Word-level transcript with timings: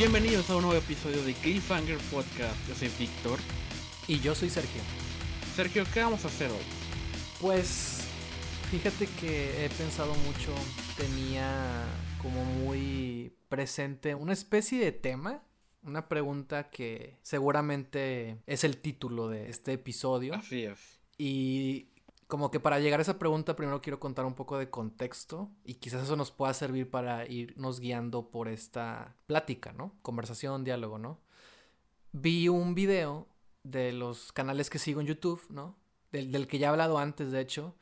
Bienvenidos 0.00 0.48
a 0.48 0.56
un 0.56 0.62
nuevo 0.62 0.78
episodio 0.78 1.22
de 1.22 1.34
Cliffhanger 1.34 1.98
Podcast. 2.10 2.56
Yo 2.66 2.74
soy 2.74 2.88
Víctor. 2.98 3.38
Y 4.08 4.18
yo 4.20 4.34
soy 4.34 4.48
Sergio. 4.48 4.80
Sergio, 5.54 5.84
¿qué 5.92 6.00
vamos 6.00 6.24
a 6.24 6.28
hacer 6.28 6.50
hoy? 6.50 6.64
Pues 7.38 8.08
fíjate 8.70 9.06
que 9.20 9.62
he 9.62 9.68
pensado 9.68 10.14
mucho, 10.14 10.54
tenía 10.96 11.84
como 12.22 12.42
muy 12.46 13.36
presente 13.50 14.14
una 14.14 14.32
especie 14.32 14.82
de 14.82 14.92
tema, 14.92 15.42
una 15.82 16.08
pregunta 16.08 16.70
que 16.70 17.18
seguramente 17.20 18.38
es 18.46 18.64
el 18.64 18.78
título 18.78 19.28
de 19.28 19.50
este 19.50 19.74
episodio. 19.74 20.32
Así 20.32 20.62
es. 20.62 20.78
Y 21.18 21.89
como 22.30 22.50
que 22.50 22.58
para 22.60 22.80
llegar 22.80 22.98
a 23.00 23.02
esa 23.02 23.18
pregunta 23.18 23.54
primero 23.56 23.82
quiero 23.82 24.00
contar 24.00 24.24
un 24.24 24.32
poco 24.34 24.56
de 24.56 24.70
contexto 24.70 25.50
y 25.64 25.74
quizás 25.74 26.04
eso 26.04 26.16
nos 26.16 26.30
pueda 26.30 26.54
servir 26.54 26.88
para 26.88 27.26
irnos 27.28 27.78
guiando 27.80 28.30
por 28.30 28.48
esta 28.48 29.16
plática, 29.26 29.74
¿no? 29.74 29.92
Conversación, 30.00 30.64
diálogo, 30.64 30.96
¿no? 30.98 31.20
Vi 32.12 32.48
un 32.48 32.74
video 32.74 33.26
de 33.62 33.92
los 33.92 34.32
canales 34.32 34.70
que 34.70 34.78
sigo 34.78 35.00
en 35.02 35.06
YouTube, 35.08 35.42
¿no? 35.50 35.76
Del, 36.12 36.46
que 36.48 36.58
ya 36.58 36.68
he 36.68 36.70
hablado 36.70 36.98
antes, 36.98 37.30
de 37.30 37.40
hecho, 37.40 37.76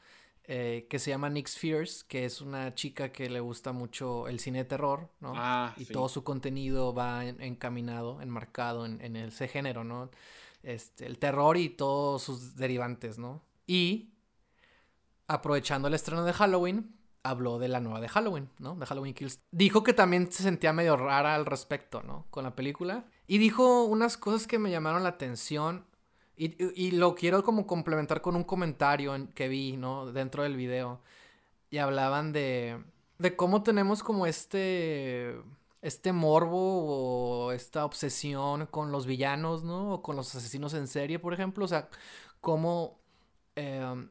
eh, 0.45 0.87
que 0.91 0.99
se 0.99 1.11
llama 1.11 1.31
Nix 1.31 1.57
Fears, 1.57 2.05
que 2.05 2.25
es 2.25 2.41
una 2.41 2.75
chica 2.75 3.11
que 3.13 3.31
le 3.31 3.41
gusta 3.41 3.73
mucho 3.73 4.29
el 4.29 4.41
cine 4.41 4.59
de 4.59 4.65
terror, 4.65 5.09
¿no? 5.21 5.33
Ah, 5.37 5.75
y 5.77 5.85
sí. 5.87 5.93
todo 5.93 6.09
su 6.09 6.25
contenido 6.25 6.93
va 6.93 7.25
en- 7.25 7.41
encaminado, 7.41 8.21
enmarcado 8.21 8.85
en, 8.85 9.01
en 9.01 9.17
ese 9.17 9.47
género, 9.49 9.85
¿no? 9.85 10.11
Este, 10.63 11.07
el 11.07 11.19
terror 11.19 11.57
y 11.57 11.69
todos 11.71 12.23
sus 12.23 12.57
derivantes, 12.57 13.19
¿no? 13.19 13.43
Y 13.67 14.11
aprovechando 15.29 15.89
el 15.89 15.95
estreno 15.95 16.25
de 16.25 16.33
Halloween, 16.33 16.95
habló 17.23 17.59
de 17.59 17.69
la 17.69 17.81
nueva 17.81 18.01
de 18.01 18.09
Halloween, 18.09 18.49
¿no? 18.59 18.75
De 18.77 18.87
Halloween 18.87 19.15
Kills. 19.15 19.41
Dijo 19.51 19.83
que 19.83 19.93
también 19.93 20.33
se 20.33 20.43
sentía 20.43 20.73
medio 20.73 20.97
rara 20.97 21.35
al 21.35 21.47
respecto, 21.47 22.03
¿no? 22.03 22.27
Con 22.31 22.45
la 22.45 22.55
película. 22.57 23.05
Y 23.27 23.39
dijo 23.39 23.85
unas 23.85 24.17
cosas 24.17 24.47
que 24.47 24.59
me 24.59 24.71
llamaron 24.71 25.03
la 25.03 25.11
atención. 25.11 25.85
Y, 26.37 26.55
y- 26.81 26.93
lo 26.93 27.15
quiero 27.15 27.43
como 27.45 27.67
complementar 27.67 28.21
con 28.23 28.37
un 28.37 28.45
comentario 28.45 29.15
en- 29.15 29.27
que 29.29 29.49
vi, 29.49 29.77
¿no? 29.77 30.13
Dentro 30.13 30.45
del 30.45 30.57
video. 30.57 31.01
Y 31.71 31.79
hablaban 31.79 32.33
de, 32.33 32.83
de 33.19 33.37
cómo 33.37 33.63
tenemos 33.63 34.03
como 34.03 34.25
este, 34.27 35.37
este 35.83 36.13
morbo 36.13 37.47
o 37.49 37.53
esta 37.53 37.85
obsesión 37.85 38.67
con 38.67 38.93
los 38.93 39.05
villanos, 39.07 39.65
¿no? 39.65 39.95
O 39.95 40.03
con 40.03 40.17
los 40.17 40.35
asesinos 40.35 40.73
en 40.75 40.87
serie, 40.89 41.19
por 41.19 41.35
ejemplo. 41.35 41.65
O 41.65 41.69
sea, 41.69 41.89
cómo 42.41 43.01
em, 43.57 44.09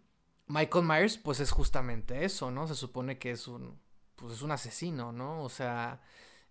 Michael 0.48 0.86
Myers, 0.86 1.18
pues 1.18 1.40
es 1.40 1.52
justamente 1.52 2.24
eso, 2.26 2.52
¿no? 2.52 2.68
Se 2.68 2.76
supone 2.76 3.18
que 3.20 3.32
es 3.32 3.48
un, 3.48 3.80
pues 4.16 4.34
es 4.34 4.42
un 4.42 4.52
asesino, 4.52 5.12
¿no? 5.12 5.44
O 5.44 5.50
sea, 5.50 6.02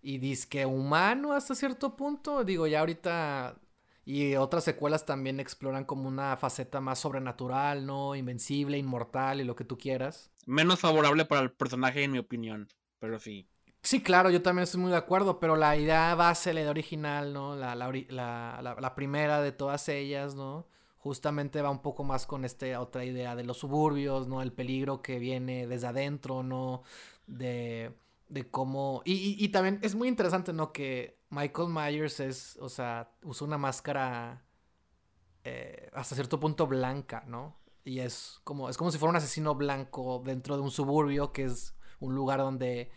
y 0.01 0.35
que 0.45 0.65
humano 0.65 1.33
hasta 1.33 1.55
cierto 1.55 1.95
punto. 1.95 2.43
Digo, 2.43 2.67
ya 2.67 2.81
ahorita 2.81 3.59
y 4.05 4.35
otras 4.35 4.63
secuelas 4.63 5.05
también 5.05 5.39
exploran 5.39 5.83
como 5.83 6.07
una 6.07 6.37
faceta 6.37 6.79
más 6.79 6.99
sobrenatural, 6.99 7.85
¿no? 7.85 8.15
Invencible, 8.15 8.77
inmortal 8.77 9.41
y 9.41 9.43
lo 9.43 9.55
que 9.55 9.65
tú 9.65 9.77
quieras. 9.77 10.31
Menos 10.45 10.79
favorable 10.79 11.25
para 11.25 11.41
el 11.41 11.51
personaje, 11.51 12.03
en 12.03 12.11
mi 12.11 12.19
opinión. 12.19 12.69
Pero 12.99 13.19
sí. 13.19 13.47
Sí, 13.83 14.01
claro, 14.01 14.29
yo 14.29 14.41
también 14.41 14.63
estoy 14.63 14.81
muy 14.81 14.91
de 14.91 14.97
acuerdo, 14.97 15.39
pero 15.39 15.55
la 15.55 15.75
idea 15.77 16.13
base, 16.15 16.53
la 16.53 16.61
idea 16.61 16.69
original, 16.71 17.33
¿no? 17.33 17.55
La, 17.55 17.75
la- 17.75 17.91
la- 17.91 18.75
la 18.79 18.95
primera 18.95 19.41
de 19.41 19.51
todas 19.51 19.87
ellas, 19.89 20.35
¿no? 20.35 20.67
Justamente 21.07 21.61
va 21.61 21.69
un 21.69 21.81
poco 21.81 22.03
más 22.03 22.25
con 22.27 22.45
esta 22.45 22.79
otra 22.79 23.03
idea 23.05 23.35
de 23.35 23.43
los 23.43 23.57
suburbios, 23.57 24.27
¿no? 24.27 24.41
El 24.41 24.51
peligro 24.53 25.01
que 25.01 25.19
viene 25.19 25.65
desde 25.67 25.87
adentro, 25.87 26.43
¿no? 26.43 26.83
De, 27.27 27.93
de 28.29 28.49
cómo... 28.49 29.01
Y, 29.05 29.13
y- 29.13 29.43
y 29.43 29.49
también 29.49 29.79
es 29.81 29.95
muy 29.95 30.07
interesante, 30.07 30.53
¿no? 30.53 30.71
Que 30.71 31.17
Michael 31.29 31.69
Myers 31.69 32.19
es, 32.19 32.57
o 32.61 32.69
sea, 32.69 33.11
usa 33.23 33.47
una 33.47 33.57
máscara 33.57 34.43
eh, 35.43 35.89
hasta 35.93 36.15
cierto 36.15 36.39
punto 36.39 36.67
blanca, 36.67 37.23
¿no? 37.27 37.55
Y 37.83 37.99
es 37.99 38.39
como, 38.43 38.69
es 38.69 38.77
como 38.77 38.91
si 38.91 38.97
fuera 38.97 39.11
un 39.11 39.15
asesino 39.15 39.55
blanco 39.55 40.21
dentro 40.25 40.55
de 40.57 40.61
un 40.61 40.71
suburbio 40.71 41.31
que 41.31 41.45
es 41.45 41.73
un 41.99 42.15
lugar 42.15 42.39
donde 42.39 42.91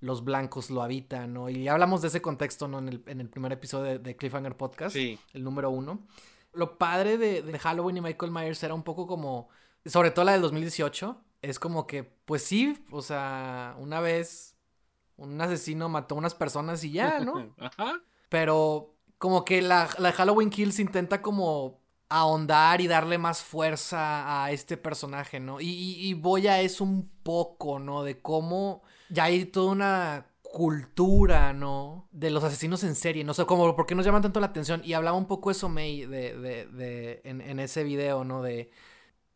los 0.00 0.22
blancos 0.22 0.70
lo 0.70 0.82
habitan, 0.82 1.32
¿no? 1.34 1.48
Y 1.48 1.66
hablamos 1.66 2.02
de 2.02 2.08
ese 2.08 2.22
contexto, 2.22 2.68
¿no? 2.68 2.78
En 2.78 2.88
el, 2.88 3.02
en 3.06 3.20
el 3.20 3.28
primer 3.28 3.50
episodio 3.52 3.84
de, 3.92 3.98
de 3.98 4.16
Cliffhanger 4.16 4.56
Podcast, 4.56 4.94
Sí. 4.94 5.18
el 5.32 5.42
número 5.42 5.70
uno. 5.70 6.06
Lo 6.52 6.78
padre 6.78 7.18
de, 7.18 7.42
de 7.42 7.58
Halloween 7.58 7.98
y 7.98 8.00
Michael 8.00 8.32
Myers 8.32 8.62
era 8.62 8.74
un 8.74 8.82
poco 8.82 9.06
como, 9.06 9.48
sobre 9.84 10.10
todo 10.10 10.24
la 10.24 10.32
del 10.32 10.42
2018, 10.42 11.24
es 11.42 11.58
como 11.58 11.86
que, 11.86 12.04
pues 12.04 12.42
sí, 12.42 12.84
o 12.90 13.02
sea, 13.02 13.76
una 13.78 14.00
vez 14.00 14.56
un 15.16 15.40
asesino 15.40 15.88
mató 15.88 16.14
a 16.14 16.18
unas 16.18 16.34
personas 16.34 16.82
y 16.84 16.92
ya, 16.92 17.20
¿no? 17.20 17.54
Ajá. 17.58 18.00
Pero 18.28 18.94
como 19.18 19.44
que 19.44 19.62
la, 19.62 19.88
la 19.98 20.12
Halloween 20.12 20.50
Kills 20.50 20.78
intenta 20.78 21.22
como 21.22 21.80
ahondar 22.08 22.80
y 22.80 22.86
darle 22.86 23.18
más 23.18 23.42
fuerza 23.42 24.44
a 24.44 24.50
este 24.52 24.76
personaje, 24.76 25.40
¿no? 25.40 25.60
Y, 25.60 25.68
y, 25.68 26.08
y 26.08 26.14
voy 26.14 26.46
a 26.46 26.60
eso 26.60 26.84
un 26.84 27.10
poco, 27.22 27.78
¿no? 27.78 28.02
De 28.02 28.20
cómo 28.20 28.82
ya 29.08 29.24
hay 29.24 29.44
toda 29.44 29.72
una 29.72 30.26
cultura, 30.52 31.52
¿no? 31.52 32.08
De 32.12 32.30
los 32.30 32.42
asesinos 32.44 32.82
en 32.84 32.94
serie, 32.94 33.24
no 33.24 33.34
sé 33.34 33.44
cómo, 33.46 33.74
¿por 33.76 33.86
qué 33.86 33.94
nos 33.94 34.04
llaman 34.06 34.22
tanto 34.22 34.40
la 34.40 34.46
atención? 34.46 34.80
Y 34.84 34.94
hablaba 34.94 35.16
un 35.16 35.26
poco 35.26 35.50
eso, 35.50 35.68
May, 35.68 36.06
de, 36.06 36.36
de, 36.38 36.66
de, 36.66 37.20
en, 37.24 37.40
en 37.40 37.60
ese 37.60 37.84
video, 37.84 38.24
¿no? 38.24 38.42
De 38.42 38.70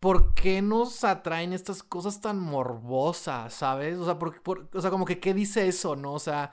¿por 0.00 0.34
qué 0.34 0.62
nos 0.62 1.04
atraen 1.04 1.52
estas 1.52 1.82
cosas 1.82 2.20
tan 2.20 2.38
morbosas, 2.40 3.54
¿sabes? 3.54 3.98
O 3.98 4.04
sea, 4.04 4.18
por, 4.18 4.42
por- 4.42 4.68
o 4.74 4.80
sea, 4.80 4.90
como 4.90 5.04
que, 5.04 5.20
¿qué 5.20 5.34
dice 5.34 5.68
eso, 5.68 5.96
no? 5.96 6.14
O 6.14 6.18
sea, 6.18 6.52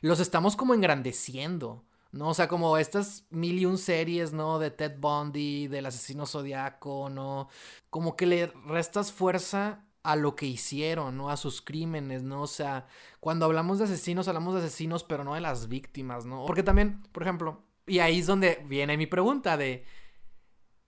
los 0.00 0.20
estamos 0.20 0.56
como 0.56 0.74
engrandeciendo, 0.74 1.84
¿no? 2.12 2.28
O 2.30 2.34
sea, 2.34 2.48
como 2.48 2.76
estas 2.78 3.24
mil 3.30 3.58
y 3.58 3.66
un 3.66 3.78
series, 3.78 4.32
¿no? 4.32 4.58
De 4.58 4.70
Ted 4.70 4.98
Bundy, 4.98 5.68
del 5.68 5.86
asesino 5.86 6.26
zodiaco, 6.26 7.08
¿no? 7.10 7.48
Como 7.90 8.16
que 8.16 8.26
le 8.26 8.46
restas 8.66 9.12
fuerza 9.12 9.84
a 10.02 10.16
lo 10.16 10.34
que 10.34 10.46
hicieron, 10.46 11.16
¿no? 11.16 11.30
A 11.30 11.36
sus 11.36 11.60
crímenes, 11.60 12.22
¿no? 12.22 12.42
O 12.42 12.46
sea, 12.46 12.86
cuando 13.20 13.44
hablamos 13.44 13.78
de 13.78 13.84
asesinos, 13.84 14.28
hablamos 14.28 14.54
de 14.54 14.60
asesinos, 14.60 15.04
pero 15.04 15.24
no 15.24 15.34
de 15.34 15.40
las 15.40 15.68
víctimas, 15.68 16.24
¿no? 16.24 16.46
Porque 16.46 16.62
también, 16.62 17.02
por 17.12 17.22
ejemplo, 17.22 17.62
y 17.86 17.98
ahí 17.98 18.20
es 18.20 18.26
donde 18.26 18.64
viene 18.66 18.96
mi 18.96 19.06
pregunta 19.06 19.56
de... 19.56 19.84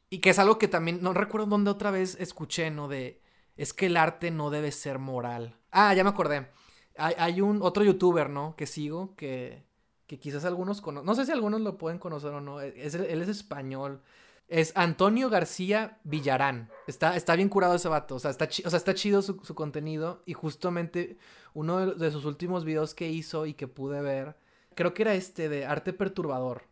Y 0.08 0.18
que 0.18 0.30
es 0.30 0.38
algo 0.38 0.58
que 0.58 0.68
también, 0.68 1.02
no 1.02 1.14
recuerdo 1.14 1.46
dónde 1.46 1.70
otra 1.70 1.90
vez 1.90 2.16
escuché, 2.20 2.70
¿no? 2.70 2.88
De, 2.88 3.22
es 3.56 3.72
que 3.72 3.86
el 3.86 3.96
arte 3.96 4.30
no 4.30 4.50
debe 4.50 4.70
ser 4.70 4.98
moral. 4.98 5.58
Ah, 5.70 5.94
ya 5.94 6.04
me 6.04 6.10
acordé. 6.10 6.50
Hay, 6.96 7.14
hay 7.18 7.40
un 7.40 7.62
otro 7.62 7.82
youtuber, 7.82 8.28
¿no? 8.28 8.54
Que 8.56 8.66
sigo, 8.66 9.14
que, 9.16 9.66
que 10.06 10.18
quizás 10.18 10.44
algunos 10.44 10.82
conocen. 10.82 11.06
No 11.06 11.14
sé 11.14 11.24
si 11.24 11.32
algunos 11.32 11.62
lo 11.62 11.78
pueden 11.78 11.98
conocer 11.98 12.30
o 12.30 12.40
no. 12.40 12.60
Es, 12.60 12.94
él 12.94 13.22
es 13.22 13.28
español. 13.28 14.02
Es 14.48 14.72
Antonio 14.76 15.30
García 15.30 15.98
Villarán. 16.04 16.70
Está, 16.86 17.16
está 17.16 17.36
bien 17.36 17.48
curado 17.48 17.74
ese 17.74 17.88
vato. 17.88 18.16
O 18.16 18.18
sea, 18.18 18.30
está, 18.30 18.44
o 18.44 18.70
sea, 18.70 18.76
está 18.76 18.94
chido 18.94 19.22
su, 19.22 19.40
su 19.42 19.54
contenido. 19.54 20.22
Y 20.26 20.34
justamente 20.34 21.16
uno 21.54 21.86
de, 21.86 21.94
de 21.94 22.10
sus 22.10 22.24
últimos 22.24 22.64
videos 22.64 22.94
que 22.94 23.08
hizo 23.10 23.46
y 23.46 23.54
que 23.54 23.68
pude 23.68 24.02
ver, 24.02 24.36
creo 24.74 24.94
que 24.94 25.02
era 25.02 25.14
este 25.14 25.48
de 25.48 25.66
arte 25.66 25.92
perturbador, 25.92 26.64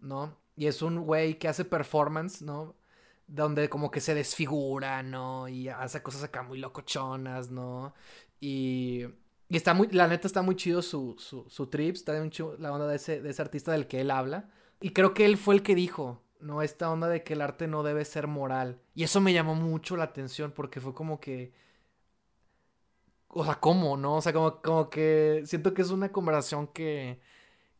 ¿no? 0.00 0.36
Y 0.56 0.66
es 0.66 0.82
un 0.82 1.00
güey 1.00 1.38
que 1.38 1.48
hace 1.48 1.64
performance, 1.64 2.42
¿no? 2.42 2.74
Donde 3.26 3.68
como 3.68 3.90
que 3.90 4.00
se 4.00 4.14
desfigura, 4.14 5.02
¿no? 5.02 5.48
Y 5.48 5.68
hace 5.68 6.02
cosas 6.02 6.24
acá 6.24 6.42
muy 6.42 6.58
locochonas, 6.58 7.50
¿no? 7.50 7.94
Y, 8.40 9.04
y 9.48 9.56
está 9.56 9.74
muy, 9.74 9.88
la 9.88 10.08
neta 10.08 10.26
está 10.26 10.42
muy 10.42 10.56
chido 10.56 10.82
su, 10.82 11.14
su, 11.18 11.44
su 11.48 11.66
trip, 11.68 11.94
está 11.94 12.18
muy 12.18 12.30
chido 12.30 12.56
la 12.58 12.72
onda 12.72 12.86
de 12.88 12.96
ese, 12.96 13.20
de 13.20 13.30
ese 13.30 13.42
artista 13.42 13.72
del 13.72 13.86
que 13.86 14.00
él 14.00 14.10
habla. 14.10 14.50
Y 14.80 14.90
creo 14.90 15.14
que 15.14 15.24
él 15.24 15.36
fue 15.36 15.54
el 15.54 15.62
que 15.62 15.74
dijo, 15.74 16.22
¿no? 16.40 16.62
Esta 16.62 16.90
onda 16.90 17.08
de 17.08 17.22
que 17.24 17.34
el 17.34 17.42
arte 17.42 17.66
no 17.66 17.82
debe 17.82 18.04
ser 18.04 18.26
moral. 18.26 18.80
Y 18.94 19.04
eso 19.04 19.20
me 19.20 19.32
llamó 19.32 19.54
mucho 19.54 19.96
la 19.96 20.04
atención 20.04 20.52
porque 20.52 20.80
fue 20.80 20.94
como 20.94 21.20
que... 21.20 21.52
O 23.28 23.44
sea, 23.44 23.56
¿cómo, 23.60 23.96
no? 23.96 24.16
O 24.16 24.22
sea, 24.22 24.32
como, 24.32 24.60
como 24.62 24.88
que 24.90 25.42
siento 25.46 25.74
que 25.74 25.82
es 25.82 25.90
una 25.90 26.10
conversación 26.10 26.68
que, 26.68 27.20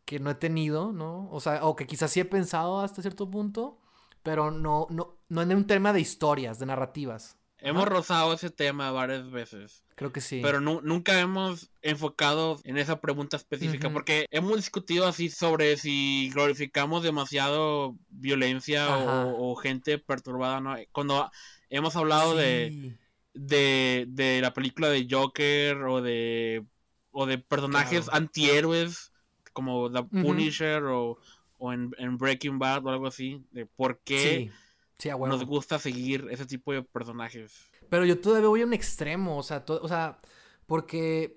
que 0.05 0.21
no 0.21 0.31
he 0.31 0.35
tenido, 0.35 0.93
¿no? 0.93 1.31
O 1.31 1.41
sea, 1.41 1.65
o 1.67 1.77
que 1.77 1.87
quizás 1.87 2.11
sí 2.11 2.21
he 2.21 2.25
pensado 2.25 2.81
hasta 2.81 3.03
cierto 3.03 3.31
punto, 3.31 3.79
pero 4.23 4.51
no, 4.51 4.87
no, 4.91 5.19
no 5.29 5.43
en 5.43 5.55
un 5.55 5.67
tema 5.67 5.93
de 5.93 6.01
historias, 6.01 6.59
de 6.59 6.67
narrativas. 6.67 7.38
Hemos 7.61 7.83
Ajá. 7.83 7.91
rozado 7.91 8.33
ese 8.35 8.51
tema 8.51 8.91
varias 8.93 9.31
veces. 9.31 9.83
Creo 9.97 10.13
que 10.13 10.21
sí. 10.21 10.41
Pero 10.43 10.61
nu- 10.61 10.81
nunca 10.83 11.19
hemos 11.19 11.71
enfocado 11.83 12.61
en 12.65 12.79
esa 12.79 13.01
pregunta 13.01 13.37
específica. 13.37 13.91
Porque 13.93 14.27
hemos 14.31 14.55
discutido 14.57 15.09
así 15.09 15.29
sobre 15.29 15.77
si 15.77 16.31
glorificamos 16.33 17.03
demasiado 17.03 17.97
violencia 18.09 18.97
o, 18.97 19.51
o 19.53 19.57
gente 19.57 19.99
perturbada, 19.99 20.61
¿no? 20.61 20.77
Cuando 20.93 21.29
hemos 21.69 21.97
hablado 21.97 22.37
de, 22.37 22.69
Sí. 22.71 22.95
de, 23.35 24.05
de 24.09 24.41
la 24.41 24.55
película 24.55 24.89
de 24.89 25.09
Joker 25.11 25.77
o 25.83 26.01
de, 26.01 26.65
o 27.11 27.27
de 27.27 27.39
personajes 27.39 28.05
Claro. 28.05 28.19
antihéroes 28.19 29.13
como 29.53 29.91
The. 29.91 30.05
Punisher 30.05 30.85
o, 30.85 31.19
o 31.57 31.73
en, 31.73 31.91
en 31.99 32.19
Breaking 32.19 32.61
Bad 32.61 32.87
o 32.87 32.91
algo 32.91 33.09
así. 33.09 33.43
De 33.51 33.67
por 33.67 33.99
qué 34.05 34.19
Sí, 34.47 34.51
sí, 34.99 35.09
a 35.11 35.17
huevo. 35.17 35.29
nos 35.35 35.45
gusta 35.45 35.79
seguir 35.79 36.27
ese 36.31 36.47
tipo 36.47 36.73
de 36.73 36.83
personajes. 36.83 37.71
Pero 37.89 38.05
yo 38.05 38.21
todavía 38.21 38.49
voy 38.49 38.63
a 38.63 38.67
un 38.67 38.73
extremo, 38.75 39.39
o 39.39 39.43
sea, 39.43 39.65
to- 39.65 39.81
o 39.83 39.89
sea, 39.89 40.19
porque 40.67 41.37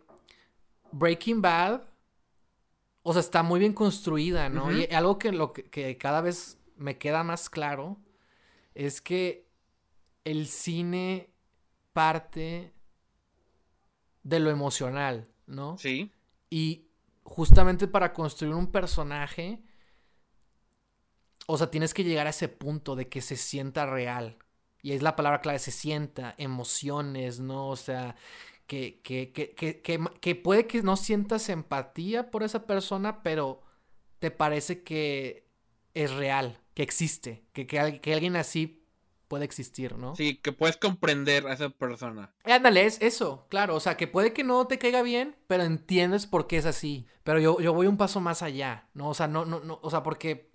Breaking 0.91 1.41
Bad, 1.41 1.83
O 3.03 3.13
sea, 3.13 3.19
está 3.21 3.41
muy 3.41 3.59
bien 3.59 3.73
construida, 3.73 4.47
¿no? 4.49 4.71
Y 4.71 4.85
algo 4.93 5.17
que, 5.17 5.31
lo 5.31 5.53
que, 5.53 5.63
que 5.63 5.97
cada 5.97 6.21
vez 6.21 6.59
me 6.75 6.99
queda 6.99 7.23
más 7.23 7.49
claro 7.49 7.97
es 8.75 9.01
que 9.01 9.47
el 10.23 10.45
cine 10.47 11.33
parte 11.93 12.73
de 14.23 14.39
lo 14.39 14.51
emocional, 14.51 15.27
¿no? 15.47 15.77
Sí. 15.79 16.11
Y 16.51 16.85
justamente 17.23 17.87
para 17.87 18.13
construir 18.13 18.53
un 18.53 18.71
personaje, 18.71 19.63
o 21.47 21.57
sea, 21.57 21.71
tienes 21.71 21.93
que 21.93 22.03
llegar 22.03 22.27
a 22.27 22.31
ese 22.31 22.47
punto 22.47 22.95
de 22.95 23.07
que 23.07 23.21
se 23.21 23.35
sienta 23.35 23.85
real. 23.85 24.37
Y 24.81 24.93
es 24.93 25.01
la 25.01 25.15
palabra 25.15 25.41
clave, 25.41 25.59
se 25.59 25.71
sienta, 25.71 26.33
emociones, 26.37 27.39
¿no? 27.39 27.67
O 27.67 27.75
sea, 27.75 28.15
que, 28.67 28.99
que, 29.01 29.31
que, 29.31 29.51
que, 29.51 29.81
que, 29.81 29.99
que 30.19 30.35
puede 30.35 30.65
que 30.67 30.81
no 30.81 30.97
sientas 30.97 31.49
empatía 31.49 32.31
por 32.31 32.43
esa 32.43 32.65
persona, 32.65 33.21
pero 33.21 33.61
te 34.19 34.31
parece 34.31 34.83
que 34.83 35.47
es 35.93 36.11
real, 36.11 36.59
que 36.73 36.83
existe, 36.83 37.43
que, 37.53 37.67
que 37.67 38.13
alguien 38.13 38.35
así 38.35 38.81
puede 39.31 39.45
existir, 39.45 39.97
¿no? 39.97 40.13
Sí, 40.13 40.35
que 40.35 40.51
puedes 40.51 40.75
comprender 40.75 41.47
a 41.47 41.53
esa 41.53 41.69
persona. 41.69 42.33
Ándale, 42.43 42.85
es 42.85 43.01
eso, 43.01 43.45
claro. 43.47 43.75
O 43.75 43.79
sea, 43.79 43.95
que 43.95 44.05
puede 44.05 44.33
que 44.33 44.43
no 44.43 44.67
te 44.67 44.77
caiga 44.77 45.03
bien, 45.03 45.37
pero 45.47 45.63
entiendes 45.63 46.27
por 46.27 46.47
qué 46.47 46.57
es 46.57 46.65
así. 46.65 47.07
Pero 47.23 47.39
yo, 47.39 47.61
yo 47.61 47.73
voy 47.73 47.87
un 47.87 47.95
paso 47.95 48.19
más 48.19 48.41
allá, 48.41 48.89
¿no? 48.93 49.07
O 49.07 49.13
sea, 49.13 49.29
no, 49.29 49.45
no, 49.45 49.61
no, 49.61 49.79
o 49.81 49.89
sea, 49.89 50.03
porque. 50.03 50.50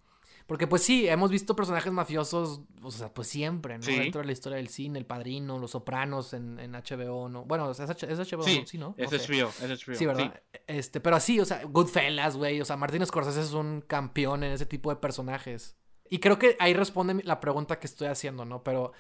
Porque 0.47 0.69
pues 0.69 0.83
sí, 0.83 1.09
hemos 1.09 1.31
visto 1.31 1.57
personajes 1.57 1.93
mafiosos, 1.93 2.61
o 2.81 2.91
sea, 2.93 3.13
pues 3.13 3.27
siempre, 3.27 3.79
¿no? 3.79 3.83
Sí. 3.83 3.97
Dentro 3.99 4.21
de 4.21 4.27
la 4.27 4.33
historia 4.33 4.57
del 4.59 4.69
cine, 4.69 4.97
El 4.99 5.05
Padrino, 5.05 5.59
Los 5.59 5.73
Sopranos 5.73 6.33
en, 6.35 6.61
en 6.61 6.73
HBO, 6.75 7.29
¿no? 7.29 7.45
Bueno, 7.45 7.69
es, 7.71 7.81
H- 7.81 8.07
es 8.09 8.19
HBO, 8.19 8.43
Sí, 8.45 8.61
¿no? 8.61 8.67
Sí, 8.67 8.79
¿no? 8.79 8.95
Es 8.97 9.11
sé. 9.11 9.17
HBO, 9.19 9.49
es 9.49 9.85
HBO. 9.87 9.95
Sí, 9.97 10.07
¿verdad? 10.07 10.41
Este, 10.69 11.01
pero 11.01 11.17
así, 11.17 11.41
o 11.41 11.45
sea, 11.45 11.65
Goodfellas, 11.65 12.37
güey. 12.37 12.61
O 12.61 12.65
sea, 12.65 12.77
Martin 12.77 13.05
Scorsese 13.05 13.41
es 13.41 13.53
un 13.55 13.81
campeón 13.81 14.45
en 14.45 14.53
ese 14.53 14.67
tipo 14.67 14.91
de 14.91 14.97
personajes. 14.97 15.77
Y 16.09 16.21
creo 16.21 16.39
que 16.39 16.57
ahí 16.61 16.75
responde 16.75 17.21
la 17.25 17.41
pregunta 17.41 17.81
que 17.81 17.89
estoy 17.89 18.07
haciendo, 18.07 18.45
¿no? 18.45 18.63
Pero 18.63 18.93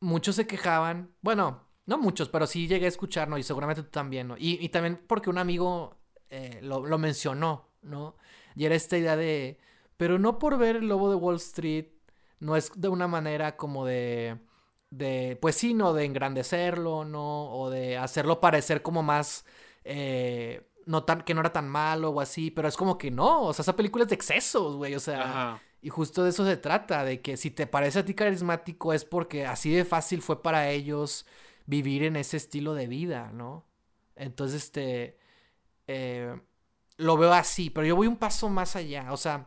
muchos 0.00 0.36
se 0.36 0.46
quejaban. 0.46 1.14
Bueno, 1.20 1.68
no 1.84 1.98
muchos, 1.98 2.30
pero 2.30 2.46
sí 2.46 2.66
llegué 2.68 2.86
a 2.86 2.88
escuchar, 2.88 3.28
¿no? 3.28 3.36
Y 3.36 3.42
seguramente 3.42 3.82
tú 3.82 3.90
también, 3.90 4.28
¿no? 4.28 4.36
Y, 4.38 4.58
y 4.64 4.70
también 4.70 4.98
porque 5.06 5.28
un 5.28 5.36
amigo 5.36 5.98
eh, 6.30 6.60
lo, 6.62 6.86
lo 6.86 6.96
mencionó, 6.96 7.68
¿no? 7.82 8.16
Y 8.56 8.64
era 8.64 8.74
esta 8.74 8.96
idea 8.96 9.16
de. 9.16 9.58
Pero 10.00 10.18
no 10.18 10.38
por 10.38 10.56
ver 10.56 10.76
el 10.76 10.88
lobo 10.88 11.10
de 11.10 11.16
Wall 11.16 11.36
Street, 11.36 11.88
no 12.38 12.56
es 12.56 12.72
de 12.74 12.88
una 12.88 13.06
manera 13.06 13.58
como 13.58 13.84
de. 13.84 14.38
De, 14.88 15.38
pues 15.42 15.56
sí, 15.56 15.74
¿no? 15.74 15.92
De 15.92 16.06
engrandecerlo, 16.06 17.04
¿no? 17.04 17.52
O 17.52 17.68
de 17.68 17.98
hacerlo 17.98 18.40
parecer 18.40 18.80
como 18.80 19.02
más. 19.02 19.44
eh, 19.84 20.66
no 20.86 21.04
tan, 21.04 21.20
que 21.20 21.34
no 21.34 21.40
era 21.40 21.52
tan 21.52 21.68
malo 21.68 22.08
o 22.10 22.20
así, 22.22 22.50
pero 22.50 22.66
es 22.66 22.78
como 22.78 22.96
que 22.96 23.10
no, 23.10 23.42
o 23.42 23.52
sea, 23.52 23.62
esa 23.62 23.76
película 23.76 24.04
es 24.04 24.08
de 24.08 24.14
excesos, 24.16 24.76
güey, 24.76 24.94
o 24.94 25.00
sea, 25.00 25.20
Ajá. 25.22 25.62
y 25.82 25.90
justo 25.90 26.24
de 26.24 26.30
eso 26.30 26.46
se 26.46 26.56
trata, 26.56 27.04
de 27.04 27.20
que 27.20 27.36
si 27.36 27.50
te 27.50 27.66
parece 27.66 27.98
a 27.98 28.04
ti 28.06 28.14
carismático 28.14 28.94
es 28.94 29.04
porque 29.04 29.46
así 29.46 29.70
de 29.70 29.84
fácil 29.84 30.22
fue 30.22 30.42
para 30.42 30.70
ellos 30.70 31.26
vivir 31.66 32.02
en 32.04 32.16
ese 32.16 32.38
estilo 32.38 32.72
de 32.74 32.86
vida, 32.86 33.30
¿no? 33.34 33.66
Entonces, 34.16 34.64
este, 34.64 35.18
eh, 35.86 36.40
lo 36.96 37.16
veo 37.18 37.32
así, 37.34 37.68
pero 37.70 37.86
yo 37.86 37.96
voy 37.96 38.06
un 38.06 38.16
paso 38.16 38.48
más 38.48 38.74
allá, 38.74 39.12
o 39.12 39.16
sea, 39.18 39.46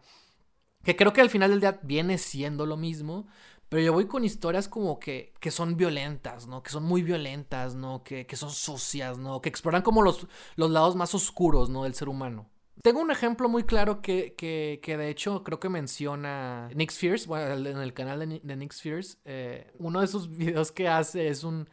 que 0.83 0.95
creo 0.95 1.13
que 1.13 1.21
al 1.21 1.29
final 1.29 1.49
del 1.51 1.59
día 1.61 1.79
viene 1.83 2.17
siendo 2.17 2.65
lo 2.65 2.77
mismo, 2.77 3.27
pero 3.69 3.81
yo 3.83 3.93
voy 3.93 4.05
con 4.07 4.23
historias 4.23 4.67
como 4.67 4.99
que, 4.99 5.33
que 5.39 5.49
son 5.51 5.75
violentas, 5.77 6.47
¿no? 6.47 6.61
Que 6.61 6.69
son 6.71 6.83
muy 6.83 7.01
violentas, 7.01 7.75
¿no? 7.75 8.03
Que, 8.03 8.25
que 8.27 8.35
son 8.35 8.51
sucias, 8.51 9.17
¿no? 9.17 9.41
Que 9.41 9.49
exploran 9.49 9.81
como 9.81 10.01
los, 10.03 10.27
los 10.55 10.69
lados 10.69 10.95
más 10.95 11.15
oscuros, 11.15 11.69
¿no? 11.69 11.83
Del 11.83 11.95
ser 11.95 12.09
humano. 12.09 12.49
Tengo 12.81 12.99
un 13.01 13.11
ejemplo 13.11 13.47
muy 13.49 13.63
claro 13.63 14.01
que, 14.01 14.33
que, 14.35 14.79
que 14.83 14.97
de 14.97 15.09
hecho 15.09 15.43
creo 15.43 15.59
que 15.59 15.69
menciona 15.69 16.69
Nick 16.75 16.91
Fierce, 16.91 17.27
bueno, 17.27 17.53
en 17.69 17.77
el 17.77 17.93
canal 17.93 18.19
de, 18.19 18.41
de 18.43 18.55
Nick 18.57 18.73
Fierce. 18.73 19.17
eh, 19.25 19.71
uno 19.79 20.01
de 20.01 20.07
sus 20.07 20.29
videos 20.37 20.71
que 20.71 20.87
hace 20.89 21.27
es 21.27 21.43
un, 21.43 21.69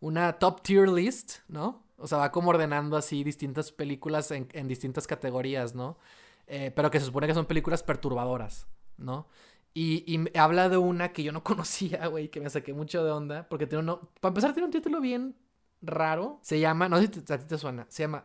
una 0.00 0.34
top 0.38 0.62
tier 0.62 0.88
list, 0.88 1.38
¿no? 1.48 1.84
O 1.98 2.06
sea, 2.06 2.18
va 2.18 2.30
como 2.32 2.50
ordenando 2.50 2.96
así 2.96 3.24
distintas 3.24 3.72
películas 3.72 4.30
en, 4.30 4.48
en 4.52 4.68
distintas 4.68 5.06
categorías, 5.06 5.74
¿no? 5.74 5.98
Eh, 6.46 6.70
pero 6.74 6.90
que 6.90 7.00
se 7.00 7.06
supone 7.06 7.26
que 7.26 7.34
son 7.34 7.46
películas 7.46 7.82
perturbadoras, 7.82 8.68
¿no? 8.96 9.28
Y, 9.74 10.04
y 10.06 10.38
habla 10.38 10.68
de 10.68 10.76
una 10.78 11.12
que 11.12 11.22
yo 11.22 11.32
no 11.32 11.42
conocía, 11.44 12.06
güey, 12.06 12.28
que 12.30 12.40
me 12.40 12.50
saqué 12.50 12.72
mucho 12.72 13.04
de 13.04 13.10
onda, 13.10 13.48
porque 13.48 13.66
tiene 13.66 13.82
uno, 13.82 14.00
para 14.20 14.30
empezar 14.30 14.52
tiene 14.52 14.66
un 14.66 14.72
título 14.72 15.00
bien 15.00 15.36
raro, 15.82 16.38
se 16.42 16.58
llama, 16.60 16.88
no 16.88 16.96
sé 16.98 17.02
si 17.12 17.20
te- 17.22 17.32
a 17.34 17.38
ti 17.38 17.44
te 17.46 17.58
suena, 17.58 17.86
se 17.88 18.04
llama 18.04 18.24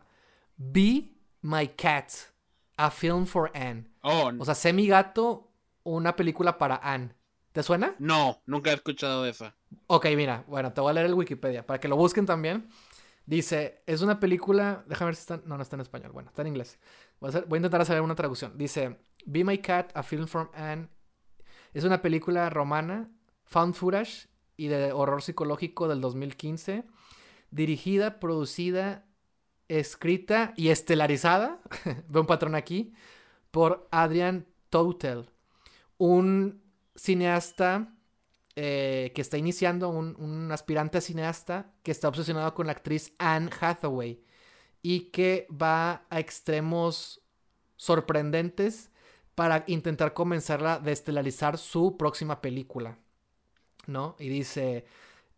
Be 0.56 1.12
My 1.42 1.68
Cat, 1.68 2.10
a 2.76 2.90
Film 2.90 3.26
for 3.26 3.50
Anne. 3.54 3.90
Oh, 4.02 4.30
O 4.38 4.44
sea, 4.44 4.54
Sé 4.54 4.72
mi 4.72 4.86
gato, 4.86 5.50
una 5.82 6.16
película 6.16 6.58
para 6.58 6.76
Anne. 6.76 7.14
¿Te 7.52 7.62
suena? 7.62 7.94
no, 7.98 8.40
nunca 8.46 8.70
he 8.70 8.74
escuchado 8.74 9.26
esa. 9.26 9.54
Ok, 9.86 10.06
mira, 10.16 10.44
bueno, 10.48 10.72
te 10.72 10.80
voy 10.80 10.90
a 10.90 10.94
leer 10.94 11.06
el 11.06 11.14
Wikipedia 11.14 11.66
para 11.66 11.78
que 11.80 11.88
lo 11.88 11.96
busquen 11.96 12.24
también. 12.24 12.68
Dice, 13.24 13.82
es 13.86 14.02
una 14.02 14.18
película, 14.18 14.84
déjame 14.88 15.10
ver 15.10 15.16
si 15.16 15.20
está, 15.20 15.40
no, 15.44 15.56
no 15.56 15.62
está 15.62 15.76
en 15.76 15.82
español, 15.82 16.12
bueno, 16.12 16.30
está 16.30 16.42
en 16.42 16.48
inglés. 16.48 16.78
Voy 17.20 17.30
a, 17.32 17.56
intentar 17.56 17.80
hacer 17.80 18.00
una 18.00 18.14
traducción. 18.14 18.58
Dice, 18.58 18.98
Be 19.24 19.44
My 19.44 19.58
Cat, 19.58 19.92
a 19.94 20.02
Film 20.02 20.26
from 20.26 20.48
Anne, 20.54 20.88
es 21.72 21.84
una 21.84 22.02
película 22.02 22.50
romana, 22.50 23.10
found 23.44 23.74
footage 23.74 24.28
y 24.56 24.66
de 24.66 24.92
horror 24.92 25.22
psicológico 25.22 25.88
del 25.88 26.00
2015, 26.00 26.84
dirigida, 27.50 28.18
producida, 28.18 29.06
escrita 29.68 30.52
y 30.56 30.68
estelarizada, 30.68 31.60
veo 32.08 32.22
un 32.22 32.26
patrón 32.26 32.54
aquí, 32.54 32.92
por 33.50 33.88
Adrian 33.92 34.46
Toutel, 34.68 35.30
un 35.96 36.62
cineasta 36.96 37.94
eh, 38.56 39.12
que 39.14 39.22
está 39.22 39.38
iniciando, 39.38 39.88
un, 39.88 40.16
un 40.18 40.52
aspirante 40.52 41.00
cineasta 41.00 41.72
que 41.82 41.90
está 41.90 42.08
obsesionado 42.08 42.54
con 42.54 42.66
la 42.66 42.72
actriz 42.72 43.14
Anne 43.18 43.50
Hathaway 43.60 44.22
y 44.82 45.10
que 45.10 45.46
va 45.50 46.06
a 46.10 46.20
extremos 46.20 47.22
sorprendentes 47.76 48.90
para 49.34 49.64
intentar 49.66 50.12
convencerla 50.12 50.78
de 50.78 50.92
estelarizar 50.92 51.58
su 51.58 51.96
próxima 51.96 52.40
película, 52.40 52.98
¿no? 53.86 54.16
Y 54.18 54.28
dice, 54.28 54.84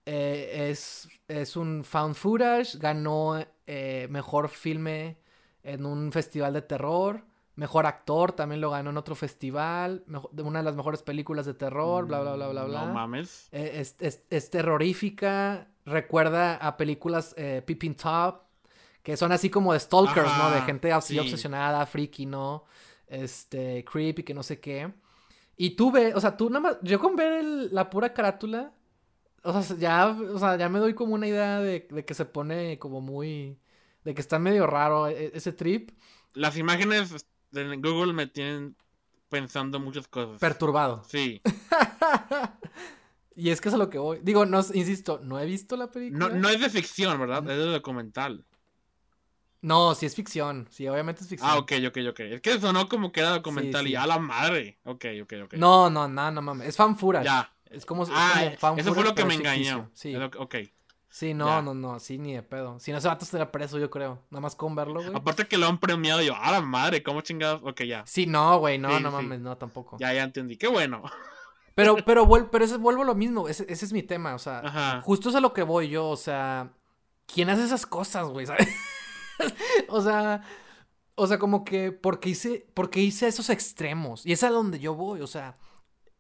eh, 0.07 0.69
es, 0.71 1.09
es 1.29 1.57
un 1.57 1.85
found 1.85 2.15
footage, 2.15 2.79
ganó 2.79 3.43
eh, 3.67 4.07
mejor 4.11 4.49
filme 4.49 5.19
en 5.63 5.87
un 5.87 6.13
festival 6.13 6.53
de 6.55 6.63
terror, 6.63 7.25
mejor 7.57 7.87
actor 7.87 8.33
también 8.33 8.61
lo 8.61 8.71
ganó 8.71 8.91
en 8.91 8.97
otro 8.97 9.15
festival, 9.15 10.03
mejo- 10.07 10.29
de 10.33 10.43
una 10.43 10.59
de 10.61 10.65
las 10.65 10.77
mejores 10.77 11.03
películas 11.03 11.47
de 11.47 11.55
terror, 11.55 12.07
bla, 12.07 12.21
bla, 12.21 12.35
bla, 12.35 12.49
bla, 12.49 12.65
bla. 12.65 12.87
No 12.87 12.93
mames. 12.93 13.49
Eh, 13.53 13.73
es, 13.77 13.97
es- 14.01 14.23
es 14.31 14.51
terrorífica, 14.51 15.69
recuerda 15.85 16.57
a 16.57 16.77
películas 16.77 17.35
eh, 17.37 17.63
Peeping 17.65 17.95
Top, 17.95 18.43
que 19.03 19.17
son 19.17 19.33
así 19.33 19.51
como 19.51 19.73
de 19.73 19.81
stalkers, 19.81 20.31
¿no? 20.39 20.51
De 20.51 20.63
gente 20.63 20.93
así 20.93 21.15
sí. 21.15 21.19
obsesionada, 21.21 21.85
freaky, 21.87 22.27
¿no? 22.27 22.65
Este, 23.07 23.85
creepy, 23.85 24.23
que 24.23 24.35
no 24.35 24.43
sé 24.43 24.61
qué. 24.61 24.93
Y 25.57 25.71
tú 25.77 25.93
ves, 25.93 26.15
o 26.17 26.21
sea, 26.21 26.37
tú 26.37 26.49
nada 26.51 26.61
más, 26.61 26.77
yo 26.83 26.99
con 26.99 27.15
ver 27.15 27.33
el- 27.35 27.75
la 27.75 27.91
pura 27.91 28.13
carátula, 28.13 28.73
o 29.43 29.63
sea, 29.63 29.77
ya, 29.77 30.09
o 30.09 30.39
sea, 30.39 30.57
ya 30.57 30.69
me 30.69 30.79
doy 30.79 30.95
como 30.95 31.15
una 31.15 31.27
idea 31.29 31.61
de, 31.61 31.87
de 31.91 32.05
que 32.05 32.15
se 32.15 32.25
pone 32.25 32.79
como 32.79 33.01
muy, 33.01 33.59
de 34.05 34.15
que 34.15 34.21
está 34.21 34.39
medio 34.39 34.67
raro 34.67 35.07
e- 35.07 35.31
ese 35.35 35.53
trip, 35.53 35.91
Las 36.33 36.57
imágenes 36.57 37.27
Google 37.81 38.13
me 38.13 38.27
tienen 38.27 38.77
pensando 39.29 39.81
muchas 39.81 40.07
cosas. 40.09 40.39
perturbado. 40.41 41.03
Sí. 41.09 41.41
Y 43.37 43.51
es 43.51 43.61
que 43.61 43.69
es 43.69 43.75
a 43.75 43.79
lo 43.79 43.91
que 43.91 43.99
voy. 43.99 44.21
Digo, 44.23 44.47
no, 44.47 44.59
insisto, 44.75 45.19
no 45.23 45.41
he 45.41 45.45
visto 45.45 45.77
la 45.77 45.91
película. 45.91 46.29
No, 46.29 46.35
no 46.37 46.49
es 46.49 46.61
de 46.61 46.71
ficción, 46.71 47.19
¿verdad? 47.19 47.41
Es 47.51 47.57
de 47.59 47.65
documental. 47.67 48.45
No, 49.61 49.95
sí 49.97 50.07
es 50.07 50.15
ficción. 50.15 50.69
Sí, 50.71 50.87
obviamente 50.87 51.23
es 51.23 51.29
ficción. 51.29 51.51
Ah, 51.51 51.59
ok, 51.59 51.73
ok, 51.89 51.99
ok. 52.11 52.21
Es 52.21 52.41
que 52.41 52.61
sonó 52.61 52.89
como 52.89 53.11
que 53.11 53.19
era 53.21 53.31
documental 53.31 53.81
Sí, 53.83 53.87
sí. 53.89 53.93
y 53.95 53.97
a 53.97 54.07
la 54.07 54.21
madre. 54.21 54.79
Ok, 54.85 55.07
ok, 55.23 55.33
ok. 55.47 55.55
No, 55.55 55.91
no, 55.91 56.07
no, 56.07 56.31
no 56.31 56.43
mames. 56.43 56.69
Es 56.69 56.77
fan 56.77 56.97
footage. 56.97 57.25
Ya. 57.25 57.51
Es 57.71 57.85
como, 57.85 58.05
es 58.05 58.11
Ah, 58.13 58.35
como 58.37 58.57
fan 58.59 58.79
eso 58.79 58.95
fue 58.95 59.03
lo 59.03 59.17
que 59.17 59.25
me 59.25 59.37
ficticio. 59.37 59.53
engañó. 59.73 59.91
Sí. 59.95 60.13
Que- 60.13 60.39
ok. 60.39 60.55
Sí, 61.15 61.33
no, 61.33 61.47
Ya. 61.47 61.63
no, 61.63 61.75
no, 61.75 62.01
sí, 62.01 62.19
ni 62.19 62.35
de 62.35 62.43
pedo. 62.43 62.81
Si 62.81 62.91
no, 62.91 62.99
ese 62.99 63.07
vato 63.07 63.25
estaría 63.25 63.53
preso, 63.53 63.79
yo 63.79 63.89
creo. 63.89 64.19
Nada 64.31 64.41
más 64.41 64.57
con 64.57 64.75
verlo, 64.75 65.01
güey. 65.01 65.15
Aparte 65.15 65.47
que 65.47 65.57
lo 65.57 65.69
han 65.69 65.79
premiado 65.79 66.21
yo, 66.23 66.35
a 66.35 66.51
la 66.51 66.61
madre, 66.61 67.05
¿cómo 67.05 67.21
chingados? 67.21 67.63
Ok, 67.65 67.83
ya. 67.85 68.03
Sí, 68.05 68.27
no, 68.27 68.59
güey, 68.59 68.79
no, 68.79 68.97
Sí, 68.97 69.01
no 69.01 69.11
sí. 69.11 69.15
mames, 69.15 69.39
no, 69.41 69.57
tampoco. 69.57 69.97
Ya, 70.01 70.13
ya 70.13 70.25
entendí. 70.25 70.57
Qué 70.57 70.67
bueno. 70.67 71.05
Pero, 71.77 71.95
pero, 72.05 72.29
pero 72.51 72.65
ese 72.65 72.79
vuelvo 72.79 73.03
a 73.03 73.05
lo 73.05 73.15
mismo. 73.15 73.49
Ese, 73.49 73.65
ese 73.69 73.85
es 73.85 73.93
mi 73.93 74.03
tema, 74.03 74.35
o 74.35 74.41
sea, 74.41 74.59
Ajá. 74.59 75.03
justo 75.03 75.29
es 75.29 75.37
a 75.37 75.41
lo 75.41 75.53
que 75.53 75.63
voy 75.63 75.89
yo, 75.89 76.09
o 76.09 76.17
sea, 76.17 76.73
¿quién 77.33 77.49
hace 77.49 77.63
esas 77.63 77.87
cosas, 77.87 78.27
güey? 78.27 78.47
¿Sabes? 78.49 78.67
o 79.89 80.01
sea, 80.01 80.43
o 81.15 81.29
sea, 81.29 81.39
como 81.39 81.65
que, 81.65 81.93
porque 81.93 82.31
hice, 82.31 82.67
porque 82.75 82.99
hice 82.99 83.29
esos 83.29 83.51
extremos. 83.51 84.27
Y 84.27 84.33
es 84.33 84.43
a 84.43 84.51
donde 84.51 84.81
yo 84.81 84.97
voy, 84.97 85.21
o 85.21 85.29
sea, 85.29 85.59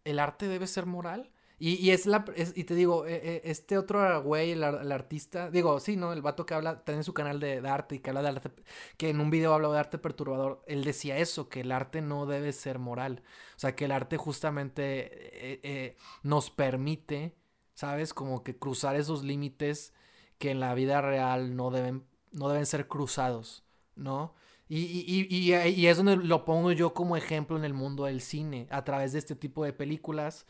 el 0.04 0.20
arte 0.20 0.46
debe 0.46 0.68
ser 0.68 0.86
moral. 0.86 1.32
Y, 1.58 1.90
es 1.90 2.06
la. 2.06 2.24
y 2.56 2.64
te 2.64 2.74
digo, 2.74 3.06
e, 3.06 3.14
e, 3.14 3.42
este 3.44 3.78
otro 3.78 4.22
güey, 4.22 4.52
el, 4.52 4.64
artista. 4.64 5.50
Digo, 5.50 5.78
sí, 5.78 5.96
¿no? 5.96 6.12
El 6.12 6.20
vato 6.20 6.44
que 6.46 6.54
habla, 6.54 6.84
tiene 6.84 7.02
su 7.04 7.14
canal 7.14 7.38
de, 7.38 7.58
arte 7.68 7.94
y 7.94 7.98
que 8.00 8.10
habla 8.10 8.22
de 8.22 8.28
arte. 8.28 8.50
Que 8.96 9.10
en 9.10 9.20
un 9.20 9.30
video 9.30 9.54
habla 9.54 9.68
de 9.68 9.78
arte 9.78 9.98
perturbador. 9.98 10.62
Él 10.66 10.82
decía 10.84 11.16
eso, 11.18 11.48
que 11.48 11.60
el 11.60 11.70
arte 11.70 12.02
no 12.02 12.26
debe 12.26 12.52
ser 12.52 12.78
moral. 12.80 13.22
O 13.56 13.58
sea, 13.58 13.76
que 13.76 13.84
el 13.84 13.92
arte 13.92 14.16
justamente 14.16 15.52
eh, 15.52 15.60
eh, 15.62 15.96
nos 16.22 16.50
permite, 16.50 17.36
¿sabes? 17.74 18.14
Como 18.14 18.42
que 18.42 18.58
cruzar 18.58 18.96
esos 18.96 19.22
límites 19.22 19.94
que 20.38 20.50
en 20.50 20.60
la 20.60 20.74
vida 20.74 21.00
real 21.02 21.54
no 21.56 21.70
deben, 21.70 22.04
no 22.32 22.48
deben 22.48 22.66
ser 22.66 22.88
cruzados, 22.88 23.64
¿no? 23.94 24.34
Y, 24.66 24.78
y, 24.78 25.26
y, 25.30 25.54
y, 25.54 25.86
es 25.86 25.98
donde 25.98 26.16
lo 26.16 26.46
pongo 26.46 26.72
yo 26.72 26.94
como 26.94 27.18
ejemplo 27.18 27.58
en 27.58 27.64
el 27.64 27.74
mundo 27.74 28.06
del 28.06 28.22
cine, 28.22 28.66
a 28.70 28.82
través 28.82 29.12
de 29.12 29.18
este 29.18 29.36
tipo 29.36 29.62
de 29.62 29.74
películas 29.74 30.46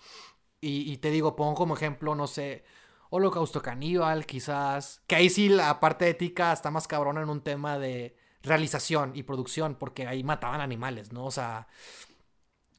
y, 0.66 0.96
te 0.98 1.10
digo, 1.10 1.36
pongo 1.36 1.54
como 1.54 1.74
ejemplo, 1.74 2.14
no 2.14 2.26
sé, 2.26 2.64
Holocausto 3.10 3.60
Caníbal, 3.60 4.26
quizás. 4.26 5.02
Que 5.06 5.16
ahí 5.16 5.30
sí 5.30 5.48
la 5.48 5.78
parte 5.80 6.08
ética 6.08 6.52
está 6.52 6.70
más 6.70 6.88
cabrona 6.88 7.22
en 7.22 7.28
un 7.28 7.42
tema 7.42 7.78
de 7.78 8.16
realización 8.42 9.12
y 9.14 9.22
producción, 9.22 9.76
porque 9.76 10.06
ahí 10.06 10.24
mataban 10.24 10.60
animales, 10.60 11.12
¿no? 11.12 11.24
O 11.24 11.30
sea, 11.30 11.66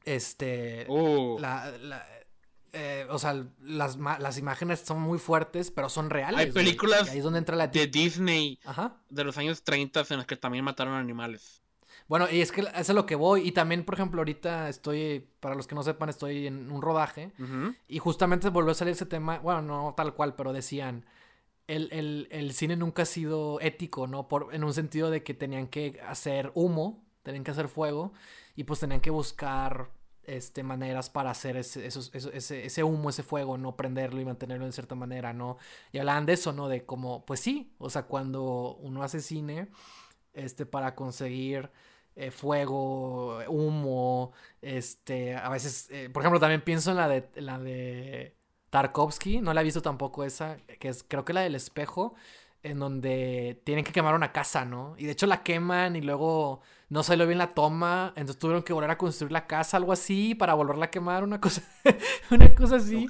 este... 0.04 0.86
Uh. 0.88 1.38
Eh, 2.78 3.06
o 3.08 3.18
sea, 3.18 3.32
las, 3.62 3.96
las, 3.96 4.36
imágenes 4.36 4.80
son 4.80 5.00
muy 5.00 5.18
fuertes, 5.18 5.70
pero 5.70 5.88
son 5.88 6.10
reales. 6.10 6.38
Hay 6.38 6.52
películas 6.52 7.08
ahí 7.08 7.18
es 7.18 7.24
donde 7.24 7.38
entra 7.38 7.56
la 7.56 7.68
de 7.68 7.86
Disney 7.86 8.60
de 9.08 9.24
los 9.24 9.38
años 9.38 9.62
30 9.62 10.04
en 10.10 10.18
las 10.18 10.26
que 10.26 10.36
también 10.36 10.62
mataron 10.62 10.92
animales. 10.92 11.62
Bueno, 12.08 12.26
y 12.30 12.40
es 12.40 12.52
que 12.52 12.60
eso 12.60 12.70
es 12.74 12.88
lo 12.90 13.06
que 13.06 13.16
voy. 13.16 13.46
Y 13.46 13.52
también, 13.52 13.84
por 13.84 13.94
ejemplo, 13.94 14.20
ahorita 14.20 14.68
estoy, 14.68 15.28
para 15.40 15.54
los 15.54 15.66
que 15.66 15.74
no 15.74 15.82
sepan, 15.82 16.08
estoy 16.08 16.46
en 16.46 16.70
un 16.70 16.82
rodaje. 16.82 17.32
Y 17.88 17.98
justamente 17.98 18.48
volvió 18.50 18.72
a 18.72 18.74
salir 18.74 18.92
ese 18.92 19.06
tema, 19.06 19.38
bueno, 19.38 19.62
no 19.62 19.94
tal 19.96 20.14
cual, 20.14 20.34
pero 20.36 20.52
decían, 20.52 21.04
el, 21.66 22.28
el, 22.30 22.52
cine 22.52 22.76
nunca 22.76 23.02
ha 23.02 23.06
sido 23.06 23.60
ético, 23.60 24.06
¿no? 24.06 24.28
Por, 24.28 24.54
en 24.54 24.64
un 24.64 24.72
sentido 24.72 25.10
de 25.10 25.22
que 25.22 25.34
tenían 25.34 25.66
que 25.66 26.00
hacer 26.06 26.52
humo, 26.54 27.04
tenían 27.22 27.44
que 27.44 27.50
hacer 27.50 27.68
fuego, 27.68 28.12
y 28.54 28.64
pues 28.64 28.80
tenían 28.80 29.00
que 29.00 29.10
buscar 29.10 29.90
este, 30.22 30.62
maneras 30.62 31.10
para 31.10 31.30
hacer 31.30 31.56
ese, 31.56 31.86
ese, 31.86 32.66
ese, 32.66 32.84
humo, 32.84 33.10
ese 33.10 33.22
fuego, 33.22 33.58
no 33.58 33.76
prenderlo 33.76 34.20
y 34.20 34.24
mantenerlo 34.24 34.64
en 34.64 34.72
cierta 34.72 34.94
manera, 34.94 35.32
¿no? 35.32 35.58
Y 35.92 35.98
hablaban 35.98 36.26
de 36.26 36.34
eso, 36.34 36.52
¿no? 36.52 36.68
De 36.68 36.84
como, 36.84 37.24
pues 37.26 37.40
sí, 37.40 37.74
o 37.78 37.90
sea, 37.90 38.04
cuando 38.04 38.76
uno 38.76 39.02
hace 39.02 39.20
cine, 39.20 39.68
este, 40.34 40.66
para 40.66 40.94
conseguir 40.94 41.70
eh, 42.16 42.30
fuego, 42.30 43.38
humo, 43.46 44.32
este, 44.62 45.36
a 45.36 45.50
veces, 45.50 45.88
eh, 45.90 46.08
por 46.10 46.22
ejemplo, 46.22 46.40
también 46.40 46.62
pienso 46.62 46.90
en 46.90 46.96
la 46.96 47.08
de, 47.08 47.28
la 47.36 47.58
de 47.58 48.34
Tarkovsky, 48.70 49.40
no 49.40 49.52
la 49.52 49.60
he 49.60 49.64
visto 49.64 49.82
tampoco 49.82 50.24
esa, 50.24 50.56
que 50.80 50.88
es 50.88 51.04
creo 51.06 51.26
que 51.26 51.34
la 51.34 51.42
del 51.42 51.54
espejo, 51.54 52.14
en 52.62 52.78
donde 52.78 53.60
tienen 53.64 53.84
que 53.84 53.92
quemar 53.92 54.14
una 54.14 54.32
casa, 54.32 54.64
¿no? 54.64 54.94
Y 54.98 55.04
de 55.04 55.12
hecho 55.12 55.26
la 55.26 55.42
queman 55.42 55.94
y 55.94 56.00
luego 56.00 56.62
no 56.88 57.02
salió 57.02 57.26
bien 57.26 57.38
la 57.38 57.50
toma, 57.50 58.12
entonces 58.16 58.38
tuvieron 58.38 58.62
que 58.62 58.72
volver 58.72 58.90
a 58.90 58.98
construir 58.98 59.32
la 59.32 59.46
casa, 59.46 59.76
algo 59.76 59.92
así, 59.92 60.34
para 60.34 60.54
volverla 60.54 60.86
a 60.86 60.90
quemar, 60.90 61.22
una 61.22 61.40
cosa, 61.40 61.62
una 62.30 62.54
cosa 62.54 62.76
así. 62.76 63.06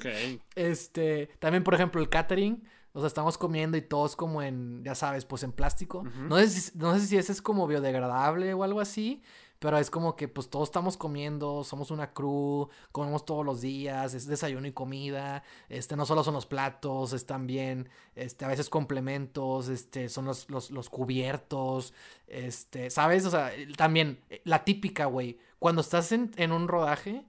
Este, 0.55 1.27
también, 1.39 1.63
por 1.63 1.73
ejemplo, 1.75 2.01
el 2.01 2.09
catering 2.09 2.61
o 2.97 2.99
sea, 2.99 3.07
estamos 3.09 3.37
comiendo 3.37 3.77
y 3.77 3.81
todos 3.83 4.15
como 4.15 4.41
en, 4.41 4.83
ya 4.83 4.95
sabes, 4.95 5.23
pues 5.23 5.43
en 5.43 5.51
plástico. 5.51 6.03
no, 6.27 6.35
sé 6.37 6.49
si, 6.49 6.75
no 6.79 6.95
sé 6.95 7.05
si 7.05 7.15
ese 7.15 7.31
es 7.31 7.43
como 7.43 7.67
biodegradable 7.67 8.55
o 8.55 8.63
algo 8.63 8.81
así, 8.81 9.21
pero 9.59 9.77
es 9.77 9.91
como 9.91 10.15
que 10.15 10.27
pues 10.27 10.49
todos 10.49 10.69
estamos 10.69 10.97
comiendo, 10.97 11.63
somos 11.63 11.91
una 11.91 12.11
crew, 12.11 12.69
comemos 12.91 13.23
todos 13.23 13.45
los 13.45 13.61
días, 13.61 14.15
es 14.15 14.25
desayuno 14.25 14.65
y 14.65 14.71
comida, 14.71 15.43
este, 15.69 15.95
no 15.95 16.07
solo 16.07 16.23
son 16.23 16.33
los 16.33 16.47
platos, 16.47 17.13
es 17.13 17.27
también, 17.27 17.87
este, 18.15 18.45
a 18.45 18.47
veces 18.47 18.67
complementos, 18.67 19.67
este, 19.69 20.09
son 20.09 20.25
los, 20.25 20.49
los, 20.49 20.71
los 20.71 20.89
cubiertos, 20.89 21.93
este, 22.25 22.89
¿sabes? 22.89 23.27
O 23.27 23.29
sea, 23.29 23.51
también 23.75 24.23
la 24.43 24.63
típica, 24.63 25.05
güey, 25.05 25.37
cuando 25.59 25.81
estás 25.81 26.11
en, 26.11 26.31
en 26.37 26.51
un 26.51 26.67
rodaje 26.67 27.27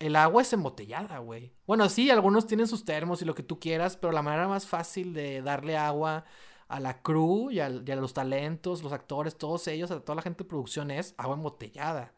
el 0.00 0.16
agua 0.16 0.42
es 0.42 0.52
embotellada, 0.52 1.18
güey. 1.18 1.52
Bueno, 1.66 1.88
sí, 1.88 2.10
algunos 2.10 2.46
tienen 2.46 2.66
sus 2.66 2.84
termos 2.84 3.20
y 3.20 3.26
lo 3.26 3.34
que 3.34 3.42
tú 3.42 3.60
quieras, 3.60 3.96
pero 3.96 4.12
la 4.12 4.22
manera 4.22 4.48
más 4.48 4.66
fácil 4.66 5.12
de 5.12 5.42
darle 5.42 5.76
agua 5.76 6.24
a 6.68 6.80
la 6.80 7.02
crew 7.02 7.50
y 7.50 7.60
a, 7.60 7.68
los 7.68 8.14
talentos, 8.14 8.82
los 8.82 8.92
actores, 8.92 9.36
todos 9.36 9.68
ellos, 9.68 9.90
a 9.90 10.00
toda 10.00 10.16
la 10.16 10.22
gente 10.22 10.44
de 10.44 10.48
producción 10.48 10.90
es 10.90 11.14
agua 11.18 11.36
embotellada. 11.36 12.14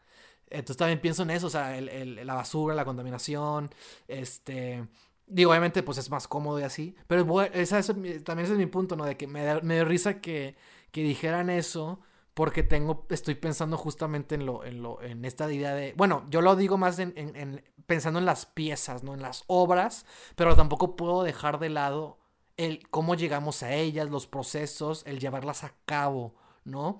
Entonces 0.49 0.77
también 0.77 1.01
pienso 1.01 1.23
en 1.23 1.31
eso, 1.31 1.47
o 1.47 1.49
sea, 1.49 1.79
la 1.81 2.33
basura, 2.33 2.73
la 2.73 2.85
contaminación, 2.85 3.69
este... 4.07 4.87
Digo, 5.25 5.51
obviamente, 5.51 5.83
pues 5.83 5.97
es 5.97 6.11
más 6.11 6.27
cómodo 6.27 6.59
y 6.59 6.63
así. 6.63 6.95
Pero 7.07 7.41
esa, 7.41 7.81
también 7.81 8.23
ese 8.39 8.51
es 8.51 8.57
mi 8.57 8.65
punto, 8.65 8.95
¿no? 8.97 9.05
De 9.05 9.15
que 9.15 9.25
me, 9.25 9.61
me 9.61 9.75
dio 9.75 9.85
risa 9.85 10.19
que, 10.19 10.55
que 10.91 11.01
dijeran 11.01 11.49
eso 11.49 12.01
porque 12.33 12.63
tengo, 12.63 13.05
estoy 13.09 13.35
pensando 13.35 13.77
justamente 13.77 14.35
en 14.35 14.45
lo, 14.45 14.63
en 14.63 14.81
lo, 14.81 15.01
en 15.01 15.23
esta 15.23 15.51
idea 15.51 15.75
de, 15.75 15.93
bueno, 15.95 16.25
yo 16.29 16.41
lo 16.41 16.55
digo 16.55 16.77
más 16.77 16.97
en, 16.99 17.13
en, 17.15 17.63
pensando 17.85 18.19
en 18.19 18.25
las 18.25 18.45
piezas, 18.45 19.03
¿no? 19.03 19.13
En 19.13 19.21
las 19.21 19.43
obras, 19.47 20.05
pero 20.35 20.55
tampoco 20.55 20.95
puedo 20.95 21.23
dejar 21.23 21.59
de 21.59 21.69
lado 21.69 22.19
el 22.57 22.87
cómo 22.89 23.15
llegamos 23.15 23.63
a 23.63 23.73
ellas, 23.73 24.09
los 24.09 24.27
procesos, 24.27 25.03
el 25.05 25.19
llevarlas 25.19 25.63
a 25.63 25.73
cabo, 25.85 26.35
¿no? 26.63 26.99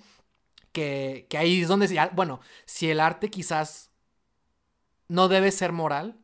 Que, 0.72 1.28
que 1.30 1.38
ahí 1.38 1.62
es 1.62 1.68
donde, 1.68 2.10
bueno, 2.14 2.40
si 2.66 2.90
el 2.90 3.00
arte 3.00 3.30
quizás 3.30 3.92
no 5.08 5.28
debe 5.28 5.52
ser 5.52 5.72
moral, 5.72 6.20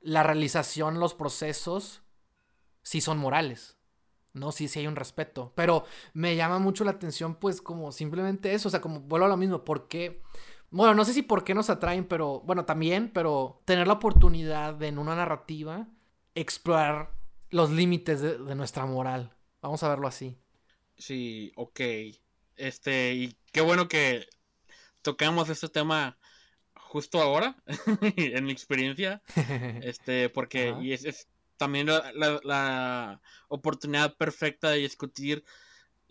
la 0.00 0.22
realización, 0.22 0.98
los 0.98 1.14
procesos, 1.14 2.02
sí 2.82 3.00
son 3.00 3.18
morales. 3.18 3.76
No, 4.32 4.52
sí, 4.52 4.68
sí 4.68 4.78
hay 4.78 4.86
un 4.86 4.96
respeto. 4.96 5.52
Pero 5.54 5.84
me 6.14 6.36
llama 6.36 6.58
mucho 6.58 6.84
la 6.84 6.92
atención, 6.92 7.34
pues, 7.34 7.60
como 7.60 7.90
simplemente 7.92 8.54
eso. 8.54 8.68
O 8.68 8.70
sea, 8.70 8.80
como 8.80 9.00
vuelvo 9.00 9.26
a 9.26 9.28
lo 9.28 9.36
mismo. 9.36 9.64
porque 9.64 10.22
Bueno, 10.70 10.94
no 10.94 11.04
sé 11.04 11.12
si 11.12 11.22
por 11.22 11.44
qué 11.44 11.54
nos 11.54 11.70
atraen, 11.70 12.06
pero. 12.06 12.40
Bueno, 12.40 12.64
también, 12.64 13.10
pero 13.12 13.62
tener 13.64 13.86
la 13.86 13.94
oportunidad 13.94 14.74
de 14.74 14.88
en 14.88 14.98
una 14.98 15.14
narrativa 15.16 15.88
explorar 16.34 17.12
los 17.50 17.70
límites 17.70 18.20
de, 18.20 18.54
nuestra 18.54 18.86
moral. 18.86 19.34
Vamos 19.60 19.82
a 19.82 19.88
verlo 19.88 20.06
así. 20.06 20.38
Sí, 20.96 21.52
ok. 21.56 21.80
Este, 22.56 23.14
y 23.14 23.36
qué 23.52 23.60
bueno 23.60 23.88
que 23.88 24.26
tocamos 25.02 25.48
este 25.48 25.68
tema 25.68 26.18
justo 26.74 27.20
ahora, 27.20 27.56
en 28.16 28.44
mi 28.44 28.52
experiencia. 28.52 29.22
Este, 29.82 30.28
porque 30.28 30.74
y 30.80 30.92
es, 30.92 31.28
también 31.56 31.86
la, 31.86 33.20
oportunidad 33.48 34.16
perfecta 34.16 34.70
de 34.70 34.78
discutir 34.78 35.44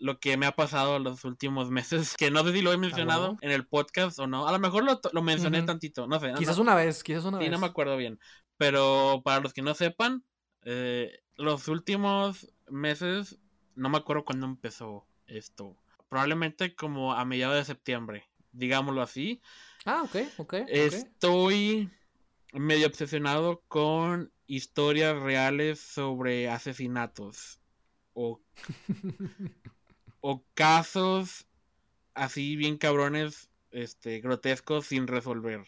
lo 0.00 0.18
que 0.18 0.36
me 0.36 0.46
ha 0.46 0.56
pasado 0.56 0.96
en 0.96 1.04
los 1.04 1.24
últimos 1.24 1.70
meses, 1.70 2.16
que 2.16 2.30
no 2.30 2.42
sé 2.42 2.52
si 2.52 2.62
lo 2.62 2.72
he 2.72 2.78
mencionado 2.78 3.36
en 3.42 3.50
el 3.50 3.66
podcast 3.66 4.18
o 4.18 4.26
no, 4.26 4.48
a 4.48 4.52
lo 4.52 4.58
mejor 4.58 4.84
lo, 4.84 5.22
mencioné 5.22 5.62
tantito, 5.62 6.06
no 6.06 6.18
sé. 6.18 6.32
Quizás 6.36 6.58
una 6.58 6.74
vez, 6.74 7.04
quizás 7.04 7.24
una 7.24 7.38
sí, 7.38 7.44
vez. 7.44 7.52
no 7.52 7.58
me 7.58 7.66
acuerdo 7.66 7.96
bien, 7.96 8.18
pero 8.56 9.22
para 9.24 9.40
los 9.40 9.52
que 9.52 9.62
no 9.62 9.74
sepan, 9.74 10.24
eh, 10.62 11.20
los 11.36 11.68
últimos 11.68 12.52
meses, 12.68 13.38
no 13.76 13.88
me 13.88 13.98
acuerdo 13.98 14.24
cuándo 14.24 14.46
empezó 14.46 15.06
esto, 15.26 15.76
probablemente 16.08 16.74
como 16.74 17.12
a 17.12 17.24
mediados 17.24 17.56
de 17.56 17.64
septiembre, 17.64 18.28
digámoslo 18.52 19.02
así. 19.02 19.40
Ah, 19.84 20.02
ok, 20.02 20.16
ok. 20.38 20.54
Estoy 20.66 21.90
medio 22.52 22.86
obsesionado 22.86 23.62
con 23.68 24.32
historias 24.46 25.16
reales 25.20 25.78
sobre 25.78 26.48
asesinatos 26.48 27.60
o, 28.12 28.40
o 30.20 30.44
casos 30.54 31.46
así 32.14 32.56
bien 32.56 32.78
cabrones, 32.78 33.50
este, 33.70 34.20
grotescos 34.20 34.86
sin 34.86 35.06
resolver. 35.06 35.66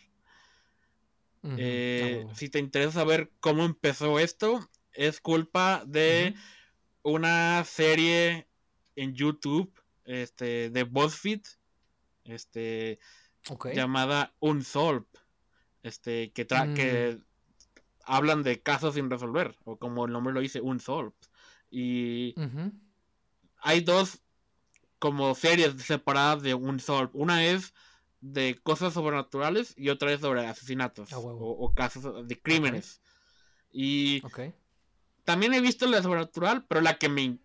Eh, 1.57 2.25
si 2.35 2.49
te 2.49 2.61
interesa 2.61 2.93
saber 2.93 3.33
cómo 3.41 3.65
empezó 3.65 4.19
esto, 4.21 4.69
es 4.93 5.21
culpa 5.21 5.83
de 5.87 6.35
una 7.03 7.65
serie 7.65 8.47
en 8.95 9.15
YouTube 9.15 9.73
este, 10.05 10.71
de 10.71 10.85
BuzzFeed 10.85 11.43
este, 12.25 13.01
llamada 13.75 14.35
Unsolved. 14.39 15.07
Este, 15.83 16.31
que, 16.31 16.47
que 16.47 17.19
mm 17.19 17.25
hablan 18.05 18.43
de 18.43 18.61
casos 18.61 18.95
sin 18.95 19.11
resolver, 19.11 19.57
o 19.65 19.77
como 19.77 20.07
el 20.07 20.13
nombre 20.13 20.35
lo 20.35 20.41
dice, 20.41 20.61
unsolved. 20.61 21.15
Y 21.71 22.35
hay 23.59 23.81
dos 23.81 24.21
como 25.03 25.35
series 25.35 25.83
separadas 25.83 26.45
de 26.45 26.55
unsolved. 26.55 27.11
Una 27.13 27.45
es 27.45 27.75
de 28.21 28.57
cosas 28.63 28.95
sobrenaturales 28.95 29.75
y 29.77 29.89
otra 29.89 30.13
es 30.13 30.21
sobre 30.21 30.47
asesinatos 30.47 31.09
o, 31.13 31.73
casos 31.75 32.29
de 32.29 32.41
crímenes. 32.41 33.03
Y 33.73 34.23
también 35.25 35.55
he 35.55 35.61
visto 35.61 35.89
la 35.89 36.05
sobrenatural, 36.05 36.65
pero 36.69 36.83
la 36.83 36.99
que 36.99 37.09
me, 37.09 37.41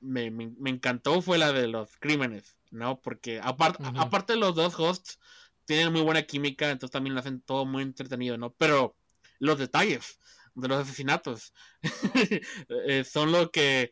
encantó 0.70 1.20
fue 1.24 1.40
la 1.40 1.52
de 1.52 1.68
los 1.68 1.98
crímenes, 1.98 2.60
¿no? 2.70 3.02
Porque 3.02 3.42
aparte 3.42 3.84
aparte 3.96 4.36
los 4.36 4.54
dos 4.54 4.80
hosts 4.80 5.18
tienen 5.66 5.92
muy 5.92 6.02
buena 6.02 6.22
química, 6.22 6.70
entonces 6.70 6.92
también 6.92 7.16
lo 7.16 7.22
hacen 7.22 7.42
todo 7.42 7.66
muy 7.66 7.82
entretenido, 7.82 8.38
¿no? 8.38 8.54
Pero 8.54 8.96
los 9.40 9.58
detalles 9.58 10.20
de 10.54 10.68
los 10.68 10.78
asesinatos. 10.78 11.56
Eh, 12.86 13.04
son 13.04 13.32
lo 13.32 13.50
que, 13.50 13.92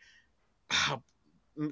ah, 0.69 1.01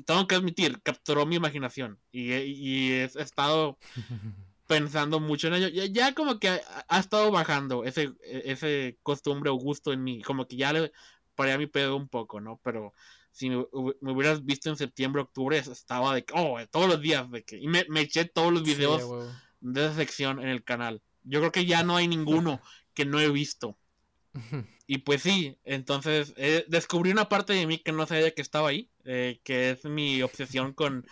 tengo 0.05 0.27
que 0.27 0.35
admitir, 0.35 0.81
capturó 0.81 1.25
mi 1.25 1.35
imaginación 1.35 1.99
y, 2.11 2.31
he, 2.31 3.03
estado 3.03 3.77
pensando 4.67 5.19
mucho 5.19 5.47
en 5.47 5.55
ello. 5.55 5.67
Ya, 5.67 6.13
como 6.13 6.39
que 6.39 6.49
ha, 6.49 6.99
estado 6.99 7.31
bajando 7.31 7.83
ese, 7.83 8.13
ese 8.23 8.97
costumbre 9.03 9.49
o 9.49 9.55
gusto 9.55 9.93
en 9.93 10.03
mí, 10.03 10.21
como 10.21 10.47
que 10.47 10.55
ya 10.55 10.73
le 10.73 10.91
paré 11.35 11.53
a 11.53 11.57
mi 11.57 11.67
pedo 11.67 11.95
un 11.95 12.07
poco, 12.07 12.39
¿no? 12.39 12.59
Pero 12.63 12.93
si 13.31 13.49
me, 13.49 13.65
hubieras 13.71 14.45
visto 14.45 14.69
en 14.69 14.77
septiembre, 14.77 15.23
octubre, 15.23 15.57
estaba 15.57 16.15
de 16.15 16.25
oh, 16.33 16.59
todos 16.71 16.87
los 16.87 17.01
días 17.01 17.29
de 17.31 17.43
que, 17.43 17.57
y 17.57 17.67
me, 17.67 17.85
eché 17.95 18.25
todos 18.25 18.53
los 18.53 18.63
videos 18.63 19.33
de 19.59 19.85
esa 19.85 19.95
sección 19.95 20.39
en 20.39 20.49
el 20.49 20.63
canal. 20.63 21.01
Yo 21.23 21.39
creo 21.39 21.51
que 21.51 21.65
ya 21.65 21.83
no 21.83 21.95
hay 21.95 22.07
ninguno 22.07 22.61
que 22.93 23.05
no 23.05 23.19
he 23.19 23.29
visto. 23.29 23.77
Y 24.85 24.99
pues 24.99 25.21
sí, 25.21 25.57
entonces 25.63 26.33
eh, 26.37 26.65
descubrí 26.67 27.11
una 27.11 27.29
parte 27.29 27.53
de 27.53 27.67
mí 27.67 27.79
que 27.79 27.91
no 27.91 28.05
sabía 28.05 28.33
que 28.33 28.41
estaba 28.41 28.69
ahí, 28.69 28.91
eh, 29.05 29.39
que 29.43 29.71
es 29.71 29.85
mi 29.85 30.21
obsesión 30.21 30.73
con 30.73 31.05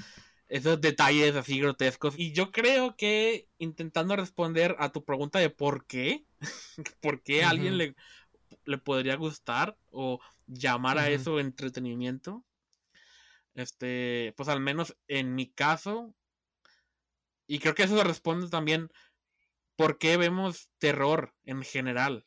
esos 0.50 0.82
detalles 0.82 1.36
así 1.36 1.60
grotescos. 1.60 2.16
Y 2.18 2.34
yo 2.34 2.52
creo 2.52 2.96
que 2.98 3.48
intentando 3.58 4.16
responder 4.16 4.76
a 4.80 4.92
tu 4.92 5.06
pregunta 5.06 5.40
de 5.40 5.50
por 5.50 5.86
qué, 5.86 6.26
por 7.02 7.22
qué 7.24 7.44
a 7.44 7.50
alguien 7.50 7.78
le, 7.78 7.96
le 8.66 8.78
podría 8.78 9.16
gustar 9.16 9.78
o 9.90 10.20
llamar 10.48 10.98
a 10.98 11.10
eso 11.10 11.40
entretenimiento, 11.40 12.44
este, 13.54 14.34
pues 14.36 14.50
al 14.50 14.60
menos 14.60 14.98
en 15.08 15.36
mi 15.36 15.50
caso, 15.50 16.14
y 17.48 17.60
creo 17.60 17.74
que 17.76 17.84
eso 17.84 18.04
responde 18.04 18.50
también 18.50 18.90
por 19.76 19.98
qué 19.98 20.18
vemos 20.18 20.70
terror 20.78 21.34
en 21.46 21.64
general 21.64 22.26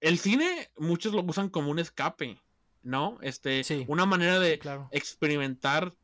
el 0.00 0.18
cine 0.18 0.70
muchos 0.76 1.12
lo 1.12 1.22
usan 1.22 1.48
como 1.48 1.70
un 1.70 1.78
escape, 1.78 2.40
¿no? 2.82 3.18
Este, 3.22 3.62
una 3.88 4.06
manera 4.06 4.38
de 4.38 4.60
experimentar 4.90 5.94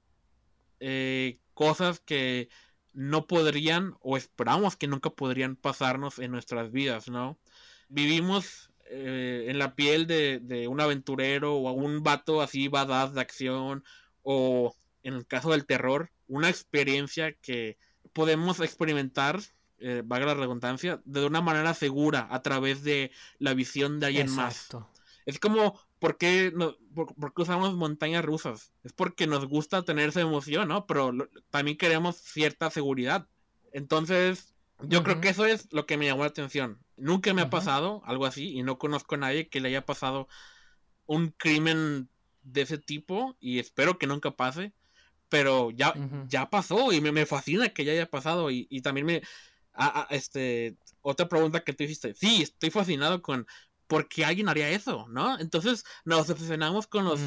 eh, 0.80 1.38
cosas 1.54 2.00
que 2.00 2.48
no 2.92 3.26
podrían 3.26 3.96
o 4.00 4.16
esperamos 4.16 4.76
que 4.76 4.88
nunca 4.88 5.10
podrían 5.10 5.56
pasarnos 5.56 6.18
en 6.18 6.30
nuestras 6.30 6.72
vidas, 6.72 7.08
¿no? 7.08 7.38
Vivimos 7.88 8.70
eh, 8.88 9.46
en 9.48 9.58
la 9.58 9.74
piel 9.74 10.06
de, 10.06 10.66
un 10.68 10.80
aventurero 10.80 11.56
o 11.56 11.72
un 11.72 12.02
vato 12.02 12.40
así 12.40 12.68
badass 12.68 13.14
de 13.14 13.20
acción 13.20 13.84
o 14.22 14.74
en 15.02 15.14
el 15.14 15.26
caso 15.26 15.50
del 15.50 15.66
terror, 15.66 16.10
una 16.26 16.48
experiencia 16.48 17.32
que 17.32 17.78
podemos 18.12 18.60
experimentar 18.60 19.40
eh, 19.78 20.02
valga 20.04 20.26
la 20.26 20.34
redundancia, 20.34 21.02
de 21.04 21.26
una 21.26 21.40
manera 21.40 21.74
segura 21.74 22.28
a 22.30 22.40
través 22.42 22.82
de 22.82 23.10
la 23.38 23.52
visión 23.52 24.00
de 24.00 24.06
alguien 24.06 24.30
más. 24.30 24.68
Es 25.26 25.38
como, 25.38 25.78
¿por 25.98 26.16
qué, 26.16 26.52
no, 26.54 26.76
por, 26.94 27.14
usamos 27.36 27.74
montañas 27.74 28.24
rusas? 28.24 28.72
Es 28.84 28.92
porque 28.92 29.26
nos 29.26 29.46
gusta 29.46 29.82
tener 29.82 30.08
esa 30.08 30.20
emoción, 30.20 30.68
¿no? 30.68 30.86
Pero 30.86 31.12
también 31.50 31.76
queremos 31.76 32.16
cierta 32.16 32.70
seguridad. 32.70 33.26
Entonces, 33.72 34.54
yo 34.82 35.02
creo 35.02 35.20
que 35.20 35.28
eso 35.28 35.44
es 35.44 35.70
lo 35.72 35.84
que 35.84 35.96
me 35.96 36.06
llamó 36.06 36.22
la 36.22 36.28
atención. 36.28 36.78
Nunca 36.96 37.34
me 37.34 37.42
ha 37.42 37.50
pasado 37.50 38.02
algo 38.06 38.24
así 38.24 38.56
y 38.56 38.62
no 38.62 38.78
conozco 38.78 39.16
a 39.16 39.18
nadie 39.18 39.48
que 39.48 39.60
le 39.60 39.68
haya 39.68 39.84
pasado 39.84 40.28
un 41.04 41.28
crimen 41.28 42.08
de 42.42 42.62
ese 42.62 42.78
tipo 42.78 43.36
y 43.40 43.58
espero 43.58 43.98
que 43.98 44.06
nunca 44.06 44.30
pase. 44.30 44.72
Pero 45.28 45.72
ya, 45.72 45.92
ya 46.28 46.50
pasó 46.50 46.92
y 46.92 47.00
me, 47.00 47.10
me, 47.10 47.26
fascina 47.26 47.70
que 47.70 47.84
ya 47.84 47.90
haya 47.90 48.08
pasado 48.08 48.48
y, 48.50 48.68
y 48.70 48.80
también 48.82 49.06
me, 49.06 49.22
Ah, 49.76 49.92
ah, 49.94 50.06
este, 50.10 50.76
otra 51.02 51.28
pregunta 51.28 51.62
que 51.62 51.72
tú 51.72 51.84
hiciste. 51.84 52.14
Sí, 52.14 52.42
estoy 52.42 52.70
fascinado 52.70 53.22
con 53.22 53.46
por 53.86 54.08
qué 54.08 54.24
alguien 54.24 54.48
haría 54.48 54.70
eso, 54.70 55.06
¿no? 55.08 55.38
Entonces 55.38 55.84
nos 56.04 56.28
obsesionamos 56.30 56.86
con 56.86 57.04
los 57.04 57.20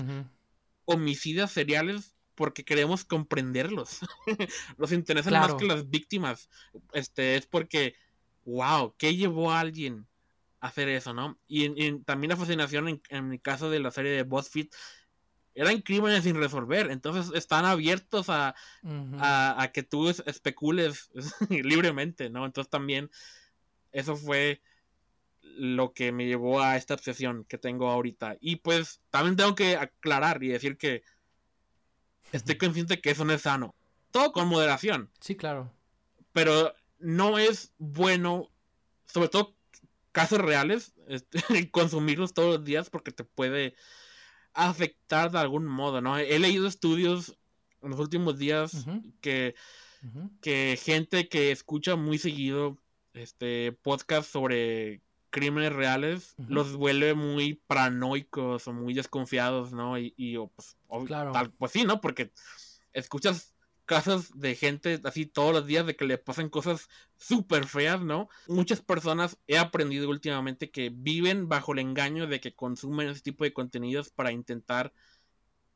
homicidios 0.85 1.51
seriales 1.51 2.15
porque 2.35 2.63
queremos 2.63 3.03
comprenderlos. 3.03 3.99
Nos 4.77 4.93
interesan 4.93 5.33
más 5.33 5.55
que 5.55 5.65
las 5.65 5.89
víctimas. 5.89 6.49
Este, 6.93 7.35
es 7.35 7.45
porque, 7.45 7.95
wow, 8.45 8.95
¿qué 8.97 9.13
llevó 9.13 9.51
a 9.51 9.59
alguien 9.59 10.07
a 10.61 10.67
hacer 10.67 10.87
eso, 10.87 11.13
no? 11.13 11.37
Y, 11.47 11.99
también 12.03 12.29
la 12.29 12.37
fascinación 12.37 12.87
en, 12.87 13.01
en, 13.09 13.27
mi 13.27 13.39
caso 13.39 13.69
de 13.69 13.79
la 13.79 13.91
serie 13.91 14.11
de 14.11 14.23
BuzzFeed 14.23 14.69
eran 15.59 15.81
crímenes 15.81 16.23
sin 16.23 16.37
resolver, 16.37 16.89
entonces 16.89 17.35
están 17.35 17.65
abiertos 17.65 18.29
a, 18.29 18.55
a, 19.19 19.71
que 19.73 19.83
tú 19.83 20.07
especules 20.07 21.09
libremente, 21.49 22.29
¿no? 22.29 22.45
Entonces 22.45 22.69
también 22.69 23.11
eso 23.91 24.15
fue 24.15 24.61
lo 25.41 25.91
que 25.91 26.13
me 26.13 26.27
llevó 26.27 26.61
a 26.61 26.77
esta 26.77 26.93
obsesión 26.93 27.43
que 27.43 27.57
tengo 27.57 27.89
ahorita. 27.89 28.37
Y 28.39 28.57
pues 28.57 29.01
también 29.09 29.35
tengo 29.35 29.53
que 29.53 29.75
aclarar 29.75 30.41
y 30.41 30.47
decir 30.47 30.77
que 30.77 31.03
estoy 32.31 32.57
consciente 32.57 33.01
que 33.01 33.11
eso 33.11 33.25
no 33.25 33.33
es 33.33 33.41
sano. 33.41 33.75
Todo 34.11 34.31
con 34.31 34.47
moderación. 34.47 35.09
Sí, 35.19 35.35
claro. 35.35 35.73
Pero 36.31 36.73
no 36.99 37.37
es 37.37 37.73
bueno, 37.79 38.49
sobre 39.07 39.27
todo 39.27 39.57
casos 40.13 40.39
reales, 40.39 40.93
este, 41.09 41.41
consumirlos 41.71 42.33
todos 42.33 42.55
los 42.55 42.63
días 42.63 42.89
porque 42.89 43.11
te 43.11 43.25
puede 43.25 43.75
afectar 44.67 45.31
de 45.31 45.39
algún 45.39 45.65
modo, 45.65 46.01
¿no? 46.01 46.17
He 46.17 46.39
leído 46.39 46.67
estudios 46.67 47.37
en 47.81 47.91
los 47.91 47.99
últimos 47.99 48.37
días 48.37 48.85
que, 49.21 49.55
que 50.41 50.79
gente 50.81 51.29
que 51.29 51.51
escucha 51.51 51.95
muy 51.95 52.17
seguido 52.17 52.77
este 53.13 53.71
podcast 53.71 54.29
sobre 54.29 55.01
crímenes 55.29 55.73
reales 55.73 56.35
los 56.47 56.75
vuelve 56.75 57.13
muy 57.13 57.55
paranoicos 57.67 58.67
o 58.67 58.73
muy 58.73 58.93
desconfiados, 58.93 59.71
¿no? 59.71 59.97
Y, 59.97 60.13
y 60.17 60.37
pues, 60.37 60.77
claro. 61.05 61.31
pues 61.57 61.71
sí, 61.71 61.83
¿no? 61.83 62.01
Porque 62.01 62.31
escuchas 62.93 63.53
casos 63.89 64.39
de 64.39 64.55
gente 64.55 65.01
así 65.03 65.25
todos 65.25 65.51
los 65.51 65.65
días 65.65 65.83
de 65.83 65.95
que 65.95 66.05
le 66.05 66.19
pasan 66.19 66.49
cosas 66.49 66.89
súper 67.17 67.65
feas, 67.65 67.99
¿no? 67.99 68.29
Muchas 68.47 68.81
personas 68.81 69.39
he 69.47 69.57
aprendido 69.57 70.07
últimamente 70.07 70.69
que 70.69 70.91
viven 70.93 71.49
bajo 71.49 71.73
el 71.73 71.79
engaño 71.79 72.27
de 72.27 72.39
que 72.39 72.53
consumen 72.53 73.09
ese 73.09 73.21
tipo 73.21 73.45
de 73.45 73.51
contenidos 73.51 74.11
para 74.11 74.31
intentar 74.31 74.93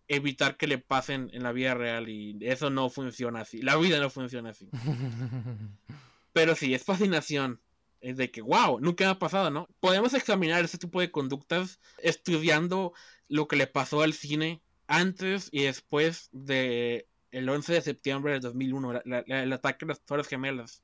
evitar 0.07 0.57
que 0.57 0.67
le 0.67 0.77
pasen 0.77 1.31
en 1.33 1.41
la 1.41 1.53
vida 1.53 1.73
real 1.73 2.07
y 2.07 2.37
eso 2.41 2.69
no 2.69 2.91
funciona 2.91 3.41
así. 3.41 3.63
La 3.63 3.77
vida 3.77 3.99
no 3.99 4.11
funciona 4.11 4.51
así. 4.51 4.69
Pero 6.33 6.55
sí, 6.55 6.75
es 6.75 6.83
fascinación. 6.83 7.61
Es 7.99 8.17
de 8.17 8.29
que, 8.29 8.41
wow, 8.41 8.79
nunca 8.79 9.09
ha 9.09 9.17
pasado, 9.17 9.49
¿no? 9.49 9.67
Podemos 9.79 10.13
examinar 10.13 10.63
ese 10.63 10.77
tipo 10.77 11.01
de 11.01 11.09
conductas 11.09 11.79
estudiando 11.97 12.93
lo 13.27 13.47
que 13.47 13.55
le 13.55 13.65
pasó 13.65 14.03
al 14.03 14.13
cine 14.13 14.61
antes 14.85 15.49
y 15.51 15.63
después 15.63 16.29
de 16.31 17.07
el 17.33 17.49
11 17.49 17.73
de 17.73 17.81
septiembre 17.81 18.33
del 18.33 18.41
2001, 18.41 19.01
el 19.03 19.53
ataque 19.53 19.85
a 19.85 19.87
las 19.89 20.05
Torres 20.05 20.27
Gemelas. 20.27 20.83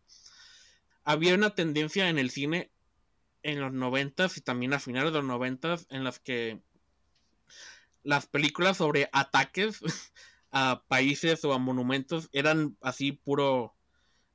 Había 1.04 1.36
una 1.36 1.52
tendencia 1.52 2.10
en 2.10 2.18
el 2.18 2.32
cine 2.32 2.72
en 3.44 3.62
los 3.62 3.72
90 3.72 4.28
y 4.36 4.42
también 4.42 4.74
a 4.74 4.80
finales 4.80 5.14
de 5.14 5.20
los 5.20 5.28
90 5.28 5.78
en 5.90 6.04
las 6.04 6.20
que 6.20 6.62
las 8.04 8.26
películas 8.26 8.78
sobre 8.78 9.10
ataques 9.14 9.80
a 10.52 10.84
países 10.88 11.46
o 11.46 11.54
a 11.54 11.60
monumentos 11.60 12.30
eran 12.34 12.78
así 12.82 13.12
puro 13.12 13.76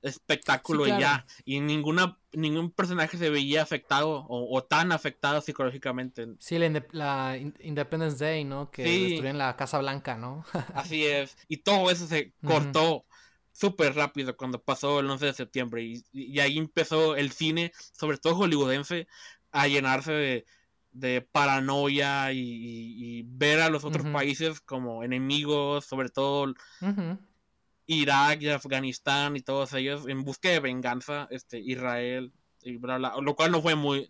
espectáculo 0.04 0.86
y 0.86 0.90
ya. 0.90 1.26
Y 1.44 1.60
ninguna, 1.60 2.18
ningún 2.32 2.70
personaje 2.70 3.16
se 3.16 3.30
veía 3.30 3.62
afectado 3.62 4.24
o, 4.28 4.62
tan 4.62 4.92
afectado 4.92 5.40
psicológicamente. 5.40 6.28
Sí, 6.38 6.58
la, 6.92 7.38
Independence 7.60 8.24
Day, 8.24 8.44
¿no? 8.44 8.70
Que 8.70 8.82
destruyen 8.82 9.38
la 9.38 9.56
Casa 9.56 9.78
Blanca, 9.78 10.16
¿no? 10.16 10.44
Así 10.74 11.04
es. 11.04 11.36
Y 11.48 11.58
todo 11.58 11.90
eso 11.90 12.06
se 12.06 12.32
cortó 12.44 13.04
súper 13.52 13.94
rápido 13.94 14.36
cuando 14.36 14.62
pasó 14.62 15.00
el 15.00 15.10
11 15.10 15.26
de 15.26 15.32
septiembre. 15.32 16.02
Y, 16.12 16.38
ahí 16.40 16.58
empezó 16.58 17.16
el 17.16 17.32
cine, 17.32 17.72
sobre 17.92 18.18
todo 18.18 18.36
hollywoodense, 18.36 19.08
a 19.52 19.68
llenarse 19.68 20.44
de, 20.92 21.20
paranoia 21.22 22.32
y, 22.32 23.24
ver 23.26 23.60
a 23.60 23.70
los 23.70 23.84
otros 23.84 24.06
países 24.06 24.60
como 24.60 25.02
enemigos, 25.02 25.86
sobre 25.86 26.08
todo 26.08 26.54
Irak 27.86 28.42
y 28.42 28.48
Afganistán 28.48 29.36
y 29.36 29.40
todos 29.40 29.72
ellos 29.74 30.06
en 30.08 30.24
busca 30.24 30.48
de 30.48 30.60
venganza, 30.60 31.28
este, 31.30 31.58
Israel 31.58 32.32
y 32.62 32.76
bla, 32.76 32.98
bla, 32.98 33.14
lo 33.20 33.34
cual 33.34 33.52
no 33.52 33.60
fue 33.60 33.74
muy, 33.74 34.08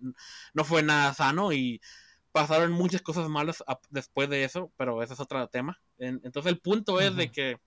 no 0.53 0.65
fue 0.65 0.83
nada 0.83 1.13
sano 1.15 1.53
y 1.53 1.81
pasaron 2.33 2.73
muchas 2.73 3.03
cosas 3.03 3.29
malas 3.29 3.63
después 3.91 4.29
de 4.29 4.45
eso, 4.45 4.73
pero 4.77 5.03
ese 5.03 5.15
es 5.15 5.21
otro 5.21 5.47
tema. 5.49 5.81
entonces 5.99 6.51
el 6.51 6.59
punto 6.59 7.01
es 7.01 7.15
de 7.17 7.31
que 7.31 7.61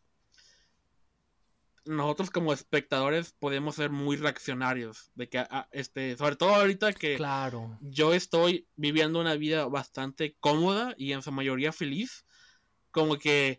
nosotros 1.86 2.30
como 2.30 2.54
espectadores 2.54 3.34
podemos 3.40 3.76
ser 3.76 3.92
muy 3.92 4.18
reaccionarios, 4.18 5.12
de 5.16 5.30
que 5.30 5.46
este, 5.72 6.18
sobre 6.18 6.36
todo 6.36 6.54
ahorita 6.56 6.94
que 6.94 7.16
claro. 7.16 7.78
yo 7.82 8.14
estoy 8.14 8.68
viviendo 8.76 9.22
una 9.22 9.36
vida 9.36 9.66
bastante 9.68 10.36
cómoda 10.40 10.94
y 10.98 11.14
en 11.14 11.22
su 11.22 11.32
mayoría 11.32 11.72
feliz, 11.72 12.26
como 12.92 13.18
que 13.18 13.58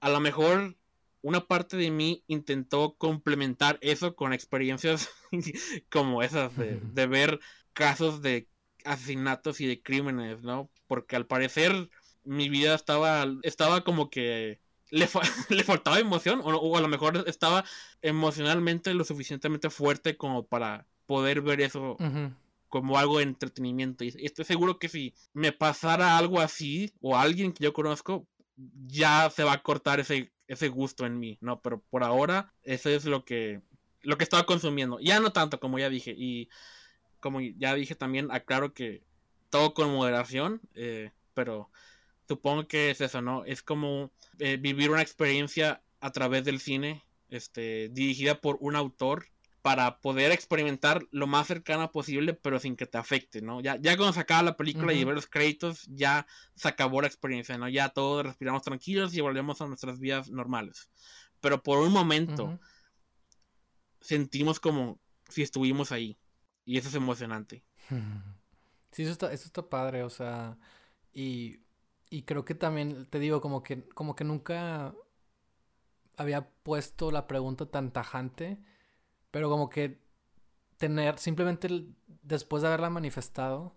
a 0.00 0.08
lo 0.08 0.20
mejor 0.20 0.76
una 1.22 1.46
parte 1.46 1.76
de 1.76 1.90
mí 1.90 2.24
intentó 2.26 2.94
complementar 2.96 3.78
eso 3.82 4.14
con 4.14 4.32
experiencias 4.32 5.10
como 5.90 6.22
esas 6.22 6.52
de, 6.56 7.06
ver 7.06 7.40
casos 7.72 8.22
de 8.22 8.48
asesinatos 8.84 9.60
y 9.60 9.66
de 9.66 9.82
crímenes, 9.82 10.42
¿no? 10.42 10.70
Porque 10.86 11.16
al 11.16 11.26
parecer 11.26 11.90
mi 12.24 12.48
vida 12.48 12.74
estaba, 12.74 13.26
estaba 13.42 13.84
como 13.84 14.10
que 14.10 14.60
le, 14.90 15.08
le 15.50 15.64
faltaba 15.64 15.98
emoción 15.98 16.40
o, 16.42 16.76
a 16.76 16.80
lo 16.80 16.88
mejor 16.88 17.24
estaba 17.26 17.64
emocionalmente 18.02 18.94
lo 18.94 19.04
suficientemente 19.04 19.70
fuerte 19.70 20.16
como 20.16 20.46
para 20.46 20.86
poder 21.06 21.42
ver 21.42 21.60
eso 21.60 21.96
como 22.68 22.98
algo 22.98 23.18
de 23.18 23.24
entretenimiento. 23.24 24.04
Y 24.04 24.14
estoy 24.20 24.44
seguro 24.44 24.78
que 24.78 24.88
si 24.88 25.12
me 25.32 25.52
pasara 25.52 26.16
algo 26.16 26.40
así 26.40 26.92
o 27.00 27.16
alguien 27.16 27.52
que 27.52 27.64
yo 27.64 27.72
conozco, 27.72 28.26
ya 28.86 29.28
se 29.30 29.44
va 29.44 29.54
a 29.54 29.62
cortar 29.62 30.00
ese, 30.00 30.32
ese 30.50 30.68
gusto 30.68 31.06
en 31.06 31.16
mí, 31.20 31.38
¿no? 31.40 31.60
Pero 31.62 31.80
por 31.90 32.02
ahora, 32.02 32.52
eso 32.64 32.90
es 32.90 33.04
lo 33.04 33.24
que, 33.24 33.62
lo 34.02 34.18
que 34.18 34.24
estaba 34.24 34.46
consumiendo. 34.46 34.98
Ya 34.98 35.20
no 35.20 35.32
tanto, 35.32 35.60
como 35.60 35.78
ya 35.78 35.88
dije. 35.88 36.12
Y 36.16 36.48
como 37.20 37.40
ya 37.40 37.72
dije 37.74 37.94
también, 37.94 38.32
aclaro 38.32 38.74
que 38.74 39.04
todo 39.48 39.74
con 39.74 39.92
moderación, 39.92 40.60
eh, 40.74 41.12
pero 41.34 41.70
supongo 42.26 42.66
que 42.66 42.90
es 42.90 43.00
eso, 43.00 43.22
¿no? 43.22 43.44
Es 43.44 43.62
como 43.62 44.10
eh, 44.40 44.56
vivir 44.56 44.90
una 44.90 45.02
experiencia 45.02 45.82
a 46.00 46.10
través 46.10 46.44
del 46.44 46.58
cine, 46.58 47.04
este, 47.28 47.88
dirigida 47.90 48.40
por 48.40 48.58
un 48.60 48.74
autor 48.74 49.26
para 49.62 49.98
poder 50.00 50.32
experimentar 50.32 51.06
lo 51.10 51.26
más 51.26 51.46
cercana 51.46 51.92
posible, 51.92 52.32
pero 52.34 52.58
sin 52.58 52.76
que 52.76 52.86
te 52.86 52.98
afecte, 52.98 53.42
¿no? 53.42 53.60
Ya, 53.60 53.76
ya 53.76 53.96
cuando 53.96 54.14
se 54.14 54.20
acaba 54.20 54.42
la 54.42 54.56
película 54.56 54.92
y 54.92 55.04
ver 55.04 55.14
los 55.14 55.26
créditos, 55.26 55.86
ya 55.86 56.26
se 56.54 56.68
acabó 56.68 57.02
la 57.02 57.08
experiencia, 57.08 57.58
¿no? 57.58 57.68
Ya 57.68 57.90
todos 57.90 58.24
respiramos 58.24 58.62
tranquilos 58.62 59.14
y 59.14 59.20
volvemos 59.20 59.60
a 59.60 59.66
nuestras 59.66 60.00
vidas 60.00 60.30
normales. 60.30 60.88
Pero 61.40 61.62
por 61.62 61.78
un 61.78 61.92
momento 61.92 62.58
sentimos 64.00 64.60
como 64.60 64.98
si 65.28 65.42
estuvimos 65.42 65.92
ahí. 65.92 66.18
Y 66.64 66.78
eso 66.78 66.88
es 66.88 66.94
emocionante. 66.94 67.64
Sí, 68.92 69.04
eso 69.04 69.12
está, 69.12 69.32
eso 69.32 69.46
está 69.46 69.68
padre, 69.68 70.02
o 70.02 70.10
sea, 70.10 70.58
y, 71.12 71.60
y 72.10 72.22
creo 72.22 72.44
que 72.44 72.56
también, 72.56 73.06
te 73.06 73.20
digo, 73.20 73.40
como 73.40 73.62
que, 73.62 73.84
como 73.90 74.16
que 74.16 74.24
nunca 74.24 74.96
había 76.16 76.50
puesto 76.64 77.12
la 77.12 77.28
pregunta 77.28 77.66
tan 77.66 77.92
tajante 77.92 78.58
pero 79.30 79.48
como 79.50 79.70
que 79.70 80.00
tener, 80.76 81.18
simplemente 81.18 81.68
después 82.22 82.62
de 82.62 82.68
haberla 82.68 82.90
manifestado, 82.90 83.76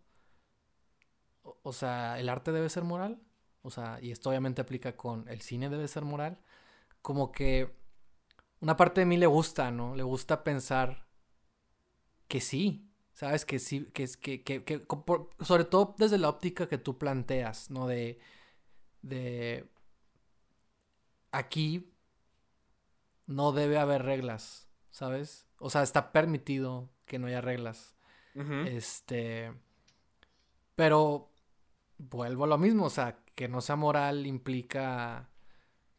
o, 1.63 1.73
sea, 1.73 2.19
el 2.19 2.29
arte 2.29 2.51
debe 2.51 2.69
ser 2.69 2.83
moral. 2.83 3.21
O 3.61 3.71
sea, 3.71 3.99
y 4.01 4.11
esto 4.11 4.29
obviamente 4.29 4.61
aplica 4.61 4.95
con 4.97 5.27
el 5.29 5.41
cine 5.41 5.69
debe 5.69 5.87
ser 5.87 6.03
moral. 6.03 6.39
Como 7.01 7.31
que 7.31 7.75
una 8.61 8.77
parte 8.77 9.01
de 9.01 9.05
mí 9.05 9.17
le 9.17 9.27
gusta, 9.27 9.71
¿no? 9.71 9.95
Le 9.95 10.03
gusta 10.03 10.43
pensar 10.43 11.07
que 12.27 12.41
sí. 12.41 12.89
¿Sabes? 13.13 13.45
Que 13.45 13.59
sí, 13.59 13.85
que, 13.93 14.07
que, 14.19 14.43
que, 14.43 14.63
que 14.63 14.87
sobre 15.41 15.65
todo 15.65 15.95
desde 15.97 16.17
la 16.17 16.29
óptica 16.29 16.67
que 16.67 16.79
tú 16.79 16.97
planteas, 16.97 17.69
¿no? 17.69 17.87
De, 17.87 18.19
de, 19.03 19.69
aquí 21.31 21.93
no 23.27 23.51
debe 23.51 23.77
haber 23.77 24.03
reglas. 24.03 24.69
¿Sabes? 24.93 25.47
O 25.57 25.69
sea, 25.69 25.81
está 25.83 26.11
permitido 26.13 26.89
que 27.05 27.19
no 27.19 27.27
haya 27.27 27.41
reglas. 27.41 27.95
Este. 28.65 29.53
Pero 30.75 31.29
vuelvo 31.97 32.45
a 32.45 32.47
lo 32.47 32.57
mismo, 32.57 32.85
o 32.85 32.89
sea, 32.89 33.19
que 33.35 33.47
no 33.47 33.59
sea 33.61 33.75
moral 33.75 34.25
implica 34.25 35.29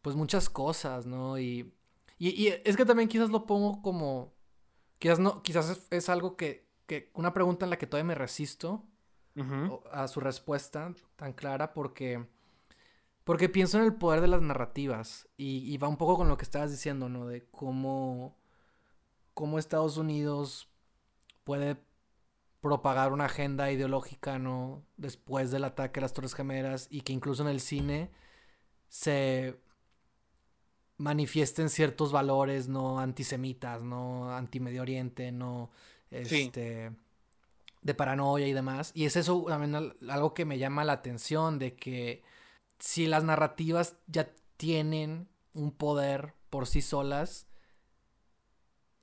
pues 0.00 0.16
muchas 0.16 0.48
cosas, 0.48 1.06
¿no? 1.06 1.38
Y, 1.38 1.72
y, 2.18 2.48
es 2.64 2.76
que 2.76 2.84
también 2.84 3.08
quizás 3.08 3.30
lo 3.30 3.46
pongo 3.46 3.82
como, 3.82 4.34
quizás 4.98 5.18
no, 5.18 5.42
quizás 5.42 5.86
es, 5.90 6.08
algo 6.08 6.36
que, 6.36 6.68
que, 6.86 7.10
una 7.14 7.32
pregunta 7.32 7.66
en 7.66 7.70
la 7.70 7.78
que 7.78 7.86
todavía 7.86 8.08
me 8.08 8.14
resisto 8.14 8.84
a 9.90 10.06
su 10.06 10.20
respuesta 10.20 10.92
tan 11.16 11.32
clara 11.32 11.72
porque, 11.72 12.24
porque 13.24 13.48
pienso 13.48 13.78
en 13.78 13.84
el 13.84 13.94
poder 13.94 14.20
de 14.20 14.28
las 14.28 14.42
narrativas 14.42 15.28
y, 15.36 15.72
y 15.72 15.78
va 15.78 15.88
un 15.88 15.96
poco 15.96 16.16
con 16.16 16.28
lo 16.28 16.36
que 16.36 16.44
estabas 16.44 16.70
diciendo, 16.70 17.08
¿no? 17.08 17.26
De 17.26 17.46
cómo 17.50 18.36
cómo 19.34 19.58
Estados 19.58 19.96
Unidos 19.96 20.68
puede 21.44 21.76
propagar 22.60 23.12
una 23.12 23.26
agenda 23.26 23.70
ideológica, 23.70 24.38
¿no? 24.38 24.82
Después 24.96 25.50
del 25.50 25.64
ataque 25.64 26.00
a 26.00 26.02
las 26.02 26.14
Torres 26.14 26.34
Gemelas 26.34 26.86
y 26.90 27.02
que 27.02 27.12
incluso 27.12 27.42
en 27.42 27.48
el 27.48 27.60
cine 27.60 28.10
se 28.88 29.60
manifiesten 30.96 31.68
ciertos 31.68 32.12
valores, 32.12 32.68
¿no? 32.68 33.00
Antisemitas, 33.00 33.82
¿no? 33.82 34.34
Anti-Medio 34.34 34.82
Oriente, 34.82 35.30
¿no? 35.32 35.70
Este... 36.10 36.92
De 37.82 37.94
paranoia 37.94 38.46
y 38.46 38.54
demás. 38.54 38.92
Y 38.94 39.04
es 39.04 39.14
eso 39.16 39.44
también 39.46 39.74
algo 40.08 40.32
que 40.32 40.46
me 40.46 40.56
llama 40.56 40.84
la 40.84 40.94
atención 40.94 41.58
de 41.58 41.76
que 41.76 42.22
si 42.78 43.06
las 43.06 43.24
narrativas 43.24 43.96
ya 44.06 44.30
tienen 44.56 45.28
un 45.52 45.70
poder 45.70 46.32
por 46.48 46.66
sí 46.66 46.80
solas, 46.80 47.46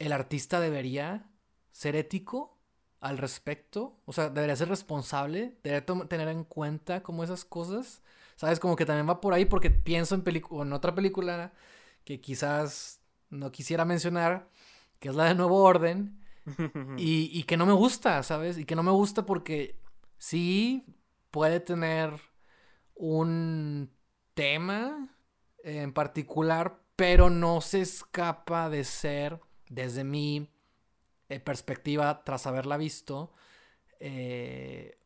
el 0.01 0.13
artista 0.13 0.59
debería 0.59 1.29
ser 1.71 1.95
ético 1.95 2.57
al 2.99 3.17
respecto, 3.19 3.99
o 4.05 4.13
sea, 4.13 4.29
debería 4.29 4.55
ser 4.55 4.69
responsable, 4.69 5.57
debería 5.63 5.85
tener 6.07 6.27
en 6.27 6.43
cuenta 6.43 7.03
como 7.03 7.23
esas 7.23 7.45
cosas, 7.45 8.01
¿sabes? 8.35 8.59
Como 8.59 8.75
que 8.75 8.85
también 8.85 9.07
va 9.07 9.21
por 9.21 9.33
ahí 9.33 9.45
porque 9.45 9.69
pienso 9.69 10.15
en, 10.15 10.23
en 10.25 10.73
otra 10.73 10.95
película 10.95 11.53
que 12.03 12.19
quizás 12.19 12.99
no 13.29 13.51
quisiera 13.51 13.85
mencionar, 13.85 14.49
que 14.99 15.09
es 15.09 15.15
la 15.15 15.25
de 15.25 15.35
Nuevo 15.35 15.63
Orden, 15.63 16.19
y, 16.97 17.29
y 17.31 17.43
que 17.43 17.57
no 17.57 17.67
me 17.67 17.73
gusta, 17.73 18.23
¿sabes? 18.23 18.57
Y 18.57 18.65
que 18.65 18.75
no 18.75 18.83
me 18.83 18.91
gusta 18.91 19.25
porque 19.25 19.79
sí 20.17 20.83
puede 21.29 21.59
tener 21.59 22.11
un 22.95 23.91
tema 24.33 25.15
en 25.63 25.93
particular, 25.93 26.81
pero 26.95 27.29
no 27.29 27.61
se 27.61 27.81
escapa 27.81 28.69
de 28.69 28.83
ser 28.83 29.39
desde 29.71 30.03
mi 30.03 30.49
eh, 31.29 31.39
perspectiva, 31.39 32.23
tras 32.23 32.45
haberla 32.45 32.77
visto, 32.77 33.31
eh, 33.99 34.99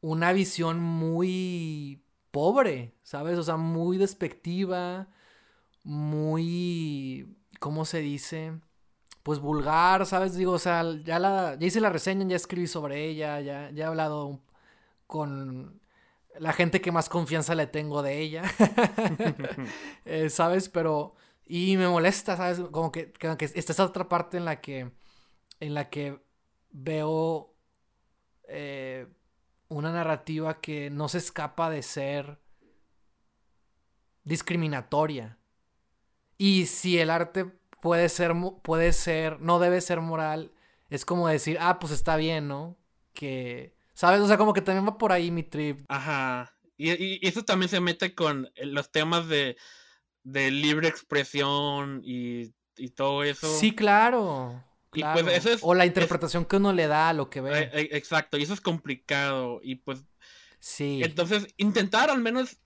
una 0.00 0.32
visión 0.32 0.80
muy 0.80 2.02
pobre, 2.30 2.92
¿sabes? 3.04 3.38
O 3.38 3.44
sea, 3.44 3.56
muy 3.56 3.96
despectiva, 3.96 5.08
muy, 5.84 7.36
¿cómo 7.60 7.84
se 7.84 8.00
dice? 8.00 8.60
Pues 9.22 9.38
vulgar, 9.38 10.04
¿sabes? 10.06 10.34
Digo, 10.34 10.52
o 10.52 10.58
sea, 10.58 10.84
ya, 11.04 11.18
la, 11.20 11.56
ya 11.58 11.66
hice 11.66 11.80
la 11.80 11.90
reseña, 11.90 12.26
ya 12.26 12.36
escribí 12.36 12.66
sobre 12.66 13.04
ella, 13.04 13.40
ya, 13.40 13.70
ya 13.70 13.84
he 13.84 13.86
hablado 13.86 14.40
con 15.06 15.80
la 16.38 16.52
gente 16.52 16.80
que 16.80 16.90
más 16.90 17.08
confianza 17.08 17.54
le 17.54 17.68
tengo 17.68 18.02
de 18.02 18.18
ella, 18.18 18.42
eh, 20.04 20.30
¿sabes? 20.30 20.68
Pero 20.68 21.14
y 21.46 21.76
me 21.76 21.88
molesta, 21.88 22.36
¿sabes? 22.36 22.60
Como 22.70 22.90
que, 22.90 23.12
esta 23.54 23.72
es 23.72 23.80
otra 23.80 24.08
parte 24.08 24.36
en 24.36 24.44
la 24.44 24.60
que, 24.60 24.90
en 25.60 25.74
la 25.74 25.90
que 25.90 26.20
veo 26.70 27.54
eh, 28.48 29.06
una 29.68 29.92
narrativa 29.92 30.60
que 30.60 30.90
no 30.90 31.08
se 31.08 31.18
escapa 31.18 31.68
de 31.68 31.82
ser 31.82 32.38
discriminatoria. 34.24 35.38
Y 36.38 36.66
si 36.66 36.98
el 36.98 37.10
arte 37.10 37.44
puede 37.80 38.08
ser, 38.08 38.32
puede 38.62 38.92
ser, 38.92 39.40
no 39.40 39.58
debe 39.58 39.80
ser 39.80 40.00
moral, 40.00 40.52
es 40.88 41.04
como 41.04 41.28
decir, 41.28 41.58
ah, 41.60 41.78
pues 41.78 41.92
está 41.92 42.16
bien, 42.16 42.48
¿no? 42.48 42.78
Que, 43.12 43.76
¿sabes? 43.92 44.20
O 44.20 44.28
sea, 44.28 44.38
como 44.38 44.54
que 44.54 44.62
también 44.62 44.86
va 44.86 44.96
por 44.96 45.12
ahí 45.12 45.30
mi 45.30 45.42
trip. 45.42 45.84
Ajá. 45.88 46.56
Y, 46.76 46.90
y 46.92 47.28
eso 47.28 47.44
también 47.44 47.68
se 47.68 47.80
mete 47.80 48.14
con 48.14 48.50
los 48.56 48.90
temas 48.90 49.28
de 49.28 49.56
de 50.24 50.50
libre 50.50 50.88
expresión 50.88 52.00
y, 52.02 52.52
todo 52.96 53.22
eso. 53.22 53.46
Sí, 53.58 53.72
claro. 53.72 54.64
Pues, 54.90 55.58
o 55.62 55.74
la 55.74 55.86
interpretación 55.86 56.44
que 56.44 56.56
uno 56.56 56.72
le 56.72 56.86
da 56.86 57.10
a 57.10 57.12
lo 57.12 57.30
que 57.30 57.40
ve. 57.40 57.58
Eh, 57.58 57.70
eh, 57.72 57.88
exacto, 57.92 58.36
y 58.36 58.42
eso 58.42 58.54
es 58.54 58.60
complicado. 58.60 59.60
Y 59.62 59.76
pues. 59.76 60.04
Sí. 60.58 61.02
Entonces, 61.04 61.46
intentar 61.56 62.10
al 62.10 62.20
menos 62.20 62.58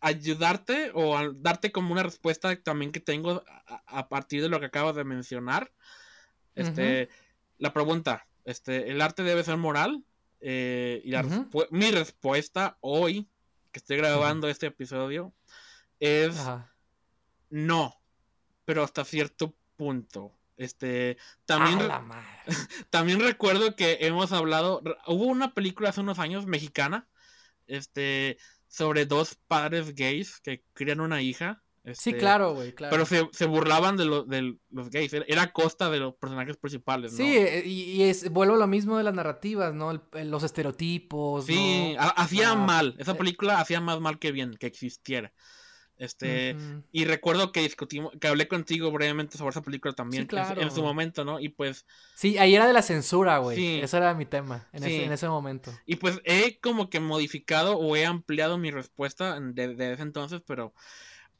ayudarte 0.00 0.90
o 0.94 1.32
darte 1.34 1.72
como 1.72 1.92
una 1.92 2.02
respuesta 2.02 2.54
también 2.62 2.92
que 2.92 3.00
tengo 3.00 3.42
a, 3.86 4.08
partir 4.08 4.42
de 4.42 4.48
lo 4.48 4.60
que 4.60 4.66
acabas 4.66 4.96
de 4.96 5.04
mencionar. 5.04 5.72
Este, 6.54 7.08
la 7.58 7.72
pregunta, 7.72 8.26
este, 8.44 8.90
¿el 8.90 9.00
arte 9.00 9.22
debe 9.22 9.44
ser 9.44 9.56
moral? 9.56 10.04
Eh, 10.40 11.02
y 11.04 11.14
mi 11.70 11.90
respuesta 11.90 12.76
hoy, 12.80 13.28
que 13.72 13.78
estoy 13.78 13.96
grabando 13.96 14.48
este 14.48 14.66
episodio, 14.66 15.32
es 16.00 16.36
no, 17.54 17.94
pero 18.64 18.82
hasta 18.82 19.04
cierto 19.04 19.54
punto. 19.76 20.32
Este, 20.56 21.18
también, 21.46 21.78
también 22.90 23.20
recuerdo 23.20 23.76
que 23.76 23.98
hemos 24.00 24.32
hablado, 24.32 24.82
hubo 25.06 25.24
una 25.26 25.54
película 25.54 25.90
hace 25.90 26.00
unos 26.00 26.18
años 26.18 26.46
mexicana, 26.46 27.08
este, 27.68 28.38
sobre 28.66 29.06
dos 29.06 29.36
padres 29.46 29.94
gays 29.94 30.40
que 30.40 30.64
crían 30.72 31.00
una 31.00 31.22
hija, 31.22 31.62
sí, 31.84 31.90
Este, 32.10 32.16
claro, 32.18 32.54
güey, 32.54 32.74
claro. 32.74 32.90
Pero 32.90 33.06
se, 33.06 33.28
se 33.32 33.46
burlaban 33.46 33.96
de, 33.96 34.04
lo- 34.06 34.24
de 34.24 34.56
los 34.70 34.90
gays. 34.90 35.12
Era- 35.12 35.42
a 35.42 35.52
costa 35.52 35.90
de 35.90 35.98
los 35.98 36.14
personajes 36.16 36.56
principales, 36.56 37.12
¿no? 37.12 37.18
Sí, 37.18 37.36
eh, 37.36 37.62
y, 37.64 37.82
y 37.92 38.02
es, 38.04 38.30
vuelvo 38.30 38.54
a 38.54 38.58
lo 38.58 38.66
mismo 38.66 38.96
de 38.98 39.04
las 39.04 39.14
narrativas, 39.14 39.74
¿no? 39.74 39.90
El- 39.92 40.30
los 40.30 40.42
estereotipos, 40.42 41.46
Sí, 41.46 41.94
hacía 41.98 42.50
Ah, 42.52 42.56
mal. 42.56 42.96
Esa 42.98 43.12
eh. 43.12 43.16
película 43.16 43.60
hacía 43.60 43.80
más 43.80 44.00
mal 44.00 44.18
que 44.18 44.32
bien 44.32 44.54
que 44.58 44.66
existiera. 44.66 45.32
Este. 46.04 46.56
Y 46.92 47.04
recuerdo 47.06 47.50
que 47.52 47.60
discutimos, 47.60 48.12
que 48.20 48.28
hablé 48.28 48.46
contigo 48.48 48.90
brevemente 48.92 49.36
sobre 49.38 49.50
esa 49.50 49.62
película 49.62 49.92
también 49.94 50.28
Sí, 50.30 50.36
en 50.36 50.44
su- 50.46 50.52
en, 50.52 50.58
su 50.68 50.74
claro. 50.74 50.82
momento, 50.82 51.24
¿no? 51.24 51.40
Y 51.40 51.48
pues, 51.48 51.86
Sí, 52.14 52.38
ahí 52.38 52.54
era 52.54 52.66
de 52.66 52.72
la 52.72 52.82
censura, 52.82 53.38
güey. 53.38 53.56
Sí. 53.56 53.80
Ese 53.82 53.96
era 53.96 54.14
mi 54.14 54.26
tema 54.26 54.68
en, 54.72 54.82
Sí. 54.84 54.94
ese, 54.94 55.04
en 55.06 55.12
ese 55.12 55.28
momento. 55.28 55.72
y 55.86 55.96
pues 55.96 56.20
he 56.24 56.58
como 56.60 56.88
que 56.90 57.00
modificado 57.00 57.76
o 57.78 57.96
he 57.96 58.04
ampliado 58.06 58.58
mi 58.58 58.70
respuesta 58.70 59.36
en- 59.36 59.54
de, 59.54 59.92
ese 59.92 60.02
entonces, 60.02 60.40
pero 60.46 60.72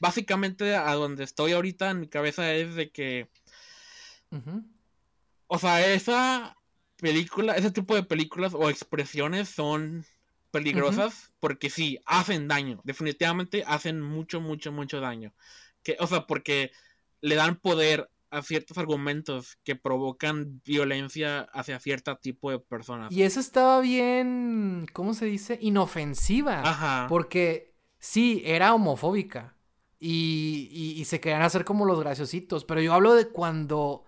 básicamente 0.00 0.74
a 0.74 0.92
donde 0.94 1.24
estoy 1.24 1.52
ahorita 1.52 1.90
en 1.90 2.00
mi 2.00 2.08
cabeza 2.08 2.52
es 2.52 2.74
de 2.74 2.90
que, 2.90 3.28
o 5.46 5.58
sea, 5.58 5.86
esa 5.94 6.56
película, 6.96 7.54
ese 7.56 7.70
tipo 7.70 7.94
de 7.94 8.02
películas 8.02 8.54
o 8.54 8.68
expresiones 8.70 9.48
son 9.48 10.04
peligrosas 10.58 11.32
porque 11.40 11.68
sí, 11.70 11.98
hacen 12.06 12.48
daño, 12.48 12.80
definitivamente 12.84 13.64
hacen 13.66 14.00
mucho, 14.00 14.40
mucho, 14.40 14.72
mucho 14.72 15.00
daño. 15.00 15.32
Que, 15.82 15.96
o 16.00 16.06
sea, 16.06 16.26
porque 16.26 16.70
le 17.20 17.34
dan 17.34 17.56
poder 17.56 18.08
a 18.30 18.42
ciertos 18.42 18.78
argumentos 18.78 19.58
que 19.64 19.76
provocan 19.76 20.60
violencia 20.64 21.42
hacia 21.52 21.78
cierto 21.78 22.16
tipo 22.16 22.50
de 22.50 22.58
personas. 22.58 23.12
Y 23.12 23.22
eso 23.22 23.38
estaba 23.38 23.80
bien, 23.80 24.86
¿cómo 24.92 25.14
se 25.14 25.26
dice? 25.26 25.58
Inofensiva. 25.60 26.60
Ajá. 26.64 27.06
Porque 27.08 27.74
sí, 27.98 28.42
era 28.44 28.74
homofóbica. 28.74 29.54
Y, 30.00 30.68
y- 30.72 31.00
y 31.00 31.04
se 31.04 31.20
querían 31.20 31.42
hacer 31.42 31.64
como 31.64 31.84
los 31.86 32.00
graciositos. 32.00 32.64
Pero 32.64 32.80
yo 32.80 32.92
hablo 32.92 33.14
de 33.14 33.28
cuando. 33.28 34.04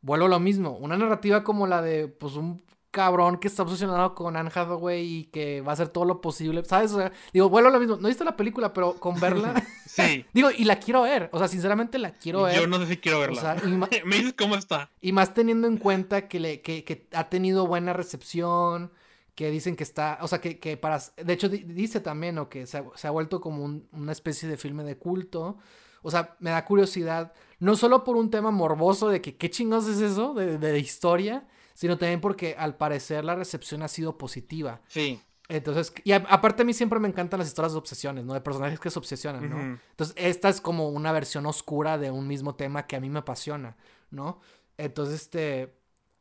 Vuelvo 0.00 0.26
a 0.26 0.28
lo 0.28 0.38
mismo. 0.40 0.76
Una 0.78 0.96
narrativa 0.96 1.42
como 1.42 1.66
la 1.66 1.82
de, 1.82 2.06
pues, 2.08 2.34
un 2.34 2.62
cabrón 2.96 3.36
que 3.36 3.48
está 3.48 3.62
obsesionado 3.62 4.14
con 4.14 4.36
Anne 4.38 4.50
Hathaway 4.54 5.04
y 5.04 5.24
que 5.24 5.60
va 5.60 5.72
a 5.72 5.74
hacer 5.74 5.88
todo 5.88 6.06
lo 6.06 6.22
posible. 6.22 6.64
¿Sabes? 6.64 6.92
O 6.92 6.96
sea, 6.98 7.12
digo, 7.32 7.50
vuelvo 7.50 7.68
a 7.68 7.72
lo 7.72 7.78
mismo. 7.78 7.96
No 7.96 8.08
he 8.08 8.10
visto 8.10 8.24
la 8.24 8.36
película, 8.36 8.72
pero 8.72 8.94
con 8.94 9.20
verla. 9.20 9.52
Sí. 9.86 10.24
digo, 10.32 10.48
y 10.50 10.64
la 10.64 10.78
quiero 10.78 11.02
ver. 11.02 11.28
O 11.32 11.38
sea, 11.38 11.46
sinceramente 11.48 11.98
la 11.98 12.12
quiero 12.12 12.44
ver. 12.44 12.56
Yo 12.58 12.66
no 12.66 12.78
sé 12.78 12.86
si 12.86 12.96
quiero 12.96 13.18
O 13.18 13.20
verla. 13.20 13.40
sea, 13.40 13.56
y 13.68 13.72
ma- 13.72 13.88
Me 14.06 14.16
dices 14.16 14.34
cómo 14.38 14.54
está. 14.56 14.90
y 15.02 15.12
más 15.12 15.34
teniendo 15.34 15.68
en 15.68 15.76
cuenta 15.76 16.26
que, 16.28 16.40
le, 16.40 16.62
que, 16.62 16.84
que 16.84 17.06
ha 17.12 17.28
tenido 17.28 17.66
buena 17.66 17.92
recepción, 17.92 18.90
que 19.34 19.50
dicen 19.50 19.76
que 19.76 19.82
está, 19.84 20.18
o 20.22 20.28
sea, 20.28 20.40
que, 20.40 20.58
que 20.58 20.78
para, 20.78 20.98
de 21.22 21.32
hecho 21.34 21.50
di- 21.50 21.58
dice 21.64 22.00
también, 22.00 22.38
o 22.38 22.48
que 22.48 22.66
se 22.66 22.78
ha, 22.78 22.84
se 22.94 23.06
ha 23.06 23.10
vuelto 23.10 23.40
como 23.42 23.62
un- 23.62 23.86
una 23.92 24.12
especie 24.12 24.48
de 24.48 24.56
filme 24.56 24.82
de 24.84 24.96
culto. 24.96 25.58
O 26.02 26.10
sea, 26.10 26.36
me 26.38 26.50
da 26.50 26.64
curiosidad, 26.64 27.32
no 27.58 27.74
solo 27.76 28.04
por 28.04 28.16
un 28.16 28.30
tema 28.30 28.50
morboso 28.50 29.08
de 29.08 29.20
que 29.20 29.36
qué 29.36 29.50
chingados 29.50 29.88
es 29.88 30.00
eso 30.00 30.34
de, 30.34 30.56
de 30.56 30.78
historia, 30.78 31.46
sino 31.76 31.98
también 31.98 32.20
porque 32.20 32.56
al 32.58 32.76
parecer 32.76 33.24
la 33.24 33.34
recepción 33.36 33.82
ha 33.82 33.88
sido 33.88 34.16
positiva. 34.18 34.80
Sí. 34.88 35.20
Entonces, 35.48 35.92
y 36.02 36.10
a- 36.12 36.24
aparte 36.28 36.62
a 36.62 36.64
mí 36.64 36.72
siempre 36.74 36.98
me 36.98 37.06
encantan 37.06 37.38
las 37.38 37.46
historias 37.48 37.72
de 37.74 37.78
obsesiones, 37.78 38.24
¿no? 38.24 38.34
De 38.34 38.40
personajes 38.40 38.80
que 38.80 38.90
se 38.90 38.98
obsesionan, 38.98 39.48
¿no? 39.48 39.60
Entonces, 39.90 40.16
esta 40.18 40.48
es 40.48 40.60
como 40.60 40.88
una 40.88 41.12
versión 41.12 41.46
oscura 41.46 41.98
de 41.98 42.10
un 42.10 42.26
mismo 42.26 42.56
tema 42.56 42.86
que 42.88 42.96
a 42.96 43.00
mí 43.00 43.10
me 43.10 43.20
apasiona, 43.20 43.76
¿no? 44.10 44.40
Entonces, 44.78 45.20
este... 45.22 45.76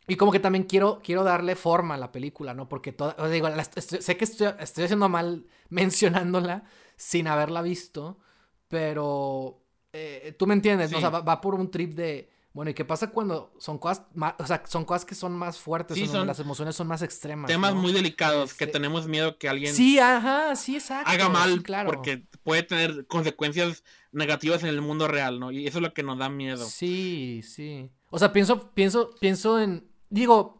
Y 0.07 0.17
como 0.17 0.31
que 0.31 0.39
también 0.39 0.65
quiero, 0.65 1.01
quiero 1.03 1.23
darle 1.23 1.55
forma 1.55 1.95
a 1.95 1.97
la 1.97 2.11
película, 2.11 2.53
¿no? 2.53 2.69
Porque 2.69 2.91
toda, 2.91 3.15
o 3.17 3.27
digo, 3.27 3.49
la 3.49 3.63
est- 3.63 3.75
estoy- 3.79 4.01
sé 4.03 4.15
que 4.17 4.25
estoy, 4.25 4.49
estoy 4.59 4.83
haciendo 4.83 5.09
mal 5.09 5.47
mencionándola 5.69 6.65
sin 6.95 7.27
haberla 7.27 7.63
visto, 7.63 8.19
pero 8.67 9.61
eh, 9.93 10.35
tú 10.37 10.45
me 10.47 10.53
entiendes, 10.53 10.91
¿no? 10.91 10.97
O 10.97 11.01
sea, 11.01 11.09
va, 11.09 11.21
va 11.21 11.41
por 11.41 11.55
un 11.55 11.71
trip 11.71 11.95
de, 11.95 12.29
bueno, 12.55 12.71
¿y 12.71 12.73
qué 12.73 12.85
pasa 12.85 13.09
cuando 13.11 13.51
son 13.59 13.77
cosas, 13.77 14.05
más, 14.13 14.33
o 14.39 14.47
sea, 14.47 14.63
son 14.65 14.85
cosas 14.85 15.03
que 15.03 15.13
son 15.13 15.33
más 15.33 15.59
fuertes, 15.59 15.97
Sí, 15.97 16.07
son 16.07 16.25
las 16.25 16.39
emociones 16.39 16.73
son 16.73 16.87
más 16.87 17.01
extremas? 17.01 17.49
Temas 17.49 17.75
¿no? 17.75 17.81
muy 17.81 17.91
delicados 17.91 18.53
que 18.53 18.63
Este- 18.63 18.71
tenemos 18.79 19.07
miedo 19.09 19.37
que 19.37 19.49
alguien 19.49 19.73
Sí, 19.75 19.99
ajá, 19.99 20.55
sí, 20.55 20.75
exacto. 20.77 21.11
haga 21.11 21.27
mal 21.27 21.55
sí, 21.55 21.59
claro. 21.63 21.91
porque 21.91 22.25
puede 22.43 22.63
tener 22.63 23.07
consecuencias 23.07 23.83
negativas 24.13 24.63
en 24.63 24.69
el 24.69 24.79
mundo 24.79 25.09
real, 25.09 25.37
¿no? 25.37 25.51
Y 25.51 25.67
eso 25.67 25.79
es 25.79 25.81
lo 25.81 25.93
que 25.93 26.01
nos 26.01 26.17
da 26.17 26.29
miedo. 26.29 26.65
Sí, 26.65 27.41
sí. 27.43 27.91
O 28.09 28.17
sea, 28.19 28.31
pienso, 28.31 28.71
pienso, 28.71 29.09
pienso 29.19 29.59
en. 29.59 29.85
Digo, 30.09 30.57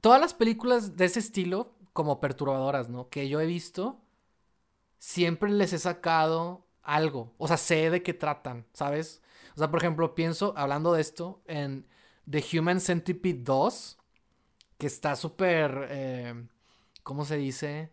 todas 0.00 0.20
las 0.20 0.34
películas 0.34 0.96
de 0.96 1.04
ese 1.04 1.20
estilo, 1.20 1.76
como 1.92 2.18
perturbadoras, 2.18 2.88
¿no? 2.88 3.08
Que 3.08 3.28
yo 3.28 3.40
he 3.40 3.46
visto, 3.46 4.00
siempre 4.98 5.50
les 5.50 5.72
he 5.72 5.78
sacado 5.78 6.66
algo. 6.82 7.32
O 7.38 7.46
sea, 7.46 7.56
sé 7.56 7.90
de 7.90 8.02
qué 8.02 8.14
tratan, 8.14 8.66
¿sabes? 8.72 9.22
O 9.54 9.58
sea, 9.58 9.70
por 9.70 9.80
ejemplo, 9.80 10.14
pienso, 10.14 10.52
hablando 10.56 10.92
de 10.92 11.00
esto, 11.00 11.42
en 11.46 11.86
The 12.28 12.44
Human 12.58 12.80
Centipede 12.80 13.40
2, 13.42 13.98
que 14.78 14.86
está 14.86 15.14
súper. 15.16 15.86
eh, 15.90 16.46
¿Cómo 17.02 17.24
se 17.24 17.36
dice? 17.36 17.92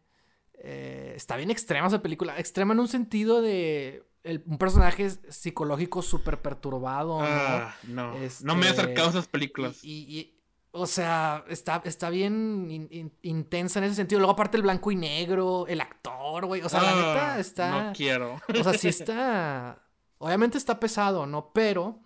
Eh, 0.63 1.13
está 1.15 1.35
bien 1.35 1.51
extrema 1.51 1.87
esa 1.87 2.01
película. 2.01 2.37
Extrema 2.39 2.73
en 2.73 2.79
un 2.79 2.87
sentido 2.87 3.41
de. 3.41 4.03
el- 4.23 4.43
un 4.45 4.57
personaje 4.59 5.09
psicológico 5.29 6.01
súper 6.03 6.41
perturbado. 6.41 7.19
¿no? 7.19 7.25
Ah, 7.27 7.75
no. 7.83 8.13
No 8.43 8.55
me 8.55 8.67
he 8.67 8.69
Este, 8.69 8.81
acercado 8.81 9.07
a 9.07 9.09
esas 9.11 9.27
películas. 9.27 9.83
Y, 9.83 9.89
y- 10.07 10.19
y, 10.19 10.37
o 10.71 10.85
sea, 10.87 11.43
está, 11.49 11.81
está 11.85 12.09
bien 12.11 12.67
in- 12.69 12.87
in- 12.91 13.13
intensa 13.23 13.79
en 13.79 13.85
ese 13.85 13.95
sentido. 13.95 14.19
Luego, 14.19 14.33
aparte, 14.33 14.57
el 14.57 14.63
blanco 14.63 14.91
y 14.91 14.95
negro, 14.95 15.65
el 15.67 15.81
actor, 15.81 16.45
güey. 16.45 16.61
O 16.61 16.69
sea, 16.69 16.81
la 16.83 16.91
Ah, 16.91 16.95
neta 16.95 17.39
está. 17.39 17.83
No 17.87 17.93
quiero. 17.93 18.39
O 18.59 18.63
sea, 18.63 18.73
sí 18.73 18.87
está. 19.11 19.81
Obviamente 20.21 20.57
está 20.57 20.79
pesado, 20.79 21.25
¿no? 21.25 21.51
Pero, 21.53 21.99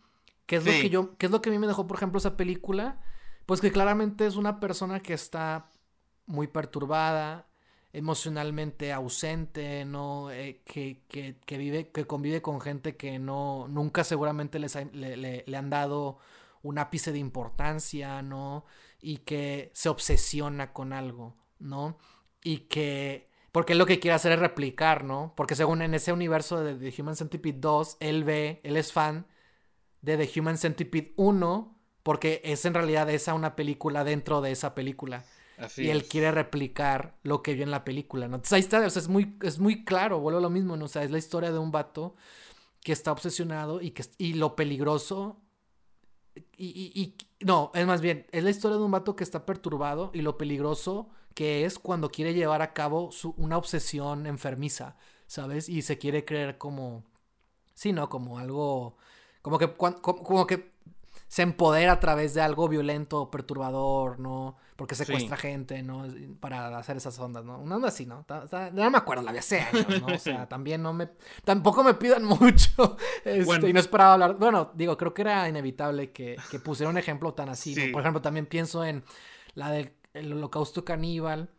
¿qué 0.45 0.57
es 0.57 0.65
lo 0.65 0.71
que 0.81 0.89
yo. 0.89 1.17
¿Qué 1.17 1.25
es 1.27 1.31
lo 1.31 1.41
que 1.41 1.49
a 1.49 1.51
mí 1.53 1.59
me 1.59 1.67
dejó, 1.67 1.87
por 1.87 1.97
ejemplo, 1.97 2.17
esa 2.19 2.37
película? 2.37 3.01
Pues 3.45 3.61
que 3.61 3.71
claramente 3.71 4.25
es 4.25 4.35
una 4.37 4.59
persona 4.59 5.01
que 5.01 5.13
está 5.13 5.69
muy 6.25 6.47
perturbada, 6.47 7.47
emocionalmente 7.93 8.91
ausente, 8.93 9.85
¿no? 9.85 10.31
Eh, 10.31 10.61
que, 10.65 11.03
que, 11.07 11.37
que 11.45 11.57
vive, 11.57 11.91
que 11.91 12.05
convive 12.05 12.41
con 12.41 12.59
gente 12.61 12.95
que 12.97 13.19
no. 13.19 13.67
nunca 13.69 14.03
seguramente 14.03 14.59
les 14.59 14.75
ha- 14.75 14.85
le, 14.93 15.17
le- 15.17 15.43
le 15.47 15.57
han 15.57 15.69
dado 15.69 16.17
un 16.63 16.77
ápice 16.79 17.11
de 17.11 17.19
importancia, 17.19 18.21
¿no? 18.21 18.65
Y 19.01 19.17
que 19.19 19.71
se 19.73 19.89
obsesiona 19.89 20.73
con 20.73 20.93
algo, 20.93 21.35
¿no? 21.59 21.97
Y 22.43 22.59
que. 22.69 23.29
Porque 23.55 23.71
él 23.71 23.79
lo 23.79 23.85
que 23.85 24.01
quiere 24.01 24.15
hacer 24.15 24.33
es 24.33 24.39
replicar, 24.39 25.05
¿no? 25.05 25.31
Porque 25.37 25.55
según 25.55 25.81
en 25.81 25.93
ese 25.93 26.11
universo 26.11 26.61
de 26.61 26.75
The 26.75 27.01
Human 27.01 27.15
Centipede 27.15 27.57
2, 27.57 27.95
él 28.01 28.25
ve, 28.25 28.59
él 28.65 28.75
es 28.75 28.91
fan 28.91 29.27
de 30.01 30.17
The 30.17 30.41
Human 30.41 30.57
Centipede 30.57 31.13
1, 31.15 31.79
porque 32.03 32.41
es 32.43 32.65
en 32.65 32.73
realidad 32.73 33.09
esa 33.09 33.33
una 33.33 33.55
película 33.55 34.03
dentro 34.03 34.41
de 34.41 34.51
esa 34.51 34.75
película. 34.75 35.23
Así 35.57 35.83
y 35.83 35.89
él 35.89 35.99
es. 35.99 36.09
quiere 36.09 36.31
replicar 36.31 37.15
lo 37.23 37.41
que 37.41 37.53
vio 37.53 37.63
en 37.63 37.71
la 37.71 37.85
película, 37.85 38.27
¿no? 38.27 38.35
Entonces 38.35 38.51
ahí 38.51 38.59
está, 38.59 38.85
o 38.85 38.89
sea, 38.89 39.01
es 39.01 39.07
muy, 39.07 39.37
es 39.41 39.57
muy 39.57 39.85
claro, 39.85 40.19
vuelvo 40.19 40.39
a 40.39 40.41
lo 40.41 40.49
mismo, 40.49 40.75
¿no? 40.75 40.83
O 40.83 40.89
sea, 40.89 41.03
es 41.03 41.11
la 41.11 41.17
historia 41.17 41.53
de 41.53 41.57
un 41.59 41.71
vato 41.71 42.17
que 42.83 42.91
está 42.91 43.13
obsesionado 43.13 43.81
y, 43.81 43.91
que, 43.91 44.03
y 44.17 44.33
lo 44.33 44.57
peligroso. 44.57 45.39
Y, 46.57 46.65
y- 46.67 47.01
y- 47.01 47.15
no, 47.45 47.71
es 47.73 47.85
más 47.87 48.01
bien, 48.01 48.27
es 48.33 48.43
la 48.43 48.49
historia 48.49 48.77
de 48.77 48.83
un 48.83 48.91
vato 48.91 49.15
que 49.15 49.23
está 49.23 49.45
perturbado 49.45 50.11
y 50.13 50.21
lo 50.23 50.37
peligroso 50.37 51.09
que 51.35 51.65
es 51.65 51.77
cuando 51.77 52.09
quiere 52.09 52.33
llevar 52.33 52.63
a 52.63 52.73
cabo 52.73 53.11
su, 53.11 53.35
una 53.37 53.57
obsesión 53.57 54.25
enfermiza, 54.25 54.95
¿sabes? 55.27 55.69
Y 55.69 55.83
se 55.83 55.99
quiere 55.99 56.25
creer 56.25 56.57
como, 56.57 57.03
sí, 57.75 57.91
¿no? 57.93 58.09
Como 58.09 58.39
algo, 58.39 58.97
como 59.41 59.59
que, 59.59 59.71
como, 59.75 60.01
como 60.01 60.47
que 60.47 60.73
se 61.27 61.41
empodera 61.41 61.93
a 61.93 61.99
través 61.99 62.33
de 62.33 62.41
algo 62.41 62.69
violento 62.69 63.29
perturbador, 63.29 64.19
¿no? 64.19 64.55
Porque 64.77 64.95
secuestra 64.95 65.35
gente, 65.35 65.83
¿no? 65.83 66.05
Para 66.39 66.77
hacer 66.77 66.95
esas 66.97 67.19
ondas, 67.19 67.43
¿no? 67.43 67.59
Una 67.59 67.75
onda 67.75 67.89
así, 67.89 68.05
¿no? 68.05 68.25
No 68.73 68.91
me 68.91 68.97
acuerdo, 68.97 69.23
la 69.23 69.33
vi 69.33 69.39
hace 69.39 69.59
años, 69.59 70.01
¿no? 70.01 70.07
O 70.15 70.19
sea, 70.19 70.47
también 70.49 70.81
no 70.81 70.93
me... 70.93 71.09
Tampoco 71.43 71.83
me 71.83 71.93
pidan 71.95 72.23
mucho. 72.23 72.97
Este, 73.25 73.43
Bueno. 73.43 73.67
Y 73.67 73.73
no 73.73 73.79
esperaba 73.79 74.13
hablar... 74.13 74.35
Bueno, 74.35 74.71
digo, 74.75 74.97
creo 74.97 75.13
que 75.13 75.23
era 75.23 75.49
inevitable 75.49 76.11
que, 76.11 76.37
que 76.51 76.59
pusiera 76.59 76.89
un 76.89 76.97
ejemplo 76.97 77.33
tan 77.33 77.49
así, 77.49 77.73
¿no? 77.75 77.81
Sí. 77.81 77.87
Por 77.89 78.01
ejemplo, 78.01 78.21
también 78.21 78.45
pienso 78.45 78.85
en 78.85 79.03
la 79.55 79.71
del 79.71 79.93
el 80.15 80.33
holocausto 80.33 80.83
caníbal. 80.85 81.49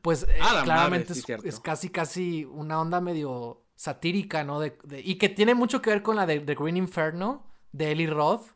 Pues 0.00 0.22
eh, 0.24 0.26
Ah, 0.40 0.54
la 0.54 0.62
claramente 0.64 1.14
madre, 1.14 1.22
sí, 1.42 1.48
es- 1.48 1.60
casi, 1.60 1.88
casi 1.90 2.44
una 2.44 2.80
onda 2.80 3.00
medio 3.00 3.62
satírica, 3.76 4.42
¿no? 4.44 4.58
De, 4.60 4.76
de- 4.84 5.00
y 5.00 5.16
que 5.16 5.28
tiene 5.28 5.54
mucho 5.54 5.82
que 5.82 5.90
ver 5.90 6.02
con 6.02 6.16
la 6.16 6.26
de 6.26 6.40
The 6.40 6.54
Green 6.54 6.76
Inferno, 6.76 7.46
de 7.72 7.92
Eli 7.92 8.06
Roth, 8.06 8.46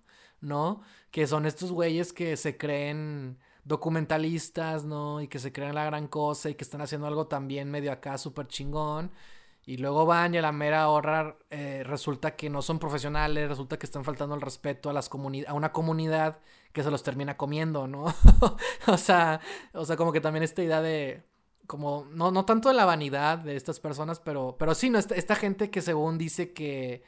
¿no? 0.40 0.82
Que 1.10 1.26
son 1.26 1.46
estos 1.46 1.72
güeyes 1.72 2.12
que 2.12 2.36
se 2.36 2.56
creen 2.56 3.38
documentalistas, 3.64 4.84
¿no? 4.84 5.20
Y 5.20 5.28
que 5.28 5.38
se 5.38 5.52
creen 5.52 5.74
la 5.74 5.84
gran 5.84 6.06
cosa 6.08 6.50
y 6.50 6.54
que 6.54 6.64
están 6.64 6.80
haciendo 6.80 7.06
algo 7.06 7.26
también 7.26 7.70
medio 7.70 7.92
acá 7.92 8.18
súper 8.18 8.46
chingón. 8.48 9.10
Y 9.66 9.78
luego 9.78 10.06
van 10.06 10.32
y 10.34 10.38
a 10.38 10.42
la 10.42 10.52
mera 10.52 10.88
hora 10.88 11.36
eh, 11.50 11.82
resulta 11.84 12.36
que 12.36 12.48
no 12.48 12.62
son 12.62 12.78
profesionales, 12.78 13.48
resulta 13.48 13.78
que 13.78 13.86
están 13.86 14.04
faltando 14.04 14.36
el 14.36 14.40
respeto 14.40 14.88
a, 14.90 14.92
las 14.92 15.10
comuni- 15.10 15.44
a 15.46 15.54
una 15.54 15.72
comunidad 15.72 16.38
que 16.72 16.84
se 16.84 16.90
los 16.90 17.02
termina 17.02 17.36
comiendo, 17.36 17.88
¿no? 17.88 18.04
o 18.86 18.96
sea, 18.96 19.40
o 19.72 19.84
sea, 19.84 19.96
como 19.96 20.12
que 20.12 20.20
también 20.20 20.44
esta 20.44 20.62
idea 20.62 20.80
de, 20.82 21.24
como, 21.66 22.06
no, 22.12 22.30
no 22.30 22.44
tanto 22.44 22.68
de 22.68 22.76
la 22.76 22.84
vanidad 22.84 23.38
de 23.38 23.56
estas 23.56 23.80
personas, 23.80 24.20
pero, 24.20 24.56
pero 24.58 24.74
sí, 24.74 24.88
no, 24.88 24.98
esta, 25.00 25.34
gente 25.34 25.70
que 25.70 25.82
según 25.82 26.16
dice 26.16 26.52
que, 26.52 27.02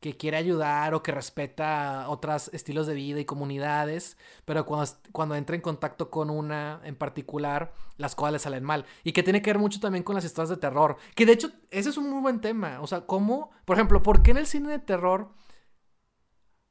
que 0.00 0.16
quiere 0.16 0.36
ayudar 0.36 0.94
o 0.94 1.02
que 1.02 1.12
respeta 1.12 2.08
otros 2.08 2.50
estilos 2.52 2.86
de 2.86 2.94
vida 2.94 3.20
y 3.20 3.24
comunidades, 3.24 4.16
pero 4.44 4.66
cuando, 4.66 4.90
cuando 5.12 5.34
entra 5.34 5.56
en 5.56 5.62
contacto 5.62 6.10
con 6.10 6.30
una 6.30 6.80
en 6.84 6.96
particular, 6.96 7.72
las 7.96 8.14
cosas 8.14 8.34
le 8.34 8.38
salen 8.38 8.64
mal. 8.64 8.84
Y 9.04 9.12
que 9.12 9.22
tiene 9.22 9.42
que 9.42 9.50
ver 9.50 9.58
mucho 9.58 9.80
también 9.80 10.04
con 10.04 10.14
las 10.14 10.24
historias 10.24 10.50
de 10.50 10.58
terror. 10.58 10.96
Que 11.14 11.26
de 11.26 11.32
hecho, 11.32 11.50
ese 11.70 11.90
es 11.90 11.96
un 11.96 12.10
muy 12.10 12.20
buen 12.20 12.40
tema. 12.40 12.80
O 12.80 12.86
sea, 12.86 13.06
¿cómo, 13.06 13.50
por 13.64 13.76
ejemplo, 13.76 14.02
por 14.02 14.22
qué 14.22 14.32
en 14.32 14.36
el 14.38 14.46
cine 14.46 14.70
de 14.70 14.78
terror 14.78 15.30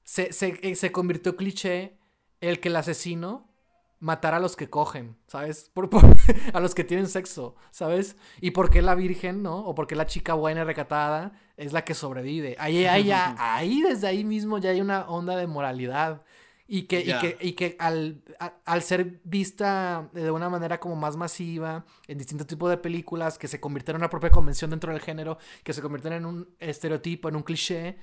se, 0.03 0.31
se, 0.31 0.59
eh, 0.61 0.75
se 0.75 0.91
convirtió 0.91 1.35
cliché 1.35 1.97
el 2.41 2.59
que 2.59 2.69
el 2.69 2.75
asesino 2.75 3.49
matar 3.99 4.35
a 4.35 4.39
los 4.39 4.55
que 4.55 4.69
cogen, 4.69 5.17
¿sabes? 5.27 5.71
A 6.53 6.59
los 6.59 6.75
que 6.75 6.83
tienen 6.83 7.07
sexo, 7.07 7.55
¿sabes? 7.71 8.17
Y 8.39 8.51
por 8.51 8.69
qué 8.69 8.83
la 8.83 8.93
virgen, 8.93 9.41
¿no? 9.41 9.65
O 9.65 9.73
por 9.73 9.87
qué 9.87 9.95
la 9.95 10.05
chica 10.05 10.35
buena 10.35 10.61
y 10.61 10.63
recatada 10.63 11.33
es 11.57 11.73
la 11.73 11.83
que 11.83 11.93
sobrevive. 11.93 12.55
Ahí, 12.59 12.85
ahí, 12.85 13.11
ahí 13.37 13.81
desde 13.81 14.07
ahí 14.07 14.23
mismo 14.23 14.57
ya 14.57 14.71
hay 14.71 14.81
una 14.81 15.07
onda 15.07 15.35
de 15.35 15.47
moralidad. 15.47 16.23
Y 16.67 16.83
que, 16.83 17.01
y 17.01 17.13
que, 17.19 17.37
y 17.41 17.53
que 17.53 17.75
al, 17.77 18.23
al, 18.65 18.81
ser 18.81 19.21
vista 19.23 20.09
de 20.13 20.31
una 20.31 20.49
manera 20.49 20.79
como 20.79 20.95
más 20.95 21.15
masiva 21.15 21.85
en 22.07 22.17
distintos 22.17 22.47
tipos 22.47 22.71
de 22.71 22.77
películas, 22.77 23.37
que 23.37 23.47
se 23.47 23.59
convirtieron 23.59 23.99
en 23.99 24.05
una 24.05 24.09
propia 24.09 24.31
convención 24.31 24.71
dentro 24.71 24.91
del 24.91 24.99
género, 24.99 25.37
que 25.63 25.73
se 25.73 25.81
convierten 25.83 26.13
en 26.13 26.25
un 26.25 26.49
estereotipo, 26.57 27.29
en 27.29 27.35
un 27.35 27.43
cliché, 27.43 27.99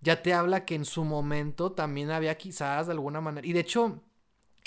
ya 0.00 0.22
te 0.22 0.32
habla 0.32 0.64
que 0.64 0.74
en 0.74 0.86
su 0.86 1.04
momento 1.04 1.72
también 1.72 2.10
había 2.10 2.38
quizás 2.38 2.86
de 2.86 2.92
alguna 2.92 3.20
manera. 3.20 3.46
Y 3.46 3.52
de 3.52 3.60
hecho, 3.60 4.02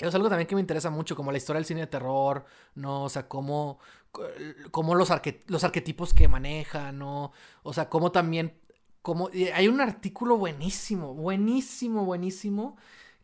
es 0.08 0.14
algo 0.14 0.28
también 0.28 0.46
que 0.46 0.54
me 0.54 0.60
interesa 0.60 0.90
mucho, 0.90 1.14
como 1.14 1.32
la 1.32 1.38
historia 1.38 1.58
del 1.58 1.66
cine 1.66 1.80
de 1.80 1.86
terror, 1.86 2.44
¿no? 2.74 3.04
O 3.04 3.08
sea, 3.08 3.28
cómo, 3.28 3.78
cómo 4.70 4.94
los, 4.94 5.10
los 5.46 5.64
arquetipos 5.64 6.14
que 6.14 6.28
maneja, 6.28 6.92
¿no? 6.92 7.32
O 7.62 7.72
sea, 7.72 7.88
cómo 7.88 8.12
también, 8.12 8.58
cómo... 9.02 9.30
Hay 9.54 9.68
un 9.68 9.80
artículo 9.80 10.36
buenísimo, 10.38 11.14
buenísimo, 11.14 12.04
buenísimo, 12.04 12.76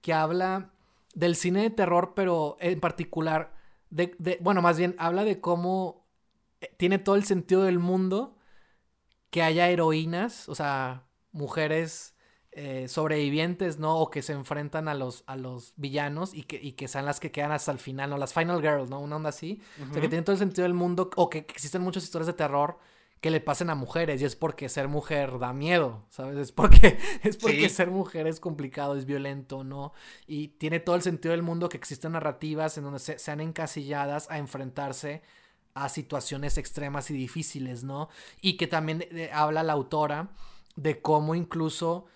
que 0.02 0.12
habla 0.12 0.72
del 1.14 1.36
cine 1.36 1.62
de 1.62 1.70
terror, 1.70 2.12
pero 2.14 2.56
en 2.60 2.80
particular, 2.80 3.54
de, 3.90 4.14
de 4.18 4.38
bueno, 4.42 4.60
más 4.62 4.76
bien, 4.78 4.94
habla 4.98 5.24
de 5.24 5.40
cómo 5.40 6.06
eh, 6.60 6.74
tiene 6.76 6.98
todo 6.98 7.14
el 7.14 7.24
sentido 7.24 7.62
del 7.62 7.78
mundo 7.78 8.36
que 9.30 9.42
haya 9.42 9.68
heroínas, 9.68 10.48
o 10.48 10.54
sea, 10.54 11.04
mujeres 11.32 12.15
eh, 12.58 12.88
sobrevivientes, 12.88 13.78
¿no? 13.78 13.98
O 13.98 14.10
que 14.10 14.22
se 14.22 14.32
enfrentan 14.32 14.88
a 14.88 14.94
los, 14.94 15.24
a 15.26 15.36
los 15.36 15.74
villanos 15.76 16.32
y 16.32 16.44
que, 16.44 16.56
y 16.56 16.72
que 16.72 16.88
sean 16.88 17.04
las 17.04 17.20
que 17.20 17.30
quedan 17.30 17.52
hasta 17.52 17.70
el 17.70 17.78
final, 17.78 18.08
¿no? 18.08 18.16
Las 18.16 18.32
Final 18.32 18.62
Girls, 18.62 18.88
¿no? 18.88 18.98
Una 18.98 19.16
onda 19.16 19.28
así. 19.28 19.60
O 19.78 19.92
sea, 19.92 20.00
que 20.00 20.08
tienen 20.08 20.24
todo 20.24 20.32
el 20.32 20.38
sentido 20.38 20.62
del 20.62 20.72
mundo, 20.72 21.10
o 21.16 21.28
que, 21.28 21.40
existen 21.40 21.82
muchas 21.82 22.04
historias 22.04 22.28
de 22.28 22.32
terror 22.32 22.78
que 23.20 23.30
le 23.30 23.42
pasen 23.42 23.68
a 23.68 23.74
mujeres 23.74 24.22
y 24.22 24.24
es 24.24 24.36
porque 24.36 24.70
ser 24.70 24.88
mujer 24.88 25.38
da 25.38 25.52
miedo, 25.52 26.06
¿sabes? 26.08 26.38
Es 26.38 26.50
porque, 26.50 26.98
es 27.22 27.36
porque 27.36 27.68
ser 27.68 27.90
mujer 27.90 28.26
es 28.26 28.40
complicado, 28.40 28.96
es 28.96 29.04
violento, 29.04 29.62
¿no? 29.62 29.92
Y 30.26 30.48
tiene 30.48 30.80
todo 30.80 30.96
el 30.96 31.02
sentido 31.02 31.32
del 31.32 31.42
mundo 31.42 31.68
que 31.68 31.76
existen 31.76 32.12
narrativas 32.12 32.78
en 32.78 32.84
donde 32.84 33.00
se, 33.00 33.18
sean 33.18 33.42
encasilladas 33.42 34.30
a 34.30 34.38
enfrentarse 34.38 35.20
a 35.74 35.90
situaciones 35.90 36.56
extremas 36.56 37.10
y 37.10 37.14
difíciles, 37.14 37.84
¿no? 37.84 38.08
Y 38.40 38.56
que 38.56 38.66
también 38.66 39.06
eh, 39.10 39.28
habla 39.30 39.62
la 39.62 39.74
autora 39.74 40.30
de 40.74 41.02
cómo 41.02 41.34
incluso 41.34 42.06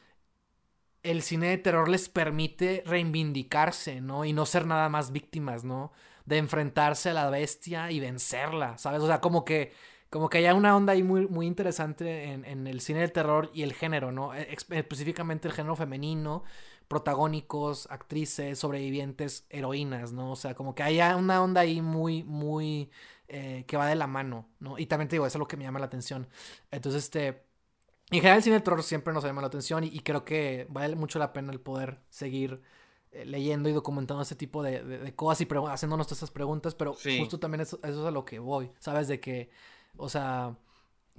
el 1.02 1.22
cine 1.22 1.48
de 1.48 1.58
terror 1.58 1.88
les 1.88 2.08
permite 2.08 2.82
reivindicarse, 2.86 4.00
¿no? 4.00 4.24
Y 4.24 4.32
no 4.32 4.46
ser 4.46 4.66
nada 4.66 4.88
más 4.88 5.12
víctimas, 5.12 5.64
¿no? 5.64 5.92
De 6.26 6.38
enfrentarse 6.38 7.10
a 7.10 7.14
la 7.14 7.30
bestia 7.30 7.90
y 7.90 8.00
vencerla, 8.00 8.78
¿sabes? 8.78 9.00
O 9.00 9.06
sea, 9.06 9.20
como 9.20 9.44
que, 9.44 9.72
como 10.10 10.28
que 10.28 10.38
hay 10.38 10.54
una 10.54 10.76
onda 10.76 10.92
ahí 10.92 11.02
muy, 11.02 11.26
muy 11.26 11.46
interesante 11.46 12.32
en, 12.32 12.66
el 12.66 12.80
cine 12.80 13.00
del 13.00 13.12
terror 13.12 13.50
y 13.54 13.62
el 13.62 13.72
género, 13.72 14.12
¿no? 14.12 14.34
E, 14.34 14.48
específicamente 14.70 15.48
el 15.48 15.54
género 15.54 15.76
femenino, 15.76 16.44
protagónicos, 16.88 17.86
actrices, 17.90 18.58
sobrevivientes, 18.58 19.46
heroínas, 19.50 20.12
¿no? 20.12 20.32
O 20.32 20.36
sea, 20.36 20.54
como 20.54 20.74
que 20.74 20.82
hay 20.82 21.00
una 21.00 21.42
onda 21.42 21.62
ahí 21.62 21.80
muy, 21.80 22.24
muy, 22.24 22.90
eh, 23.28 23.64
que 23.66 23.76
va 23.76 23.86
de 23.86 23.94
la 23.94 24.06
mano, 24.06 24.48
¿no? 24.58 24.78
Y 24.78 24.86
también 24.86 25.08
te 25.08 25.16
digo, 25.16 25.26
eso 25.26 25.38
es 25.38 25.40
lo 25.40 25.48
que 25.48 25.56
me 25.56 25.64
llama 25.64 25.78
la 25.78 25.86
atención. 25.86 26.28
Entonces, 26.70 27.04
este 27.04 27.49
en 28.18 28.22
general 28.22 28.38
el 28.38 28.42
cine 28.42 28.56
de 28.56 28.62
terror 28.62 28.82
siempre 28.82 29.12
nos 29.12 29.24
llama 29.24 29.40
la 29.40 29.46
atención 29.46 29.84
y, 29.84 30.00
creo 30.00 30.24
que 30.24 30.66
vale 30.68 30.96
mucho 30.96 31.18
la 31.18 31.32
pena 31.32 31.52
el 31.52 31.60
poder 31.60 32.00
seguir 32.08 32.60
eh, 33.12 33.24
leyendo 33.24 33.68
y 33.68 33.72
documentando 33.72 34.22
este 34.22 34.34
tipo 34.34 34.62
de, 34.62 35.12
cosas 35.14 35.40
y 35.40 35.48
haciéndonos 35.68 36.06
todas 36.06 36.18
esas 36.18 36.30
preguntas, 36.30 36.74
pero 36.74 36.94
justo 36.94 37.38
también 37.38 37.60
eso, 37.62 37.78
es 37.82 37.96
a 37.96 38.10
lo 38.10 38.24
que 38.24 38.38
voy, 38.38 38.70
¿sabes? 38.78 39.08
De 39.08 39.20
que, 39.20 39.50
o 39.96 40.08
sea, 40.08 40.56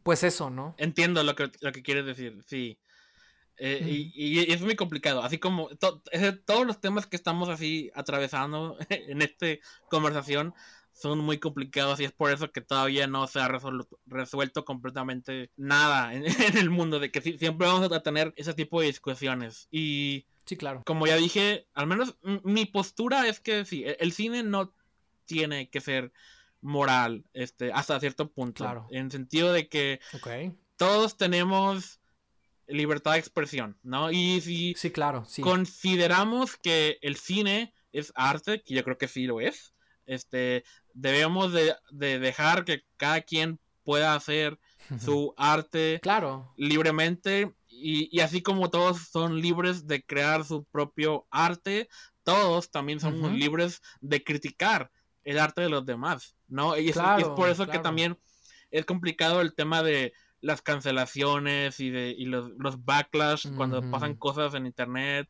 pues 0.03 0.23
eso, 0.23 0.49
¿no? 0.49 0.75
Entiendo 0.77 1.23
lo 1.23 1.35
que, 1.35 1.51
lo 1.61 1.71
que 1.71 1.83
quieres 1.83 2.05
decir, 2.05 2.43
sí. 2.45 2.77
Eh, 3.57 4.09
y, 4.15 4.51
es 4.51 4.61
muy 4.61 4.75
complicado, 4.75 5.21
así 5.21 5.37
como 5.37 5.69
todos 5.77 6.65
los 6.65 6.81
temas 6.81 7.05
que 7.05 7.15
estamos 7.15 7.47
así 7.47 7.91
atravesando 7.93 8.77
en 8.89 9.21
esta 9.21 9.47
conversación 9.87 10.55
son 10.93 11.19
muy 11.19 11.39
complicados 11.39 11.99
y 11.99 12.05
es 12.05 12.11
por 12.11 12.31
eso 12.31 12.51
que 12.51 12.61
todavía 12.61 13.07
no 13.07 13.27
se 13.27 13.39
ha 13.39 13.47
resuelto, 13.47 14.65
completamente 14.65 15.51
nada 15.55 16.13
en, 16.13 16.25
el 16.57 16.69
mundo, 16.69 16.99
de 16.99 17.11
que 17.11 17.21
siempre 17.21 17.67
vamos 17.67 17.91
a 17.91 18.03
tener 18.03 18.33
ese 18.35 18.53
tipo 18.53 18.81
de 18.81 18.87
discusiones. 18.87 19.67
Y 19.71 20.25
sí, 20.45 20.57
claro. 20.57 20.83
Como 20.85 21.07
ya 21.07 21.15
dije, 21.15 21.67
al 21.73 21.87
menos 21.87 22.17
mi 22.43 22.65
postura 22.65 23.27
es 23.27 23.39
que 23.39 23.65
sí, 23.65 23.83
e-, 23.83 23.97
el 23.99 24.11
cine 24.11 24.43
no 24.43 24.73
tiene 25.25 25.69
que 25.69 25.81
ser 25.81 26.11
moral 26.61 27.25
este, 27.33 27.71
hasta 27.71 27.99
cierto 27.99 28.31
punto. 28.31 28.63
Claro. 28.63 28.87
En 28.91 29.05
el 29.05 29.11
sentido 29.11 29.51
de 29.53 29.67
que 29.67 29.99
todos 30.77 31.17
tenemos 31.17 31.99
libertad 32.67 33.13
de 33.13 33.19
expresión, 33.19 33.77
¿no? 33.83 34.11
Y 34.11 34.41
si 34.41 34.73
sí, 34.77 34.91
claro, 34.91 35.25
consideramos 35.41 36.57
que 36.57 36.99
el 37.01 37.17
cine 37.17 37.73
es 37.91 38.11
arte, 38.15 38.61
que 38.61 38.73
yo 38.73 38.83
creo 38.83 38.97
que 38.97 39.07
sí 39.07 39.25
lo 39.25 39.41
es, 39.41 39.73
este, 40.11 40.65
debemos 40.93 41.53
de, 41.53 41.73
dejar 42.19 42.65
que 42.65 42.83
cada 42.97 43.21
quien 43.21 43.59
pueda 43.83 44.13
hacer 44.13 44.59
su 44.99 45.33
arte 45.37 45.99
claro. 46.01 46.53
libremente 46.57 47.53
y, 47.69 48.19
así 48.19 48.41
como 48.43 48.69
todos 48.69 49.07
son 49.07 49.41
libres 49.41 49.87
de 49.87 50.03
crear 50.03 50.43
su 50.43 50.65
propio 50.65 51.25
arte, 51.31 51.87
todos 52.23 52.69
también 52.69 52.99
somos 52.99 53.31
libres 53.31 53.81
de 54.01 54.23
criticar 54.23 54.91
el 55.23 55.39
arte 55.39 55.61
de 55.61 55.69
los 55.69 55.85
demás, 55.85 56.35
¿no? 56.47 56.77
Y 56.77 56.89
es, 56.89 56.97
por 57.35 57.49
eso 57.49 57.67
que 57.67 57.79
también 57.79 58.19
es 58.69 58.85
complicado 58.85 59.41
el 59.41 59.55
tema 59.55 59.81
de 59.81 60.13
las 60.41 60.61
cancelaciones 60.61 61.79
y 61.79 61.89
de 61.89 62.15
los, 62.19 62.49
los 62.57 62.83
backlash 62.83 63.47
cuando 63.55 63.89
pasan 63.89 64.15
cosas 64.15 64.53
en 64.55 64.65
internet 64.65 65.29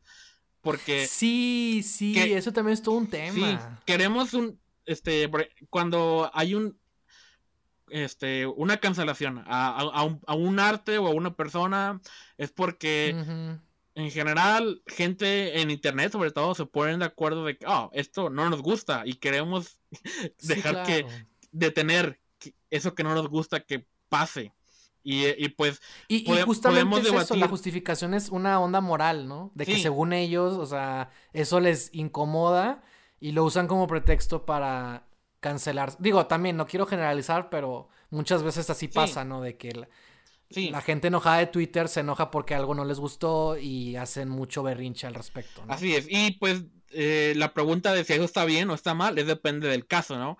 porque 0.62 1.06
sí 1.06 1.82
sí 1.84 2.18
eso 2.18 2.52
también 2.52 2.74
es 2.74 2.82
todo 2.82 2.94
un 2.94 3.08
tema 3.08 3.80
queremos 3.84 4.32
un 4.32 4.58
este, 4.86 5.30
cuando 5.70 6.30
hay 6.34 6.54
un, 6.54 6.78
este, 7.88 8.46
una 8.46 8.78
cancelación 8.78 9.42
a, 9.46 10.34
un, 10.34 10.58
arte 10.58 10.98
o 10.98 11.06
a 11.06 11.10
una 11.10 11.34
persona, 11.34 12.00
es 12.38 12.50
porque 12.50 13.14
en 13.94 14.10
general 14.10 14.82
gente 14.86 15.60
en 15.60 15.70
internet 15.70 16.12
sobre 16.12 16.30
todo 16.30 16.54
se 16.54 16.66
ponen 16.66 17.00
de 17.00 17.06
acuerdo 17.06 17.44
de 17.44 17.58
que, 17.58 17.66
oh, 17.66 17.90
esto 17.92 18.30
no 18.30 18.48
nos 18.48 18.62
gusta 18.62 19.02
y 19.04 19.14
queremos 19.14 19.78
dejar 20.42 20.84
que 20.84 21.06
detener 21.50 22.18
eso 22.70 22.94
que 22.94 23.04
no 23.04 23.14
nos 23.14 23.28
gusta 23.28 23.60
que 23.60 23.86
pase. 24.08 24.52
Y, 25.04 25.48
pues 25.48 25.82
y, 26.06 26.24
justamente 26.44 27.00
eso, 27.00 27.34
la 27.34 27.48
justificación 27.48 28.14
es 28.14 28.28
una 28.28 28.60
onda 28.60 28.80
moral, 28.80 29.26
¿no? 29.26 29.50
De 29.54 29.66
que 29.66 29.78
según 29.78 30.12
ellos, 30.12 30.52
o 30.54 30.66
sea, 30.66 31.10
eso 31.32 31.58
les 31.58 31.90
incomoda 31.92 32.84
y 33.22 33.30
lo 33.30 33.44
usan 33.44 33.68
como 33.68 33.86
pretexto 33.86 34.44
para 34.44 35.06
cancelar. 35.38 35.94
Digo, 36.00 36.26
también 36.26 36.56
no 36.56 36.66
quiero 36.66 36.86
generalizar, 36.86 37.50
pero 37.50 37.88
muchas 38.10 38.42
veces 38.42 38.68
así 38.68 38.88
pasa, 38.88 39.24
¿no? 39.24 39.40
De 39.40 39.56
que 39.56 39.86
la, 40.48 40.80
gente 40.80 41.06
enojada 41.06 41.38
de 41.38 41.46
Twitter 41.46 41.88
se 41.88 42.00
enoja 42.00 42.32
porque 42.32 42.56
algo 42.56 42.74
no 42.74 42.84
les 42.84 42.98
gustó 42.98 43.56
y 43.56 43.94
hacen 43.94 44.28
mucho 44.28 44.64
berrinche 44.64 45.06
al 45.06 45.14
respecto. 45.14 45.64
¿no? 45.64 45.72
Así 45.72 45.94
es. 45.94 46.08
Y 46.10 46.32
pues 46.32 46.64
eh, 46.90 47.34
la 47.36 47.54
pregunta 47.54 47.94
de 47.94 48.02
si 48.02 48.12
eso 48.12 48.24
está 48.24 48.44
bien 48.44 48.68
o 48.70 48.74
está 48.74 48.92
mal 48.92 49.16
es 49.16 49.28
depende 49.28 49.68
del 49.68 49.86
caso, 49.86 50.18
¿no? 50.18 50.36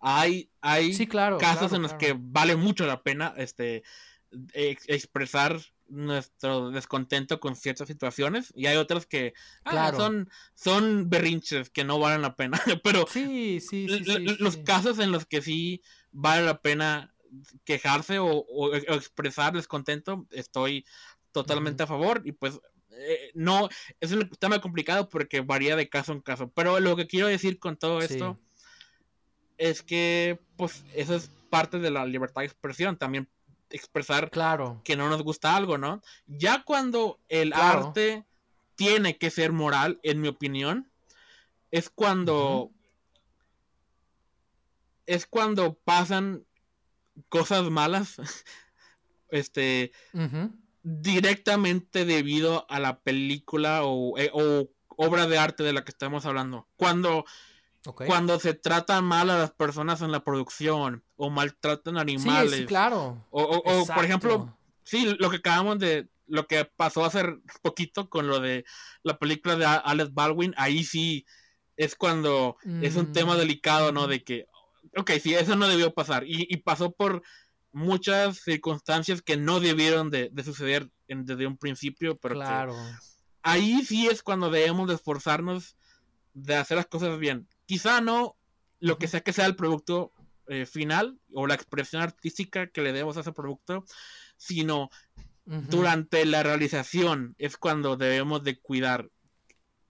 Hay, 0.00 0.48
hay 0.62 0.96
casos 1.38 1.74
en 1.74 1.82
los 1.82 1.92
que 1.92 2.16
vale 2.18 2.56
mucho 2.56 2.86
la 2.86 3.02
pena 3.02 3.34
este, 3.36 3.82
expresar 4.54 5.60
nuestro 5.88 6.70
descontento 6.70 7.40
con 7.40 7.56
ciertas 7.56 7.88
situaciones 7.88 8.52
y 8.54 8.66
hay 8.66 8.76
otras 8.76 9.06
que 9.06 9.34
ah, 9.64 9.92
son, 9.94 10.30
son 10.54 11.10
berrinches 11.10 11.70
que 11.70 11.84
no 11.84 11.98
valen 11.98 12.22
la 12.22 12.36
pena. 12.36 12.60
Pero 12.84 13.06
sí, 13.06 13.60
sí, 13.60 13.86
los 14.38 14.56
casos 14.58 14.98
en 14.98 15.12
los 15.12 15.26
que 15.26 15.42
sí 15.42 15.82
vale 16.10 16.44
la 16.44 16.60
pena 16.60 17.14
quejarse 17.64 18.18
o, 18.20 18.74
expresar 18.74 19.52
descontento, 19.52 20.26
estoy 20.30 20.84
totalmente 21.32 21.82
a 21.82 21.88
favor 21.88 22.22
y 22.24 22.32
pues 22.32 22.60
eh, 22.90 23.32
no, 23.34 23.68
es 24.00 24.12
un 24.12 24.28
tema 24.38 24.60
complicado 24.60 25.08
porque 25.08 25.40
varía 25.40 25.76
de 25.76 25.88
caso 25.88 26.12
en 26.12 26.20
caso. 26.20 26.50
Pero 26.50 26.78
lo 26.80 26.96
que 26.96 27.06
quiero 27.06 27.26
decir 27.26 27.58
con 27.58 27.76
todo 27.76 28.00
esto 28.00 28.38
es 29.58 29.82
que, 29.82 30.38
pues, 30.56 30.84
eso 30.94 31.14
es 31.14 31.30
parte 31.50 31.78
de 31.78 31.90
la 31.90 32.04
libertad 32.06 32.42
de 32.42 32.46
expresión, 32.46 32.96
también 32.96 33.28
expresar 33.74 34.30
claro. 34.30 34.80
que 34.84 34.96
no 34.96 35.08
nos 35.08 35.22
gusta 35.22 35.56
algo, 35.56 35.78
¿no? 35.78 36.00
Ya 36.26 36.62
cuando 36.62 37.20
el 37.28 37.52
arte 37.52 38.24
tiene 38.76 39.18
que 39.18 39.30
ser 39.30 39.52
moral, 39.52 39.98
en 40.02 40.20
mi 40.20 40.28
opinión, 40.28 40.90
es 41.70 41.90
cuando... 41.90 42.70
Es 45.06 45.26
cuando 45.26 45.74
pasan 45.74 46.46
cosas 47.28 47.68
malas. 47.70 48.16
este. 49.28 49.92
Directamente 50.82 52.04
debido 52.04 52.66
a 52.70 52.78
la 52.78 53.00
película 53.00 53.84
o, 53.84 54.18
eh, 54.18 54.30
o, 54.32 54.70
obra 54.88 55.26
de 55.26 55.38
arte 55.38 55.62
de 55.62 55.72
la 55.72 55.84
que 55.84 55.90
estamos 55.90 56.26
hablando. 56.26 56.68
Cuando. 56.76 57.24
Cuando 57.92 58.40
se 58.40 58.54
tratan 58.54 59.04
mal 59.04 59.28
a 59.28 59.38
las 59.38 59.52
personas 59.52 60.00
en 60.00 60.10
la 60.10 60.24
producción 60.24 61.04
o 61.16 61.28
maltratan 61.28 61.98
animales. 61.98 62.60
Sí, 62.60 62.66
claro. 62.66 63.22
O, 63.30 63.42
o 63.42 63.86
por 63.86 64.04
ejemplo, 64.04 64.56
sí, 64.84 65.14
lo 65.18 65.28
que 65.28 65.36
acabamos 65.36 65.78
de, 65.78 66.08
lo 66.26 66.46
que 66.46 66.64
pasó 66.64 67.04
hace 67.04 67.22
poquito 67.62 68.08
con 68.08 68.28
lo 68.28 68.40
de 68.40 68.64
la 69.02 69.18
película 69.18 69.56
de 69.56 69.66
Alex 69.66 70.14
Baldwin, 70.14 70.54
ahí 70.56 70.84
sí 70.84 71.26
es 71.76 71.96
cuando 71.96 72.56
es 72.82 72.96
un 72.96 73.12
tema 73.12 73.34
mm. 73.34 73.38
delicado, 73.38 73.92
¿no? 73.92 74.06
De 74.06 74.22
que, 74.22 74.46
ok, 74.96 75.12
sí, 75.20 75.34
eso 75.34 75.56
no 75.56 75.68
debió 75.68 75.92
pasar. 75.92 76.24
Y, 76.26 76.56
pasó 76.58 76.92
por 76.92 77.22
muchas 77.72 78.38
circunstancias 78.38 79.22
que 79.22 79.36
no 79.36 79.60
debieron 79.60 80.10
de, 80.10 80.30
suceder 80.44 80.88
desde 81.08 81.46
un 81.46 81.56
principio, 81.56 82.16
pero 82.16 82.36
claro. 82.36 82.76
ahí 83.42 83.84
sí 83.84 84.06
es 84.06 84.22
cuando 84.22 84.50
debemos 84.50 84.88
de 84.88 84.94
esforzarnos 84.94 85.76
de 86.32 86.54
hacer 86.56 86.76
las 86.76 86.86
cosas 86.86 87.18
bien. 87.18 87.48
Quizá 87.66 88.00
no 88.00 88.36
lo 88.80 88.98
que 88.98 89.08
sea 89.08 89.20
que 89.20 89.32
sea 89.32 89.46
el 89.46 89.56
producto 89.56 90.12
eh, 90.46 90.66
final 90.66 91.18
o 91.32 91.46
la 91.46 91.54
expresión 91.54 92.02
artística 92.02 92.66
que 92.66 92.82
le 92.82 92.92
demos 92.92 93.16
a 93.16 93.20
ese 93.20 93.32
producto, 93.32 93.84
sino 94.36 94.90
durante 95.46 96.24
la 96.24 96.42
realización 96.42 97.34
es 97.38 97.56
cuando 97.56 97.96
debemos 97.96 98.42
de 98.44 98.58
cuidar. 98.58 99.10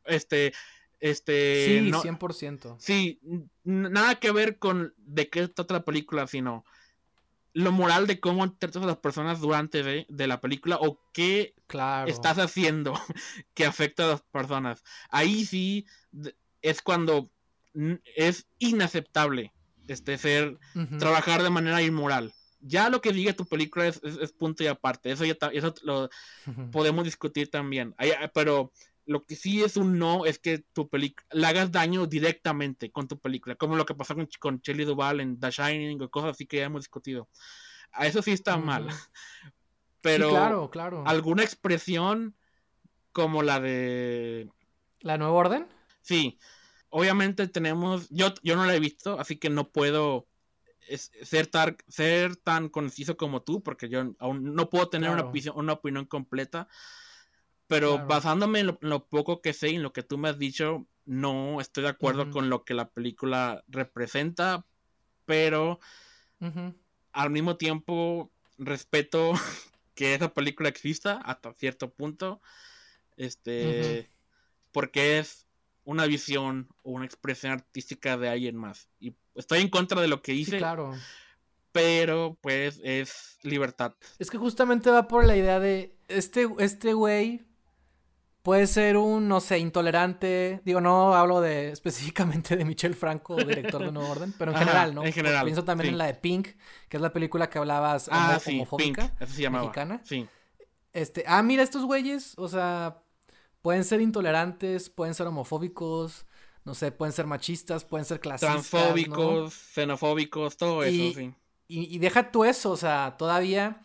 Este, 0.05 0.53
este. 1.01 1.81
Sí, 1.81 1.91
100%. 1.91 2.77
Sí, 2.79 3.21
nada 3.63 4.17
que 4.17 4.33
ver 4.33 4.59
con 4.59 4.95
de 4.97 5.29
qué 5.29 5.47
trata 5.49 5.75
la 5.75 5.85
película, 5.85 6.27
sino 6.27 6.65
lo 7.53 7.71
moral 7.71 8.07
de 8.07 8.19
cómo 8.19 8.53
tratas 8.53 8.83
a 8.83 8.87
las 8.87 8.97
personas 8.97 9.41
durante 9.41 10.07
de, 10.09 10.27
la 10.27 10.41
película 10.41 10.77
o 10.81 11.01
qué 11.13 11.55
estás 12.07 12.39
haciendo 12.39 12.95
que 13.55 13.65
afecta 13.65 14.05
a 14.05 14.09
las 14.09 14.23
personas. 14.23 14.83
Ahí 15.09 15.45
sí 15.45 15.87
es 16.63 16.83
cuando 16.83 17.31
es 18.17 18.47
inaceptable 18.59 19.53
este 19.89 20.17
ser 20.19 20.59
trabajar 20.99 21.43
de 21.43 21.51
manera 21.51 21.83
inmoral 21.83 22.33
ya 22.67 22.89
lo 22.89 23.01
que 23.01 23.13
diga 23.13 23.35
tu 23.35 23.45
película 23.45 23.87
es, 23.87 24.01
punto 24.33 24.65
y 24.65 24.67
aparte. 24.67 25.11
Eso 25.11 25.25
ya 25.25 25.37
eso 25.53 25.75
lo 25.83 26.09
podemos 26.73 27.05
discutir 27.05 27.51
también. 27.51 27.95
pero 28.33 28.73
lo 29.07 29.25
que 29.25 29.37
sí 29.37 29.63
es 29.63 29.77
un 29.77 29.99
no 29.99 30.25
es 30.25 30.39
que 30.39 30.65
tu 30.73 30.89
película 30.89 31.27
le 31.33 31.47
hagas 31.47 31.71
daño 31.71 32.07
directamente 32.07 32.91
con 32.91 33.07
tu 33.07 33.19
película, 33.19 33.55
como 33.55 33.77
lo 33.77 33.85
que 33.85 33.95
pasó 33.95 34.15
con, 34.15 34.29
con 34.41 34.61
Shelley 34.61 34.87
Duvall 34.87 35.21
en 35.21 35.39
The 35.39 35.51
Shining 35.51 36.03
o 36.03 36.09
cosas 36.09 36.31
así 36.31 36.47
que 36.47 36.59
ya 36.59 36.65
hemos 36.65 36.83
discutido. 36.83 37.29
A 37.93 38.07
eso 38.07 38.23
sí 38.23 38.33
está 38.33 38.57
mal. 38.57 38.89
Pero 40.01 40.31
claro, 40.31 40.71
claro. 40.71 41.05
alguna 41.07 41.43
expresión 41.43 42.35
como 43.13 43.43
la 43.43 43.61
de 43.61 44.51
la 45.01 45.19
nueva 45.19 45.33
orden? 45.35 45.67
Sí. 46.01 46.39
Obviamente 46.97 47.49
tenemos 47.49 48.09
yo 48.09 48.33
yo 48.45 48.55
no 48.55 48.67
la 48.67 48.77
he 48.77 48.79
visto, 48.79 49.19
así 49.19 49.37
que 49.37 49.51
no 49.51 49.71
puedo 49.71 50.29
ser, 50.87 51.49
tan, 51.49 51.77
ser 51.89 52.37
tan 52.37 52.69
conciso 52.69 53.17
como 53.17 53.43
tú, 53.43 53.65
porque 53.65 53.89
yo 53.89 54.15
aún 54.21 54.55
no 54.55 54.71
puedo 54.71 54.89
tener 54.89 55.11
una, 55.11 55.23
opinión, 55.23 55.57
una 55.57 55.73
opinión 55.73 56.05
completa. 56.05 56.69
Pero 57.67 58.07
basándome 58.07 58.61
en 58.61 58.79
lo, 58.81 59.07
poco 59.07 59.41
que 59.41 59.55
sé 59.55 59.71
y 59.71 59.75
en 59.75 59.83
lo 59.83 59.93
que 59.93 60.05
tú 60.05 60.19
me 60.19 60.29
has 60.29 60.39
dicho, 60.39 60.87
no 61.05 61.61
estoy 61.61 61.83
de 61.83 61.89
acuerdo 61.89 62.31
con 62.31 62.49
lo 62.49 62.65
que 62.65 62.75
la 62.75 62.91
película 62.91 63.65
representa, 63.67 64.65
pero 65.25 65.81
al 67.11 67.31
mismo 67.31 67.57
tiempo 67.57 68.31
respeto 68.57 69.33
que 69.97 70.15
esa 70.15 70.33
película 70.33 70.69
exista 70.69 71.17
hasta 71.17 71.55
cierto 71.55 71.91
punto. 71.91 72.41
Este, 73.17 74.09
porque 74.71 75.19
es 75.19 75.44
una 75.85 76.07
visión 76.07 76.69
o 76.83 76.93
una 76.93 77.05
expresión 77.05 77.53
artística 77.53 78.17
de 78.17 78.29
alguien 78.29 78.57
más. 78.57 78.89
Y 78.99 79.15
estoy 79.35 79.61
en 79.61 79.69
contra 79.69 80.01
de 80.01 80.09
lo 80.09 80.23
que 80.23 80.35
hice. 80.35 80.59
claro. 80.59 80.93
Pero 81.73 82.39
pues 82.41 82.81
es 82.85 83.39
libertad. 83.43 83.95
Es 84.21 84.31
que 84.31 84.39
justamente 84.39 84.91
va 84.91 85.09
por 85.09 85.27
la 85.27 85.37
idea 85.37 85.59
de 85.59 85.97
este 86.07 86.49
este 86.59 86.93
güey 86.93 87.45
puede 88.45 88.67
ser 88.67 88.99
un 88.99 89.27
no 89.27 89.41
sé, 89.41 89.59
intolerante. 89.59 90.61
Digo, 90.65 90.81
no 90.81 91.15
hablo 91.15 91.41
de 91.41 91.69
específicamente 91.73 92.57
de 92.57 92.65
Michel 92.65 92.95
Franco, 92.95 93.37
director 93.37 93.83
de 93.85 93.91
Nuevo 93.91 94.11
Orden, 94.11 94.33
pero 94.39 94.53
en 94.53 94.59
general, 94.59 94.95
¿no? 94.95 95.05
En 95.05 95.13
general. 95.13 95.45
pienso 95.45 95.65
también 95.65 95.95
en 95.95 95.99
la 95.99 96.07
de 96.07 96.15
Pink, 96.15 96.49
que 96.89 96.97
es 96.97 97.01
la 97.01 97.13
película 97.13 97.51
que 97.51 97.59
hablabas 97.59 98.09
ah, 98.13 98.39
sí, 98.39 98.55
homofóbica, 98.55 99.17
Pink, 99.19 99.29
se 99.29 99.43
llamaba. 99.43 99.65
mexicana. 99.65 100.01
Sí. 100.05 100.29
Este, 100.93 101.25
ah, 101.27 101.43
mira 101.43 101.65
estos 101.65 101.85
güeyes, 101.85 102.35
o 102.37 102.47
sea, 102.47 103.03
pueden 103.65 103.83
ser 103.83 104.03
intolerantes, 104.03 104.91
pueden 104.91 105.15
ser 105.15 105.27
homofóbicos, 105.27 106.27
no 106.67 106.75
sé, 106.75 106.93
pueden 106.93 107.15
ser 107.15 107.27
machistas, 107.27 107.87
pueden 107.87 108.05
ser 108.05 108.21
clasistas. 108.21 108.69
Transfóbicos, 108.69 109.55
xenofóbicos, 109.55 110.59
todo 110.59 110.85
eso, 110.85 111.19
sí. 111.19 111.35
Y, 111.67 111.99
deja 111.99 112.31
tú 112.31 112.45
eso, 112.45 112.73
o 112.73 112.77
sea, 112.77 113.17
todavía 113.17 113.81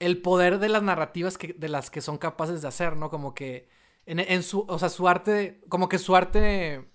el 0.00 0.20
poder 0.20 0.58
de 0.58 0.68
las 0.68 0.82
narrativas 0.82 1.38
que, 1.38 1.54
de 1.54 1.70
las 1.70 1.88
que 1.88 2.02
son 2.02 2.18
capaces 2.18 2.60
de 2.60 2.68
hacer, 2.68 2.94
¿no? 2.94 3.08
Como 3.08 3.32
que 3.32 3.70
en, 4.04 4.42
su, 4.42 4.66
o 4.68 4.78
sea, 4.78 4.90
su 4.90 5.08
arte, 5.08 5.62
como 5.70 5.88
que 5.88 5.96
su 5.96 6.14
arte... 6.14 6.90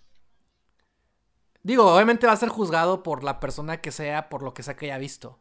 Digo, 1.64 1.92
obviamente 1.92 2.28
va 2.28 2.34
a 2.34 2.38
ser 2.38 2.50
juzgado 2.50 3.02
por 3.02 3.24
la 3.24 3.40
persona 3.40 3.82
que 3.82 3.92
sea, 3.92 4.30
por 4.30 4.44
lo 4.44 4.54
que 4.54 4.62
sea 4.62 4.76
que 4.76 4.86
haya 4.86 5.00
visto. 5.00 5.40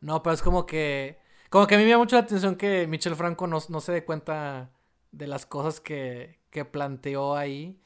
No, 0.00 0.22
pero 0.22 0.34
es 0.34 0.42
como 0.42 0.64
que... 0.64 1.18
Como 1.50 1.66
que 1.66 1.74
a 1.74 1.78
mí 1.78 1.82
me 1.82 1.90
llama 1.90 2.04
mucho 2.04 2.14
la 2.14 2.22
atención 2.22 2.54
que 2.54 2.86
Michel 2.86 3.16
Franco 3.16 3.48
no, 3.48 3.58
no 3.68 3.80
se 3.80 3.90
dé 3.90 4.04
cuenta 4.04 4.70
de 5.16 5.26
las 5.26 5.46
cosas 5.46 5.80
que, 5.80 6.38
que 6.50 6.64
planteó 6.64 7.36
ahí. 7.36 7.80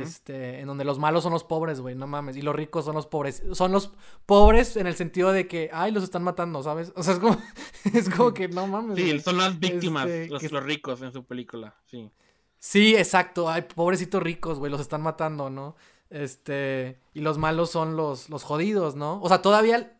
Este, 0.00 0.60
en 0.60 0.68
donde 0.68 0.84
los 0.84 1.00
malos 1.00 1.24
son 1.24 1.32
los 1.32 1.42
pobres, 1.42 1.80
güey, 1.80 1.96
no 1.96 2.06
mames. 2.06 2.36
Y 2.36 2.42
los 2.42 2.54
ricos 2.54 2.84
son 2.84 2.94
los 2.94 3.08
pobres. 3.08 3.42
Son 3.50 3.72
los 3.72 3.92
pobres 4.24 4.76
en 4.76 4.86
el 4.86 4.94
sentido 4.94 5.32
de 5.32 5.48
que, 5.48 5.70
ay, 5.72 5.90
los 5.90 6.04
están 6.04 6.22
matando, 6.22 6.62
¿sabes? 6.62 6.92
O 6.94 7.02
sea, 7.02 7.14
es 7.14 7.18
como, 7.18 7.36
es 7.92 8.08
como 8.08 8.32
que 8.32 8.46
no 8.46 8.68
mames. 8.68 8.96
Sí, 8.96 9.18
son 9.18 9.38
las 9.38 9.58
víctimas, 9.58 10.06
este, 10.06 10.28
los, 10.28 10.52
los, 10.52 10.62
ricos 10.62 11.02
en 11.02 11.12
su 11.12 11.24
película, 11.24 11.74
sí. 11.86 12.12
Sí, 12.60 12.94
exacto. 12.94 13.48
Ay, 13.48 13.62
pobrecitos 13.62 14.22
ricos, 14.22 14.60
güey, 14.60 14.70
los 14.70 14.80
están 14.80 15.02
matando, 15.02 15.50
¿no? 15.50 15.74
Este, 16.10 17.00
y 17.12 17.20
los 17.20 17.36
malos 17.36 17.70
son 17.70 17.96
los, 17.96 18.30
los 18.30 18.44
jodidos, 18.44 18.94
¿no? 18.94 19.20
O 19.20 19.28
sea, 19.28 19.42
todavía, 19.42 19.98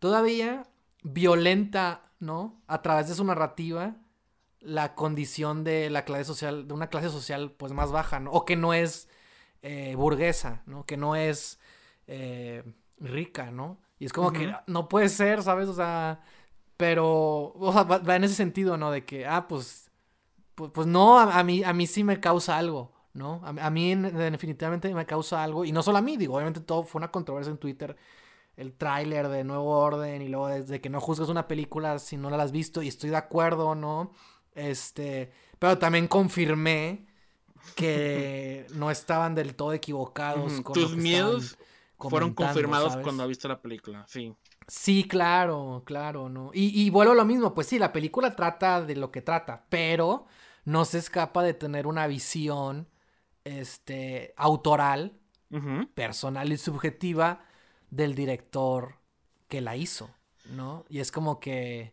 todavía 0.00 0.66
violenta, 1.04 2.10
¿no? 2.18 2.60
A 2.66 2.82
través 2.82 3.08
de 3.08 3.14
su 3.14 3.22
narrativa 3.22 3.94
la 4.62 4.94
condición 4.94 5.64
de 5.64 5.90
la 5.90 6.04
clase 6.04 6.24
social, 6.24 6.68
de 6.68 6.74
una 6.74 6.88
clase 6.88 7.10
social 7.10 7.52
pues 7.52 7.72
más 7.72 7.92
baja, 7.92 8.20
¿no? 8.20 8.30
O 8.32 8.44
que 8.44 8.56
no 8.56 8.74
es 8.74 9.08
eh, 9.62 9.94
burguesa, 9.96 10.62
¿no? 10.66 10.84
Que 10.86 10.96
no 10.96 11.16
es 11.16 11.58
eh, 12.06 12.62
rica, 12.98 13.50
¿no? 13.50 13.78
Y 13.98 14.06
es 14.06 14.12
como 14.12 14.32
que 14.32 14.52
no 14.66 14.88
puede 14.88 15.08
ser, 15.08 15.42
¿sabes? 15.42 15.68
O 15.68 15.74
sea, 15.74 16.20
pero, 16.76 17.52
o 17.54 17.72
sea, 17.72 17.84
va, 17.84 18.16
en 18.16 18.24
ese 18.24 18.34
sentido, 18.34 18.76
¿no? 18.76 18.90
De 18.90 19.04
que, 19.04 19.26
ah, 19.26 19.46
pues, 19.46 19.90
pues, 20.56 20.72
pues 20.74 20.86
no, 20.88 21.20
a, 21.20 21.42
mí, 21.44 21.62
a 21.62 21.72
mí 21.72 21.86
sí 21.86 22.02
me 22.02 22.18
causa 22.18 22.58
algo, 22.58 22.92
¿no? 23.14 23.40
A, 23.44 23.70
mí 23.70 23.94
definitivamente 23.94 24.92
me 24.92 25.06
causa 25.06 25.42
algo, 25.44 25.64
y 25.64 25.70
no 25.70 25.82
solo 25.84 25.98
a 25.98 26.02
mí, 26.02 26.16
digo, 26.16 26.34
obviamente 26.34 26.60
todo 26.60 26.82
fue 26.82 26.98
una 26.98 27.12
controversia 27.12 27.52
en 27.52 27.58
Twitter, 27.58 27.96
el 28.56 28.72
tráiler 28.72 29.28
de 29.28 29.44
Nuevo 29.44 29.70
Orden, 29.78 30.22
y 30.22 30.28
luego 30.28 30.48
desde 30.48 30.80
que 30.80 30.90
no 30.90 31.00
juzgas 31.00 31.28
una 31.28 31.46
película 31.46 32.00
si 32.00 32.16
no 32.16 32.30
la 32.30 32.42
has 32.42 32.50
visto, 32.50 32.82
y 32.82 32.88
estoy 32.88 33.10
de 33.10 33.16
acuerdo, 33.16 33.76
¿no? 33.76 34.12
Este, 34.54 35.32
pero 35.58 35.78
también 35.78 36.08
confirmé 36.08 37.06
que 37.74 38.66
no 38.74 38.90
estaban 38.90 39.34
del 39.34 39.54
todo 39.54 39.72
equivocados. 39.72 40.60
con 40.62 40.74
Tus 40.74 40.96
miedos 40.96 41.56
fueron 41.98 42.34
confirmados 42.34 42.96
cuando 42.98 43.26
visto 43.26 43.48
la 43.48 43.60
película, 43.60 44.04
sí. 44.08 44.34
Sí, 44.68 45.04
claro, 45.08 45.82
claro, 45.84 46.28
¿no? 46.28 46.50
Y, 46.54 46.80
y 46.80 46.90
vuelvo 46.90 47.12
a 47.12 47.16
lo 47.16 47.24
mismo, 47.24 47.52
pues 47.52 47.66
sí, 47.66 47.78
la 47.78 47.92
película 47.92 48.34
trata 48.34 48.82
de 48.82 48.96
lo 48.96 49.10
que 49.10 49.20
trata, 49.20 49.66
pero 49.68 50.26
no 50.64 50.84
se 50.84 50.98
escapa 50.98 51.42
de 51.42 51.54
tener 51.54 51.86
una 51.86 52.06
visión, 52.06 52.88
este, 53.44 54.34
autoral, 54.36 55.18
personal 55.94 56.50
y 56.50 56.56
subjetiva 56.56 57.44
del 57.90 58.14
director 58.14 58.96
que 59.48 59.60
la 59.60 59.76
hizo, 59.76 60.08
¿no? 60.46 60.86
Y 60.88 61.00
es 61.00 61.12
como 61.12 61.40
que 61.40 61.92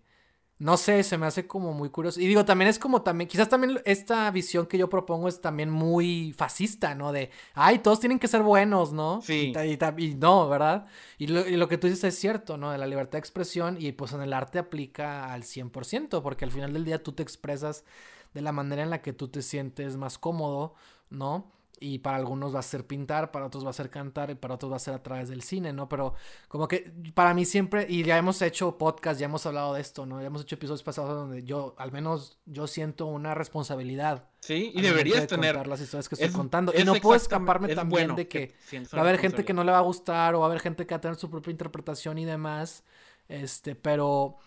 no 0.60 0.76
sé, 0.76 1.04
se 1.04 1.18
me 1.18 1.26
hace 1.26 1.48
como 1.48 1.74
muy 1.74 1.90
curioso. 1.90 2.20
Y 2.20 2.28
digo, 2.28 2.44
también 2.44 2.68
es 2.70 2.80
como 2.80 3.02
también, 3.02 3.30
quizás 3.30 3.48
también 3.48 3.82
esta 3.86 4.30
visión 4.30 4.66
que 4.66 4.78
yo 4.78 4.90
propongo 4.90 5.30
es 5.30 5.40
también 5.40 5.70
muy 5.70 6.34
fascista, 6.38 6.96
¿no? 6.96 7.14
De, 7.14 7.32
ay, 7.54 7.80
todos 7.80 8.02
tienen 8.02 8.20
que 8.20 8.28
ser 8.28 8.44
buenos, 8.44 8.92
¿no? 8.92 9.22
Sí. 9.22 9.54
Y, 9.98 10.16
no, 10.16 10.50
¿verdad? 10.50 10.86
Y 11.18 11.28
lo, 11.28 11.68
que 11.70 11.78
tú 11.78 11.88
dices 11.88 12.04
es 12.04 12.20
cierto, 12.20 12.58
¿no? 12.58 12.72
De 12.72 12.78
la 12.78 12.88
libertad 12.88 13.14
de 13.14 13.20
expresión 13.20 13.78
y 13.80 13.94
pues 13.94 14.12
en 14.12 14.22
el 14.22 14.34
arte 14.34 14.60
aplica 14.60 15.32
al 15.32 15.44
100%, 15.44 16.22
porque 16.22 16.44
al 16.44 16.52
final 16.52 16.74
del 16.74 16.84
día 16.84 17.02
tú 17.02 17.14
te 17.14 17.24
expresas 17.24 17.86
de 18.34 18.42
la 18.42 18.52
manera 18.52 18.84
en 18.84 18.90
la 18.90 19.02
que 19.02 19.14
tú 19.14 19.30
te 19.30 19.42
sientes 19.42 19.96
más 19.96 20.18
cómodo, 20.18 20.76
¿no? 21.10 21.50
Y 21.80 22.00
para 22.00 22.18
algunos 22.18 22.54
va 22.54 22.60
a 22.60 22.64
ser 22.64 22.86
pintar, 22.86 23.32
para 23.32 23.46
otros 23.46 23.66
va 23.66 23.70
a 23.70 23.74
ser 23.74 23.90
cantar 23.90 24.30
y 24.30 24.36
para 24.36 24.56
otros 24.56 24.72
va 24.72 24.76
a 24.76 24.80
ser 24.80 24.94
a 24.94 25.04
través 25.04 25.30
del 25.30 25.42
cine, 25.42 25.74
¿no? 25.74 25.88
Pero 25.88 26.14
como 26.48 26.68
que 26.68 26.92
para 27.14 27.34
mí 27.34 27.46
siempre, 27.46 27.86
y 27.90 28.04
ya 28.04 28.18
hemos 28.18 28.42
hecho 28.42 28.78
podcast, 28.78 29.20
ya 29.20 29.26
hemos 29.26 29.46
hablado 29.46 29.74
de 29.74 29.82
esto, 29.82 30.06
¿no? 30.06 30.20
Ya 30.22 30.28
hemos 30.28 30.42
hecho 30.42 30.56
episodios 30.56 30.84
pasados 30.84 31.16
donde 31.16 31.44
yo, 31.44 31.76
al 31.78 31.92
menos 31.92 32.38
yo 32.46 32.68
siento 32.68 33.06
una 33.06 33.34
responsabilidad. 33.34 34.30
Sí, 34.42 34.72
y 34.74 34.82
deberías 34.82 35.28
tener. 35.28 35.56
Contar 35.56 35.68
las 35.68 35.82
historias 35.82 36.10
que 36.10 36.16
estoy 36.16 36.32
contando. 36.32 36.74
Y 36.76 36.84
no 36.84 36.96
puedo 36.96 37.16
escaparme 37.16 37.74
también 37.76 38.16
de 38.16 38.28
que, 38.28 38.56
va 38.94 39.00
a 39.00 39.02
haber 39.02 39.18
gente 39.20 39.46
que 39.46 39.54
no 39.54 39.64
le 39.64 39.72
va 39.72 39.80
a 39.80 39.82
gustar 39.82 40.36
o 40.36 40.40
va 40.40 40.46
a 40.46 40.50
haber 40.50 40.62
gente 40.62 40.86
que 40.86 40.94
va 40.94 40.98
a 40.98 41.02
tener 41.02 41.18
su 41.18 41.30
propia 41.30 41.52
interpretación 41.52 42.18
y 42.18 42.26
demás. 42.26 42.84
Este, 43.28 43.76
pero 43.76 44.38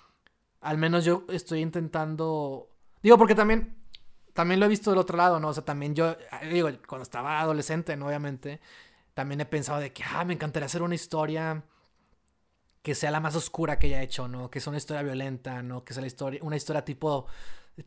al 0.61 0.79
menos 0.79 1.05
yo 1.05 1.25
estoy 1.29 1.61
intentando... 1.61 2.69
Digo, 3.03 3.19
porque 3.19 3.35
también 3.35 3.82
también 4.33 4.61
lo 4.61 4.67
he 4.67 4.69
visto 4.69 4.91
del 4.91 4.99
otro 4.99 5.17
lado, 5.17 5.39
¿no? 5.41 5.49
O 5.49 5.55
sea, 5.55 5.65
también 5.65 5.95
yo, 5.95 6.17
digo, 6.51 6.71
cuando 6.87 7.03
estaba 7.03 7.41
adolescente, 7.41 7.97
¿no? 7.97 8.07
Obviamente, 8.07 8.61
también 9.15 9.41
he 9.41 9.47
pensado 9.47 9.81
de 9.81 9.93
que, 9.93 10.03
ah, 10.05 10.25
me 10.25 10.35
encantaría 10.35 10.67
hacer 10.67 10.83
una 10.83 10.95
historia 10.95 11.65
que 12.83 12.95
sea 12.95 13.11
la 13.11 13.21
más 13.21 13.37
oscura 13.37 13.79
que 13.79 13.89
haya 13.89 14.03
hecho, 14.03 14.29
¿no? 14.29 14.51
Que 14.51 14.61
sea 14.61 14.71
una 14.71 14.79
historia 14.79 15.03
violenta, 15.03 15.63
¿no? 15.63 15.85
Que 15.85 15.95
sea 15.95 16.01
la 16.01 16.07
historia, 16.07 16.41
una 16.43 16.57
historia 16.57 16.85
tipo 16.85 17.27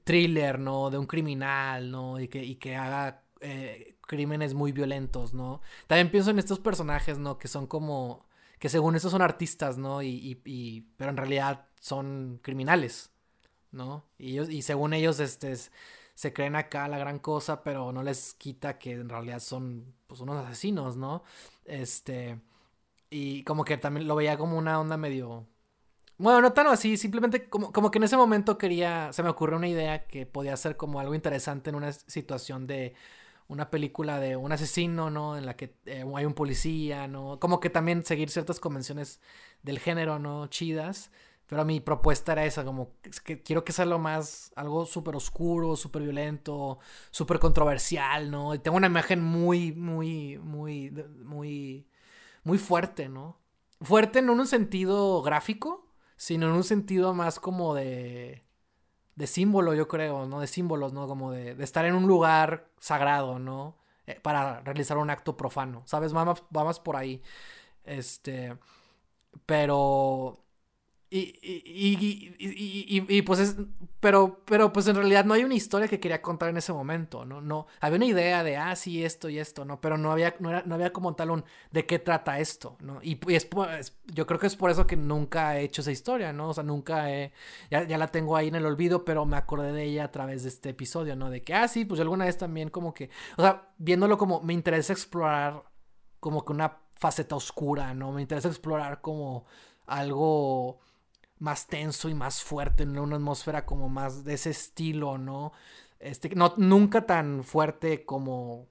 thriller, 0.04 0.60
¿no? 0.60 0.90
De 0.90 0.98
un 0.98 1.08
criminal, 1.08 1.92
¿no? 1.92 2.20
Y 2.20 2.28
que, 2.28 2.44
y 2.44 2.56
que 2.56 2.76
haga 2.76 3.24
eh, 3.42 3.98
crímenes 4.02 4.54
muy 4.54 4.72
violentos, 4.72 5.34
¿no? 5.34 5.62
También 5.88 6.12
pienso 6.12 6.30
en 6.32 6.40
estos 6.40 6.60
personajes, 6.60 7.18
¿no? 7.18 7.38
Que 7.38 7.48
son 7.48 7.68
como, 7.68 8.26
que 8.60 8.70
según 8.70 8.96
estos 8.96 9.12
son 9.12 9.22
artistas, 9.22 9.78
¿no? 9.78 10.02
Y, 10.02 10.40
y 10.46 10.82
pero 10.98 11.10
en 11.12 11.18
realidad 11.18 11.66
son 11.82 12.40
criminales, 12.42 13.12
¿no? 13.72 14.06
Y, 14.18 14.32
ellos, 14.34 14.50
y 14.50 14.62
según 14.62 14.94
ellos, 14.94 15.20
este... 15.20 15.52
Es, 15.52 15.72
se 16.16 16.34
creen 16.34 16.56
acá 16.56 16.88
la 16.88 16.98
gran 16.98 17.20
cosa, 17.20 17.64
pero 17.64 17.92
no 17.92 18.04
les 18.04 18.34
quita 18.36 18.80
que 18.80 18.94
en 18.94 19.10
realidad 19.10 19.40
son 19.40 19.96
pues 20.08 20.22
unos 20.22 20.38
asesinos, 20.46 20.98
¿no? 20.98 21.24
Este 21.66 22.40
y 23.10 23.44
como 23.44 23.66
que 23.66 23.78
también 23.78 24.08
lo 24.08 24.16
veía 24.16 24.38
como 24.38 24.58
una 24.58 24.80
onda 24.80 24.98
medio 24.98 25.48
bueno, 26.18 26.42
no 26.42 26.54
tan 26.54 26.68
así, 26.68 26.96
simplemente 26.98 27.50
como, 27.50 27.74
como 27.74 27.92
que 27.92 27.98
en 27.98 28.06
ese 28.06 28.16
momento 28.16 28.58
quería, 28.58 29.12
se 29.12 29.22
me 29.22 29.30
ocurrió 29.30 29.58
una 29.58 29.68
idea 29.68 30.06
que 30.08 30.26
podía 30.26 30.56
ser 30.56 30.78
como 30.78 31.00
algo 31.02 31.14
interesante 31.14 31.70
en 31.70 31.76
una 31.76 31.92
situación 31.92 32.68
de 32.68 32.96
una 33.48 33.70
película 33.70 34.20
de 34.20 34.36
un 34.38 34.52
asesino, 34.52 35.10
¿no? 35.10 35.38
En 35.38 35.46
la 35.46 35.56
que 35.58 35.76
eh, 35.86 36.06
hay 36.16 36.26
un 36.26 36.34
policía, 36.34 37.08
¿no? 37.08 37.40
Como 37.40 37.60
que 37.60 37.70
también 37.70 38.06
seguir 38.06 38.30
ciertas 38.30 38.60
convenciones 38.62 39.20
del 39.64 39.80
género, 39.80 40.18
¿no? 40.20 40.48
Chidas. 40.48 41.12
Pero 41.48 41.64
mi 41.66 41.80
propuesta 41.80 42.32
era 42.32 42.46
esa, 42.46 42.66
como 42.66 42.94
que 43.24 43.44
quiero 43.44 43.64
que 43.64 43.72
sea 43.72 43.86
lo 43.86 44.00
más, 44.00 44.52
algo 44.56 44.86
súper 44.86 45.16
oscuro, 45.16 45.76
súper 45.76 46.02
violento, 46.04 46.80
súper 47.12 47.40
controversial, 47.40 48.32
¿no? 48.32 48.56
Y 48.56 48.60
tengo 48.60 48.78
una 48.78 48.88
imagen 48.88 49.24
muy, 49.24 49.72
muy, 49.74 50.40
muy, 50.40 50.92
muy, 51.24 51.88
muy 52.44 52.58
fuerte, 52.58 53.10
¿no? 53.10 53.40
Fuerte 53.82 54.22
no 54.22 54.34
en 54.34 54.40
un 54.42 54.48
sentido 54.48 55.22
gráfico, 55.22 55.88
sino 56.18 56.48
en 56.48 56.54
un 56.54 56.64
sentido 56.64 57.14
más 57.14 57.40
como 57.40 57.76
de, 57.76 58.44
de 59.16 59.28
símbolo, 59.28 59.74
yo 59.76 59.88
creo, 59.88 60.26
¿no? 60.26 60.40
De 60.40 60.48
símbolos, 60.48 60.94
¿no? 60.94 61.08
Como 61.08 61.32
de, 61.32 61.56
de 61.56 61.64
estar 61.64 61.86
en 61.86 61.96
un 61.96 62.08
lugar 62.08 62.70
sagrado, 62.80 63.40
¿no? 63.40 63.78
Eh, 64.08 64.20
para 64.22 64.62
realizar 64.62 64.98
un 64.98 65.10
acto 65.10 65.38
profano, 65.38 65.84
¿sabes? 65.86 66.14
Vamos, 66.14 66.44
vamos 66.50 66.80
por 66.80 66.96
ahí. 66.96 67.22
Este, 67.84 68.58
pero 69.46 70.45
y, 71.10 71.40
y, 71.42 72.36
y, 72.40 73.18
y, 73.18 73.22
pues 73.22 73.40
es, 73.40 73.56
pero, 74.00 74.42
pero 74.44 74.74
pues 74.74 74.88
en 74.88 74.96
realidad 74.96 75.24
no 75.24 75.36
hay 75.36 75.44
una 75.44 75.54
historia 75.54 75.88
que 75.88 76.00
quería 76.00 76.22
contar 76.22 76.50
en 76.50 76.58
ese 76.58 76.74
momento, 76.74 77.26
¿no? 77.26 77.42
No, 77.42 77.68
había 77.80 77.98
una 77.98 78.06
idea 78.08 78.44
de, 78.44 78.58
ah, 78.58 78.76
sí, 78.76 79.04
esto 79.04 79.30
y 79.30 79.38
esto, 79.38 79.66
¿no? 79.66 79.80
Pero 79.80 79.98
no 79.98 80.12
había, 80.12 80.36
no, 80.40 80.50
era, 80.50 80.64
no 80.66 80.76
había 80.76 80.92
como 80.92 81.16
tal 81.16 81.30
un, 81.30 81.46
¿de 81.72 81.86
qué 81.86 82.00
trata 82.00 82.40
esto, 82.40 82.76
¿no? 82.82 83.00
Y, 83.04 83.20
es, 83.32 83.48
yo 84.06 84.26
creo 84.26 84.40
que 84.40 84.48
es 84.48 84.56
por 84.56 84.72
eso 84.72 84.88
que 84.88 84.98
nunca 84.98 85.58
he 85.58 85.64
hecho 85.64 85.82
esa 85.82 85.92
historia, 85.92 86.34
¿no? 86.34 86.50
O 86.50 86.54
sea, 86.54 86.64
nunca 86.64 87.12
he, 87.12 87.32
ya, 87.70 87.84
ya 87.84 87.98
la 88.00 88.08
tengo 88.08 88.36
ahí 88.36 88.48
en 88.48 88.56
el 88.56 88.66
olvido, 88.66 89.06
pero 89.06 89.26
me 89.26 89.38
acordé 89.38 89.72
de 89.72 89.84
ella 89.84 90.06
a 90.06 90.12
través 90.12 90.42
de 90.44 90.50
este 90.50 90.70
episodio, 90.70 91.16
¿no? 91.16 91.30
De 91.30 91.44
que, 91.44 91.54
ah, 91.54 91.68
sí, 91.68 91.86
pues 91.86 92.00
alguna 92.02 92.26
vez 92.26 92.38
también 92.38 92.70
como 92.70 92.94
que, 92.94 93.12
o 93.38 93.44
sea, 93.44 93.70
viéndolo 93.78 94.18
como, 94.18 94.42
me 94.42 94.54
interesa 94.54 94.92
explorar 94.92 95.64
como 96.20 96.44
que 96.44 96.52
una 96.52 96.80
faceta 96.96 97.36
oscura, 97.36 97.94
¿no? 97.94 98.12
Me 98.12 98.22
interesa 98.22 98.48
explorar 98.48 99.02
como 99.02 99.46
algo 99.86 100.80
más 101.46 101.68
tenso 101.68 102.10
y 102.10 102.16
más 102.16 102.42
fuerte, 102.44 102.84
en 102.84 102.98
una 102.98 103.18
atmósfera 103.18 103.68
como 103.68 103.88
más 103.88 104.24
de 104.26 104.34
ese 104.34 104.50
estilo, 104.50 105.20
¿no? 105.20 105.54
Este, 106.00 106.30
no, 106.36 106.56
nunca 106.58 107.06
tan 107.06 107.44
fuerte 107.44 108.04
como 108.04 108.68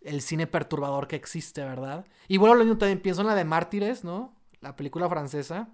el 0.00 0.20
cine 0.20 0.48
perturbador 0.48 1.06
que 1.06 1.14
existe, 1.14 1.62
¿verdad? 1.62 2.06
Y 2.26 2.38
bueno, 2.38 2.56
lo 2.56 2.64
mismo 2.64 2.76
también 2.76 3.00
pienso 3.00 3.20
en 3.20 3.28
la 3.28 3.36
de 3.36 3.44
Mártires, 3.44 4.02
¿no? 4.02 4.34
La 4.60 4.74
película 4.74 5.08
francesa. 5.08 5.68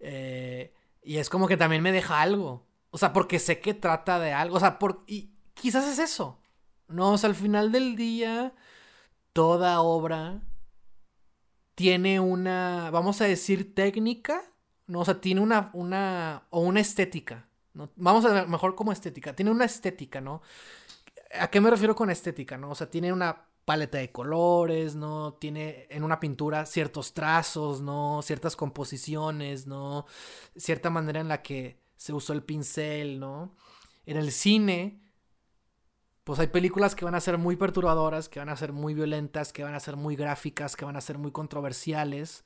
Eh, 0.00 0.72
y 1.02 1.18
es 1.18 1.28
como 1.28 1.48
que 1.48 1.58
también 1.58 1.82
me 1.82 1.92
deja 1.92 2.22
algo. 2.22 2.66
O 2.90 2.96
sea, 2.96 3.12
porque 3.12 3.38
sé 3.38 3.60
que 3.60 3.74
trata 3.74 4.18
de 4.18 4.32
algo. 4.32 4.56
O 4.56 4.60
sea, 4.60 4.78
por, 4.78 5.04
y 5.06 5.34
quizás 5.52 5.86
es 5.86 5.98
eso. 5.98 6.40
No, 6.88 7.12
o 7.12 7.18
sea, 7.18 7.28
al 7.28 7.36
final 7.36 7.72
del 7.72 7.94
día, 7.94 8.54
toda 9.34 9.82
obra 9.82 10.40
tiene 11.74 12.20
una, 12.20 12.90
vamos 12.90 13.20
a 13.20 13.26
decir, 13.26 13.74
técnica 13.74 14.53
no, 14.86 15.00
o 15.00 15.04
sea, 15.04 15.20
tiene 15.20 15.40
una, 15.40 15.70
una, 15.72 16.46
o 16.50 16.60
una 16.60 16.80
estética, 16.80 17.48
¿no? 17.72 17.90
Vamos 17.96 18.24
a 18.24 18.32
ver 18.32 18.48
mejor 18.48 18.74
como 18.74 18.92
estética, 18.92 19.34
tiene 19.34 19.50
una 19.50 19.64
estética, 19.64 20.20
¿no? 20.20 20.42
¿A 21.38 21.48
qué 21.48 21.60
me 21.60 21.70
refiero 21.70 21.94
con 21.94 22.10
estética, 22.10 22.58
no? 22.58 22.70
O 22.70 22.74
sea, 22.74 22.90
tiene 22.90 23.12
una 23.12 23.46
paleta 23.64 23.98
de 23.98 24.12
colores, 24.12 24.94
¿no? 24.94 25.34
Tiene 25.34 25.86
en 25.90 26.04
una 26.04 26.20
pintura 26.20 26.66
ciertos 26.66 27.14
trazos, 27.14 27.80
¿no? 27.80 28.20
Ciertas 28.22 28.56
composiciones, 28.56 29.66
¿no? 29.66 30.06
Cierta 30.56 30.90
manera 30.90 31.20
en 31.20 31.28
la 31.28 31.42
que 31.42 31.80
se 31.96 32.12
usó 32.12 32.32
el 32.32 32.42
pincel, 32.42 33.18
¿no? 33.18 33.56
En 34.06 34.16
el 34.18 34.32
cine, 34.32 35.00
pues 36.24 36.38
hay 36.38 36.48
películas 36.48 36.94
que 36.94 37.04
van 37.04 37.14
a 37.14 37.20
ser 37.20 37.38
muy 37.38 37.56
perturbadoras, 37.56 38.28
que 38.28 38.38
van 38.38 38.50
a 38.50 38.56
ser 38.56 38.72
muy 38.72 38.94
violentas, 38.94 39.52
que 39.52 39.64
van 39.64 39.74
a 39.74 39.80
ser 39.80 39.96
muy 39.96 40.16
gráficas, 40.16 40.76
que 40.76 40.84
van 40.84 40.96
a 40.96 41.00
ser 41.00 41.18
muy 41.18 41.32
controversiales. 41.32 42.44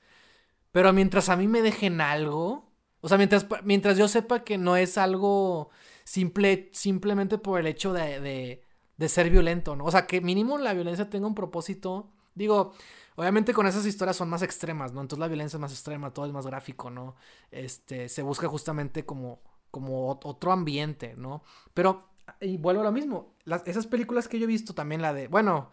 Pero 0.79 0.93
mientras 0.93 1.29
a 1.29 1.35
mí 1.35 1.49
me 1.49 1.61
dejen 1.61 2.01
algo, 2.01 2.71
o 3.01 3.09
sea, 3.09 3.19
mientras, 3.19 3.49
mientras 3.65 3.99
yo 3.99 4.07
sepa 4.07 4.45
que 4.45 4.59
no 4.59 4.77
es 4.77 4.97
algo 4.97 5.71
simple, 6.05 6.71
simplemente 6.73 7.37
por 7.37 7.59
el 7.59 7.67
hecho 7.67 7.93
de, 7.93 8.63
de, 8.97 9.09
ser 9.09 9.29
violento, 9.29 9.75
¿no? 9.75 9.87
O 9.87 9.91
sea, 9.91 10.07
que 10.07 10.21
mínimo 10.21 10.57
la 10.57 10.75
violencia 10.75 11.11
tenga 11.11 11.27
un 11.27 11.35
propósito. 11.35 12.13
Digo, 12.37 12.75
obviamente 13.17 13.53
con 13.53 13.67
esas 13.67 13.87
historias 13.87 14.19
son 14.19 14.29
más 14.29 14.43
extremas, 14.43 14.93
¿no? 14.93 15.01
Entonces 15.01 15.19
la 15.19 15.27
violencia 15.27 15.57
es 15.57 15.61
más 15.61 15.73
extrema, 15.73 16.15
todo 16.15 16.27
es 16.27 16.33
más 16.33 16.47
gráfico, 16.47 16.91
¿no? 16.91 17.17
Este, 17.51 18.09
se 18.09 18.23
busca 18.23 18.47
justamente 18.47 19.05
como, 19.05 19.41
como 19.73 20.09
otro 20.09 20.53
ambiente, 20.53 21.17
¿no? 21.17 21.43
Pero, 21.75 22.11
y 22.41 22.57
vuelvo 22.57 22.83
a 22.83 22.85
lo 22.85 22.93
mismo, 22.93 23.35
las, 23.43 23.67
esas 23.67 23.89
películas 23.89 24.29
que 24.29 24.39
yo 24.39 24.45
he 24.45 24.47
visto 24.47 24.77
también, 24.77 25.03
la 25.03 25.13
de, 25.13 25.27
bueno, 25.27 25.73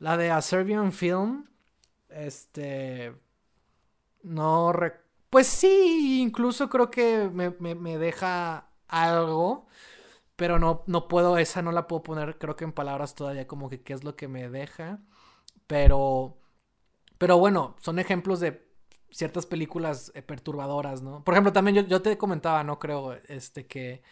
la 0.00 0.18
de 0.18 0.30
A 0.30 0.42
Serbian 0.42 0.92
Film, 0.92 1.46
este, 2.10 3.14
no... 4.24 4.72
Pues 5.30 5.46
sí, 5.46 6.22
incluso 6.22 6.68
creo 6.68 6.90
que 6.90 7.28
me, 7.32 7.98
deja 7.98 8.68
algo, 8.88 9.66
pero 10.36 10.58
no, 10.58 10.84
no 10.86 11.08
puedo, 11.08 11.38
esa 11.38 11.62
no 11.62 11.72
la 11.72 11.88
puedo 11.88 12.02
poner 12.04 12.38
creo 12.38 12.54
que 12.56 12.64
en 12.64 12.72
palabras 12.72 13.14
todavía 13.14 13.48
como 13.48 13.68
que 13.68 13.82
qué 13.82 13.94
es 13.94 14.04
lo 14.04 14.16
que 14.16 14.28
me 14.28 14.48
deja, 14.48 15.00
pero... 15.66 16.38
Pero 17.18 17.38
bueno, 17.38 17.76
son 17.80 17.98
ejemplos 18.00 18.40
de 18.40 18.66
ciertas 19.10 19.46
películas 19.46 20.10
eh, 20.14 20.22
perturbadoras, 20.22 21.00
¿no? 21.00 21.22
Por 21.22 21.34
ejemplo, 21.34 21.52
también 21.52 21.86
yo, 21.86 22.02
te 22.02 22.18
comentaba, 22.18 22.64
¿no? 22.64 22.78
Creo, 22.80 23.14
este, 23.28 23.66
que 23.66 24.02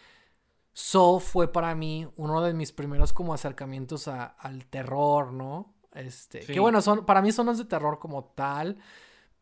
So 0.72 1.20
fue 1.20 1.52
para 1.52 1.74
mí 1.74 2.08
uno 2.16 2.40
de 2.40 2.54
mis 2.54 2.72
primeros 2.72 3.12
como 3.12 3.34
acercamientos 3.34 4.08
al 4.08 4.66
terror, 4.70 5.32
¿no? 5.32 5.74
Este, 5.94 6.40
que 6.40 6.60
bueno, 6.60 6.80
son, 6.80 7.04
para 7.04 7.20
mí 7.20 7.30
son 7.32 7.46
los 7.46 7.58
de 7.58 7.66
terror 7.66 7.98
como 7.98 8.24
tal, 8.24 8.78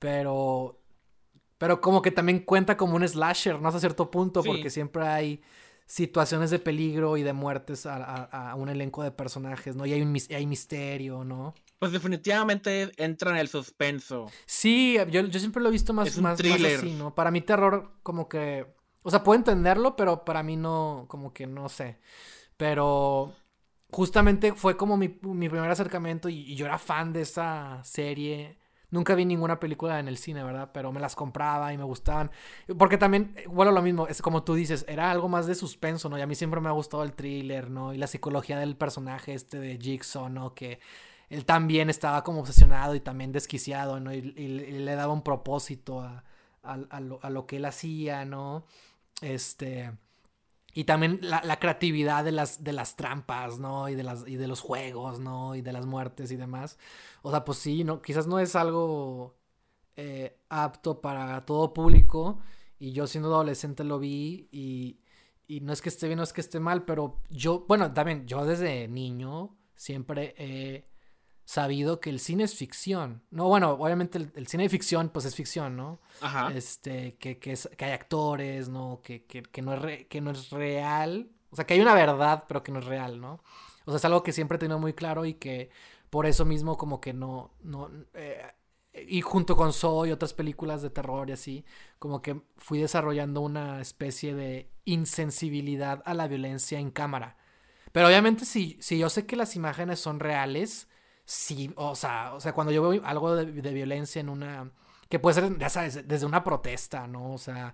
pero. 0.01 0.77
Pero 1.59 1.81
como 1.81 2.01
que 2.01 2.11
también 2.11 2.41
cuenta 2.41 2.77
como 2.77 2.97
un 2.97 3.07
slasher, 3.07 3.61
¿no? 3.61 3.69
Hasta 3.69 3.81
cierto 3.81 4.11
punto, 4.11 4.43
porque 4.43 4.71
siempre 4.71 5.07
hay 5.07 5.43
situaciones 5.91 6.51
de 6.51 6.61
peligro 6.61 7.17
y 7.17 7.23
de 7.25 7.33
muertes 7.33 7.85
a, 7.85 8.55
un 8.57 8.69
elenco 8.69 9.03
de 9.03 9.11
personajes, 9.11 9.75
¿no? 9.75 9.85
Y 9.85 9.93
hay, 9.93 10.03
un, 10.03 10.17
hay 10.31 10.47
misterio, 10.47 11.25
¿no? 11.25 11.53
Pues 11.81 11.91
definitivamente 11.91 12.93
entra 12.97 13.33
en 13.33 13.39
el 13.39 13.49
suspenso. 13.49 14.27
Sí, 14.47 14.97
yo, 15.11 15.23
yo 15.23 15.41
siempre 15.41 15.61
lo 15.61 15.69
he 15.69 15.73
visto 15.73 15.93
más, 15.93 16.17
más, 16.19 16.41
así, 16.41 16.93
¿no? 16.93 17.13
Para 17.15 17.33
mí 17.33 17.41
terror 17.41 17.93
como 18.05 18.29
que 18.29 18.67
O 19.03 19.11
sea, 19.11 19.25
puedo 19.25 19.37
entenderlo, 19.37 19.97
pero 19.97 20.25
para 20.25 20.45
mí 20.45 20.57
no, 20.57 21.07
como 21.09 21.33
que 21.33 21.49
no 21.49 21.69
sé. 21.69 21.99
Pero 22.57 23.35
justamente 23.91 24.53
fue 24.55 24.77
como 24.77 24.97
mi, 24.97 25.09
primer 25.09 25.71
acercamiento 25.71 26.29
y, 26.29 26.55
yo 26.55 26.67
era 26.67 26.79
fan 26.79 27.13
de 27.13 27.23
esa 27.23 27.83
serie. 27.83 28.60
Nunca 28.91 29.15
vi 29.15 29.25
ninguna 29.25 29.61
película 29.61 30.01
en 30.01 30.09
el 30.09 30.17
cine, 30.17 30.43
¿verdad? 30.43 30.71
Pero 30.73 30.91
me 30.91 31.01
las 31.01 31.15
compraba 31.15 31.73
y 31.73 31.79
me 31.79 31.85
gustaban. 31.85 32.31
Porque 32.79 32.99
también, 32.99 33.35
bueno, 33.49 33.71
lo 33.71 33.83
mismo, 33.83 34.09
es 34.09 34.21
como 34.21 34.43
tú 34.43 34.55
dices, 34.55 34.85
era 34.89 35.11
algo 35.11 35.29
más 35.29 35.47
de 35.47 35.55
suspenso, 35.55 36.09
¿no? 36.09 36.19
Y 36.19 36.23
a 36.23 36.27
mí 36.27 36.35
siempre 36.35 36.61
me 36.61 36.69
ha 36.69 36.73
gustado 36.73 37.03
el 37.05 37.13
thriller, 37.13 37.71
¿no? 37.71 37.95
Y 37.95 37.99
la 37.99 38.09
psicología 38.09 38.59
del 38.59 38.77
personaje 38.77 39.35
este 39.35 39.61
de 39.61 39.79
Jigsaw, 39.79 40.29
¿no? 40.29 40.55
Que 40.55 40.81
él 41.29 41.45
también 41.45 41.89
estaba 41.89 42.25
como 42.25 42.41
obsesionado 42.41 42.95
y 42.97 43.01
también 43.01 43.31
desquiciado, 43.31 44.01
¿no? 44.01 44.13
Y, 44.13 44.21
le 44.23 44.95
daba 44.97 45.13
un 45.13 45.23
propósito 45.23 46.01
a, 46.01 46.25
a, 46.63 47.01
lo, 47.01 47.21
a, 47.23 47.31
lo, 47.31 47.47
que 47.47 47.57
él 47.57 47.65
hacía, 47.65 48.25
¿no? 48.25 48.65
Este... 49.23 49.93
Y 50.75 50.85
también 50.85 51.19
la, 51.23 51.43
la, 51.45 51.59
creatividad 51.59 52.25
de 52.25 52.33
las, 52.33 52.63
de 52.63 52.73
las 52.73 52.97
trampas, 52.97 53.59
¿no? 53.59 53.89
Y 53.89 53.95
de, 53.95 54.05
las, 54.05 54.27
y 54.27 54.37
de 54.37 54.49
los 54.49 54.61
juegos, 54.61 55.21
¿no? 55.21 55.55
Y 55.57 55.63
de 55.63 55.73
las 55.73 55.87
muertes 55.87 56.31
y 56.31 56.37
demás. 56.37 56.79
O 57.23 57.31
sea, 57.31 57.45
pues 57.45 57.59
sí, 57.59 57.85
¿no? 57.85 58.01
Quizás 58.03 58.27
no 58.27 58.39
es 58.39 58.55
algo 58.55 59.37
eh, 59.97 60.39
apto 60.49 61.01
para 61.01 61.45
todo 61.45 61.75
público. 61.75 62.41
Y 62.79 62.93
yo 62.93 63.07
siendo 63.07 63.35
adolescente 63.35 63.85
lo 63.85 63.99
vi 63.99 64.49
y, 64.53 65.01
y 65.49 65.61
no 65.61 65.73
es 65.73 65.83
que 65.83 65.89
esté 65.89 66.07
bien, 66.07 66.19
no 66.19 66.23
es 66.23 66.33
que 66.33 66.41
esté 66.41 66.61
mal, 66.61 66.85
pero 66.85 67.21
yo, 67.29 67.65
bueno, 67.69 67.93
también 67.93 68.27
yo 68.27 68.45
desde 68.47 68.89
niño 68.89 69.57
siempre 69.75 70.35
he 70.39 70.90
sabido 71.51 71.99
que 71.99 72.11
el 72.11 72.21
cine 72.21 72.45
es 72.45 72.55
ficción. 72.55 73.23
No, 73.33 73.49
bueno, 73.49 73.73
obviamente 73.73 74.19
el, 74.19 74.47
cine 74.47 74.63
de 74.63 74.69
ficción, 74.69 75.09
pues 75.09 75.25
es 75.25 75.35
ficción, 75.35 75.77
¿no? 75.77 75.99
Ajá. 76.21 76.53
Este, 76.55 77.17
que, 77.17 77.41
que, 77.41 77.51
es, 77.51 77.69
que 77.77 77.87
hay 77.87 77.91
actores, 77.91 78.69
¿no? 78.69 79.01
Que, 79.03 79.25
que, 79.25 79.43
que 79.43 79.61
no 79.61 79.75
es 79.75 80.07
que 80.07 80.21
no 80.21 80.31
es 80.31 80.51
real. 80.51 81.29
O 81.51 81.57
sea, 81.57 81.67
que 81.67 81.75
hay 81.75 81.81
una 81.81 81.95
verdad, 81.95 82.45
pero 82.47 82.63
que 82.63 82.71
no 82.71 82.79
es 82.79 82.85
real, 82.85 83.21
¿no? 83.21 83.43
O 83.85 83.91
sea, 83.91 83.97
es 83.97 84.05
algo 84.05 84.23
que 84.23 84.33
siempre 84.33 84.57
he 84.57 84.59
tenido 84.61 84.79
muy 84.79 84.93
claro 84.93 85.27
y 85.27 85.35
que 85.35 85.71
por 86.09 86.27
eso 86.27 86.45
mismo 86.45 86.77
como 86.77 87.01
que 87.01 87.13
no, 87.13 87.51
no, 87.63 87.91
eh, 88.15 88.47
y 89.09 89.21
junto 89.21 89.57
con 89.57 89.73
Soy 89.73 90.11
y 90.11 90.13
otras 90.13 90.35
películas 90.35 90.83
de 90.83 90.91
terror 90.91 91.31
y 91.31 91.33
así, 91.33 91.65
como 91.99 92.23
que 92.23 92.43
fui 92.59 92.79
desarrollando 92.79 93.41
una 93.41 93.81
especie 93.81 94.37
de 94.37 94.71
insensibilidad 94.85 96.01
a 96.05 96.15
la 96.15 96.29
violencia 96.29 96.79
en 96.79 96.93
cámara. 96.93 97.39
Pero 97.91 98.07
obviamente 98.07 98.45
si, 98.45 98.79
si 98.81 98.99
yo 98.99 99.11
sé 99.11 99.27
que 99.27 99.35
las 99.35 99.57
imágenes 99.57 99.99
son 99.99 100.21
reales, 100.21 100.87
sí, 101.31 101.73
o 101.77 101.95
sea, 101.95 102.35
o 102.35 102.41
sea, 102.41 102.53
cuando 102.53 102.73
yo 102.73 102.89
veo 102.89 103.01
algo 103.05 103.37
de, 103.37 103.45
violencia 103.73 104.19
en 104.19 104.29
una, 104.29 104.69
que 105.09 105.21
puede 105.21 105.41
ser, 105.41 105.59
ya 105.59 105.71
sabes, 105.71 106.09
desde 106.09 106.27
una 106.27 106.43
protesta, 106.43 107.07
¿no? 107.07 107.33
O 107.33 107.39
sea, 107.39 107.73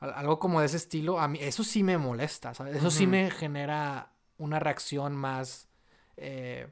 algo 0.00 0.40
como 0.40 0.58
de 0.58 0.66
ese 0.66 0.76
estilo, 0.76 1.20
a 1.20 1.28
mí, 1.28 1.38
eso 1.40 1.62
sí 1.62 1.84
me 1.84 1.98
molesta, 1.98 2.52
¿sabes? 2.52 2.74
Eso 2.74 2.90
sí 2.90 3.06
me 3.06 3.30
genera 3.30 4.10
una 4.38 4.58
reacción 4.58 5.14
más 5.14 5.68
eh, 6.16 6.68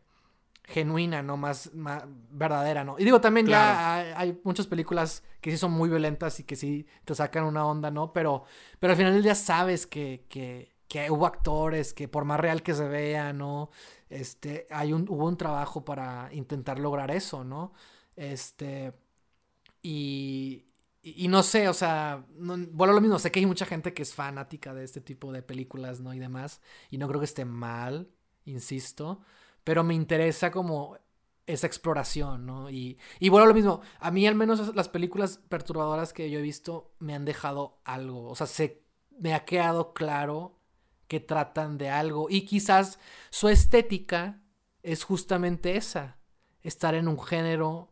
genuina, 0.65 1.23
¿no? 1.23 1.37
Más, 1.37 1.73
más, 1.73 2.03
verdadera, 2.31 2.83
¿no? 2.83 2.97
Y 2.99 3.05
digo, 3.05 3.21
también 3.21 3.47
ya 3.47 4.19
hay, 4.19 4.41
muchas 4.43 4.67
películas 4.67 5.23
que 5.41 5.53
sí 5.53 5.57
son 5.57 5.71
muy 5.71 5.89
violentas 5.89 6.41
y 6.41 6.43
que 6.43 6.57
sí 6.57 6.85
te 7.05 7.15
sacan 7.15 7.45
una 7.45 7.65
onda, 7.65 7.93
¿no? 7.93 8.13
Pero, 8.13 8.43
pero 8.81 8.91
al 8.91 8.97
final 8.97 9.13
del 9.13 9.23
día 9.23 9.37
sabes 9.37 9.87
que, 9.87 10.27
que, 10.29 10.74
que 10.89 11.11
hubo 11.11 11.27
actores 11.27 11.95
que 11.95 12.09
por 12.09 12.25
más 12.25 12.41
real 12.41 12.63
que 12.63 12.75
se 12.75 12.89
vea, 12.89 13.33
¿no? 13.33 13.71
Este, 14.09 14.67
hay 14.71 14.93
un, 14.93 15.09
hubo 15.09 15.27
un 15.27 15.37
trabajo 15.37 15.85
para 15.85 16.29
intentar 16.33 16.79
lograr 16.79 17.11
eso, 17.11 17.45
¿no? 17.45 17.73
Este, 18.17 18.93
y, 19.83 20.67
y, 21.03 21.29
no 21.29 21.43
sé, 21.43 21.69
o 21.69 21.75
sea, 21.75 22.25
bueno, 22.39 22.93
lo 22.95 23.01
mismo, 23.01 23.19
sé 23.19 23.31
que 23.33 23.41
hay 23.41 23.47
mucha 23.47 23.67
gente 23.67 23.93
que 23.95 24.03
es 24.03 24.15
fanática 24.15 24.73
de 24.75 24.85
este 24.85 25.01
tipo 25.01 25.33
de 25.33 25.43
películas, 25.43 26.01
¿no? 26.01 26.15
Y 26.15 26.19
demás, 26.19 26.61
y 26.91 26.99
no 26.99 27.09
creo 27.09 27.21
que 27.21 27.27
esté 27.27 27.45
mal, 27.45 28.11
insisto, 28.45 29.21
pero 29.65 29.85
me 29.85 29.95
interesa 29.95 30.51
como 30.51 30.99
esa 31.47 31.67
exploración, 31.67 32.47
¿no? 32.47 32.71
Y, 32.71 32.99
y 33.21 33.29
bueno, 33.29 33.47
lo 33.47 33.55
mismo, 33.55 33.81
a 34.01 34.11
mí 34.11 34.27
al 34.27 34.35
menos 34.35 34.75
las 34.75 34.89
películas 34.89 35.41
perturbadoras 35.49 36.13
que 36.13 36.31
yo 36.31 36.39
he 36.39 36.43
visto 36.43 36.95
me 37.01 37.15
han 37.15 37.25
dejado 37.25 37.79
algo, 37.85 38.29
o 38.31 38.37
sea, 38.37 38.47
se, 38.47 38.83
me 39.19 39.35
ha 39.35 39.45
quedado 39.45 39.93
claro 39.93 40.59
que 41.15 41.21
tratan 41.21 41.79
de 41.79 41.91
algo 41.91 42.27
y 42.29 42.45
quizás 42.45 42.99
su 43.31 43.49
estética 43.49 44.43
es 44.83 45.05
justamente 45.05 45.77
esa, 45.77 46.19
estar 46.63 46.97
en 46.97 47.07
un 47.07 47.21
género, 47.21 47.89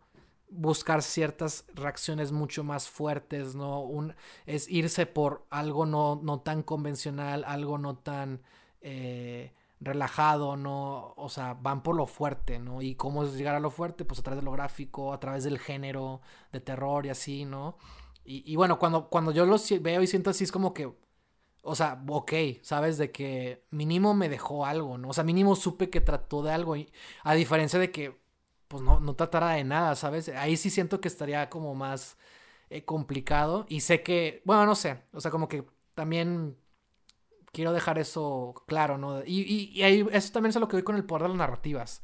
buscar 0.50 1.02
ciertas 1.02 1.64
reacciones 1.72 2.32
mucho 2.32 2.64
más 2.64 2.88
fuertes, 2.88 3.54
¿no? 3.54 3.80
Un, 3.82 4.16
es 4.44 4.68
irse 4.68 5.06
por 5.06 5.46
algo 5.50 5.86
no, 5.86 6.18
no 6.20 6.40
tan 6.40 6.64
convencional, 6.64 7.44
algo 7.46 7.78
no 7.78 7.96
tan 7.96 8.42
eh, 8.80 9.52
relajado, 9.78 10.56
¿no? 10.56 11.14
O 11.16 11.28
sea, 11.28 11.54
van 11.54 11.84
por 11.84 11.94
lo 11.94 12.06
fuerte, 12.08 12.58
¿no? 12.58 12.82
Y 12.82 12.96
cómo 12.96 13.22
es 13.22 13.34
llegar 13.34 13.54
a 13.54 13.60
lo 13.60 13.70
fuerte, 13.70 14.04
pues 14.04 14.18
a 14.18 14.24
través 14.24 14.40
de 14.40 14.44
lo 14.44 14.50
gráfico, 14.50 15.12
a 15.12 15.20
través 15.20 15.44
del 15.44 15.60
género 15.60 16.22
de 16.50 16.58
terror 16.58 17.06
y 17.06 17.10
así, 17.10 17.44
¿no? 17.44 17.76
Y, 18.24 18.42
y 18.52 18.56
bueno, 18.56 18.80
cuando, 18.80 19.08
cuando 19.08 19.30
yo 19.30 19.46
los 19.46 19.70
veo 19.80 20.02
y 20.02 20.08
siento 20.08 20.30
así, 20.30 20.42
es 20.42 20.50
como 20.50 20.74
que 20.74 20.92
o 21.62 21.74
sea, 21.74 22.02
ok, 22.08 22.32
sabes 22.62 22.98
de 22.98 23.12
que 23.12 23.64
mínimo 23.70 24.14
me 24.14 24.28
dejó 24.28 24.66
algo, 24.66 24.98
¿no? 24.98 25.10
O 25.10 25.12
sea, 25.12 25.24
mínimo 25.24 25.56
supe 25.56 25.90
que 25.90 26.00
trató 26.00 26.42
de 26.42 26.52
algo, 26.52 26.76
y, 26.76 26.92
a 27.22 27.34
diferencia 27.34 27.78
de 27.78 27.92
que, 27.92 28.20
pues 28.68 28.82
no, 28.82 29.00
no 29.00 29.14
tratara 29.16 29.50
de 29.52 29.64
nada, 29.64 29.94
¿sabes? 29.96 30.28
Ahí 30.30 30.56
sí 30.56 30.70
siento 30.70 31.00
que 31.00 31.08
estaría 31.08 31.50
como 31.50 31.74
más 31.74 32.18
eh, 32.70 32.84
complicado 32.84 33.66
y 33.68 33.80
sé 33.80 34.02
que, 34.02 34.42
bueno, 34.44 34.66
no 34.66 34.74
sé, 34.74 35.04
o 35.12 35.20
sea, 35.20 35.30
como 35.30 35.48
que 35.48 35.64
también 35.94 36.56
quiero 37.52 37.72
dejar 37.72 37.98
eso 37.98 38.54
claro, 38.66 38.98
¿no? 38.98 39.22
Y, 39.24 39.70
y, 39.74 39.82
ahí, 39.82 40.06
eso 40.12 40.32
también 40.32 40.50
es 40.50 40.56
lo 40.56 40.68
que 40.68 40.76
voy 40.76 40.82
con 40.84 40.96
el 40.96 41.04
poder 41.04 41.24
de 41.24 41.28
las 41.30 41.38
narrativas. 41.38 42.02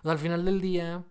O 0.00 0.02
sea, 0.02 0.12
al 0.12 0.18
final 0.18 0.44
del 0.44 0.60
día, 0.60 1.04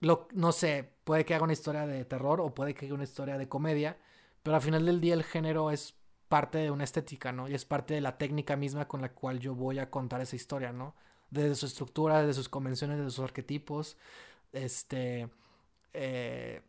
lo, 0.00 0.28
no 0.32 0.52
sé, 0.52 0.94
puede 1.04 1.24
que 1.24 1.34
haga 1.34 1.44
una 1.44 1.52
historia 1.52 1.86
de 1.86 2.04
terror 2.04 2.40
o 2.40 2.54
puede 2.54 2.74
que 2.74 2.86
haga 2.86 2.94
una 2.94 3.04
historia 3.04 3.38
de 3.38 3.48
comedia, 3.48 3.98
pero 4.42 4.56
al 4.56 4.62
final 4.62 4.86
del 4.86 5.00
día 5.00 5.14
el 5.14 5.24
género 5.24 5.70
es 5.70 5.94
parte 6.28 6.58
de 6.58 6.70
una 6.70 6.84
estética, 6.84 7.32
¿no? 7.32 7.48
Y 7.48 7.54
es 7.54 7.64
parte 7.64 7.94
de 7.94 8.00
la 8.00 8.18
técnica 8.18 8.56
misma 8.56 8.88
con 8.88 9.00
la 9.00 9.12
cual 9.12 9.38
yo 9.38 9.54
voy 9.54 9.78
a 9.78 9.90
contar 9.90 10.20
esa 10.20 10.36
historia, 10.36 10.72
¿no? 10.72 10.94
Desde 11.30 11.54
su 11.54 11.66
estructura, 11.66 12.20
desde 12.20 12.34
sus 12.34 12.48
convenciones, 12.48 12.98
de 12.98 13.10
sus 13.10 13.24
arquetipos, 13.24 13.96
este, 14.52 15.28
eh, 15.92 16.62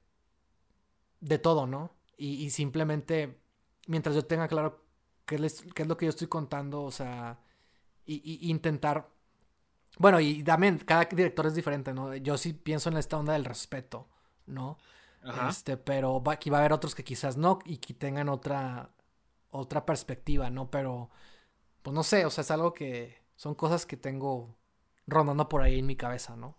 de 1.20 1.40
todo, 1.40 1.68
¿no? 1.68 1.92
Y, 2.20 2.50
simplemente, 2.50 3.40
mientras 3.86 4.16
yo 4.16 4.26
tenga 4.26 4.48
claro 4.48 4.84
qué 5.26 5.36
es, 5.36 5.64
qué 5.76 5.84
es, 5.84 5.88
lo 5.88 5.98
que 5.98 6.06
yo 6.06 6.10
estoy 6.10 6.28
contando, 6.28 6.82
o 6.82 6.92
sea, 6.92 7.40
y, 8.08 8.50
intentar, 8.50 9.10
bueno, 10.00 10.20
y 10.20 10.44
también 10.44 10.80
cada 10.80 11.06
director 11.06 11.46
es 11.46 11.54
diferente, 11.54 11.94
¿no? 11.94 12.16
Yo 12.16 12.38
sí 12.38 12.54
pienso 12.54 12.90
en 12.90 12.98
esta 12.98 13.18
onda 13.18 13.34
del 13.34 13.46
respeto, 13.46 14.08
¿no? 14.48 14.80
Este, 15.50 15.78
pero 15.78 16.24
aquí 16.28 16.50
va 16.50 16.58
a 16.58 16.62
haber 16.62 16.74
otros 16.74 16.96
que 16.96 17.04
quizás 17.04 17.38
no 17.38 17.60
y 17.66 17.78
que 17.78 17.94
tengan 17.94 18.30
otra 18.30 18.90
otra 19.50 19.86
perspectiva, 19.86 20.50
¿no? 20.50 20.70
Pero, 20.70 21.10
pues 21.82 21.94
no 21.94 22.04
sé, 22.04 22.26
o 22.26 22.30
sea, 22.30 22.42
es 22.42 22.52
algo 22.52 22.74
que 22.74 23.22
son 23.36 23.56
cosas 23.56 23.86
que 23.86 23.98
tengo 23.98 24.58
rondando 25.06 25.48
por 25.48 25.62
ahí 25.62 25.80
en 25.80 25.86
mi 25.86 25.96
cabeza, 25.96 26.36
¿no? 26.36 26.58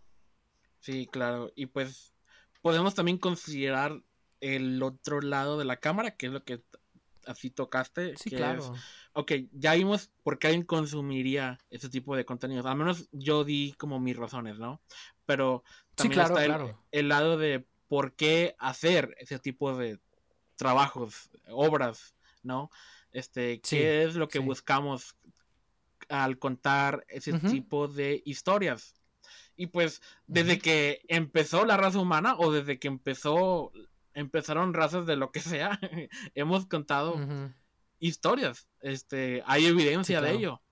Sí, 0.81 1.07
claro. 1.07 1.53
Y 1.55 1.67
pues 1.67 2.15
podemos 2.63 2.95
también 2.95 3.19
considerar 3.19 4.03
el 4.41 4.83
otro 4.83 5.21
lado 5.21 5.59
de 5.59 5.65
la 5.65 5.79
cámara, 5.79 6.17
que 6.17 6.27
es 6.27 6.33
lo 6.33 6.45
que 6.45 6.63
así 7.27 7.51
tocaste. 7.51 8.17
Sí, 8.17 8.31
claro. 8.31 8.73
ok, 9.13 9.33
ya 9.53 9.75
vimos 9.75 10.11
por 10.23 10.39
qué 10.39 10.49
alguien 10.49 10.65
consumiría 10.65 11.59
ese 11.71 11.89
tipo 11.89 12.17
de 12.17 12.25
contenidos. 12.25 12.67
Al 12.67 12.77
menos 12.77 13.09
yo 13.13 13.45
di 13.45 13.75
como 13.77 14.01
mis 14.01 14.17
razones, 14.17 14.59
¿no? 14.59 14.81
Pero 15.27 15.63
también 15.95 16.23
está 16.23 16.45
el, 16.45 16.75
el 16.91 17.09
lado 17.09 17.37
de 17.37 17.67
por 17.89 18.15
qué 18.15 18.55
hacer 18.59 19.15
ese 19.19 19.39
tipo 19.39 19.77
de 19.77 19.99
trabajos, 20.57 21.31
obras 21.49 22.15
¿no? 22.43 22.71
Este, 23.13 23.61
¿qué 23.61 24.05
es 24.05 24.15
lo 24.15 24.29
que 24.29 24.39
buscamos 24.39 25.17
al 26.09 26.39
contar 26.39 27.05
ese 27.09 27.39
tipo 27.39 27.89
de 27.89 28.23
historias? 28.25 28.95
Y 29.57 29.67
pues, 29.67 30.01
desde 30.27 30.59
que 30.59 31.03
empezó 31.09 31.65
la 31.65 31.77
raza 31.77 31.99
humana 31.99 32.37
o 32.39 32.53
desde 32.53 32.79
que 32.79 32.89
empezó, 32.89 33.73
empezaron 34.15 34.73
razas 34.73 35.07
de 35.07 35.17
lo 35.17 35.33
que 35.33 35.41
sea, 35.41 35.79
hemos 36.35 36.67
contado 36.67 37.19
historias. 37.99 38.69
Este, 38.81 39.43
hay 39.47 39.67
evidencia 39.67 40.21
de 40.21 40.33
ello. 40.33 40.63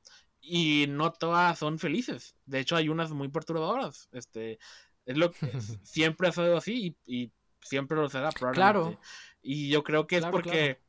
Y 0.41 0.87
no 0.89 1.13
todas 1.13 1.59
son 1.59 1.81
felices. 1.81 2.37
De 2.45 2.61
hecho, 2.61 2.77
hay 2.77 2.89
unas 2.89 3.11
muy 3.11 3.29
perturbadoras. 3.29 4.09
Este, 4.13 4.61
es 5.05 5.17
lo 5.17 5.33
que 5.33 5.51
siempre 5.83 6.29
ha 6.29 6.33
sido 6.33 6.57
así 6.57 6.97
y, 7.05 7.33
siempre 7.61 7.97
lo 7.97 8.09
será 8.09 8.31
probablemente. 8.31 8.61
Claro. 8.61 9.01
Y 9.43 9.69
yo 9.71 9.83
creo 9.83 10.07
que 10.07 10.19
es 10.19 10.27
porque 10.27 10.81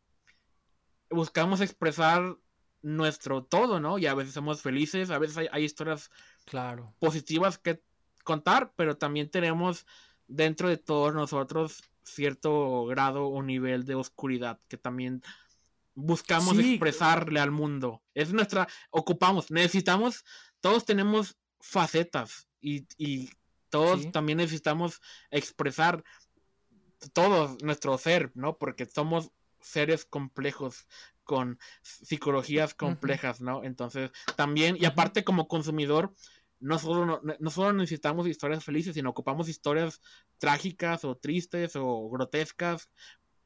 buscamos 1.09 1.61
expresar 1.61 2.37
nuestro 2.81 3.43
todo, 3.43 3.79
¿no? 3.79 3.97
Y 3.97 4.05
a 4.05 4.13
veces 4.13 4.33
somos 4.33 4.61
felices, 4.61 5.09
a 5.09 5.19
veces 5.19 5.49
hay, 5.51 5.63
historias 5.63 6.11
claro. 6.45 6.93
positivas 6.99 7.57
que 7.57 7.81
contar, 8.23 8.73
pero 8.75 8.97
también 8.97 9.29
tenemos 9.29 9.85
dentro 10.27 10.69
de 10.69 10.77
todos 10.77 11.13
nosotros 11.13 11.83
cierto 12.03 12.85
grado 12.85 13.27
o 13.27 13.43
nivel 13.43 13.85
de 13.85 13.95
oscuridad 13.95 14.59
que 14.67 14.77
también 14.77 15.21
buscamos 15.93 16.57
expresarle 16.57 17.39
al 17.39 17.51
mundo. 17.51 18.03
Es 18.13 18.31
nuestra, 18.31 18.67
ocupamos, 18.91 19.51
necesitamos, 19.51 20.23
todos 20.61 20.85
tenemos 20.85 21.37
facetas 21.59 22.47
y, 22.61 23.29
todos 23.69 24.13
también 24.13 24.37
necesitamos 24.37 25.01
expresar 25.29 26.01
todo 27.11 27.57
nuestro 27.63 27.97
ser, 27.97 28.31
¿no? 28.33 28.57
Porque 28.57 28.85
somos 28.85 29.29
seres 29.67 30.05
complejos 30.05 30.87
con 31.23 31.59
psicologías 31.81 32.73
complejas, 32.73 33.41
¿no? 33.41 33.63
Entonces, 33.63 34.11
también, 34.35 34.77
y 34.79 34.85
aparte 34.85 35.23
como 35.23 35.47
consumidor, 35.47 36.13
no 36.59 36.79
solo, 36.79 37.21
no, 37.39 37.49
solo 37.51 37.73
necesitamos 37.73 38.27
historias 38.27 38.63
felices, 38.63 38.95
sino 38.95 39.09
ocupamos 39.09 39.49
historias 39.49 40.01
trágicas 40.39 41.05
o 41.05 41.15
tristes 41.15 41.75
o 41.75 42.09
grotescas, 42.09 42.89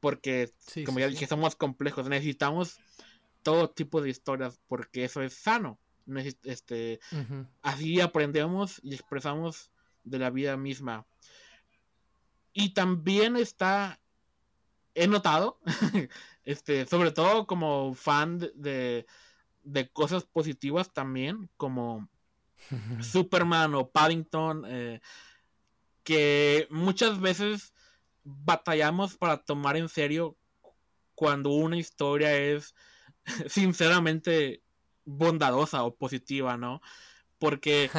porque, 0.00 0.52
como 0.86 0.98
ya 0.98 1.08
dije, 1.08 1.26
somos 1.26 1.56
complejos, 1.56 2.08
necesitamos 2.08 2.78
todo 3.42 3.70
tipo 3.70 4.00
de 4.00 4.10
historias, 4.10 4.60
porque 4.66 5.04
eso 5.04 5.22
es 5.22 5.34
sano. 5.34 5.78
Este, 6.44 7.00
Así 7.62 8.00
aprendemos 8.00 8.80
y 8.82 8.94
expresamos 8.94 9.70
de 10.04 10.18
la 10.18 10.30
vida 10.30 10.56
misma. 10.56 11.06
Y 12.52 12.74
también 12.74 13.36
está, 13.36 14.00
he 14.94 15.06
notado, 15.06 15.58
este, 16.44 16.86
sobre 16.86 17.12
todo 17.12 17.46
como 17.46 17.94
fan 17.94 18.38
de, 18.54 19.06
de 19.62 19.90
cosas 19.90 20.24
positivas 20.24 20.92
también, 20.92 21.50
como 21.56 22.08
Superman 23.00 23.74
o 23.74 23.90
Paddington, 23.90 24.64
eh, 24.66 25.00
que 26.04 26.66
muchas 26.70 27.20
veces 27.20 27.72
batallamos 28.24 29.16
para 29.16 29.38
tomar 29.38 29.76
en 29.76 29.88
serio 29.88 30.36
cuando 31.14 31.50
una 31.50 31.76
historia 31.76 32.36
es 32.36 32.74
sinceramente 33.48 34.62
bondadosa 35.04 35.84
o 35.84 35.94
positiva, 35.94 36.56
¿no? 36.56 36.80
Porque 37.38 37.90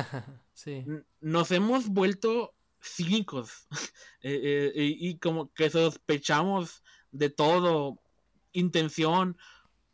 nos 1.19 1.51
hemos 1.51 1.89
vuelto 1.89 2.53
cínicos 2.83 3.67
eh, 4.21 4.71
eh, 4.75 4.95
y 4.99 5.17
como 5.17 5.51
que 5.53 5.69
sospechamos 5.69 6.83
de 7.11 7.29
todo 7.29 8.01
intención 8.51 9.37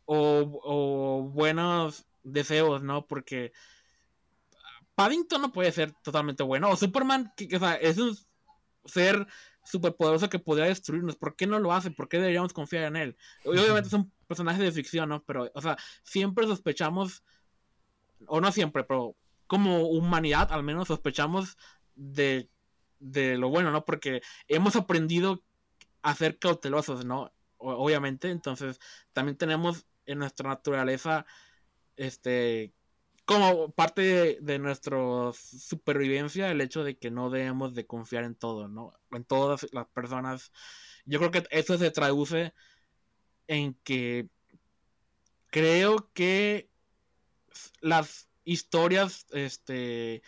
o, 0.05 0.61
o 0.63 1.23
buenos 1.23 2.05
deseos, 2.23 2.81
¿no? 2.81 3.05
Porque 3.05 3.53
Paddington 4.95 5.41
no 5.41 5.53
puede 5.53 5.71
ser 5.71 5.93
totalmente 6.03 6.43
bueno. 6.43 6.69
O 6.69 6.75
Superman, 6.75 7.31
que, 7.37 7.47
es 7.81 7.97
un 7.97 8.17
ser 8.83 9.25
superpoderoso 9.63 10.29
que 10.29 10.39
podría 10.39 10.65
destruirnos. 10.65 11.15
¿Por 11.15 11.35
qué 11.35 11.47
no 11.47 11.59
lo 11.59 11.71
hace? 11.71 11.91
¿Por 11.91 12.09
qué 12.09 12.17
deberíamos 12.17 12.51
confiar 12.51 12.83
en 12.83 12.95
él? 12.95 13.17
obviamente 13.45 13.87
es 13.87 13.93
un 13.93 14.11
personaje 14.27 14.61
de 14.61 14.71
ficción, 14.71 15.07
¿no? 15.07 15.23
Pero, 15.23 15.49
o 15.53 15.61
sea, 15.61 15.77
siempre 16.03 16.47
sospechamos, 16.47 17.23
o 18.27 18.41
no 18.41 18.51
siempre, 18.51 18.83
pero 18.83 19.15
como 19.47 19.87
humanidad 19.87 20.51
al 20.51 20.63
menos 20.63 20.89
sospechamos 20.89 21.57
de, 21.95 22.49
de 22.99 23.37
lo 23.37 23.49
bueno, 23.49 23.71
¿no? 23.71 23.85
Porque 23.85 24.21
hemos 24.47 24.75
aprendido 24.75 25.43
a 26.01 26.15
ser 26.15 26.39
cautelosos, 26.39 27.05
¿no? 27.05 27.31
obviamente, 27.59 28.29
entonces 28.31 28.79
también 29.13 29.37
tenemos 29.37 29.85
en 30.05 30.19
nuestra 30.19 30.49
naturaleza, 30.49 31.25
este, 31.97 32.73
como 33.25 33.71
parte 33.71 34.37
de, 34.41 34.59
nuestra 34.59 34.97
supervivencia 35.33 36.49
el 36.49 36.61
hecho 36.61 36.83
de 36.83 36.97
que 36.97 37.11
no 37.11 37.29
debemos 37.29 37.75
de 37.75 37.85
confiar 37.85 38.23
en 38.23 38.35
todo, 38.35 38.67
¿no? 38.67 38.93
En 39.11 39.23
todas 39.23 39.67
las 39.71 39.87
personas. 39.87 40.51
Yo 41.05 41.19
creo 41.19 41.31
que 41.31 41.43
eso 41.51 41.77
se 41.77 41.91
traduce 41.91 42.53
en 43.47 43.75
que 43.83 44.29
creo 45.51 46.09
que 46.13 46.69
las 47.81 48.29
historias 48.45 49.27
este, 49.31 50.23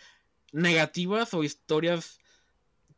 negativas 0.52 1.34
o 1.34 1.42
historias 1.42 2.20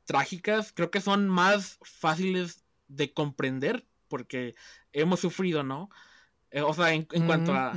trágicas 0.05 0.72
creo 0.72 0.90
que 0.90 1.00
son 1.00 1.28
más 1.28 1.78
fáciles 1.82 2.64
de 2.88 3.12
comprender 3.12 3.86
porque 4.09 4.55
hemos 4.92 5.20
sufrido, 5.20 5.62
¿no? 5.62 5.90
Eh, 6.50 6.62
o 6.62 6.72
sea, 6.72 6.92
en, 6.92 7.05
cuanto 7.05 7.52
a... 7.52 7.72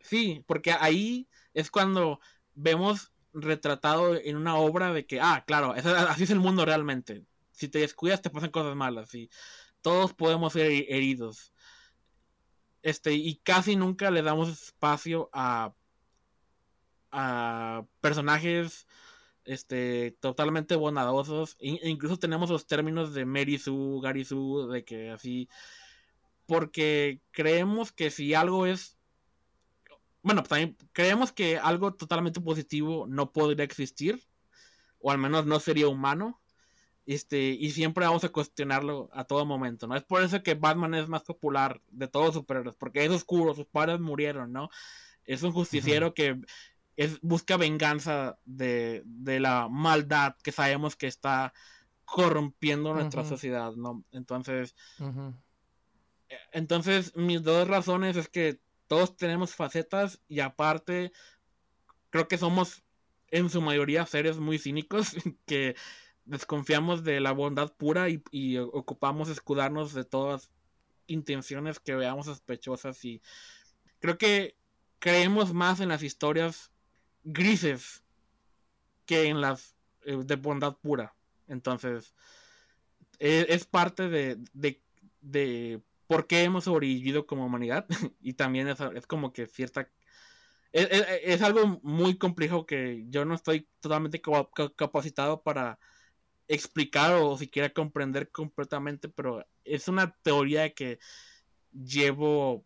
Sí, 0.00 0.44
porque 0.46 0.72
ahí 0.72 1.28
es 1.54 1.70
cuando 1.70 2.20
vemos 2.54 3.12
retratado 3.32 4.16
en 4.16 4.36
una 4.36 4.56
obra 4.56 4.92
de 4.92 5.06
que, 5.06 5.20
ah, 5.20 5.44
claro, 5.46 5.74
así 6.08 6.24
es 6.24 6.30
el 6.30 6.40
mundo 6.40 6.64
realmente. 6.64 7.24
Si 7.52 7.68
te 7.68 7.80
descuidas 7.80 8.22
te 8.22 8.30
pasan 8.30 8.50
cosas 8.50 8.76
malas 8.76 9.14
y 9.14 9.30
todos 9.82 10.14
podemos 10.14 10.52
ser 10.52 10.70
heridos. 10.70 11.52
Este, 12.82 13.12
y 13.12 13.36
casi 13.36 13.76
nunca 13.76 14.10
le 14.10 14.22
damos 14.22 14.48
espacio 14.48 15.28
a, 15.32 15.74
a 17.10 17.84
personajes 18.00 18.86
este, 19.50 20.16
totalmente 20.20 20.76
bondadosos. 20.76 21.56
E 21.58 21.88
incluso 21.88 22.18
tenemos 22.18 22.50
los 22.50 22.66
términos 22.66 23.14
de 23.14 23.24
Mary 23.24 23.58
Sue, 23.58 24.00
Gary 24.00 24.24
Sue, 24.24 24.72
de 24.72 24.84
que 24.84 25.10
así. 25.10 25.48
Porque 26.46 27.20
creemos 27.32 27.92
que 27.92 28.10
si 28.10 28.34
algo 28.34 28.66
es 28.66 28.96
bueno, 30.22 30.42
pues 30.42 30.50
también 30.50 30.76
creemos 30.92 31.32
que 31.32 31.58
algo 31.58 31.94
totalmente 31.94 32.40
positivo 32.40 33.06
no 33.08 33.32
podría 33.32 33.64
existir, 33.64 34.22
o 35.00 35.10
al 35.10 35.18
menos 35.18 35.46
no 35.46 35.60
sería 35.60 35.88
humano, 35.88 36.40
este, 37.06 37.48
y 37.48 37.70
siempre 37.70 38.04
vamos 38.04 38.22
a 38.24 38.28
cuestionarlo 38.28 39.08
a 39.12 39.24
todo 39.24 39.46
momento, 39.46 39.86
¿no? 39.86 39.96
Es 39.96 40.04
por 40.04 40.22
eso 40.22 40.42
que 40.42 40.54
Batman 40.54 40.94
es 40.94 41.08
más 41.08 41.22
popular 41.22 41.80
de 41.90 42.06
todos 42.06 42.26
los 42.26 42.34
superhéroes, 42.34 42.76
porque 42.76 43.04
es 43.04 43.10
oscuro, 43.10 43.54
sus 43.54 43.66
padres 43.66 43.98
murieron, 43.98 44.52
¿no? 44.52 44.68
Es 45.24 45.42
un 45.42 45.52
justiciero 45.52 46.12
que 46.12 46.38
es, 47.00 47.18
busca 47.22 47.56
venganza 47.56 48.38
de, 48.44 49.02
la 49.24 49.68
maldad 49.70 50.36
que 50.42 50.52
sabemos 50.52 50.96
que 50.96 51.06
está 51.06 51.54
corrompiendo 52.04 52.92
nuestra 52.92 53.24
sociedad, 53.24 53.72
¿no? 53.72 54.04
Entonces, 54.12 54.74
eh, 56.28 56.36
entonces 56.52 57.16
mis 57.16 57.42
dos 57.42 57.66
razones 57.68 58.16
es 58.18 58.28
que 58.28 58.60
todos 58.86 59.16
tenemos 59.16 59.54
facetas 59.54 60.20
y 60.28 60.40
aparte 60.40 61.10
creo 62.10 62.28
que 62.28 62.36
somos 62.36 62.82
en 63.28 63.48
su 63.48 63.62
mayoría 63.62 64.04
seres 64.04 64.36
muy 64.36 64.58
cínicos 64.58 65.14
que 65.46 65.76
desconfiamos 66.26 67.02
de 67.02 67.20
la 67.20 67.32
bondad 67.32 67.72
pura 67.72 68.10
y, 68.10 68.58
ocupamos 68.58 69.30
escudarnos 69.30 69.94
de 69.94 70.04
todas 70.04 70.50
intenciones 71.06 71.80
que 71.80 71.94
veamos 71.94 72.26
sospechosas 72.26 73.02
y 73.06 73.22
creo 74.00 74.18
que 74.18 74.54
creemos 74.98 75.54
más 75.54 75.80
en 75.80 75.88
las 75.88 76.02
historias 76.02 76.70
grises 77.24 78.02
que 79.06 79.24
en 79.24 79.40
las 79.40 79.76
eh, 80.04 80.16
de 80.24 80.36
bondad 80.36 80.76
pura. 80.76 81.14
Entonces 81.48 82.14
e, 83.18 83.46
es, 83.48 83.66
parte 83.66 84.08
de, 84.08 84.38
de 85.20 85.82
por 86.10 86.26
qué 86.26 86.42
hemos 86.42 86.64
sobrevivido 86.64 87.24
como 87.24 87.46
humanidad. 87.46 87.86
Y 88.20 88.32
también 88.32 88.66
es, 88.66 89.06
como 89.06 89.32
que 89.32 89.46
cierta... 89.46 89.88
Es, 90.72 91.40
algo 91.40 91.80
muy 91.84 92.18
complejo 92.18 92.66
que 92.66 93.04
yo 93.08 93.24
no 93.24 93.34
estoy 93.34 93.68
totalmente 93.78 94.20
capacitado 94.76 95.42
para 95.42 95.78
explicar 96.48 97.14
o 97.14 97.38
siquiera 97.38 97.72
comprender 97.72 98.32
completamente, 98.32 99.08
pero 99.08 99.46
es 99.64 99.86
una 99.86 100.16
teoría 100.22 100.74
que 100.74 100.98
llevo 101.72 102.64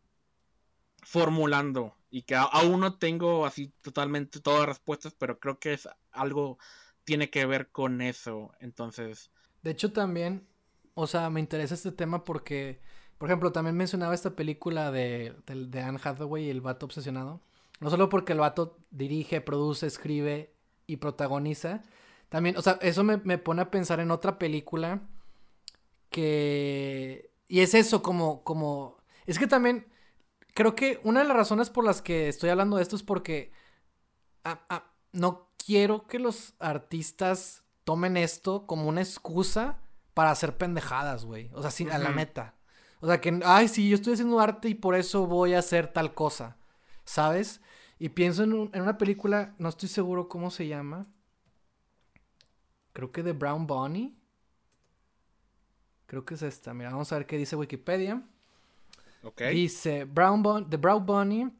formulando 1.02 1.94
y 2.14 2.22
que 2.22 2.36
aún 2.36 2.80
no 2.80 2.98
tengo 2.98 3.44
así 3.44 3.72
totalmente 3.82 4.40
todas 4.40 4.60
las 4.60 4.68
respuestas, 4.68 5.14
pero 5.18 5.40
creo 5.40 5.58
que 5.58 5.72
es 5.72 5.88
algo 6.12 6.58
tiene 7.04 7.28
que 7.28 7.44
ver 7.44 7.70
con 7.70 8.00
eso, 8.00 8.52
entonces. 8.60 9.30
De 9.62 9.72
hecho 9.72 9.92
también, 9.92 10.46
o 10.94 11.06
sea, 11.06 11.28
me 11.28 11.40
interesa 11.40 11.74
este 11.74 11.92
tema 11.92 12.24
porque 12.24 12.80
por 13.18 13.28
ejemplo, 13.28 13.52
también 13.52 13.76
mencionaba 13.76 14.14
esta 14.14 14.36
película 14.36 14.90
de, 14.90 15.34
de, 15.46 15.80
Anne 15.80 15.98
Hathaway 16.02 16.44
y 16.44 16.50
el 16.50 16.60
vato 16.60 16.86
obsesionado. 16.86 17.40
No 17.80 17.90
solo 17.90 18.08
porque 18.08 18.32
el 18.32 18.38
vato 18.38 18.76
dirige, 18.90 19.40
produce, 19.40 19.86
escribe 19.86 20.52
y 20.86 20.96
protagoniza. 20.96 21.82
También, 22.28 22.56
o 22.56 22.62
sea, 22.62 22.78
eso 22.82 23.02
me, 23.04 23.18
me 23.18 23.38
pone 23.38 23.62
a 23.62 23.70
pensar 23.70 24.00
en 24.00 24.10
otra 24.10 24.38
película 24.38 25.02
que... 26.10 27.30
Y 27.48 27.60
es 27.60 27.74
eso, 27.74 28.02
como, 28.02 28.44
como... 28.44 28.98
Es 29.26 29.38
que 29.38 29.46
también 29.46 29.86
creo 30.54 30.74
que 30.74 31.00
una 31.04 31.20
de 31.20 31.28
las 31.28 31.36
razones 31.36 31.68
por 31.68 31.84
las 31.84 32.00
que 32.00 32.28
estoy 32.28 32.50
hablando 32.50 32.76
de 32.76 32.82
esto 32.82 32.96
es 32.96 33.02
porque 33.02 33.52
ah, 34.44 34.64
ah, 34.70 34.92
no 35.12 35.50
quiero 35.64 36.06
que 36.06 36.18
los 36.18 36.54
artistas 36.58 37.64
tomen 37.84 38.16
esto 38.16 38.66
como 38.66 38.88
una 38.88 39.02
excusa 39.02 39.78
para 40.14 40.30
hacer 40.30 40.56
pendejadas, 40.56 41.24
güey. 41.24 41.50
O 41.52 41.60
sea, 41.60 41.70
sí, 41.70 41.88
a 41.90 41.98
la 41.98 42.10
neta. 42.10 42.54
O 43.00 43.06
sea, 43.06 43.20
que, 43.20 43.40
ay, 43.44 43.68
sí, 43.68 43.88
yo 43.88 43.96
estoy 43.96 44.14
haciendo 44.14 44.40
arte 44.40 44.68
y 44.68 44.74
por 44.74 44.94
eso 44.94 45.26
voy 45.26 45.54
a 45.54 45.58
hacer 45.58 45.88
tal 45.88 46.14
cosa, 46.14 46.56
¿sabes? 47.04 47.60
Y 47.98 48.10
pienso 48.10 48.44
en, 48.44 48.52
una 48.52 48.96
película, 48.96 49.54
no 49.58 49.68
estoy 49.68 49.88
seguro 49.88 50.28
cómo 50.28 50.50
se 50.50 50.66
llama. 50.66 51.06
Creo 52.92 53.12
que 53.12 53.22
de 53.22 53.32
Brown 53.32 53.66
Bunny. 53.66 54.16
Creo 56.06 56.24
que 56.24 56.34
es 56.34 56.42
esta. 56.42 56.72
Mira, 56.74 56.90
vamos 56.90 57.12
a 57.12 57.18
ver 57.18 57.26
qué 57.26 57.36
dice 57.36 57.56
Wikipedia. 57.56 58.22
Dice, 59.50 60.04
Brown 60.04 60.68
The 60.68 60.76
Brown 60.76 61.06
Bunny, 61.06 61.50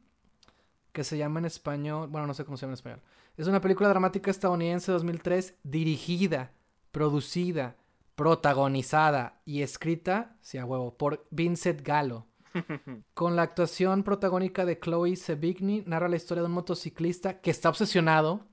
que 0.91 1.03
se 1.03 1.17
llama 1.17 1.39
en 1.39 1.45
español, 1.45 2.07
bueno, 2.07 2.27
no 2.27 2.33
sé 2.33 2.45
cómo 2.45 2.57
se 2.57 2.61
llama 2.61 2.71
en 2.71 2.75
español. 2.75 3.01
Es 3.37 3.47
una 3.47 3.59
película 3.61 3.89
dramática 3.89 4.31
estadounidense 4.31 4.91
2003 4.91 5.55
dirigida, 5.63 6.51
producida, 6.91 7.75
protagonizada 8.15 9.41
y 9.45 9.61
escrita, 9.61 10.37
si 10.41 10.57
a 10.57 10.65
huevo, 10.65 10.95
por 10.97 11.25
Vincent 11.31 11.81
Gallo. 11.81 12.25
Con 13.13 13.35
la 13.35 13.41
actuación 13.41 14.03
protagónica 14.03 14.63
de 14.63 14.79
Chloe 14.79 15.17
Sevigny, 15.17 15.83
narra 15.85 16.07
la 16.07 16.15
historia 16.15 16.41
de 16.41 16.47
un 16.47 16.53
motociclista 16.53 17.41
que 17.41 17.51
está 17.51 17.67
obsesionado 17.67 18.45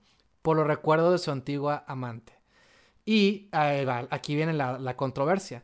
por 0.43 0.57
los 0.57 0.67
recuerdos 0.67 1.13
de 1.13 1.19
su 1.19 1.31
antigua 1.31 1.85
amante. 1.87 2.33
Y 3.05 3.49
aquí 3.53 4.35
viene 4.35 4.53
la, 4.53 4.79
la 4.79 4.97
controversia. 4.97 5.63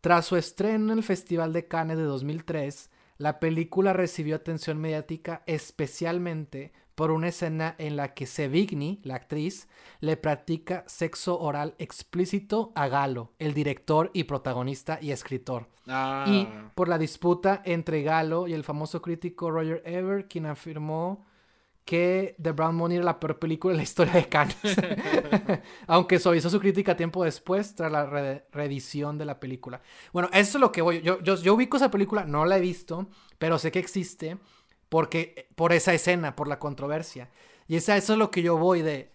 Tras 0.00 0.26
su 0.26 0.36
estreno 0.36 0.92
en 0.92 0.98
el 0.98 1.04
Festival 1.04 1.52
de 1.52 1.66
Cannes 1.66 1.96
de 1.96 2.04
2003, 2.04 2.89
la 3.20 3.38
película 3.38 3.92
recibió 3.92 4.34
atención 4.34 4.78
mediática 4.78 5.42
especialmente 5.44 6.72
por 6.94 7.10
una 7.10 7.28
escena 7.28 7.74
en 7.76 7.96
la 7.96 8.14
que 8.14 8.26
Sevigny, 8.26 9.00
la 9.04 9.16
actriz, 9.16 9.68
le 10.00 10.16
practica 10.16 10.84
sexo 10.86 11.38
oral 11.38 11.74
explícito 11.78 12.72
a 12.74 12.88
Galo, 12.88 13.32
el 13.38 13.52
director 13.52 14.10
y 14.14 14.24
protagonista 14.24 14.98
y 15.02 15.10
escritor. 15.12 15.68
Y 15.86 15.90
Ah. 15.92 16.70
por 16.74 16.88
la 16.88 16.96
disputa 16.96 17.60
entre 17.66 18.02
Galo 18.02 18.48
y 18.48 18.54
el 18.54 18.64
famoso 18.64 19.02
crítico 19.02 19.50
Roger 19.50 19.82
Ebert, 19.84 20.30
quien 20.30 20.46
afirmó 20.46 21.26
que 21.90 22.36
The 22.40 22.52
Brown 22.52 22.76
Money 22.76 22.98
era 22.98 23.04
la 23.04 23.18
peor 23.18 23.40
película 23.40 23.72
de 23.72 23.78
la 23.78 23.82
historia 23.82 24.12
de 24.12 24.28
Cannes. 24.28 24.56
Aunque 25.88 26.20
suavizó 26.20 26.48
su 26.48 26.60
crítica 26.60 26.96
tiempo 26.96 27.24
después, 27.24 27.74
tras 27.74 27.90
la 27.90 28.06
re- 28.06 28.46
reedición 28.52 29.18
de 29.18 29.24
la 29.24 29.40
película. 29.40 29.82
Bueno, 30.12 30.28
eso 30.32 30.58
es 30.58 30.60
lo 30.60 30.70
que 30.70 30.82
voy. 30.82 31.02
Yo, 31.02 31.20
yo, 31.20 31.34
yo 31.34 31.54
ubico 31.54 31.76
esa 31.78 31.90
película, 31.90 32.24
no 32.24 32.44
la 32.44 32.58
he 32.58 32.60
visto, 32.60 33.08
pero 33.38 33.58
sé 33.58 33.72
que 33.72 33.80
existe 33.80 34.38
porque, 34.88 35.48
por 35.56 35.72
esa 35.72 35.92
escena, 35.92 36.36
por 36.36 36.46
la 36.46 36.60
controversia. 36.60 37.28
Y 37.66 37.74
esa, 37.74 37.96
eso 37.96 38.12
es 38.12 38.20
lo 38.20 38.30
que 38.30 38.42
yo 38.42 38.56
voy 38.56 38.82
de. 38.82 39.10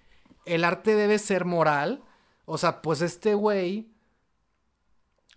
El 0.45 0.65
arte 0.65 0.95
debe 0.95 1.17
ser 1.17 1.45
moral. 1.45 2.03
O 2.43 2.57
sea, 2.57 2.81
pues 2.81 3.01
este 3.01 3.35
güey 3.35 3.87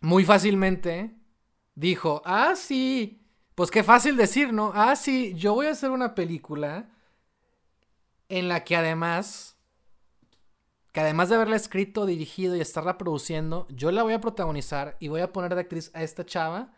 muy 0.00 0.24
fácilmente 0.24 1.14
dijo, 1.76 2.20
ah, 2.24 2.54
sí, 2.56 3.22
pues 3.54 3.70
qué 3.70 3.84
fácil 3.84 4.16
decir, 4.16 4.52
¿no? 4.52 4.72
Ah, 4.74 4.96
sí, 4.96 5.34
yo 5.36 5.54
voy 5.54 5.66
a 5.66 5.70
hacer 5.70 5.90
una 5.90 6.16
película 6.16 6.88
en 8.28 8.48
la 8.48 8.64
que 8.64 8.76
además, 8.76 9.56
que 10.92 11.00
además 11.00 11.28
de 11.28 11.36
haberla 11.36 11.56
escrito, 11.56 12.06
dirigido 12.06 12.56
y 12.56 12.60
estarla 12.60 12.98
produciendo, 12.98 13.66
yo 13.70 13.90
la 13.90 14.02
voy 14.02 14.14
a 14.14 14.20
protagonizar 14.20 14.96
y 15.00 15.08
voy 15.08 15.20
a 15.20 15.32
poner 15.32 15.54
de 15.54 15.62
actriz 15.62 15.90
a 15.94 16.02
esta 16.02 16.24
chava. 16.24 16.72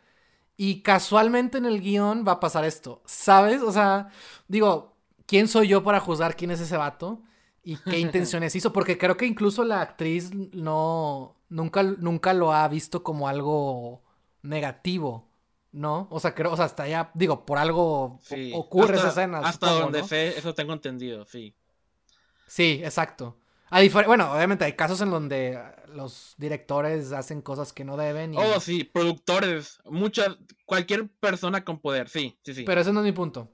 Y 0.57 0.83
casualmente 0.83 1.59
en 1.59 1.65
el 1.65 1.81
guion 1.81 2.25
va 2.27 2.33
a 2.33 2.41
pasar 2.41 2.65
esto, 2.65 3.03
¿sabes? 3.07 3.63
O 3.63 3.73
sea, 3.73 4.11
digo, 4.47 4.95
¿quién 5.27 5.49
soy 5.49 5.69
yo 5.69 5.83
para 5.83 6.01
juzgar 6.01 6.37
quién 6.37 6.51
es 6.51 6.61
ese 6.61 6.77
vato? 6.77 7.23
Y 7.63 7.77
qué 7.79 7.99
intenciones 8.01 8.55
hizo, 8.55 8.73
porque 8.73 8.99
creo 8.99 9.17
que 9.17 9.27
incluso 9.27 9.65
la 9.65 9.81
actriz 9.81 10.35
no, 10.35 11.37
nunca, 11.49 11.83
nunca 11.83 12.35
lo 12.35 12.53
ha 12.53 12.69
visto 12.69 13.03
como 13.03 13.27
algo 13.27 14.03
negativo, 14.43 15.30
¿no? 15.73 16.09
O 16.11 16.21
sea, 16.21 16.35
creo, 16.35 16.53
o 16.53 16.57
sea, 16.57 16.64
hasta 16.66 16.85
allá, 16.85 17.11
digo, 17.14 17.45
por 17.47 17.59
algo 17.59 18.18
Sí. 18.23 18.51
ocurre 18.55 18.97
hasta, 18.97 19.09
esa 19.09 19.21
escena. 19.21 19.39
Hasta 19.39 19.66
supongo, 19.68 19.81
donde 19.85 20.01
¿no? 20.01 20.09
sé, 20.09 20.29
eso 20.39 20.55
tengo 20.55 20.73
entendido, 20.73 21.25
sí. 21.25 21.55
Sí, 22.47 22.81
exacto. 22.85 23.37
A 23.73 23.81
bueno, 24.07 24.33
obviamente 24.33 24.64
hay 24.64 24.73
casos 24.73 25.01
en 25.01 25.11
donde 25.11 25.57
los 25.95 26.35
directores 26.39 27.12
hacen 27.12 27.41
cosas 27.41 27.73
que 27.73 27.85
no 27.85 27.97
deben. 27.97 28.35
y- 28.35 28.37
Oh, 28.37 28.59
sí, 28.59 28.83
productores, 28.83 29.79
muchas, 29.85 30.37
cualquier 30.66 31.09
persona 31.09 31.64
con 31.64 31.79
poder, 31.79 32.09
sí, 32.09 32.37
sí, 32.43 32.53
sí. 32.55 32.64
Pero 32.64 32.81
ese 32.81 32.93
no 32.93 32.99
es 33.01 33.05
mi 33.07 33.12
punto. 33.12 33.49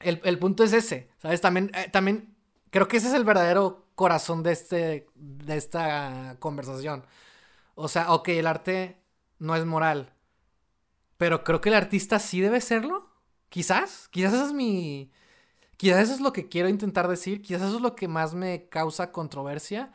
El, 0.00 0.20
el 0.24 0.38
punto 0.40 0.64
es 0.64 0.72
ese, 0.72 1.08
¿sabes? 1.18 1.40
También, 1.40 1.70
eh, 1.74 1.88
también 1.92 2.34
creo 2.70 2.88
que 2.88 2.96
ese 2.96 3.06
es 3.06 3.14
el 3.14 3.22
verdadero 3.22 3.86
corazón 3.94 4.42
de, 4.42 4.50
este, 4.52 5.06
de 5.14 5.56
esta 5.56 6.36
conversación. 6.40 7.06
O 7.76 7.86
sea, 7.86 8.12
ok, 8.12 8.28
el 8.30 8.48
arte 8.48 8.98
no 9.38 9.54
es 9.54 9.64
moral, 9.64 10.13
pero 11.16 11.44
creo 11.44 11.60
que 11.60 11.70
el 11.70 11.74
artista 11.76 12.18
sí 12.18 12.40
debe 12.40 12.60
serlo. 12.60 13.10
Quizás, 13.48 14.08
quizás 14.10 14.34
es 14.34 14.52
mi... 14.52 15.12
Quizás 15.76 16.04
eso 16.04 16.14
es 16.14 16.20
lo 16.20 16.32
que 16.32 16.48
quiero 16.48 16.68
intentar 16.68 17.08
decir, 17.08 17.42
quizás 17.42 17.62
eso 17.62 17.76
es 17.76 17.82
lo 17.82 17.96
que 17.96 18.08
más 18.08 18.34
me 18.34 18.68
causa 18.68 19.12
controversia, 19.12 19.92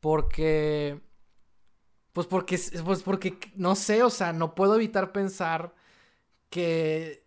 porque... 0.00 1.00
Pues 2.12 2.26
porque, 2.26 2.58
pues 2.84 3.02
porque, 3.02 3.38
no 3.54 3.76
sé, 3.76 4.02
o 4.02 4.10
sea, 4.10 4.32
no 4.32 4.54
puedo 4.54 4.74
evitar 4.74 5.12
pensar 5.12 5.74
que 6.50 7.24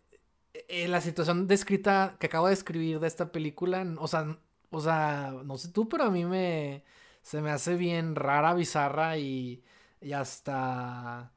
eh, 0.53 0.88
la 0.88 1.01
situación 1.01 1.47
descrita 1.47 2.17
que 2.19 2.27
acabo 2.27 2.47
de 2.47 2.53
escribir 2.53 2.99
de 2.99 3.07
esta 3.07 3.31
película, 3.31 3.86
o 3.99 4.07
sea, 4.07 4.38
o 4.71 4.81
sea, 4.81 5.34
no 5.45 5.57
sé 5.57 5.69
tú, 5.69 5.89
pero 5.89 6.05
a 6.05 6.11
mí 6.11 6.25
me 6.25 6.84
se 7.21 7.41
me 7.41 7.51
hace 7.51 7.75
bien 7.75 8.15
rara, 8.15 8.53
bizarra 8.53 9.17
y, 9.17 9.63
y 10.01 10.13
hasta 10.13 11.34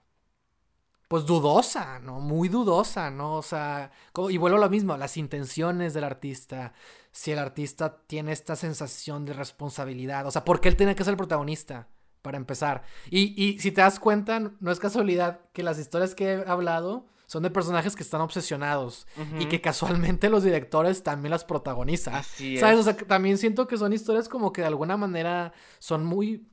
pues 1.09 1.25
dudosa, 1.25 1.99
¿no? 2.01 2.21
Muy 2.21 2.49
dudosa, 2.49 3.11
¿no? 3.11 3.35
O 3.35 3.43
sea, 3.43 3.91
como- 4.13 4.31
y 4.31 4.39
vuelvo 4.39 4.57
a 4.59 4.61
lo 4.61 4.71
mismo, 4.71 4.97
las 4.97 5.17
intenciones 5.17 5.95
del 5.95 6.05
artista, 6.05 6.73
si 7.13 7.31
el 7.33 7.39
artista 7.39 7.99
tiene 8.07 8.33
esta 8.33 8.57
sensación 8.57 9.25
de 9.25 9.33
responsabilidad, 9.33 10.27
o 10.27 10.31
sea, 10.31 10.45
¿por 10.45 10.61
qué 10.61 10.69
él 10.69 10.77
tiene 10.77 10.95
que 10.95 11.05
ser 11.05 11.13
el 11.13 11.17
protagonista? 11.17 11.89
Para 12.23 12.39
empezar. 12.39 12.83
Y, 13.09 13.41
y 13.41 13.61
si 13.61 13.71
te 13.71 13.83
das 13.83 14.01
cuenta, 14.01 14.41
no 14.59 14.73
es 14.73 14.81
casualidad 14.81 15.41
que 15.53 15.63
las 15.63 15.79
historias 15.79 16.15
que 16.17 16.33
he 16.33 16.45
hablado 16.49 17.07
son 17.29 17.45
de 17.45 17.51
personajes 17.51 17.95
que 17.95 18.03
están 18.03 18.21
obsesionados 18.21 19.07
y 19.39 19.47
que 19.47 19.61
casualmente 19.61 20.29
los 20.29 20.43
directores 20.45 21.03
también 21.05 21.31
las 21.31 21.45
protagonizan. 21.45 22.15
Así 22.17 22.57
¿Sabes? 22.59 22.81
es. 22.81 22.81
O 22.81 22.85
sea, 22.85 22.97
también 23.07 23.39
siento 23.39 23.67
que 23.69 23.77
son 23.77 23.93
historias 23.93 24.29
como 24.29 24.53
que 24.53 24.61
de 24.63 24.67
alguna 24.69 24.97
manera 24.97 25.53
son 25.79 26.05
muy... 26.05 26.49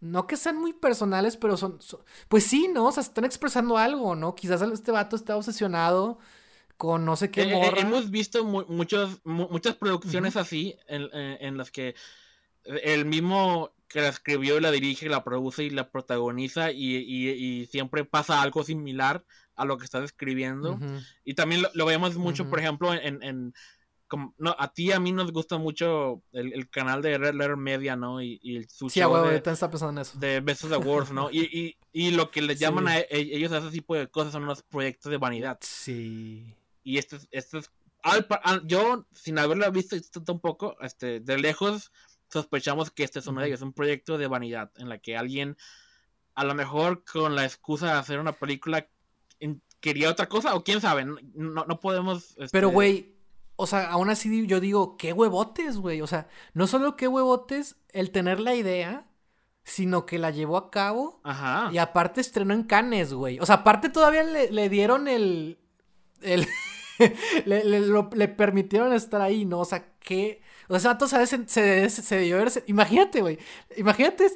No 0.00 0.26
que 0.26 0.36
sean 0.36 0.56
muy 0.58 0.72
personales, 0.72 1.36
pero 1.36 1.56
son... 1.56 1.80
son- 1.80 2.00
pues 2.28 2.44
sí, 2.44 2.68
¿no? 2.68 2.86
O 2.86 2.92
sea, 2.92 3.02
están 3.02 3.24
expresando 3.24 3.76
algo, 3.78 4.14
¿no? 4.14 4.34
Quizás 4.34 4.62
este 4.62 4.92
vato 4.92 5.16
está 5.16 5.36
obsesionado 5.36 6.18
con 6.76 7.04
no 7.04 7.16
sé 7.16 7.30
qué 7.30 7.42
Eh, 7.42 7.52
eh, 7.52 7.72
hemos 7.80 8.10
visto 8.10 8.44
mu- 8.44 8.64
muchos, 8.68 9.18
mu- 9.24 9.48
muchas 9.50 9.74
producciones 9.74 10.36
así 10.36 10.76
en, 10.86 11.02
en- 11.12 11.38
en 11.44 11.56
las 11.56 11.70
que 11.72 11.96
el 12.64 13.04
mismo 13.06 13.72
que 13.88 14.00
la 14.02 14.08
escribió, 14.08 14.60
la 14.60 14.70
dirige, 14.70 15.08
la 15.08 15.24
produce 15.24 15.64
y 15.64 15.70
la 15.70 15.90
protagoniza 15.90 16.70
y, 16.70 16.96
y- 16.96 17.30
y 17.30 17.66
siempre 17.66 18.04
pasa 18.04 18.42
algo 18.42 18.62
similar 18.62 19.24
a 19.56 19.64
lo 19.64 19.78
que 19.78 19.84
estás 19.86 20.04
escribiendo. 20.04 20.78
Y 21.24 21.34
también 21.34 21.62
lo, 21.62 21.70
lo 21.74 21.86
vemos 21.86 22.16
mucho, 22.16 22.48
por 22.50 22.60
ejemplo, 22.60 22.94
en... 22.94 23.22
en- 23.22 23.54
como- 24.08 24.34
no, 24.38 24.56
a 24.58 24.72
ti 24.72 24.86
y 24.86 24.92
a 24.92 24.98
mí 25.00 25.12
nos 25.12 25.30
gusta 25.32 25.58
mucho 25.58 26.22
el, 26.32 26.52
el 26.52 26.68
canal 26.68 27.02
de 27.02 27.18
Red 27.18 27.34
Letter 27.34 27.56
Media, 27.56 27.94
¿no? 27.94 28.20
Y, 28.22 28.40
y 28.42 28.56
el, 28.56 28.68
su 28.68 28.88
Sí, 28.90 29.00
a 29.00 29.04
show 29.04 29.12
huevo, 29.14 29.28
de, 29.28 29.36
está 29.36 29.70
pensando 29.70 29.92
en 29.92 29.98
eso. 29.98 30.18
de 30.18 30.40
Best 30.40 30.64
of 30.64 30.70
the 30.70 30.76
Worst, 30.78 31.12
¿no? 31.12 31.30
Y, 31.30 31.40
y, 31.42 31.76
y 31.92 32.10
lo 32.12 32.30
que 32.30 32.42
le 32.42 32.56
llaman 32.56 32.86
Sí. 32.86 32.90
a 32.92 32.98
e- 33.00 33.06
ellos 33.36 33.52
a 33.52 33.58
ese 33.58 33.70
tipo 33.70 33.94
de 33.94 34.08
cosas 34.08 34.32
son 34.32 34.46
los 34.46 34.62
proyectos 34.62 35.10
de 35.10 35.18
vanidad. 35.18 35.58
Sí. 35.60 36.56
Y 36.82 36.98
esto 36.98 37.16
es, 37.16 37.28
esto 37.30 37.58
es 37.58 37.70
al 38.02 38.26
yo, 38.66 39.06
sin 39.12 39.38
haberla 39.38 39.70
visto 39.70 39.96
tampoco, 40.24 40.76
este, 40.80 41.20
de 41.20 41.36
lejos 41.38 41.92
sospechamos 42.30 42.90
que 42.90 43.02
este 43.04 43.18
es 43.18 43.26
uno 43.26 43.40
de 43.40 43.48
ellos, 43.48 43.60
un 43.62 43.72
proyecto 43.72 44.18
de 44.18 44.26
vanidad, 44.28 44.70
en 44.76 44.88
la 44.88 44.98
que 44.98 45.16
alguien, 45.16 45.56
a 46.34 46.44
lo 46.44 46.54
mejor 46.54 47.04
con 47.04 47.34
la 47.34 47.44
excusa 47.44 47.86
de 47.86 47.92
hacer 47.98 48.18
una 48.20 48.32
película, 48.32 48.88
en- 49.40 49.60
quería 49.80 50.10
otra 50.10 50.28
cosa, 50.28 50.54
o 50.54 50.62
quién 50.64 50.80
sabe, 50.80 51.04
no, 51.04 51.16
no, 51.34 51.64
no 51.64 51.80
podemos... 51.80 52.34
Pero, 52.50 52.68
este, 52.68 52.74
güey, 52.74 53.14
o 53.60 53.66
sea, 53.66 53.90
aún 53.90 54.08
así 54.10 54.46
yo 54.46 54.60
digo, 54.60 54.96
qué 54.96 55.12
huevotes, 55.12 55.78
güey. 55.78 56.00
O 56.00 56.06
sea, 56.06 56.28
no 56.54 56.66
solo 56.68 56.96
qué 56.96 57.08
huevotes 57.08 57.76
el 57.92 58.10
tener 58.12 58.40
la 58.40 58.54
idea, 58.54 59.06
sino 59.64 60.06
que 60.06 60.18
la 60.18 60.30
llevó 60.30 60.56
a 60.56 60.70
cabo. 60.70 61.20
Ajá. 61.24 61.70
Y 61.72 61.78
aparte 61.78 62.20
estrenó 62.20 62.54
en 62.54 62.62
Cannes, 62.64 63.12
güey. 63.14 63.38
O 63.40 63.46
sea, 63.46 63.56
aparte 63.56 63.88
todavía 63.90 64.22
le, 64.24 64.50
le 64.52 64.68
dieron 64.68 65.08
el. 65.08 65.58
el 66.22 66.46
le, 67.46 67.64
le- 67.64 67.80
lo- 67.80 68.10
le 68.14 68.28
permitieron 68.28 68.92
estar 68.92 69.20
ahí, 69.20 69.44
¿no? 69.44 69.60
O 69.60 69.64
sea, 69.64 69.92
que. 70.00 70.40
O 70.68 70.78
sea, 70.78 70.92
vato 70.92 71.08
¿sabes? 71.08 71.30
se, 71.30 71.48
se, 71.48 71.90
se 71.90 72.16
debió 72.16 72.36
haber- 72.40 72.64
Imagínate, 72.68 73.20
güey. 73.22 73.38
Imagínate. 73.76 74.26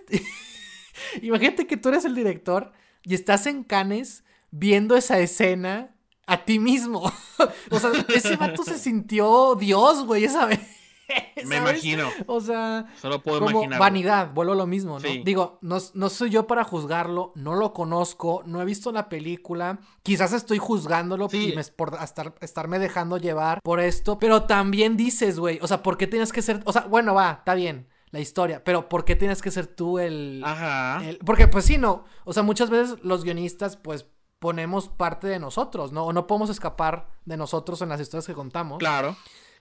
Imagínate 1.22 1.66
que 1.66 1.76
tú 1.76 1.88
eres 1.90 2.04
el 2.04 2.14
director 2.14 2.72
y 3.02 3.14
estás 3.14 3.46
en 3.46 3.64
Cannes 3.64 4.24
viendo 4.50 4.96
esa 4.96 5.18
escena 5.20 5.94
a 6.26 6.44
ti 6.44 6.58
mismo. 6.58 7.00
o 7.70 7.78
sea, 7.78 7.90
ese 8.14 8.36
vato 8.36 8.62
se 8.64 8.78
sintió 8.78 9.54
Dios, 9.56 10.04
güey, 10.06 10.24
esa 10.24 10.46
vez. 10.46 10.60
Me 11.46 11.56
imagino, 11.58 12.08
O 12.26 12.40
sea, 12.40 12.86
solo 13.00 13.22
puedo 13.22 13.40
como 13.40 13.50
imaginar. 13.50 13.78
vanidad, 13.80 14.30
vuelvo 14.32 14.52
a 14.52 14.56
lo 14.56 14.66
mismo, 14.66 14.94
¿no? 14.98 15.00
Sí. 15.06 15.20
Digo, 15.24 15.58
no, 15.60 15.76
no 15.92 16.08
soy 16.08 16.30
yo 16.30 16.46
para 16.46 16.64
juzgarlo, 16.64 17.32
no 17.34 17.54
lo 17.54 17.74
conozco, 17.74 18.42
no 18.46 18.62
he 18.62 18.64
visto 18.64 18.92
la 18.92 19.10
película, 19.10 19.80
quizás 20.02 20.32
estoy 20.32 20.56
juzgándolo 20.56 21.28
Sí. 21.28 21.52
me, 21.54 21.64
por 21.64 21.98
estar, 22.02 22.34
estarme 22.40 22.78
dejando 22.78 23.18
llevar 23.18 23.60
por 23.62 23.80
esto, 23.80 24.18
pero 24.18 24.44
también 24.44 24.96
dices, 24.96 25.38
güey, 25.38 25.58
o 25.60 25.66
sea, 25.66 25.82
¿por 25.82 25.98
qué 25.98 26.06
tienes 26.06 26.32
que 26.32 26.40
ser, 26.40 26.62
o 26.64 26.72
sea, 26.72 26.82
bueno, 26.82 27.12
va, 27.12 27.32
está 27.40 27.54
bien, 27.54 27.88
la 28.10 28.20
historia, 28.20 28.62
pero 28.64 28.88
¿por 28.88 29.04
qué 29.04 29.14
tienes 29.16 29.42
que 29.42 29.50
ser 29.50 29.66
tú 29.66 29.98
el... 29.98 30.40
Ajá. 30.46 31.02
el- 31.04 31.18
porque 31.18 31.46
pues 31.48 31.66
sí, 31.66 31.76
no, 31.76 32.04
o 32.24 32.32
sea, 32.32 32.42
muchas 32.42 32.70
veces 32.70 32.96
los 33.02 33.24
guionistas, 33.24 33.76
pues, 33.76 34.06
ponemos 34.42 34.88
parte 34.88 35.28
de 35.28 35.38
nosotros, 35.38 35.92
¿no? 35.92 36.06
O 36.06 36.12
no 36.12 36.26
podemos 36.26 36.50
escapar 36.50 37.06
de 37.24 37.36
nosotros 37.36 37.80
en 37.80 37.90
las 37.90 38.00
historias 38.00 38.26
que 38.26 38.34
contamos. 38.34 38.80
Claro. 38.80 39.16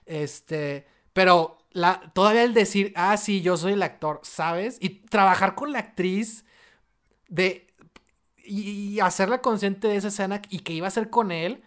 Este, 0.06 0.88
pero 1.12 1.56
la, 1.70 2.10
todavía 2.14 2.42
el 2.42 2.52
decir, 2.52 2.92
ah, 2.96 3.16
sí, 3.16 3.42
yo 3.42 3.56
soy 3.56 3.74
el 3.74 3.82
actor, 3.84 4.18
¿sabes? 4.24 4.78
Y 4.80 4.88
trabajar 5.06 5.54
con 5.54 5.70
la 5.70 5.78
actriz 5.78 6.44
de... 7.28 7.68
Y, 8.44 8.98
hacerla 8.98 9.40
consciente 9.40 9.86
de 9.86 9.94
esa 9.94 10.08
escena 10.08 10.42
y 10.48 10.58
que 10.58 10.72
iba 10.72 10.88
a 10.88 10.90
ser 10.90 11.10
con 11.10 11.30
él, 11.30 11.62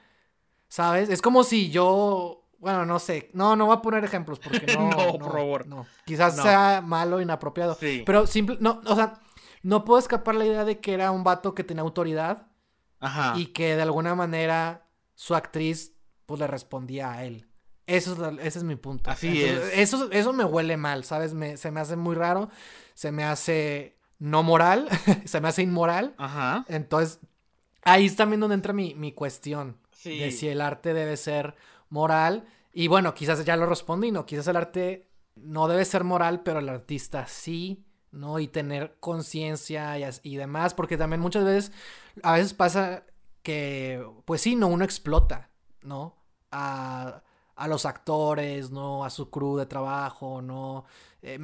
¿sabes? 0.67 1.07
Es 1.07 1.21
como 1.21 1.45
si 1.45 1.69
yo... 1.69 2.43
Bueno, 2.59 2.85
no 2.85 2.99
sé. 2.99 3.29
No, 3.31 3.55
no 3.55 3.67
voy 3.67 3.77
a 3.77 3.81
poner 3.81 4.03
ejemplos 4.03 4.39
porque 4.39 4.65
no. 4.77 4.89
no, 4.89 5.19
por 5.19 5.31
favor. 5.31 5.67
No. 5.67 5.87
Quizás 6.03 6.35
sea 6.35 6.81
malo, 6.85 7.21
inapropiado. 7.21 7.75
Sí. 7.75 8.03
Pero 8.05 8.27
simple. 8.27 8.57
No, 8.59 8.81
o 8.85 8.95
sea, 8.95 9.21
no 9.63 9.85
puedo 9.85 9.99
escapar 9.99 10.35
la 10.35 10.45
idea 10.45 10.65
de 10.65 10.81
que 10.81 10.93
era 10.93 11.11
un 11.11 11.23
vato 11.23 11.55
que 11.55 11.63
tenía 11.63 11.81
autoridad. 11.81 12.47
Ajá. 13.05 13.33
Y 13.37 13.47
que 13.47 13.75
de 13.75 13.81
alguna 13.81 14.15
manera 14.15 14.87
su 15.15 15.35
actriz, 15.35 15.93
pues 16.25 16.39
le 16.39 16.47
respondía 16.47 17.11
a 17.11 17.23
él. 17.23 17.47
Eso 17.87 18.13
es, 18.13 18.39
ese 18.39 18.59
es 18.59 18.63
mi 18.63 18.75
punto. 18.75 19.11
Así 19.11 19.43
es. 19.43 19.59
Eso, 19.73 20.09
eso 20.11 20.33
me 20.33 20.43
huele 20.43 20.75
mal, 20.75 21.03
¿sabes? 21.03 21.33
Me, 21.33 21.57
se 21.57 21.69
me 21.71 21.79
hace 21.79 21.95
muy 21.95 22.15
raro. 22.15 22.49
Se 22.95 23.11
me 23.11 23.23
hace 23.23 23.97
no 24.17 24.43
moral. 24.43 24.89
se 25.25 25.39
me 25.39 25.47
hace 25.47 25.61
inmoral. 25.61 26.15
Ajá. 26.17 26.65
Entonces, 26.67 27.19
ahí 27.83 28.05
es 28.05 28.15
también 28.15 28.39
donde 28.39 28.55
entra 28.55 28.73
mi, 28.73 28.95
mi 28.95 29.11
cuestión. 29.11 29.77
Sí. 29.91 30.17
De 30.17 30.31
si 30.31 30.47
el 30.47 30.61
arte 30.61 30.93
debe 30.93 31.15
ser 31.17 31.55
moral. 31.89 32.45
Y 32.73 32.87
bueno, 32.87 33.13
quizás 33.13 33.43
ya 33.45 33.55
lo 33.55 33.67
respondí, 33.67 34.11
¿no? 34.11 34.25
Quizás 34.25 34.47
el 34.47 34.57
arte 34.57 35.09
no 35.35 35.67
debe 35.67 35.85
ser 35.85 36.03
moral, 36.03 36.41
pero 36.43 36.59
el 36.59 36.69
artista 36.69 37.27
sí, 37.27 37.85
¿no? 38.11 38.39
Y 38.39 38.47
tener 38.47 38.95
conciencia 38.99 39.97
y, 39.99 40.05
y 40.23 40.35
demás. 40.37 40.73
Porque 40.73 40.97
también 40.97 41.21
muchas 41.21 41.43
veces, 41.45 41.71
a 42.23 42.33
veces 42.33 42.53
pasa 42.53 43.03
que, 43.43 44.05
pues 44.25 44.41
sí, 44.41 44.55
no, 44.55 44.67
uno 44.67 44.85
explota, 44.85 45.49
¿no? 45.81 46.15
A 46.51 47.23
a 47.55 47.67
los 47.67 47.85
actores, 47.85 48.71
¿no? 48.71 49.05
A 49.05 49.09
su 49.09 49.29
crew 49.29 49.57
de 49.57 49.65
trabajo, 49.65 50.41
¿no? 50.41 50.85
Eh, 51.21 51.39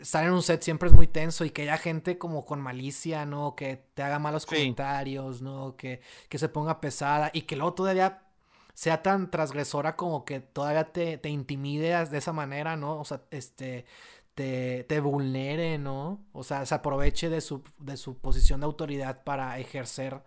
estar 0.00 0.24
en 0.24 0.32
un 0.32 0.42
set 0.42 0.62
siempre 0.62 0.88
es 0.88 0.94
muy 0.94 1.06
tenso 1.06 1.44
y 1.44 1.50
que 1.50 1.62
haya 1.62 1.76
gente 1.76 2.18
como 2.18 2.44
con 2.44 2.60
malicia, 2.60 3.26
¿no? 3.26 3.54
Que 3.56 3.76
te 3.94 4.02
haga 4.02 4.18
malos 4.18 4.46
comentarios, 4.46 5.42
¿no? 5.42 5.76
Que, 5.76 6.00
que 6.28 6.38
se 6.38 6.48
ponga 6.48 6.80
pesada 6.80 7.30
y 7.32 7.42
que 7.42 7.56
luego 7.56 7.74
todavía 7.74 8.22
sea 8.74 9.02
tan 9.02 9.30
transgresora 9.30 9.96
como 9.96 10.24
que 10.24 10.40
todavía 10.40 10.92
te, 10.92 11.18
te 11.18 11.28
intimide 11.28 12.06
de 12.06 12.18
esa 12.18 12.32
manera, 12.32 12.76
¿no? 12.76 13.00
O 13.00 13.04
sea, 13.04 13.22
este, 13.30 13.84
te, 14.40 14.84
te 14.84 15.00
vulnere, 15.00 15.76
¿no? 15.76 16.24
O 16.32 16.42
sea, 16.44 16.64
se 16.64 16.74
aproveche 16.74 17.28
de 17.28 17.42
su, 17.42 17.62
de 17.78 17.98
su 17.98 18.16
posición 18.16 18.60
de 18.60 18.64
autoridad 18.64 19.22
para 19.22 19.58
ejercer, 19.58 20.22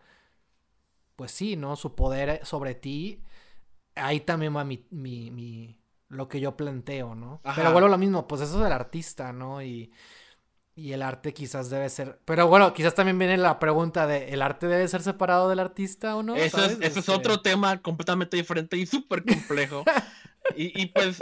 pues 1.16 1.32
sí, 1.32 1.56
¿no? 1.56 1.76
Su 1.76 1.96
poder 1.96 2.46
sobre 2.46 2.76
ti 2.76 3.24
ahí 3.96 4.20
también 4.20 4.56
va 4.56 4.64
mi, 4.64 4.86
mi, 4.92 5.32
mi 5.32 5.80
lo 6.10 6.28
que 6.28 6.40
yo 6.40 6.56
planteo, 6.56 7.16
¿no? 7.16 7.42
Pero 7.56 7.72
bueno, 7.72 7.88
lo 7.88 7.98
mismo, 7.98 8.28
pues 8.28 8.42
eso 8.42 8.60
es 8.60 8.68
el 8.68 8.72
artista, 8.72 9.34
¿no? 9.34 9.64
Y, 9.64 9.92
y 10.76 10.92
el 10.92 11.02
arte 11.02 11.34
quizás 11.34 11.72
debe 11.72 11.90
ser. 11.90 12.20
Pero 12.26 12.48
bueno, 12.48 12.72
quizás 12.72 12.94
también 12.94 13.18
viene 13.18 13.38
la 13.38 13.58
pregunta 13.58 14.06
de: 14.06 14.30
¿el 14.30 14.44
arte 14.44 14.68
debe 14.68 14.88
ser 14.88 15.02
separado 15.02 15.50
del 15.50 15.60
artista 15.60 16.16
o 16.16 16.22
no? 16.22 16.36
Eso, 16.36 16.64
es, 16.64 16.78
es, 16.82 16.98
este 16.98 17.12
otro 17.12 17.42
tema 17.42 17.82
completamente 17.82 18.38
diferente 18.38 18.78
y 18.78 18.86
súper 18.86 19.26
complejo. 19.26 19.84
y, 20.56 20.80
y, 20.80 20.86
pues. 20.86 21.18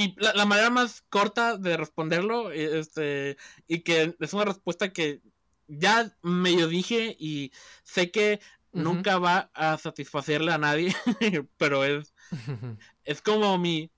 Y 0.00 0.14
la, 0.18 0.32
la, 0.32 0.46
manera 0.46 0.70
más 0.70 1.02
corta 1.10 1.56
de 1.56 1.76
responderlo, 1.76 2.52
este, 2.52 3.36
y 3.66 3.80
que 3.80 4.16
es 4.18 4.32
una 4.32 4.44
respuesta 4.44 4.92
que 4.92 5.20
ya 5.66 6.16
medio 6.22 6.68
dije 6.68 7.16
y 7.18 7.52
sé 7.84 8.10
que 8.10 8.40
Nunca 8.72 9.18
va 9.18 9.50
a 9.52 9.76
satisfacerle 9.78 10.52
a 10.52 10.58
nadie, 10.58 10.94
pero 11.56 11.84
es, 11.84 12.14
es 13.04 13.20
como 13.20 13.58
mi, 13.58 13.90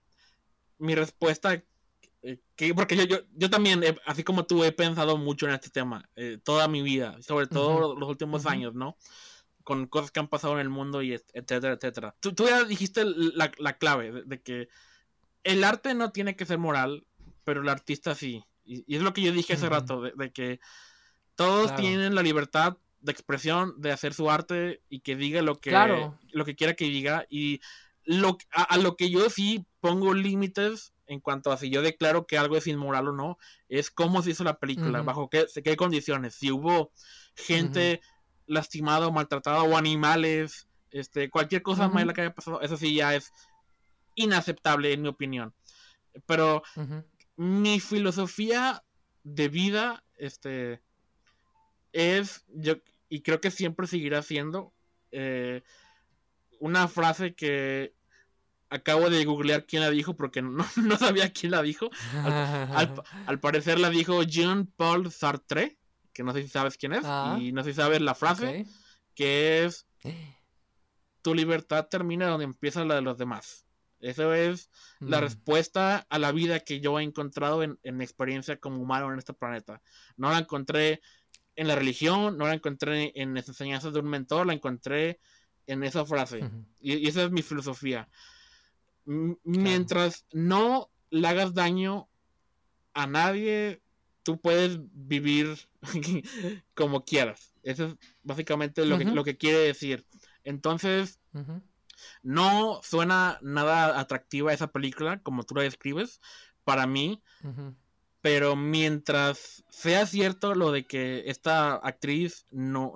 mi 0.78 0.94
respuesta. 0.94 1.62
Eh, 2.22 2.40
que, 2.56 2.74
porque 2.74 2.96
yo, 2.96 3.04
yo, 3.04 3.18
yo 3.34 3.50
también, 3.50 3.82
así 4.06 4.24
como 4.24 4.46
tú, 4.46 4.64
he 4.64 4.72
pensado 4.72 5.18
mucho 5.18 5.46
en 5.46 5.54
este 5.54 5.70
tema 5.70 6.08
eh, 6.16 6.38
toda 6.42 6.68
mi 6.68 6.80
vida, 6.80 7.20
sobre 7.20 7.48
todo 7.48 7.98
los 7.98 8.08
últimos 8.08 8.46
años, 8.46 8.74
¿no? 8.74 8.96
Con 9.62 9.86
cosas 9.86 10.10
que 10.10 10.20
han 10.20 10.28
pasado 10.28 10.54
en 10.54 10.60
el 10.60 10.70
mundo 10.70 11.02
y 11.02 11.12
etcétera, 11.12 11.74
etcétera. 11.74 12.16
Tú, 12.20 12.32
tú 12.32 12.46
ya 12.46 12.64
dijiste 12.64 13.04
la, 13.04 13.52
la 13.58 13.76
clave 13.76 14.22
de, 14.24 14.40
que 14.40 14.68
el 15.44 15.64
arte 15.64 15.94
no 15.94 16.10
tiene 16.10 16.36
que 16.36 16.46
ser 16.46 16.58
moral, 16.58 17.04
pero 17.44 17.62
el 17.62 17.68
artista 17.68 18.14
sí. 18.14 18.44
Y, 18.64 18.94
es 18.94 19.02
lo 19.02 19.12
que 19.12 19.22
yo 19.22 19.32
dije 19.32 19.54
hace 19.54 19.68
rato, 19.68 20.02
de, 20.02 20.32
que 20.32 20.60
todos 21.34 21.74
tienen 21.76 22.14
la 22.14 22.22
libertad 22.22 22.76
de 23.00 23.12
expresión, 23.12 23.74
de 23.78 23.92
hacer 23.92 24.14
su 24.14 24.30
arte 24.30 24.82
y 24.88 25.00
que 25.00 25.16
diga 25.16 25.42
lo 25.42 25.58
que, 25.58 25.72
lo 26.32 26.44
que 26.44 26.54
quiera 26.54 26.74
que 26.74 26.84
diga. 26.84 27.26
Y 27.28 27.60
lo, 28.04 28.38
a, 28.52 28.76
lo 28.78 28.96
que 28.96 29.10
yo 29.10 29.28
sí 29.30 29.66
pongo 29.80 30.14
límites 30.14 30.92
en 31.06 31.20
cuanto 31.20 31.52
a 31.52 31.56
si 31.56 31.68
yo 31.68 31.82
declaro 31.82 32.26
que 32.26 32.38
algo 32.38 32.56
es 32.56 32.66
inmoral 32.66 33.08
o 33.08 33.12
no, 33.12 33.38
es 33.68 33.90
cómo 33.90 34.22
se 34.22 34.30
hizo 34.30 34.44
la 34.44 34.58
película, 34.58 35.02
bajo 35.02 35.28
qué, 35.28 35.46
qué, 35.62 35.76
condiciones. 35.76 36.34
Si 36.34 36.50
hubo 36.50 36.92
gente 37.34 38.00
lastimada 38.46 39.08
o 39.08 39.12
maltratada 39.12 39.62
o 39.62 39.76
animales, 39.76 40.68
este, 40.90 41.28
cualquier 41.28 41.62
cosa 41.62 41.88
mala 41.88 42.12
que 42.12 42.22
haya 42.22 42.34
pasado, 42.34 42.60
eso 42.60 42.76
sí 42.76 42.94
ya 42.94 43.14
es 43.14 43.32
inaceptable 44.14 44.92
en 44.92 45.02
mi 45.02 45.08
opinión. 45.08 45.54
Pero 46.26 46.62
mi 47.36 47.80
filosofía 47.80 48.84
de 49.24 49.48
vida, 49.48 50.04
este, 50.16 50.82
es, 51.92 52.44
yo, 52.48 52.76
y 53.08 53.20
creo 53.22 53.40
que 53.40 53.50
siempre 53.50 53.86
seguirá 53.86 54.22
siendo 54.22 54.72
eh, 55.10 55.62
una 56.60 56.88
frase 56.88 57.34
que 57.34 57.94
acabo 58.70 59.10
de 59.10 59.24
googlear 59.24 59.66
quién 59.66 59.82
la 59.82 59.90
dijo 59.90 60.16
porque 60.16 60.40
no, 60.42 60.64
sabía 60.98 61.32
quién 61.32 61.52
la 61.52 61.62
dijo. 61.62 61.90
Al, 63.26 63.40
parecer 63.40 63.78
la 63.78 63.90
dijo 63.90 64.22
Jean-Paul 64.22 65.10
Sartre, 65.12 65.76
que 66.12 66.22
no 66.22 66.32
sé 66.32 66.42
si 66.42 66.48
sabes 66.48 66.76
quién 66.76 66.94
es, 66.94 67.04
ah. 67.04 67.36
y 67.40 67.52
no 67.52 67.62
sé 67.62 67.70
si 67.70 67.76
sabes 67.76 68.00
la 68.00 68.14
frase, 68.14 68.66
que 69.14 69.64
es 69.64 69.86
tu 71.22 71.34
libertad 71.34 71.86
termina 71.88 72.28
donde 72.28 72.44
empieza 72.44 72.84
la 72.84 72.94
de 72.94 73.02
los 73.02 73.18
demás. 73.18 73.66
Eso 74.02 74.34
es 74.34 74.68
la 75.00 75.18
mm. 75.18 75.22
respuesta 75.22 76.06
a 76.10 76.18
la 76.18 76.32
vida 76.32 76.60
que 76.60 76.80
yo 76.80 76.98
he 76.98 77.02
encontrado 77.02 77.62
en, 77.62 77.78
en 77.82 78.02
experiencia 78.02 78.58
como 78.58 78.82
humano 78.82 79.12
en 79.12 79.18
este 79.18 79.32
planeta. 79.32 79.80
No 80.16 80.30
la 80.30 80.38
encontré 80.38 81.00
en 81.56 81.68
la 81.68 81.76
religión, 81.76 82.36
no 82.36 82.46
la 82.46 82.54
encontré 82.54 83.12
en 83.14 83.34
las 83.34 83.48
enseñanzas 83.48 83.92
de 83.92 84.00
un 84.00 84.08
mentor, 84.08 84.46
la 84.46 84.54
encontré 84.54 85.20
en 85.66 85.82
esa 85.82 86.04
frase. 86.04 86.40
y, 86.80 87.06
esa 87.08 87.24
es 87.24 87.30
mi 87.30 87.42
filosofía. 87.42 88.08
Mientras 89.04 90.26
no 90.32 90.90
le 91.10 91.28
hagas 91.28 91.54
daño 91.54 92.08
a 92.94 93.06
nadie, 93.06 93.82
tú 94.22 94.40
puedes 94.40 94.78
vivir 94.92 95.56
como 96.74 97.04
quieras. 97.04 97.54
Eso 97.62 97.86
es 97.86 97.96
básicamente 98.22 98.84
lo, 98.84 98.98
que, 98.98 99.04
lo 99.04 99.24
que 99.24 99.36
quiere 99.36 99.58
decir. 99.58 100.06
Entonces, 100.44 101.20
no 102.22 102.80
suena 102.82 103.38
nada 103.42 103.98
atractiva 103.98 104.52
esa 104.52 104.68
película, 104.68 105.20
como 105.22 105.42
tú 105.44 105.54
la 105.54 105.62
describes, 105.62 106.20
para 106.64 106.86
mí. 106.86 107.22
Pero 108.20 108.54
mientras 108.54 109.64
sea 109.68 110.06
cierto 110.06 110.54
lo 110.54 110.70
de 110.70 110.86
que 110.86 111.24
esta 111.26 111.74
actriz 111.74 112.46
no 112.50 112.94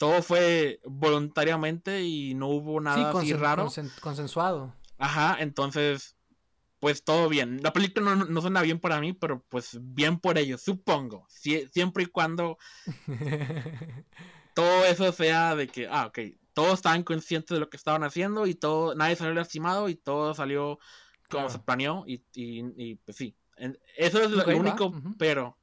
todo 0.00 0.22
fue 0.22 0.80
voluntariamente 0.84 2.02
y 2.02 2.32
no 2.32 2.48
hubo 2.48 2.80
nada 2.80 3.10
así 3.10 3.34
raro. 3.34 3.68
consensuado. 4.00 4.74
Ajá, 4.96 5.36
entonces, 5.40 6.16
pues 6.78 7.04
todo 7.04 7.28
bien. 7.28 7.60
La 7.62 7.74
película 7.74 8.16
no, 8.16 8.40
suena 8.40 8.62
bien 8.62 8.80
para 8.80 8.98
mí, 8.98 9.12
pero 9.12 9.44
pues 9.50 9.78
bien 9.78 10.18
por 10.18 10.38
ellos, 10.38 10.62
supongo. 10.62 11.26
siempre 11.28 12.04
y 12.04 12.06
cuando 12.06 12.56
todo 14.54 14.86
eso 14.86 15.12
sea 15.12 15.54
de 15.54 15.68
que, 15.68 15.86
ah, 15.86 16.06
ok, 16.06 16.18
todos 16.52 16.74
estaban 16.74 17.02
conscientes 17.02 17.54
de 17.54 17.60
lo 17.60 17.70
que 17.70 17.76
estaban 17.76 18.04
haciendo 18.04 18.46
y 18.46 18.54
todo, 18.54 18.94
nadie 18.94 19.16
salió 19.16 19.34
lastimado 19.34 19.88
y 19.88 19.94
todo 19.94 20.34
salió 20.34 20.78
como 21.28 21.48
se 21.48 21.60
planeó 21.60 22.04
y, 22.06 22.24
y 22.34 22.96
pues 22.96 23.16
sí, 23.16 23.36
eso 23.96 24.22
es 24.22 24.30
lo, 24.30 24.44
único, 24.56 24.92
pero 25.18 25.58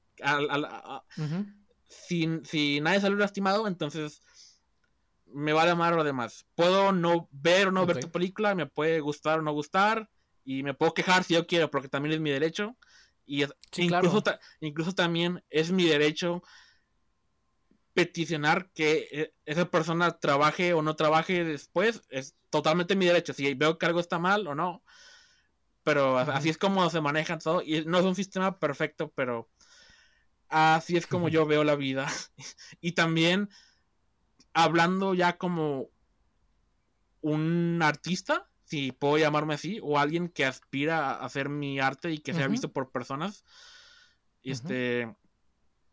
si, 1.88 2.28
nadie 2.82 3.02
salió 3.02 3.18
lastimado, 3.18 3.68
entonces 3.68 4.22
me 5.26 5.54
va 5.54 5.64
a 5.64 5.68
llamar 5.68 5.96
lo 5.96 6.04
demás. 6.04 6.46
Puedo 6.56 6.92
no 6.92 7.28
ver 7.32 7.68
o 7.68 7.72
no 7.72 7.86
ver 7.86 8.00
tu 8.00 8.12
película, 8.12 8.56
me 8.56 8.66
puede 8.66 9.00
gustar 9.00 9.40
o 9.40 9.42
no 9.42 9.52
gustar, 9.52 10.10
y 10.44 10.64
me 10.64 10.74
puedo 10.74 10.94
quejar 10.94 11.24
si 11.24 11.34
yo 11.34 11.46
quiero, 11.48 11.70
porque 11.70 11.90
también 11.90 12.14
es 12.14 12.22
mi 12.22 12.30
derecho. 12.30 12.78
Y 13.26 13.44
incluso, 13.76 14.24
incluso 14.62 14.94
también 14.94 15.44
es 15.50 15.72
mi 15.72 15.84
derecho 15.84 16.42
peticionar 17.98 18.70
que 18.76 19.08
eh, 19.12 19.34
esa 19.46 19.72
persona 19.72 20.20
trabaje 20.20 20.74
o 20.74 20.84
no 20.84 20.96
trabaje 20.96 21.44
después. 21.44 22.04
Es 22.10 22.36
totalmente 22.52 22.96
mi 22.96 23.08
derecho. 23.08 23.34
Si 23.34 23.56
veo 23.56 23.80
que 23.80 23.88
algo 23.88 24.00
está 24.00 24.20
mal 24.20 24.46
o 24.46 24.54
no, 24.54 24.84
pero 25.82 26.20
así 26.20 26.50
es 26.50 26.60
como 26.60 26.88
se 26.92 27.02
manejan 27.02 27.40
todo. 27.40 27.64
Y 27.64 27.86
no 27.86 27.98
es 27.98 28.06
un 28.06 28.14
sistema 28.14 28.60
perfecto, 28.60 29.12
pero 29.16 29.50
así 30.48 30.96
es 30.96 31.08
como 31.08 31.28
yo 31.28 31.48
veo 31.48 31.64
la 31.64 31.76
vida. 31.76 32.08
y 32.82 32.92
también 32.92 33.50
hablando 34.54 35.16
ya 35.16 35.40
como 35.40 35.90
un 37.22 37.80
artista, 37.82 38.48
si 38.64 38.92
puedo 38.92 39.18
llamarme 39.18 39.56
así, 39.56 39.80
o 39.82 39.98
alguien 39.98 40.30
que 40.30 40.46
aspira 40.46 41.16
a 41.16 41.26
hacer 41.26 41.50
mi 41.50 41.80
arte 41.80 42.12
y 42.12 42.20
que 42.20 42.36
sea 42.36 42.48
visto 42.48 42.72
por 42.72 42.92
personas. 42.92 43.44
Este, 44.44 45.16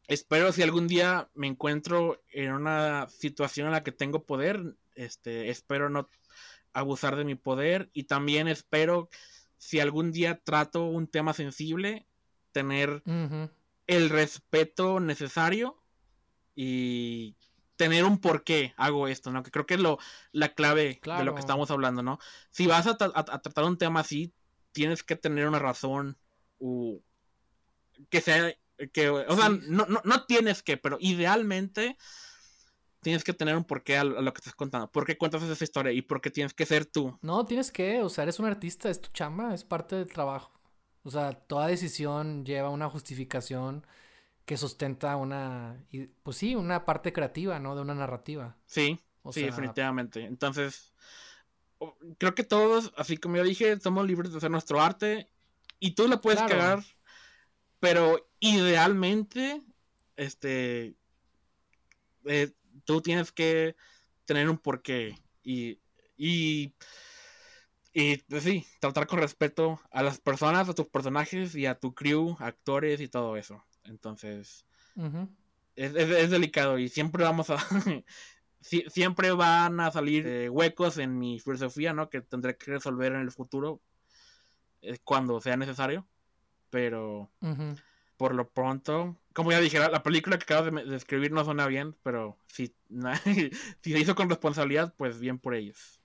espero 0.07 0.53
si 0.53 0.63
algún 0.63 0.87
día 0.87 1.29
me 1.35 1.47
encuentro 1.47 2.23
en 2.33 2.53
una 2.53 3.09
situación 3.09 3.67
en 3.67 3.73
la 3.73 3.83
que 3.83 3.93
tengo 3.93 4.25
poder, 4.25 4.77
este, 4.95 5.51
espero 5.51 5.89
no 5.89 6.09
abusar 6.73 7.17
de 7.17 7.25
mi 7.25 7.35
poder 7.35 7.91
y 7.93 8.05
también 8.05 8.49
espero 8.49 9.09
si 9.57 9.81
algún 9.81 10.13
día 10.13 10.41
trato 10.43 10.85
un 10.85 11.07
tema 11.07 11.33
sensible, 11.33 12.07
tener 12.53 13.03
el 13.87 14.11
respeto 14.11 15.01
necesario 15.01 15.83
y 16.55 17.37
tener 17.77 18.05
un 18.05 18.19
por 18.19 18.45
qué 18.45 18.75
hago 18.77 19.09
esto, 19.09 19.31
¿no? 19.31 19.43
Que 19.43 19.51
creo 19.51 19.67
que 19.67 19.75
es 19.75 19.81
lo, 19.81 19.99
la 20.33 20.51
clave 20.51 21.01
de 21.03 21.25
lo 21.25 21.35
que 21.35 21.41
estamos 21.41 21.71
hablando, 21.71 22.03
¿no? 22.03 22.19
Si 22.51 22.67
vas 22.67 22.87
a, 22.87 22.97
tratar 22.97 23.65
un 23.65 23.79
tema 23.79 24.01
así, 24.01 24.33
tienes 24.73 25.03
que 25.03 25.17
tener 25.17 25.49
una 25.49 25.59
razón 25.59 26.19
o 26.59 27.01
que 28.11 28.21
sea, 28.21 28.55
que, 28.91 29.09
o 29.09 29.37
sea, 29.37 29.49
no, 29.49 29.87
no, 29.87 30.25
tienes 30.27 30.63
que, 30.63 30.77
pero 30.77 30.97
idealmente 31.01 31.97
tienes 33.01 33.23
que 33.23 33.35
tener 33.35 33.57
un 33.57 33.65
porqué 33.65 33.99
a 33.99 34.05
lo 34.05 34.33
que 34.33 34.39
estás 34.39 34.55
contando. 34.55 34.91
¿Por 34.91 35.05
qué 35.05 35.19
cuentas 35.19 35.43
esa 35.43 35.65
historia? 35.65 35.93
¿Y 35.93 36.03
por 36.03 36.21
qué 36.21 36.31
tienes 36.31 36.55
que 36.55 36.65
ser 36.65 36.87
tú? 36.87 37.19
No, 37.21 37.45
tienes 37.45 37.71
que, 37.71 38.01
o 38.03 38.09
sea, 38.09 38.23
eres 38.25 38.39
un 38.39 38.47
artista, 38.47 38.89
es 38.89 39.01
tu 39.01 39.11
chamba, 39.13 39.55
es 39.55 39.65
parte 39.65 39.97
del 39.97 40.09
trabajo. 40.09 40.53
O 41.03 41.11
sea, 41.11 41.33
toda 41.33 41.67
decisión 41.67 42.45
lleva 42.45 42.71
una 42.71 42.89
justificación 42.89 43.87
que 44.47 44.57
sustenta 44.57 45.17
una, 45.17 45.85
pues 46.23 46.37
sí, 46.37 46.55
una 46.55 46.85
parte 46.85 47.13
creativa, 47.13 47.59
¿no? 47.59 47.75
De 47.75 47.83
una 47.83 47.95
narrativa. 47.95 48.57
Sí, 48.67 49.01
sí, 49.31 49.43
definitivamente. 49.43 50.25
Entonces, 50.25 50.95
creo 52.19 52.35
que 52.35 52.45
todos, 52.45 52.93
así 52.97 53.17
como 53.17 53.37
yo 53.37 53.45
dije, 53.45 53.79
somos 53.81 54.07
libres 54.07 54.33
de 54.33 54.39
hacer 54.39 54.51
nuestro 54.51 54.81
arte 54.81 55.29
y 55.79 55.93
tú 55.93 56.09
lo 56.09 56.21
puedes 56.21 56.41
cagar, 56.43 56.83
pero 57.81 58.29
idealmente, 58.41 59.63
este, 60.17 60.95
eh, 62.25 62.53
tú 62.85 63.01
tienes 63.01 63.33
que 63.33 63.77
tener 64.25 64.49
un 64.49 64.59
porqué 64.59 65.19
y, 65.43 65.79
y, 66.17 66.75
y 67.93 68.17
pues 68.19 68.43
sí, 68.43 68.67
tratar 68.81 69.07
con 69.07 69.19
respeto 69.19 69.81
a 69.91 70.03
las 70.03 70.21
personas, 70.21 70.69
a 70.69 70.75
tus 70.75 70.89
personajes 70.89 71.55
y 71.55 71.67
a 71.67 71.79
tu 71.79 71.95
crew, 71.95 72.37
actores 72.41 73.01
y 73.01 73.09
todo 73.09 73.37
eso. 73.37 73.63
Entonces, 73.85 74.65
es, 75.77 76.31
delicado 76.31 76.79
y 76.79 76.89
siempre 76.89 77.25
vamos 77.25 77.51
a... 77.51 77.59
siempre 78.61 79.31
van 79.33 79.79
a 79.81 79.91
salir 79.91 80.27
eh, 80.27 80.49
huecos 80.49 80.97
en 80.97 81.19
mi 81.19 81.39
filosofía, 81.39 81.93
¿no? 81.93 82.09
Que 82.09 82.23
tendré 82.23 82.57
que 82.57 82.71
resolver 82.71 83.13
en 83.13 83.21
el 83.21 83.31
futuro 83.31 83.83
eh, 84.81 84.99
cuando 85.05 85.41
sea 85.41 85.57
necesario. 85.57 86.07
Pero 86.75 87.31
por 88.17 88.35
lo 88.35 88.49
pronto, 88.49 89.17
como 89.33 89.53
ya 89.53 89.61
dije, 89.61 89.79
la, 89.79 90.03
película 90.03 90.37
que 90.37 90.43
acabas 90.43 90.75
de, 90.75 90.97
escribir 90.97 91.31
no 91.31 91.45
suena 91.45 91.69
bien, 91.69 91.95
pero 92.03 92.37
si, 92.49 92.75
si 93.81 93.93
se 93.93 94.01
hizo 94.01 94.17
con 94.17 94.29
responsabilidad, 94.29 94.93
pues 94.97 95.21
bien 95.21 95.39
por 95.39 95.55
ellos. 95.55 96.01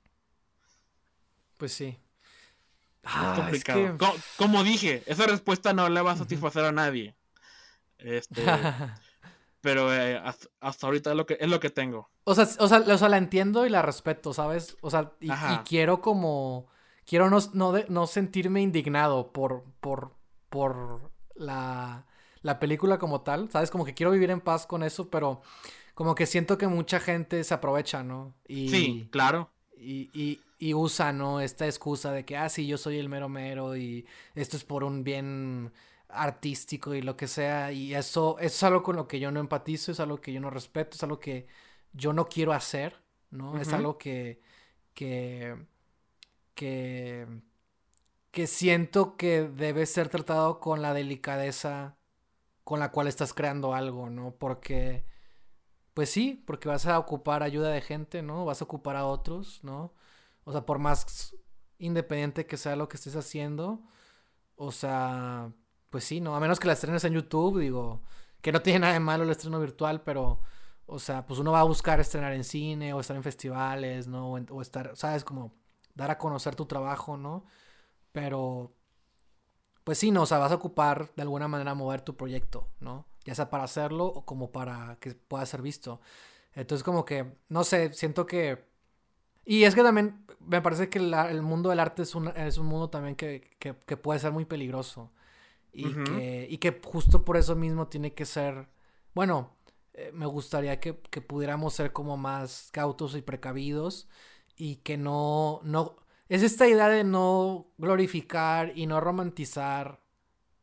Pues 1.57 1.71
sí. 1.71 1.97
Ah, 3.03 3.49
como, 4.37 4.63
dije, 4.63 5.01
esa 5.07 5.25
respuesta 5.25 5.73
no 5.73 5.89
le 5.89 6.01
va 6.01 6.11
a 6.11 6.17
satisfacer 6.17 6.63
a 6.63 6.71
nadie. 6.71 7.15
Este, 7.97 8.43
pero 9.61 9.91
eh, 9.91 10.21
hasta, 10.61 10.85
ahorita 10.85 11.09
es 11.09 11.17
lo 11.17 11.25
que 11.25 11.35
es 11.39 11.49
lo 11.49 11.59
que 11.59 11.71
tengo. 11.71 12.11
O 12.25 12.35
sea, 12.35 12.47
o 12.59 12.67
sea, 12.67 13.09
la 13.09 13.17
entiendo 13.17 13.65
y 13.65 13.71
la 13.71 13.81
respeto, 13.81 14.35
¿sabes? 14.35 14.77
O 14.81 14.91
sea, 14.91 15.13
y, 15.19 15.31
quiero 15.65 15.99
como 15.99 16.67
quiero 17.07 17.27
no, 17.31 17.39
no, 17.87 18.05
sentirme 18.05 18.61
indignado 18.61 19.33
por 19.33 19.63
por 19.79 20.18
por 20.49 21.11
la 21.35 22.05
la 22.41 22.59
película 22.59 22.97
como 22.97 23.21
tal, 23.21 23.49
¿sabes? 23.51 23.69
Como 23.69 23.85
que 23.85 23.93
quiero 23.93 24.11
vivir 24.11 24.31
en 24.31 24.41
paz 24.41 24.65
con 24.65 24.83
eso, 24.83 25.09
pero 25.09 25.41
como 25.93 26.15
que 26.15 26.25
siento 26.25 26.57
que 26.57 26.67
mucha 26.67 26.99
gente 26.99 27.43
se 27.43 27.53
aprovecha, 27.53 28.03
¿no? 28.03 28.33
Y, 28.47 28.69
sí, 28.69 29.07
claro. 29.11 29.49
Y, 29.77 30.09
y, 30.13 30.41
y 30.57 30.73
usa, 30.73 31.11
¿no? 31.11 31.41
Esta 31.41 31.65
excusa 31.65 32.11
de 32.11 32.25
que, 32.25 32.37
ah, 32.37 32.49
sí, 32.49 32.67
yo 32.67 32.77
soy 32.77 32.97
el 32.97 33.09
mero 33.09 33.29
mero 33.29 33.75
y 33.75 34.05
esto 34.35 34.57
es 34.57 34.63
por 34.63 34.83
un 34.83 35.03
bien 35.03 35.71
artístico 36.07 36.95
y 36.95 37.01
lo 37.01 37.17
que 37.17 37.27
sea. 37.27 37.71
Y 37.71 37.93
eso, 37.93 38.37
es 38.39 38.61
algo 38.63 38.83
con 38.83 38.95
lo 38.95 39.07
que 39.07 39.19
yo 39.19 39.31
no 39.31 39.39
empatizo, 39.39 39.91
es 39.91 39.99
algo 39.99 40.21
que 40.21 40.31
yo 40.31 40.39
no 40.39 40.49
respeto, 40.49 40.95
es 40.95 41.03
algo 41.03 41.19
que 41.19 41.47
yo 41.91 42.13
no 42.13 42.27
quiero 42.27 42.53
hacer, 42.53 43.01
¿no? 43.31 43.59
Es 43.59 43.73
algo 43.73 43.97
que, 43.97 44.41
que, 44.93 45.55
que, 46.55 47.27
que 48.31 48.47
siento 48.47 49.17
que 49.17 49.43
debe 49.43 49.85
ser 49.85 50.09
tratado 50.09 50.59
con 50.59 50.81
la 50.81 50.93
delicadeza 50.93 51.97
con 52.63 52.79
la 52.79 52.91
cual 52.91 53.07
estás 53.07 53.33
creando 53.33 53.73
algo, 53.73 54.11
¿no? 54.11 54.35
Porque, 54.37 55.03
pues 55.95 56.11
sí, 56.11 56.43
porque 56.45 56.69
vas 56.69 56.85
a 56.85 56.99
ocupar 56.99 57.41
ayuda 57.43 57.71
de 57.71 57.81
gente, 57.81 58.21
¿no? 58.21 58.45
Vas 58.45 58.61
a 58.61 58.65
ocupar 58.65 58.95
a 58.95 59.07
otros, 59.07 59.63
¿no? 59.63 59.93
O 60.43 60.51
sea, 60.51 60.65
por 60.65 60.79
más 60.79 61.35
independiente 61.79 62.45
que 62.45 62.57
sea 62.57 62.75
lo 62.75 62.87
que 62.87 62.97
estés 62.97 63.15
haciendo, 63.15 63.81
o 64.55 64.71
sea, 64.71 65.51
pues 65.89 66.03
sí, 66.03 66.21
¿no? 66.21 66.35
A 66.35 66.39
menos 66.39 66.59
que 66.59 66.67
la 66.67 66.73
estrenes 66.73 67.03
en 67.05 67.13
YouTube, 67.13 67.59
digo, 67.59 68.03
que 68.41 68.51
no 68.51 68.61
tiene 68.61 68.79
nada 68.79 68.93
de 68.93 68.99
malo 68.99 69.23
el 69.23 69.31
estreno 69.31 69.59
virtual, 69.59 70.03
pero, 70.03 70.41
o 70.85 70.99
sea, 70.99 71.25
pues 71.25 71.39
uno 71.39 71.51
va 71.53 71.61
a 71.61 71.63
buscar 71.63 71.99
estrenar 71.99 72.33
en 72.33 72.43
cine 72.43 72.93
o 72.93 72.99
estar 72.99 73.15
en 73.15 73.23
festivales, 73.23 74.07
¿no? 74.07 74.33
O, 74.33 74.61
estar, 74.61 74.95
¿sabes? 74.95 75.23
Como 75.23 75.55
dar 75.95 76.11
a 76.11 76.17
conocer 76.19 76.55
tu 76.55 76.65
trabajo, 76.65 77.17
¿no? 77.17 77.45
Pero, 78.11 78.73
pues 79.83 79.97
sí, 79.97 80.11
¿no? 80.11 80.23
O 80.23 80.25
sea, 80.25 80.37
vas 80.37 80.51
a 80.51 80.55
ocupar 80.55 81.13
de 81.15 81.21
alguna 81.21 81.47
manera 81.47 81.73
mover 81.73 82.01
tu 82.01 82.15
proyecto, 82.15 82.69
¿no? 82.79 83.05
Ya 83.25 83.35
sea 83.35 83.49
para 83.49 83.63
hacerlo 83.63 84.05
o 84.05 84.25
como 84.25 84.51
para 84.51 84.97
que 84.99 85.13
pueda 85.13 85.45
ser 85.45 85.61
visto. 85.61 86.01
Entonces, 86.53 86.83
como 86.83 87.05
que, 87.05 87.33
no 87.49 87.63
sé, 87.63 87.93
siento 87.93 88.25
que... 88.25 88.67
Y 89.45 89.63
es 89.63 89.75
que 89.75 89.83
también 89.83 90.25
me 90.39 90.61
parece 90.61 90.89
que 90.89 90.99
el 90.99 91.41
mundo 91.41 91.69
del 91.69 91.79
arte 91.79 92.03
es 92.03 92.15
un, 92.15 92.27
es 92.29 92.57
un 92.57 92.67
mundo 92.67 92.89
también 92.89 93.15
que, 93.15 93.55
que, 93.59 93.75
que 93.75 93.97
puede 93.97 94.19
ser 94.19 94.31
muy 94.31 94.45
peligroso. 94.45 95.11
Y, 95.71 95.93
que, 96.03 96.47
y 96.49 96.57
que 96.57 96.81
justo 96.83 97.23
por 97.23 97.37
eso 97.37 97.55
mismo 97.55 97.87
tiene 97.87 98.13
que 98.13 98.25
ser, 98.25 98.67
bueno, 99.13 99.55
eh, 99.93 100.11
me 100.13 100.25
gustaría 100.25 100.79
que, 100.79 100.99
que, 101.09 101.21
pudiéramos 101.21 101.73
ser 101.73 101.93
como 101.93 102.17
más 102.17 102.69
cautos 102.71 103.15
y 103.15 103.21
precavidos 103.21 104.07
y 104.55 104.77
que 104.77 104.97
no, 104.97 105.61
no, 105.63 105.95
es 106.29 106.43
esta 106.43 106.67
idea 106.67 106.89
de 106.89 107.03
no 107.03 107.67
glorificar 107.77 108.71
y 108.75 108.85
no 108.87 109.01
romantizar, 109.01 110.01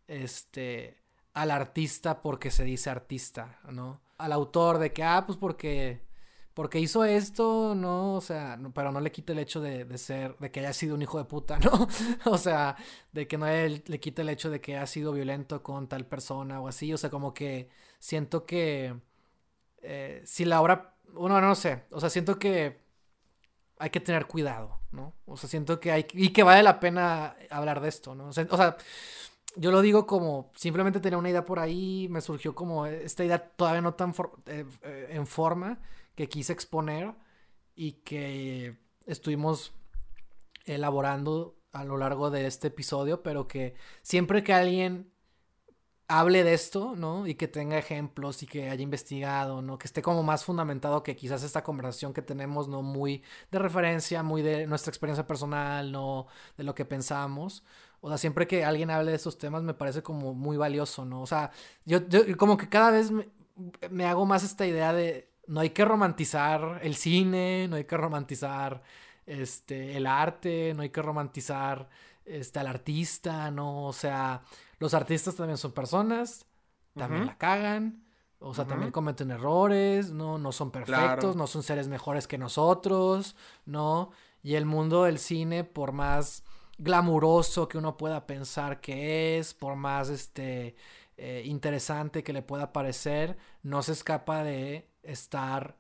este, 0.09 1.03
al 1.35 1.51
artista 1.51 2.23
porque 2.23 2.51
se 2.51 2.65
dice 2.65 2.91
artista, 2.91 3.61
¿no? 3.71 4.01
Al 4.19 4.33
autor 4.33 4.79
de 4.79 4.93
que, 4.93 5.05
ah, 5.05 5.25
pues 5.27 5.39
porque 5.39 6.07
porque 6.57 6.81
hizo 6.81 7.05
esto, 7.05 7.75
¿no? 7.75 8.15
O 8.15 8.21
sea, 8.23 8.59
pero 8.75 8.91
no 8.91 9.01
le 9.01 9.13
quita 9.13 9.35
el 9.35 9.41
hecho 9.41 9.61
de, 9.61 9.99
ser, 9.99 10.39
de 10.39 10.51
que 10.51 10.61
haya 10.61 10.73
sido 10.73 10.95
un 10.95 11.03
hijo 11.03 11.19
de 11.19 11.27
puta, 11.27 11.59
¿no? 11.61 11.87
o 12.25 12.39
sea, 12.39 12.77
de 13.13 13.29
que 13.29 13.37
no 13.37 13.45
le, 13.45 13.83
le 13.87 14.01
quita 14.01 14.23
el 14.23 14.31
hecho 14.31 14.49
de 14.49 14.63
que 14.63 14.75
haya 14.75 14.87
sido 14.87 15.13
violento 15.13 15.63
con 15.63 15.87
tal 15.87 16.07
persona 16.07 16.59
o 16.63 16.69
así, 16.69 16.95
o 16.95 16.97
sea, 16.97 17.11
como 17.11 17.35
que 17.35 17.69
siento 17.99 18.47
que 18.47 18.99
eh, 19.83 20.23
si 20.25 20.47
la 20.47 20.63
obra, 20.63 20.97
bueno, 21.13 21.39
no 21.43 21.55
sé, 21.55 21.85
o 21.91 22.01
sea, 22.01 22.09
siento 22.11 22.39
que 22.39 22.86
hay 23.79 23.91
que 23.91 24.01
tener 24.01 24.27
cuidado, 24.27 24.81
¿no? 24.91 25.15
O 25.27 25.37
sea, 25.37 25.49
siento 25.49 25.81
que 25.81 25.93
hay, 25.93 26.07
y 26.13 26.31
que 26.31 26.43
vale 26.43 26.63
la 26.63 26.81
pena 26.81 27.37
hablar 27.51 27.81
de 27.81 27.89
esto, 27.89 28.15
¿no? 28.15 28.29
O 28.29 28.33
sea, 28.33 28.77
yo 29.57 29.71
lo 29.71 29.81
digo 29.81 30.07
como 30.07 30.53
simplemente 30.55 31.01
tenía 31.01 31.19
una 31.19 31.31
idea 31.31 31.45
por 31.45 31.59
ahí, 31.59 32.09
me 32.11 32.21
surgió 32.21 32.55
como 32.55 32.87
esta 32.87 33.25
idea 33.25 33.39
todavía 33.39 33.81
no 33.81 33.95
tan 33.95 34.15
eh, 34.47 34.65
eh, 34.83 35.09
en 35.11 35.27
forma 35.27 35.81
que 36.15 36.29
quise 36.29 36.53
exponer 36.53 37.15
y 37.75 37.93
que 37.93 38.77
estuvimos 39.07 39.75
elaborando 40.65 41.57
a 41.73 41.85
lo 41.85 41.99
largo 41.99 42.31
de 42.31 42.47
este 42.47 42.69
episodio, 42.69 43.23
pero 43.23 43.47
que 43.47 43.75
siempre 44.03 44.43
que 44.43 44.53
alguien 44.55 45.13
hable 46.09 46.45
de 46.45 46.55
esto, 46.55 46.95
¿no? 46.97 47.27
Y 47.27 47.35
que 47.35 47.49
tenga 47.49 47.79
ejemplos 47.79 48.43
y 48.43 48.47
que 48.47 48.71
haya 48.71 48.83
investigado, 48.83 49.63
¿no? 49.63 49.79
Que 49.79 49.87
esté 49.87 50.03
como 50.03 50.23
más 50.23 50.45
fundamentado 50.45 51.03
que 51.03 51.17
quizás 51.17 51.43
esta 51.43 51.65
conversación 51.65 52.13
que 52.13 52.23
tenemos, 52.23 52.69
¿no? 52.69 52.83
Muy 52.83 53.23
de 53.51 53.59
referencia, 53.59 54.23
muy 54.23 54.43
de 54.43 54.67
nuestra 54.67 54.91
experiencia 54.91 55.27
personal, 55.27 55.91
¿no? 55.93 56.27
De 56.57 56.65
lo 56.65 56.75
que 56.75 56.85
pensamos. 56.85 57.65
O 58.01 58.09
sea, 58.09 58.19
siempre 58.19 58.47
que 58.47 58.65
alguien 58.65 58.91
hable 58.91 59.11
de 59.11 59.17
esos 59.17 59.39
temas 59.39 59.63
me 59.63 59.75
parece 59.75 60.03
como 60.03 60.35
muy 60.35 60.57
valioso, 60.57 61.05
¿no? 61.05 61.23
O 61.23 61.27
sea, 61.27 61.51
yo, 61.85 62.01
como 62.37 62.57
que 62.57 62.69
cada 62.69 62.91
vez 62.91 63.11
me 63.91 64.07
hago 64.07 64.27
más 64.27 64.45
esta 64.45 64.67
idea 64.67 64.93
de 64.93 65.31
no 65.47 65.61
hay 65.61 65.71
que 65.71 65.85
romantizar 65.85 66.81
el 66.83 66.97
cine, 66.97 67.67
no 67.69 67.77
hay 67.77 67.85
que 67.85 67.97
romantizar 67.97 68.83
este, 69.27 69.97
el 69.97 70.07
arte, 70.07 70.73
no 70.75 70.83
hay 70.83 70.91
que 70.91 71.03
romantizar 71.03 71.89
este, 72.25 72.59
al 72.59 72.67
artista, 72.67 73.51
¿no? 73.51 73.85
O 73.87 73.93
sea, 73.93 74.43
los 74.79 74.95
artistas 74.95 75.35
también 75.37 75.57
son 75.59 75.73
personas, 75.73 76.47
también 76.95 77.27
la 77.27 77.39
cagan, 77.39 78.03
O 78.39 78.53
sea, 78.55 78.67
también 78.67 78.93
cometen 78.93 79.31
errores, 79.31 80.13
¿no? 80.13 80.39
No 80.39 80.53
son 80.53 80.71
perfectos, 80.71 81.37
no 81.37 81.47
son 81.47 81.63
seres 81.63 81.89
mejores 81.89 82.27
que 82.29 82.37
nosotros, 82.39 83.35
¿no? 83.65 84.11
Y 84.43 84.55
el 84.55 84.67
mundo 84.67 85.05
del 85.05 85.19
cine, 85.19 85.65
por 85.65 85.93
más 85.93 86.45
glamuroso 86.79 87.69
que 87.69 87.79
uno 87.79 87.97
pueda 87.97 88.27
pensar 88.27 88.81
que 88.81 89.39
es, 89.39 89.55
por 89.55 89.77
más 89.77 90.11
este 90.11 90.77
eh, 91.17 91.43
interesante 91.47 92.23
que 92.23 92.35
le 92.35 92.43
pueda 92.43 92.73
parecer, 92.73 93.39
no 93.63 93.83
se 93.83 93.93
escapa 93.93 94.45
de 94.45 94.91
estar 95.03 95.79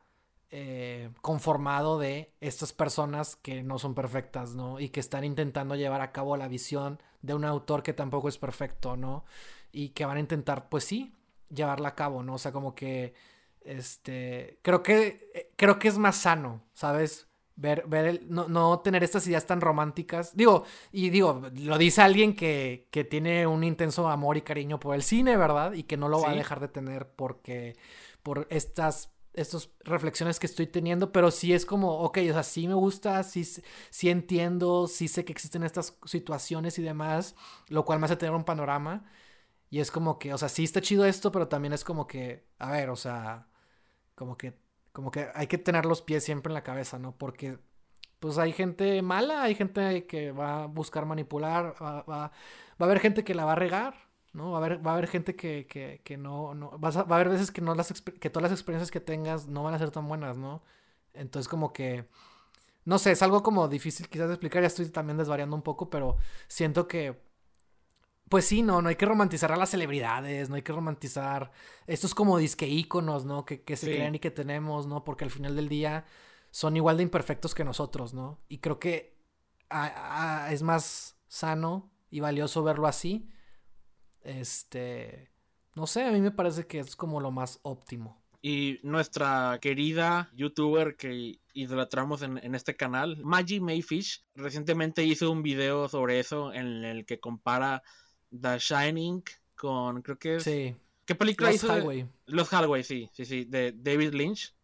eh, 0.50 1.10
conformado 1.22 1.98
de 1.98 2.32
estas 2.40 2.72
personas 2.72 3.34
que 3.36 3.64
no 3.64 3.80
son 3.80 3.94
perfectas, 3.94 4.54
¿no? 4.54 4.78
Y 4.78 4.90
que 4.90 5.00
están 5.00 5.24
intentando 5.24 5.74
llevar 5.74 6.00
a 6.02 6.12
cabo 6.12 6.36
la 6.36 6.46
visión 6.46 7.00
de 7.22 7.34
un 7.34 7.44
autor 7.44 7.82
que 7.82 7.92
tampoco 7.92 8.28
es 8.28 8.38
perfecto, 8.38 8.96
¿no? 8.96 9.24
Y 9.72 9.88
que 9.90 10.04
van 10.04 10.18
a 10.18 10.20
intentar, 10.20 10.68
pues 10.68 10.84
sí, 10.84 11.12
llevarla 11.52 11.88
a 11.90 11.94
cabo, 11.96 12.22
¿no? 12.22 12.34
O 12.34 12.38
sea, 12.38 12.52
como 12.52 12.74
que, 12.76 13.14
este, 13.62 14.60
creo 14.62 14.82
que, 14.82 15.30
eh, 15.34 15.52
creo 15.56 15.78
que 15.80 15.88
es 15.88 15.98
más 15.98 16.16
sano, 16.16 16.62
¿sabes? 16.74 17.28
Ver, 17.56 17.84
ver 17.88 18.22
no, 18.28 18.48
no, 18.48 18.80
tener 18.80 19.02
estas 19.02 19.26
ideas 19.26 19.46
tan 19.46 19.60
románticas. 19.60 20.36
Digo, 20.36 20.64
y 20.92 21.10
digo, 21.10 21.42
lo 21.54 21.78
dice 21.78 22.02
alguien 22.02 22.36
que, 22.36 22.86
que, 22.92 23.02
tiene 23.02 23.46
un 23.46 23.64
intenso 23.64 24.08
amor 24.08 24.36
y 24.36 24.42
cariño 24.42 24.78
por 24.78 24.94
el 24.94 25.02
cine, 25.02 25.36
¿verdad? 25.36 25.72
Y 25.72 25.84
que 25.84 25.96
no 25.96 26.08
lo 26.08 26.20
va 26.20 26.30
a 26.30 26.34
dejar 26.34 26.60
de 26.60 26.68
tener 26.68 27.08
porque, 27.08 27.76
por 28.22 28.46
estas, 28.50 29.15
estas 29.36 29.70
reflexiones 29.84 30.40
que 30.40 30.46
estoy 30.46 30.66
teniendo, 30.66 31.12
pero 31.12 31.30
sí 31.30 31.52
es 31.52 31.66
como, 31.66 31.98
ok, 32.00 32.18
o 32.30 32.32
sea, 32.32 32.42
sí 32.42 32.68
me 32.68 32.74
gusta, 32.74 33.22
sí, 33.22 33.44
sí 33.90 34.10
entiendo, 34.10 34.88
sí 34.88 35.08
sé 35.08 35.24
que 35.24 35.32
existen 35.32 35.62
estas 35.62 35.98
situaciones 36.04 36.78
y 36.78 36.82
demás, 36.82 37.36
lo 37.68 37.84
cual 37.84 37.98
me 38.00 38.06
hace 38.06 38.16
tener 38.16 38.34
un 38.34 38.44
panorama. 38.44 39.04
Y 39.70 39.80
es 39.80 39.90
como 39.90 40.18
que, 40.18 40.32
o 40.34 40.38
sea, 40.38 40.48
sí 40.48 40.64
está 40.64 40.80
chido 40.80 41.04
esto, 41.04 41.32
pero 41.32 41.48
también 41.48 41.72
es 41.72 41.84
como 41.84 42.06
que, 42.06 42.46
a 42.58 42.70
ver, 42.70 42.90
o 42.90 42.96
sea, 42.96 43.48
como 44.14 44.36
que 44.36 44.58
como 44.96 45.10
que 45.10 45.28
hay 45.34 45.46
que 45.46 45.58
tener 45.58 45.84
los 45.84 46.00
pies 46.00 46.24
siempre 46.24 46.50
en 46.50 46.54
la 46.54 46.62
cabeza, 46.64 46.98
¿no? 46.98 47.14
Porque 47.18 47.58
pues 48.18 48.38
hay 48.38 48.52
gente 48.52 49.02
mala, 49.02 49.42
hay 49.42 49.54
gente 49.54 50.06
que 50.06 50.32
va 50.32 50.64
a 50.64 50.66
buscar 50.68 51.04
manipular, 51.06 51.74
va, 51.82 52.02
va, 52.02 52.18
va 52.28 52.32
a 52.80 52.84
haber 52.84 53.00
gente 53.00 53.22
que 53.24 53.34
la 53.34 53.44
va 53.44 53.52
a 53.52 53.56
regar, 53.56 54.05
¿no? 54.36 54.52
Va 54.52 54.58
a 54.58 54.64
haber, 54.64 54.86
va 54.86 54.92
a 54.92 54.94
haber 54.94 55.08
gente 55.08 55.34
que, 55.34 55.66
que, 55.66 56.00
que 56.04 56.16
no, 56.16 56.54
no 56.54 56.78
va 56.78 56.90
a 56.90 57.14
haber 57.14 57.30
veces 57.30 57.50
que, 57.50 57.60
no 57.60 57.74
las, 57.74 57.92
que 58.02 58.30
todas 58.30 58.50
las 58.50 58.52
experiencias 58.52 58.90
que 58.90 59.00
tengas 59.00 59.48
no 59.48 59.62
van 59.62 59.74
a 59.74 59.78
ser 59.78 59.90
tan 59.90 60.06
buenas, 60.06 60.36
¿no? 60.36 60.62
Entonces 61.14 61.48
como 61.48 61.72
que, 61.72 62.06
no 62.84 62.98
sé, 62.98 63.12
es 63.12 63.22
algo 63.22 63.42
como 63.42 63.66
difícil 63.68 64.08
quizás 64.08 64.28
de 64.28 64.34
explicar, 64.34 64.62
ya 64.62 64.68
estoy 64.68 64.86
también 64.90 65.16
desvariando 65.16 65.56
un 65.56 65.62
poco, 65.62 65.90
pero 65.90 66.18
siento 66.48 66.86
que 66.86 67.24
pues 68.28 68.44
sí, 68.44 68.62
no, 68.62 68.82
no 68.82 68.88
hay 68.88 68.96
que 68.96 69.06
romantizar 69.06 69.52
a 69.52 69.56
las 69.56 69.70
celebridades, 69.70 70.50
no 70.50 70.56
hay 70.56 70.62
que 70.62 70.72
romantizar 70.72 71.52
estos 71.86 72.14
como 72.14 72.38
disque 72.38 72.66
íconos, 72.66 73.24
¿no? 73.24 73.44
Que, 73.44 73.62
que 73.62 73.76
se 73.76 73.86
crean 73.86 74.16
y 74.16 74.18
que 74.18 74.32
tenemos, 74.32 74.86
¿no? 74.86 75.04
Porque 75.04 75.24
al 75.24 75.30
final 75.30 75.54
del 75.54 75.68
día 75.68 76.04
son 76.50 76.76
igual 76.76 76.96
de 76.96 77.04
imperfectos 77.04 77.54
que 77.54 77.64
nosotros, 77.64 78.14
¿no? 78.14 78.40
Y 78.48 78.58
creo 78.58 78.80
que 78.80 79.16
es 80.50 80.62
más 80.62 81.16
sano 81.28 81.90
y 82.10 82.20
valioso 82.20 82.64
verlo 82.64 82.88
así. 82.88 83.30
Este, 84.26 85.30
no 85.76 85.86
sé, 85.86 86.04
a 86.04 86.10
mí 86.10 86.20
me 86.20 86.32
parece 86.32 86.66
que 86.66 86.80
es 86.80 86.96
como 86.96 87.20
lo 87.20 87.30
más 87.30 87.60
óptimo. 87.62 88.20
Y 88.42 88.80
nuestra 88.82 89.58
querida 89.60 90.30
youtuber 90.34 90.96
que 90.96 91.38
idolatramos 91.52 92.22
en, 92.22 92.38
en 92.38 92.54
este 92.54 92.76
canal, 92.76 93.18
Maggie 93.24 93.60
Mayfish, 93.60 94.24
recientemente 94.34 95.04
hizo 95.04 95.30
un 95.30 95.42
video 95.42 95.88
sobre 95.88 96.20
eso 96.20 96.52
en 96.52 96.84
el 96.84 97.06
que 97.06 97.18
compara 97.18 97.82
The 98.30 98.58
Shining 98.58 99.22
con, 99.54 100.02
creo 100.02 100.18
que 100.18 100.36
es... 100.36 100.42
Sí. 100.42 100.76
¿Qué 101.04 101.14
película 101.14 101.52
Los 101.52 101.62
Highway. 101.62 102.08
Los 102.26 102.52
Highway, 102.52 102.82
sí, 102.82 103.08
sí, 103.12 103.24
sí, 103.24 103.44
de 103.44 103.72
David 103.72 104.12
Lynch, 104.12 104.54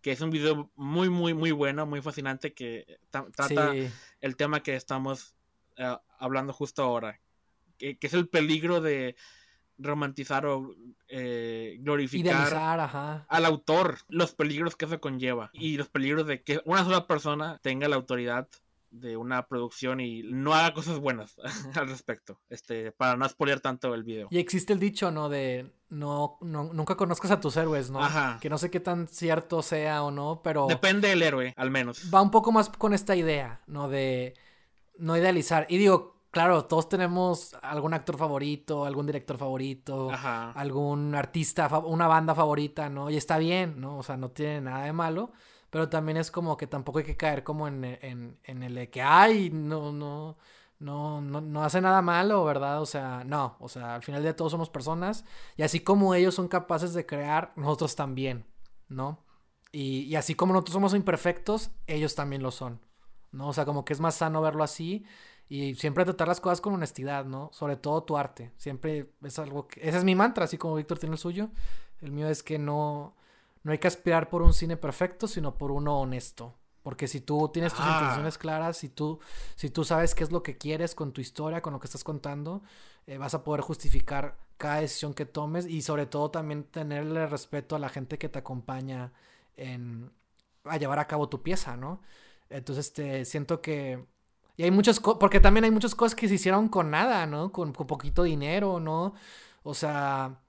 que 0.00 0.12
es 0.12 0.20
un 0.22 0.30
video 0.30 0.70
muy, 0.74 1.10
muy, 1.10 1.34
muy 1.34 1.52
bueno, 1.52 1.84
muy 1.84 2.00
fascinante, 2.00 2.54
que 2.54 2.98
trata 3.10 3.74
el 4.20 4.36
tema 4.36 4.62
que 4.62 4.74
estamos 4.74 5.34
eh, 5.76 5.96
hablando 6.18 6.54
justo 6.54 6.82
ahora, 6.82 7.20
que, 7.76 7.98
es 8.00 8.14
el 8.14 8.28
peligro 8.28 8.80
de 8.80 9.16
romantizar 9.78 10.46
o 10.46 10.74
eh, 11.08 11.78
glorificar 11.80 12.54
al 13.28 13.44
autor, 13.44 13.98
los 14.08 14.34
peligros 14.34 14.76
que 14.76 14.84
eso 14.84 15.00
conlleva 15.00 15.50
y 15.52 15.76
los 15.76 15.88
peligros 15.88 16.26
de 16.26 16.42
que 16.42 16.60
una 16.64 16.84
sola 16.84 17.06
persona 17.06 17.58
tenga 17.62 17.88
la 17.88 17.96
autoridad 17.96 18.48
de 18.92 19.16
una 19.16 19.46
producción 19.46 20.00
y 20.00 20.22
no 20.22 20.54
haga 20.54 20.74
cosas 20.74 20.98
buenas 20.98 21.36
al 21.74 21.88
respecto, 21.88 22.38
este, 22.48 22.92
para 22.92 23.16
no 23.16 23.28
spoiler 23.28 23.60
tanto 23.60 23.94
el 23.94 24.04
video. 24.04 24.28
Y 24.30 24.38
existe 24.38 24.72
el 24.72 24.78
dicho, 24.78 25.10
¿no? 25.10 25.28
De 25.28 25.72
no, 25.88 26.38
nunca 26.40 26.96
conozcas 26.96 27.30
a 27.30 27.40
tus 27.40 27.56
héroes, 27.56 27.90
¿no? 27.90 28.02
Ajá. 28.02 28.38
Que 28.40 28.50
no 28.50 28.58
sé 28.58 28.70
qué 28.70 28.80
tan 28.80 29.08
cierto 29.08 29.62
sea 29.62 30.02
o 30.02 30.10
no, 30.10 30.42
pero... 30.44 30.66
Depende 30.66 31.08
del 31.08 31.22
héroe, 31.22 31.54
al 31.56 31.70
menos. 31.70 32.10
Va 32.12 32.22
un 32.22 32.30
poco 32.30 32.52
más 32.52 32.68
con 32.68 32.92
esta 32.94 33.16
idea, 33.16 33.62
¿no? 33.66 33.88
De 33.88 34.34
no 34.98 35.16
idealizar. 35.16 35.66
Y 35.68 35.78
digo, 35.78 36.21
claro, 36.32 36.64
todos 36.64 36.88
tenemos 36.88 37.54
algún 37.62 37.94
actor 37.94 38.18
favorito, 38.18 38.84
algún 38.84 39.06
director 39.06 39.38
favorito, 39.38 40.10
algún 40.10 41.14
artista, 41.14 41.68
una 41.78 42.08
banda 42.08 42.34
favorita, 42.34 42.88
¿no? 42.88 43.08
Y 43.08 43.16
está 43.16 43.38
bien, 43.38 43.80
¿no? 43.80 43.98
O 43.98 44.02
sea, 44.02 44.16
no 44.16 44.32
tiene 44.32 44.62
nada 44.62 44.84
de 44.84 44.92
malo 44.92 45.32
pero 45.72 45.88
también 45.88 46.18
es 46.18 46.30
como 46.30 46.58
que 46.58 46.66
tampoco 46.66 46.98
hay 46.98 47.06
que 47.06 47.16
caer 47.16 47.44
como 47.44 47.66
en, 47.66 47.82
en, 47.82 48.38
en 48.44 48.62
el 48.62 48.74
de 48.74 48.90
que, 48.90 49.00
ay, 49.00 49.48
no, 49.50 49.90
no, 49.90 50.36
no, 50.78 51.22
no, 51.22 51.40
no 51.40 51.64
hace 51.64 51.80
nada 51.80 52.02
malo, 52.02 52.44
¿verdad? 52.44 52.82
O 52.82 52.84
sea, 52.84 53.24
no, 53.24 53.56
o 53.58 53.70
sea, 53.70 53.94
al 53.94 54.02
final 54.02 54.22
de 54.22 54.34
todos 54.34 54.52
somos 54.52 54.68
personas 54.68 55.24
y 55.56 55.62
así 55.62 55.80
como 55.80 56.14
ellos 56.14 56.34
son 56.34 56.48
capaces 56.48 56.92
de 56.92 57.06
crear, 57.06 57.54
nosotros 57.56 57.96
también, 57.96 58.44
¿no? 58.88 59.24
Y, 59.72 60.00
y 60.00 60.16
así 60.16 60.34
como 60.34 60.52
nosotros 60.52 60.74
somos 60.74 60.92
imperfectos, 60.92 61.70
ellos 61.86 62.14
también 62.14 62.42
lo 62.42 62.50
son, 62.50 62.82
¿no? 63.30 63.48
O 63.48 63.52
sea, 63.54 63.64
como 63.64 63.86
que 63.86 63.94
es 63.94 64.00
más 64.00 64.16
sano 64.16 64.42
verlo 64.42 64.64
así 64.64 65.06
y 65.48 65.74
siempre 65.74 66.04
tratar 66.04 66.28
las 66.28 66.40
cosas 66.40 66.60
con 66.60 66.74
honestidad, 66.74 67.24
¿no? 67.24 67.50
Sobre 67.52 67.76
todo 67.76 68.02
tu 68.04 68.16
arte, 68.16 68.52
siempre 68.56 69.12
es 69.22 69.38
algo 69.38 69.68
que... 69.68 69.86
Ese 69.86 69.98
es 69.98 70.04
mi 70.04 70.14
mantra, 70.14 70.44
así 70.44 70.58
como 70.58 70.76
Víctor 70.76 70.98
tiene 70.98 71.14
el 71.14 71.18
suyo. 71.18 71.50
El 72.00 72.10
mío 72.12 72.28
es 72.28 72.42
que 72.42 72.58
no 72.58 73.14
no 73.62 73.72
hay 73.72 73.78
que 73.78 73.88
aspirar 73.88 74.28
por 74.28 74.42
un 74.42 74.52
cine 74.52 74.76
perfecto, 74.76 75.28
sino 75.28 75.56
por 75.56 75.70
uno 75.70 76.00
honesto. 76.00 76.54
Porque 76.82 77.06
si 77.06 77.20
tú 77.20 77.48
tienes 77.52 77.72
tus 77.72 77.86
intenciones 77.86 78.38
claras, 78.38 78.76
si 78.76 78.88
tú, 78.88 79.20
si 79.54 79.70
tú 79.70 79.84
sabes 79.84 80.16
qué 80.16 80.24
es 80.24 80.32
lo 80.32 80.42
que 80.42 80.58
quieres 80.58 80.96
con 80.96 81.12
tu 81.12 81.20
historia, 81.20 81.62
con 81.62 81.72
lo 81.72 81.78
que 81.78 81.86
estás 81.86 82.02
contando, 82.02 82.62
eh, 83.06 83.18
vas 83.18 83.34
a 83.34 83.44
poder 83.44 83.60
justificar 83.60 84.36
cada 84.56 84.80
decisión 84.80 85.14
que 85.14 85.24
tomes 85.24 85.66
y 85.66 85.82
sobre 85.82 86.06
todo 86.06 86.32
también 86.32 86.64
tenerle 86.64 87.26
respeto 87.28 87.76
a 87.76 87.78
la 87.78 87.88
gente 87.88 88.18
que 88.18 88.28
te 88.28 88.40
acompaña 88.40 89.12
en, 89.56 90.10
a 90.64 90.76
llevar 90.76 90.98
a 90.98 91.06
cabo 91.06 91.28
tu 91.28 91.42
pieza, 91.42 91.76
¿no? 91.76 92.00
Entonces, 92.50 92.86
este, 92.86 93.24
siento 93.24 93.60
que... 93.60 94.04
Y 94.56 94.64
hay 94.64 94.70
muchas 94.70 95.00
cosas, 95.00 95.18
porque 95.18 95.40
también 95.40 95.64
hay 95.64 95.70
muchas 95.70 95.94
cosas 95.94 96.14
que 96.14 96.28
se 96.28 96.34
hicieron 96.34 96.68
con 96.68 96.90
nada, 96.90 97.26
¿no? 97.26 97.52
Con, 97.52 97.72
con 97.72 97.86
poquito 97.86 98.22
dinero, 98.22 98.80
¿no? 98.80 99.14
O 99.62 99.74
sea, 99.74 100.42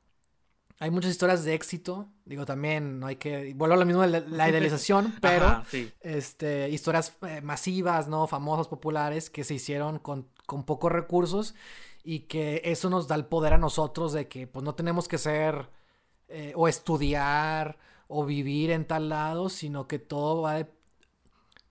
hay 0.80 0.92
muchas 0.92 1.12
historias 1.12 1.46
de 1.46 1.54
éxito. 1.54 2.10
Digo, 2.26 2.46
también 2.46 3.00
no 3.00 3.08
hay 3.08 3.16
que. 3.16 3.54
Vuelvo 3.54 3.76
a 3.76 3.78
lo 3.78 3.86
mismo 3.86 4.02
de 4.02 4.22
la 4.28 4.50
idealización, 4.50 5.16
pero 5.22 5.64
este, 6.02 6.70
historias 6.70 7.14
eh, 7.22 7.42
masivas, 7.42 8.08
¿no? 8.08 8.28
Famosas, 8.28 8.68
populares, 8.68 9.30
que 9.30 9.44
se 9.46 9.54
hicieron 9.54 10.00
con, 10.00 10.28
con, 10.46 10.66
pocos 10.66 10.92
recursos 10.92 11.56
y 12.04 12.22
que 12.22 12.62
eso 12.66 12.90
nos 12.90 13.08
da 13.08 13.16
el 13.16 13.26
poder 13.26 13.54
a 13.54 13.58
nosotros 13.58 14.12
de 14.12 14.28
que 14.28 14.46
pues 14.46 14.66
no 14.66 14.76
tenemos 14.76 15.08
que 15.08 15.18
ser 15.18 15.70
eh, 16.28 16.52
o 16.56 16.68
estudiar 16.68 17.78
o 18.10 18.26
vivir 18.26 18.70
en 18.72 18.86
tal 18.86 19.08
lado, 19.08 19.48
sino 19.48 19.88
que 19.88 20.00
todo 20.00 20.42
va 20.42 20.56
de. 20.56 20.68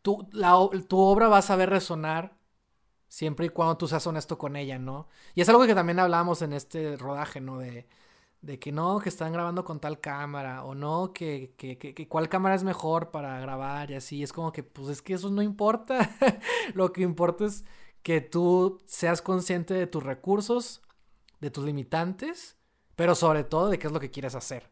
Tu, 0.02 0.28
la, 0.32 0.56
tu 0.88 0.98
obra 0.98 1.28
va 1.28 1.38
a 1.38 1.42
saber 1.42 1.70
resonar 1.70 2.36
siempre 3.08 3.46
y 3.46 3.48
cuando 3.50 3.76
tú 3.76 3.88
seas 3.88 4.06
honesto 4.06 4.38
con 4.38 4.56
ella, 4.56 4.78
¿no? 4.78 5.08
Y 5.34 5.42
es 5.42 5.48
algo 5.48 5.66
que 5.66 5.74
también 5.74 6.00
hablamos 6.00 6.42
en 6.42 6.52
este 6.52 6.96
rodaje, 6.96 7.40
¿no? 7.40 7.58
De 7.58 7.86
de 8.42 8.58
que 8.58 8.72
no, 8.72 8.98
que 8.98 9.08
están 9.08 9.32
grabando 9.32 9.64
con 9.64 9.80
tal 9.80 10.00
cámara, 10.00 10.64
o 10.64 10.74
no, 10.74 11.12
que, 11.12 11.54
que, 11.56 11.78
que, 11.78 12.08
cuál 12.08 12.28
cámara 12.28 12.56
es 12.56 12.64
mejor 12.64 13.10
para 13.12 13.40
grabar 13.40 13.90
y 13.92 13.94
así. 13.94 14.22
Es 14.22 14.32
como 14.32 14.52
que, 14.52 14.64
pues 14.64 14.88
es 14.88 15.00
que 15.00 15.14
eso 15.14 15.30
no 15.30 15.42
importa. 15.42 16.10
Lo 16.74 16.92
que 16.92 17.02
importa 17.02 17.46
es 17.46 17.64
que 18.02 18.20
tú 18.20 18.82
seas 18.84 19.22
consciente 19.22 19.74
de 19.74 19.86
tus 19.86 20.02
recursos, 20.02 20.82
de 21.40 21.50
tus 21.50 21.64
limitantes, 21.64 22.56
pero 22.96 23.14
sobre 23.14 23.44
todo 23.44 23.68
de 23.68 23.78
qué 23.78 23.86
es 23.86 23.92
lo 23.92 24.00
que 24.00 24.10
quieres 24.10 24.34
hacer. 24.34 24.70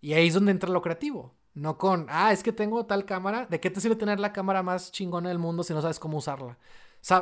Y 0.00 0.12
ahí 0.12 0.28
es 0.28 0.34
donde 0.34 0.52
entra 0.52 0.70
lo 0.70 0.80
creativo. 0.80 1.34
No 1.54 1.78
con, 1.78 2.06
ah, 2.08 2.32
es 2.32 2.42
que 2.42 2.52
tengo 2.52 2.86
tal 2.86 3.04
cámara. 3.04 3.46
¿De 3.46 3.60
qué 3.60 3.70
te 3.70 3.80
sirve 3.80 3.96
tener 3.96 4.20
la 4.20 4.32
cámara 4.32 4.62
más 4.62 4.92
chingona 4.92 5.28
del 5.28 5.38
mundo 5.38 5.62
si 5.62 5.74
no 5.74 5.82
sabes 5.82 5.98
cómo 5.98 6.18
usarla? 6.18 6.58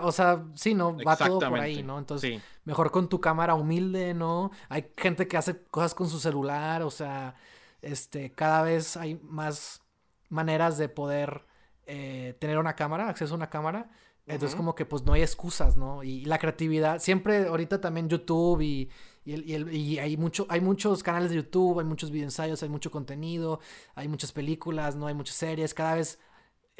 O 0.03 0.13
sea, 0.13 0.45
sí, 0.55 0.75
¿no? 0.75 0.97
Va 0.97 1.17
todo 1.17 1.39
por 1.39 1.61
ahí, 1.61 1.83
¿no? 1.83 1.99
Entonces, 1.99 2.43
mejor 2.65 2.91
con 2.91 3.09
tu 3.09 3.21
cámara 3.21 3.55
humilde, 3.55 4.13
¿no? 4.13 4.51
Hay 4.69 4.93
gente 4.97 5.29
que 5.29 5.37
hace 5.37 5.63
cosas 5.67 5.95
con 5.95 6.09
su 6.09 6.19
celular, 6.19 6.83
o 6.83 6.91
sea, 6.91 7.37
este, 7.81 8.33
cada 8.33 8.63
vez 8.63 8.97
hay 8.97 9.21
más 9.23 9.83
maneras 10.29 10.79
de 10.79 10.89
poder 10.89 11.47
eh, 11.87 12.37
tener 12.41 12.59
una 12.59 12.75
cámara, 12.75 13.09
acceso 13.09 13.35
a 13.35 13.37
una 13.37 13.51
cámara. 13.51 13.91
Entonces, 14.29 14.57
como 14.57 14.75
que 14.75 14.85
pues 14.85 15.05
no 15.05 15.15
hay 15.15 15.23
excusas, 15.23 15.77
¿no? 15.77 16.03
Y, 16.03 16.25
la 16.27 16.39
creatividad, 16.39 17.01
siempre 17.01 17.47
ahorita 17.47 17.81
también 17.81 18.09
YouTube 18.09 18.61
y, 18.61 18.91
Y, 19.25 19.55
el, 19.55 19.75
y, 19.75 19.99
hay, 19.99 20.17
mucho, 20.17 20.47
hay 20.49 20.61
muchos 20.61 21.03
canales 21.03 21.31
de 21.31 21.37
YouTube, 21.37 21.81
hay 21.81 21.85
muchos 21.85 22.11
videoensayos, 22.11 22.63
hay 22.63 22.69
mucho 22.69 22.91
contenido, 22.91 23.61
hay 23.95 24.09
muchas 24.09 24.33
películas, 24.33 24.97
¿no? 24.97 25.07
Hay 25.07 25.15
muchas 25.15 25.37
series, 25.37 25.75
cada 25.75 25.95
vez... 25.95 26.19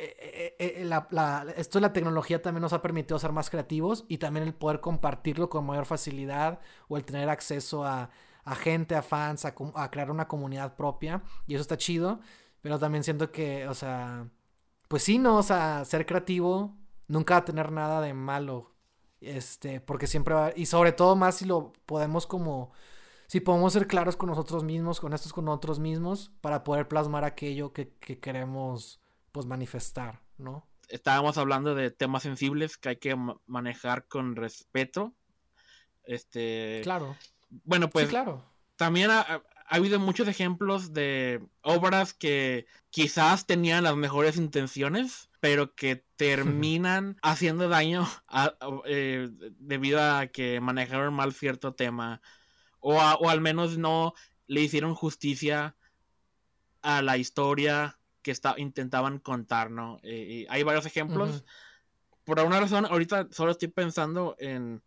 Eh, 0.01 0.55
eh, 0.61 0.81
eh, 0.81 0.85
la, 0.85 1.53
esto 1.57 1.79
de 1.79 1.83
la 1.83 1.93
tecnología 1.93 2.41
también 2.41 2.63
nos 2.63 2.73
ha 2.73 2.81
permitido 2.81 3.19
ser 3.19 3.33
más 3.33 3.51
creativos 3.51 4.05
y 4.07 4.19
también 4.19 4.47
el 4.47 4.55
poder 4.55 4.81
compartirlo 4.81 5.51
con 5.51 5.67
mayor 5.67 5.87
facilidad 5.87 6.61
o 6.87 6.97
el 6.97 7.05
tener 7.05 7.29
acceso 7.29 7.85
a, 7.85 8.09
a 8.45 8.55
gente, 8.55 8.95
a 8.95 9.03
fans, 9.03 9.45
a, 9.45 9.55
a, 9.75 9.91
crear 9.91 10.11
una 10.13 10.29
comunidad 10.29 10.77
propia. 10.77 11.23
Y 11.49 11.55
eso 11.55 11.63
está 11.63 11.77
chido. 11.77 12.21
Pero 12.61 12.79
también 12.79 13.05
siento 13.05 13.31
que, 13.33 13.67
o 13.69 13.75
sea, 13.75 14.29
pues 14.89 15.03
sí, 15.03 15.19
¿no? 15.19 15.39
O 15.39 15.43
sea, 15.43 15.85
ser 15.85 16.07
creativo 16.07 16.77
nunca 17.09 17.35
va 17.35 17.39
a 17.39 17.45
tener 17.45 17.73
nada 17.73 18.01
de 18.01 18.15
malo. 18.15 18.75
Este, 19.21 19.81
porque 19.81 20.07
siempre 20.07 20.35
va, 20.35 20.53
y 20.55 20.67
sobre 20.67 20.93
todo 20.93 21.17
más 21.17 21.37
si 21.37 21.45
lo 21.45 21.73
podemos 21.87 22.27
como, 22.27 22.71
si 23.27 23.41
podemos 23.41 23.73
ser 23.73 23.89
claros 23.89 24.17
con 24.17 24.29
nosotros 24.29 24.63
mismos, 24.63 25.01
con 25.01 25.13
estos 25.13 25.33
con 25.33 25.47
nosotros 25.47 25.81
mismos, 25.81 26.31
para 26.41 26.63
poder 26.63 26.87
plasmar 26.87 27.25
aquello 27.25 27.73
que, 27.73 27.95
que 27.99 28.21
queremos, 28.21 29.01
pues, 29.33 29.47
manifestar, 29.47 30.23
¿no? 30.37 30.69
Estábamos 30.89 31.37
hablando 31.37 31.75
de 31.75 31.91
temas 31.91 32.23
sensibles 32.23 32.79
que 32.79 32.91
hay 32.91 32.97
que 32.97 33.17
manejar 33.47 34.07
con 34.07 34.37
respeto. 34.37 35.15
Este. 36.05 36.81
Claro. 36.83 37.17
Bueno, 37.51 37.91
pues. 37.91 38.09
claro. 38.09 38.45
También 38.77 39.11
ha, 39.69 39.77
habido 39.77 39.99
muchos 39.99 40.29
ejemplos 40.29 40.93
de 40.93 41.41
obras 41.63 42.15
que 42.15 42.67
quizás 42.91 43.47
tenían 43.47 43.85
las 43.85 43.97
mejores 43.97 44.37
intenciones, 44.37 45.29
pero 45.41 45.75
que 45.75 46.05
terminan 46.17 47.17
haciendo 47.23 47.69
daño 47.69 48.07
eh, 48.87 49.29
debido 49.59 50.03
a 50.03 50.27
que 50.27 50.61
manejaron 50.61 51.15
mal 51.15 51.33
cierto 51.33 51.75
tema 51.75 52.21
o, 52.81 52.97
o, 52.97 53.29
al 53.29 53.41
menos 53.41 53.79
no 53.79 54.15
le 54.47 54.63
hicieron 54.63 54.95
justicia 54.95 55.77
a 56.83 57.03
la 57.03 57.17
historia 57.17 57.99
que 58.23 58.31
está, 58.31 58.55
intentaban 58.59 59.19
contar, 59.19 59.71
¿no? 59.71 59.99
Eh, 60.03 60.47
hay 60.49 60.63
varios 60.63 60.87
ejemplos. 60.87 61.45
Por 62.25 62.39
alguna 62.39 62.61
razón, 62.61 62.87
ahorita 62.87 63.29
solo 63.31 63.53
estoy 63.53 63.69
pensando 63.69 64.37
en... 64.39 64.83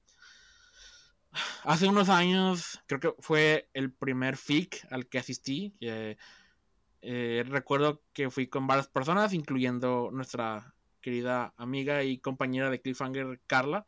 Hace 1.63 1.87
unos 1.87 2.09
años, 2.09 2.81
creo 2.87 2.99
que 2.99 3.13
fue 3.19 3.69
el 3.73 3.91
primer 3.91 4.37
FIC 4.37 4.87
al 4.91 5.07
que 5.07 5.19
asistí. 5.19 5.73
Eh, 5.79 7.43
recuerdo 7.47 8.01
que 8.13 8.29
fui 8.29 8.47
con 8.47 8.67
varias 8.67 8.87
personas, 8.87 9.33
incluyendo 9.33 10.09
nuestra 10.11 10.73
querida 11.01 11.53
amiga 11.57 12.03
y 12.03 12.19
compañera 12.19 12.69
de 12.69 12.81
Cliffhanger, 12.81 13.41
Carla. 13.47 13.85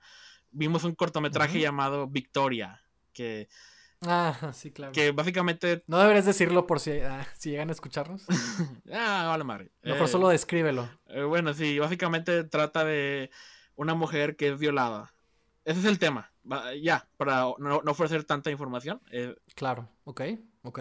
Vimos 0.52 0.84
un 0.84 0.95
cortometraje 0.95 1.60
llamado 1.60 2.07
Victoria, 2.07 2.82
que... 3.14 3.48
Ah, 4.06 4.52
sí, 4.53 4.72
claro. 4.72 4.91
Que 4.91 5.11
básicamente... 5.11 5.82
No 5.88 5.98
deberías 5.99 6.26
decirlo 6.26 6.68
por 6.68 6.80
si, 6.80 6.91
ah, 6.99 7.26
si 7.38 7.52
llegan 7.52 7.70
a 7.70 7.72
escucharnos. 7.72 8.26
ah, 8.91 9.28
vale 9.30 9.44
madre. 9.44 9.72
Mejor 9.82 10.10
solo 10.10 10.28
descríbelo. 10.28 10.90
Eh, 11.07 11.24
bueno, 11.24 11.53
sí, 11.53 11.80
básicamente 11.80 12.44
trata 12.44 12.84
de 12.84 13.32
una 13.76 13.94
mujer 13.94 14.36
que 14.36 14.49
es 14.49 14.60
violada. 14.60 15.14
Ese 15.65 15.80
es 15.80 15.85
el 15.85 15.99
tema. 15.99 16.31
Ya, 16.81 17.07
para 17.18 17.45
no, 17.57 17.81
ofrecer 17.88 18.23
tanta 18.26 18.52
información. 18.52 19.02
Eh, 19.11 19.35
claro, 19.56 19.90
ok, 20.03 20.22
ok. 20.64 20.80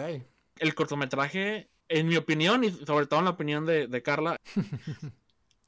El 0.59 0.75
cortometraje 0.75 1.69
en 1.87 2.07
mi 2.07 2.17
opinión, 2.17 2.63
y 2.63 2.71
sobre 2.71 3.05
todo 3.05 3.19
en 3.19 3.25
la 3.25 3.31
opinión 3.31 3.65
de, 3.65 4.03
Carla, 4.03 4.37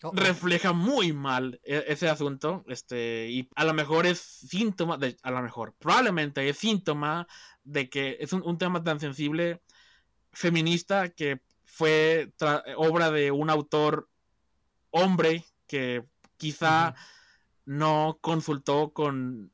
oh, 0.03 0.09
oh. 0.09 0.11
refleja 0.13 0.73
muy 0.73 1.13
mal 1.13 1.59
e, 1.63 1.85
ese 1.87 2.09
asunto. 2.09 2.65
Este, 2.67 3.29
y 3.29 3.49
a 3.55 3.63
lo 3.63 3.73
mejor 3.73 4.05
es 4.05 4.19
síntoma, 4.19 4.97
de, 4.97 5.17
a 5.21 5.31
lo 5.31 5.41
mejor, 5.41 5.73
probablemente 5.79 6.47
es 6.49 6.57
síntoma 6.57 7.27
de 7.63 7.89
que 7.89 8.17
es 8.19 8.33
un, 8.33 8.57
tema 8.57 8.83
tan 8.83 8.99
sensible 8.99 9.61
feminista 10.33 11.09
que 11.09 11.39
fue 11.63 12.31
obra 12.77 13.11
de 13.11 13.31
un 13.31 13.49
autor 13.49 14.09
hombre 14.91 15.45
que 15.67 16.03
quizá 16.37 16.95
no 17.65 18.19
consultó 18.21 18.93
con 18.93 19.51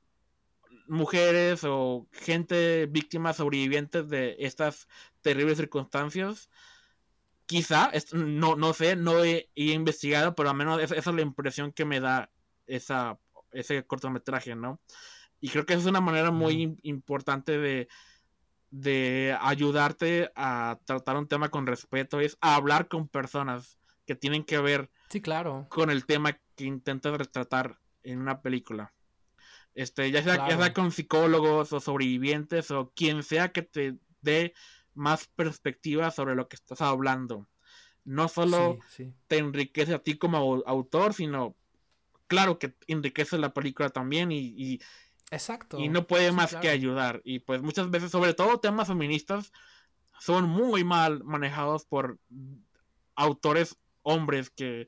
mujeres 0.87 1.63
o 1.63 2.07
gente 2.11 2.85
víctimas 2.87 3.37
sobrevivientes 3.37 4.09
de 4.09 4.35
estas 4.39 4.87
terribles 5.21 5.57
circunstancias. 5.57 6.49
Quizá, 7.45 7.91
no, 8.13 8.55
no 8.55 8.73
sé, 8.73 8.95
no 8.95 9.23
he, 9.23 9.49
investigado, 9.55 10.35
pero 10.35 10.49
al 10.49 10.55
menos 10.55 10.81
esa, 10.81 10.95
es 10.95 11.05
la 11.05 11.21
impresión 11.21 11.71
que 11.71 11.85
me 11.85 11.99
da 11.99 12.29
esa, 12.67 13.19
ese 13.51 13.85
cortometraje, 13.85 14.55
¿no? 14.55 14.79
Y 15.39 15.49
creo 15.49 15.65
que 15.65 15.73
es 15.73 15.85
una 15.85 16.01
manera 16.01 16.31
muy 16.31 16.77
importante 16.83 17.57
de, 17.57 17.87
de 18.69 19.37
ayudarte 19.41 20.31
a 20.35 20.79
tratar 20.85 21.17
un 21.17 21.27
tema 21.27 21.49
con 21.49 21.67
respeto, 21.67 22.19
es 22.19 22.37
hablar 22.41 22.87
con 22.87 23.07
personas 23.07 23.79
que 24.05 24.15
tienen 24.15 24.43
que 24.43 24.59
ver 24.59 24.89
sí, 25.09 25.21
claro. 25.21 25.67
con 25.69 25.89
el 25.89 26.05
tema 26.05 26.39
que 26.55 26.65
intentas 26.65 27.17
retratar 27.17 27.80
en 28.03 28.19
una 28.19 28.41
película. 28.41 28.93
Este, 29.73 30.11
ya 30.11 30.21
sea, 30.21 30.49
ya 30.49 30.57
sea 30.57 30.73
con 30.73 30.91
psicólogos 30.91 31.71
o 31.71 31.79
sobrevivientes 31.79 32.71
o 32.71 32.91
quien 32.95 33.23
sea 33.23 33.51
que 33.51 33.61
te 33.61 33.97
dé 34.21 34.53
más 34.93 35.27
perspectiva 35.27 36.11
sobre 36.11 36.35
lo 36.35 36.47
que 36.47 36.55
estás 36.55 36.81
hablando. 36.81 37.47
No 38.03 38.27
solo 38.27 38.79
te 39.27 39.37
enriquece 39.37 39.93
a 39.93 39.99
ti 39.99 40.17
como 40.17 40.63
autor, 40.65 41.13
sino 41.13 41.55
claro 42.27 42.59
que 42.59 42.75
enriquece 42.87 43.37
la 43.37 43.53
película 43.53 43.89
también 43.89 44.31
y, 44.31 44.79
Exacto. 45.29 45.79
y 45.79 45.87
no 45.87 46.07
puede 46.07 46.31
más 46.31 46.55
que 46.55 46.69
ayudar. 46.69 47.21
Y 47.23 47.39
pues 47.39 47.61
muchas 47.61 47.89
veces, 47.89 48.11
sobre 48.11 48.33
todo 48.33 48.59
temas 48.59 48.87
feministas, 48.87 49.51
son 50.19 50.49
muy 50.49 50.83
mal 50.83 51.23
manejados 51.23 51.85
por 51.85 52.19
autores 53.15 53.77
hombres 54.01 54.49
que, 54.49 54.87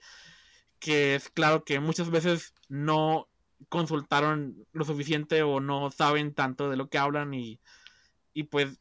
que 0.83 1.15
es 1.15 1.29
claro 1.29 1.63
que 1.63 1.79
muchas 1.79 2.09
veces 2.09 2.53
no 2.67 3.29
consultaron 3.69 4.67
lo 4.73 4.83
suficiente 4.83 5.41
o 5.41 5.61
no 5.61 5.91
saben 5.91 6.33
tanto 6.33 6.69
de 6.69 6.75
lo 6.75 6.89
que 6.89 6.97
hablan 6.97 7.33
y, 7.33 7.61
y 8.33 8.43
pues 8.43 8.77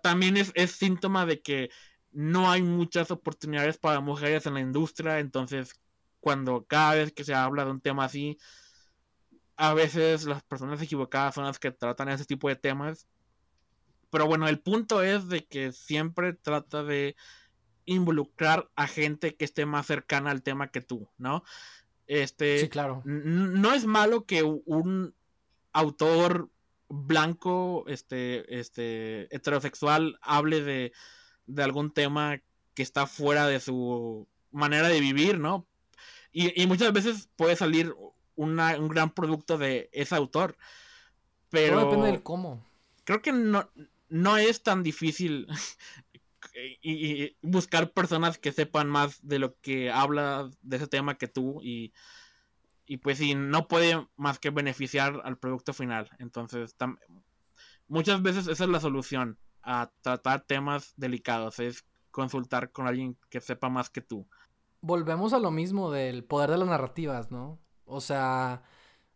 también 0.00 0.36
es, 0.36 0.52
es, 0.54 0.70
síntoma 0.70 1.26
de 1.26 1.42
que 1.42 1.70
no 2.12 2.52
hay 2.52 2.62
muchas 2.62 3.10
oportunidades 3.10 3.78
para 3.78 3.98
mujeres 3.98 4.46
en 4.46 4.54
la 4.54 4.60
industria, 4.60 5.18
entonces 5.18 5.74
cuando 6.20 6.64
cada 6.66 6.94
vez 6.94 7.12
que 7.12 7.24
se 7.24 7.34
habla 7.34 7.64
de 7.64 7.72
un 7.72 7.80
tema 7.80 8.04
así, 8.04 8.38
a 9.56 9.74
veces 9.74 10.24
las 10.26 10.44
personas 10.44 10.80
equivocadas 10.80 11.34
son 11.34 11.46
las 11.46 11.58
que 11.58 11.72
tratan 11.72 12.10
ese 12.10 12.26
tipo 12.26 12.48
de 12.48 12.54
temas. 12.54 13.08
Pero 14.08 14.26
bueno, 14.26 14.46
el 14.46 14.60
punto 14.60 15.02
es 15.02 15.26
de 15.26 15.44
que 15.44 15.72
siempre 15.72 16.32
trata 16.32 16.84
de 16.84 17.16
involucrar 17.86 18.68
a 18.76 18.86
gente 18.86 19.34
que 19.36 19.44
esté 19.44 19.66
más 19.66 19.86
cercana 19.86 20.30
al 20.30 20.42
tema 20.42 20.68
que 20.68 20.80
tú, 20.80 21.08
¿no? 21.18 21.44
Este, 22.06 22.60
sí, 22.60 22.68
claro. 22.68 23.02
No 23.04 23.72
es 23.72 23.86
malo 23.86 24.24
que 24.24 24.42
un 24.42 25.14
autor 25.72 26.50
blanco, 26.88 27.84
este, 27.88 28.58
este, 28.58 29.34
heterosexual, 29.34 30.18
hable 30.22 30.62
de, 30.62 30.92
de 31.46 31.62
algún 31.62 31.92
tema 31.92 32.40
que 32.74 32.82
está 32.82 33.06
fuera 33.06 33.46
de 33.46 33.60
su 33.60 34.28
manera 34.50 34.88
de 34.88 35.00
vivir, 35.00 35.38
¿no? 35.38 35.66
Y, 36.32 36.66
muchas 36.66 36.92
veces 36.92 37.28
puede 37.36 37.54
salir 37.54 37.94
una, 38.34 38.76
un 38.76 38.88
gran 38.88 39.10
producto 39.10 39.56
de 39.56 39.88
ese 39.92 40.16
autor. 40.16 40.56
Pero. 41.48 41.76
Todo 41.76 41.84
depende 41.90 42.06
del 42.08 42.22
cómo. 42.24 42.66
Creo 43.04 43.22
que 43.22 43.32
no, 43.32 43.70
no 44.08 44.36
es 44.36 44.64
tan 44.64 44.82
difícil 44.82 45.46
y, 46.54 47.36
buscar 47.42 47.92
personas 47.92 48.38
que 48.38 48.52
sepan 48.52 48.88
más 48.88 49.26
de 49.26 49.38
lo 49.38 49.58
que 49.60 49.90
habla 49.90 50.50
de 50.62 50.76
ese 50.76 50.86
tema 50.86 51.16
que 51.16 51.28
tú 51.28 51.60
y, 51.62 51.92
y 52.86 52.98
pues 52.98 53.18
si 53.18 53.34
no 53.34 53.68
puede 53.68 54.06
más 54.16 54.38
que 54.38 54.50
beneficiar 54.50 55.20
al 55.24 55.38
producto 55.38 55.72
final. 55.72 56.10
Entonces, 56.18 56.76
muchas 57.88 58.22
veces 58.22 58.46
esa 58.46 58.64
es 58.64 58.70
la 58.70 58.80
solución 58.80 59.38
a 59.62 59.90
tratar 60.02 60.42
temas 60.42 60.92
delicados, 60.96 61.58
es 61.58 61.84
consultar 62.10 62.70
con 62.70 62.86
alguien 62.86 63.18
que 63.30 63.40
sepa 63.40 63.68
más 63.68 63.90
que 63.90 64.00
tú. 64.00 64.28
Volvemos 64.80 65.32
a 65.32 65.38
lo 65.38 65.50
mismo 65.50 65.90
del 65.90 66.24
poder 66.24 66.50
de 66.50 66.58
las 66.58 66.68
narrativas, 66.68 67.30
¿no? 67.30 67.58
O 67.86 68.00
sea, 68.00 68.62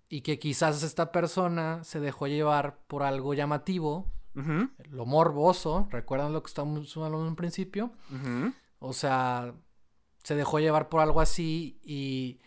y 0.09 0.23
que 0.23 0.39
quizás 0.39 0.83
esta 0.83 1.13
persona 1.13 1.85
se 1.85 2.01
dejó 2.01 2.27
llevar 2.27 2.79
por 2.87 3.03
algo 3.03 3.35
llamativo 3.35 4.11
lo 4.91 5.07
morboso, 5.07 5.89
¿recuerdan 5.91 6.33
lo 6.33 6.43
que 6.43 6.49
estamos 6.49 6.97
hablando 6.97 7.23
en 7.23 7.29
un 7.29 7.37
principio? 7.37 7.93
O 8.79 8.93
sea, 8.93 9.55
se 10.23 10.35
dejó 10.35 10.61
llevar 10.61 10.89
por 10.89 11.01
algo 11.01 11.21
así 11.21 11.81
y 11.83 12.41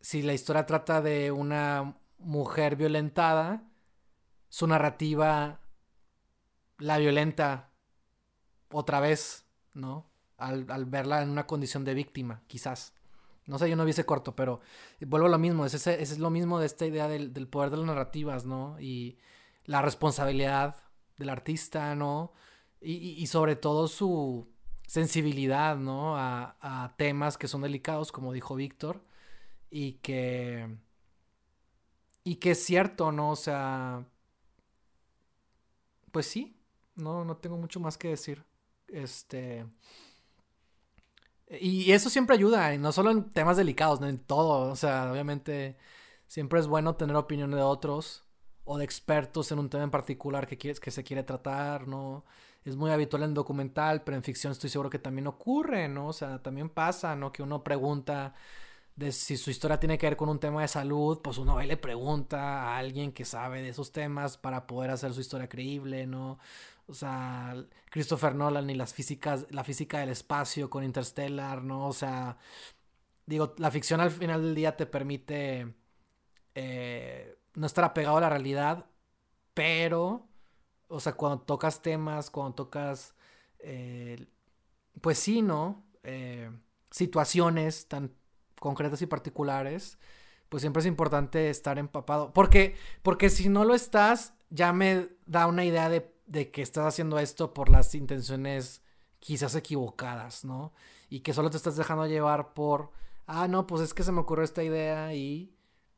si 0.00 0.22
la 0.22 0.34
historia 0.34 0.66
trata 0.66 1.00
de 1.00 1.30
una 1.30 1.96
mujer 2.18 2.76
violentada, 2.76 3.64
su 4.48 4.66
narrativa 4.66 5.60
la 6.78 6.98
violenta 6.98 7.70
otra 8.70 9.00
vez, 9.00 9.46
¿no? 9.74 10.10
Al, 10.38 10.64
verla 10.86 11.22
en 11.22 11.30
una 11.30 11.46
condición 11.46 11.84
de 11.84 11.94
víctima, 11.94 12.42
quizás. 12.46 12.92
No 13.46 13.58
sé, 13.58 13.70
yo 13.70 13.76
no 13.76 13.84
vi 13.84 13.92
ese 13.92 14.04
corto, 14.06 14.34
pero 14.34 14.60
vuelvo 15.00 15.28
a 15.28 15.30
lo 15.30 15.38
mismo, 15.38 15.66
es, 15.66 15.86
es 15.86 16.18
lo 16.18 16.30
mismo 16.30 16.58
de 16.58 16.66
esta 16.66 16.84
idea 16.84 17.08
del, 17.08 17.32
del 17.32 17.48
poder 17.48 17.70
de 17.70 17.76
las 17.76 17.86
narrativas, 17.86 18.44
¿no? 18.44 18.78
Y 18.80 19.18
la 19.64 19.82
responsabilidad 19.82 20.76
del 21.18 21.28
artista, 21.30 21.94
¿no? 21.94 22.32
Y, 22.80 23.26
sobre 23.26 23.56
todo 23.56 23.88
su 23.88 24.48
sensibilidad, 24.86 25.76
¿no? 25.76 26.16
A, 26.16 26.56
a, 26.60 26.96
temas 26.96 27.38
que 27.38 27.48
son 27.48 27.62
delicados, 27.62 28.12
como 28.12 28.32
dijo 28.32 28.54
Víctor, 28.54 29.02
y 29.70 29.94
que... 29.94 30.76
Y 32.24 32.36
que 32.36 32.52
es 32.52 32.64
cierto, 32.64 33.12
¿no? 33.12 33.30
O 33.30 33.36
sea... 33.36 34.06
Pues 36.12 36.26
sí, 36.26 36.56
no, 36.94 37.24
no 37.24 37.36
tengo 37.36 37.56
mucho 37.56 37.80
más 37.80 37.98
que 37.98 38.08
decir. 38.08 38.44
Este... 38.88 39.66
Y 41.48 41.92
eso 41.92 42.10
siempre 42.10 42.34
ayuda, 42.34 42.74
y 42.74 42.78
no 42.78 42.92
solo 42.92 43.10
en 43.10 43.30
temas 43.30 43.56
delicados, 43.56 44.00
no 44.00 44.08
en 44.08 44.18
todo. 44.18 44.70
O 44.70 44.76
sea, 44.76 45.10
obviamente 45.10 45.76
siempre 46.26 46.60
es 46.60 46.66
bueno 46.66 46.96
tener 46.96 47.16
opinión 47.16 47.50
de 47.52 47.62
otros 47.62 48.25
o 48.66 48.78
de 48.78 48.84
expertos 48.84 49.50
en 49.52 49.58
un 49.60 49.70
tema 49.70 49.84
en 49.84 49.90
particular 49.90 50.46
que, 50.46 50.58
quieres, 50.58 50.80
que 50.80 50.90
se 50.90 51.04
quiere 51.04 51.22
tratar, 51.22 51.88
¿no? 51.88 52.24
Es 52.64 52.76
muy 52.76 52.90
habitual 52.90 53.22
en 53.22 53.34
documental, 53.34 54.02
pero 54.02 54.16
en 54.16 54.24
ficción 54.24 54.52
estoy 54.52 54.70
seguro 54.70 54.90
que 54.90 54.98
también 54.98 55.28
ocurre, 55.28 55.88
¿no? 55.88 56.08
O 56.08 56.12
sea, 56.12 56.42
también 56.42 56.68
pasa, 56.68 57.16
¿no? 57.16 57.32
Que 57.32 57.42
uno 57.42 57.62
pregunta 57.64 58.34
de 58.96 59.12
si 59.12 59.36
su 59.36 59.50
historia 59.50 59.78
tiene 59.78 59.98
que 59.98 60.06
ver 60.06 60.16
con 60.16 60.28
un 60.28 60.40
tema 60.40 60.62
de 60.62 60.68
salud, 60.68 61.20
pues 61.22 61.38
uno 61.38 61.54
va 61.56 61.64
y 61.64 61.68
le 61.68 61.76
pregunta 61.76 62.74
a 62.74 62.78
alguien 62.78 63.12
que 63.12 63.24
sabe 63.24 63.62
de 63.62 63.68
esos 63.70 63.92
temas 63.92 64.36
para 64.38 64.66
poder 64.66 64.90
hacer 64.90 65.12
su 65.14 65.20
historia 65.20 65.48
creíble, 65.48 66.06
¿no? 66.06 66.38
O 66.88 66.94
sea, 66.94 67.54
Christopher 67.90 68.34
Nolan 68.34 68.70
y 68.70 68.74
las 68.74 68.94
físicas, 68.94 69.46
la 69.50 69.64
física 69.64 69.98
del 70.00 70.10
espacio 70.10 70.70
con 70.70 70.84
Interstellar, 70.84 71.62
¿no? 71.62 71.86
O 71.88 71.92
sea, 71.92 72.38
digo, 73.26 73.54
la 73.58 73.70
ficción 73.70 74.00
al 74.00 74.10
final 74.10 74.42
del 74.42 74.54
día 74.54 74.76
te 74.76 74.86
permite 74.86 75.74
eh, 76.54 77.36
no 77.56 77.66
estar 77.66 77.84
apegado 77.84 78.18
a 78.18 78.20
la 78.20 78.30
realidad, 78.30 78.86
pero, 79.54 80.28
o 80.88 81.00
sea, 81.00 81.14
cuando 81.14 81.40
tocas 81.40 81.82
temas, 81.82 82.30
cuando 82.30 82.54
tocas, 82.54 83.14
eh, 83.58 84.26
pues 85.00 85.18
sí, 85.18 85.42
¿no? 85.42 85.84
Eh, 86.04 86.50
situaciones 86.90 87.88
tan 87.88 88.14
concretas 88.60 89.02
y 89.02 89.06
particulares, 89.06 89.98
pues 90.48 90.60
siempre 90.60 90.80
es 90.80 90.86
importante 90.86 91.50
estar 91.50 91.78
empapado. 91.78 92.32
Porque, 92.32 92.76
porque 93.02 93.30
si 93.30 93.48
no 93.48 93.64
lo 93.64 93.74
estás, 93.74 94.34
ya 94.50 94.72
me 94.72 95.08
da 95.24 95.46
una 95.46 95.64
idea 95.64 95.88
de, 95.88 96.14
de 96.26 96.50
que 96.50 96.62
estás 96.62 96.84
haciendo 96.84 97.18
esto 97.18 97.54
por 97.54 97.70
las 97.70 97.94
intenciones 97.94 98.82
quizás 99.18 99.54
equivocadas, 99.54 100.44
¿no? 100.44 100.74
Y 101.08 101.20
que 101.20 101.32
solo 101.32 101.50
te 101.50 101.56
estás 101.56 101.76
dejando 101.76 102.06
llevar 102.06 102.52
por, 102.52 102.92
ah, 103.26 103.48
no, 103.48 103.66
pues 103.66 103.82
es 103.82 103.94
que 103.94 104.02
se 104.02 104.12
me 104.12 104.20
ocurrió 104.20 104.44
esta 104.44 104.62
idea 104.62 105.14
y 105.14 105.55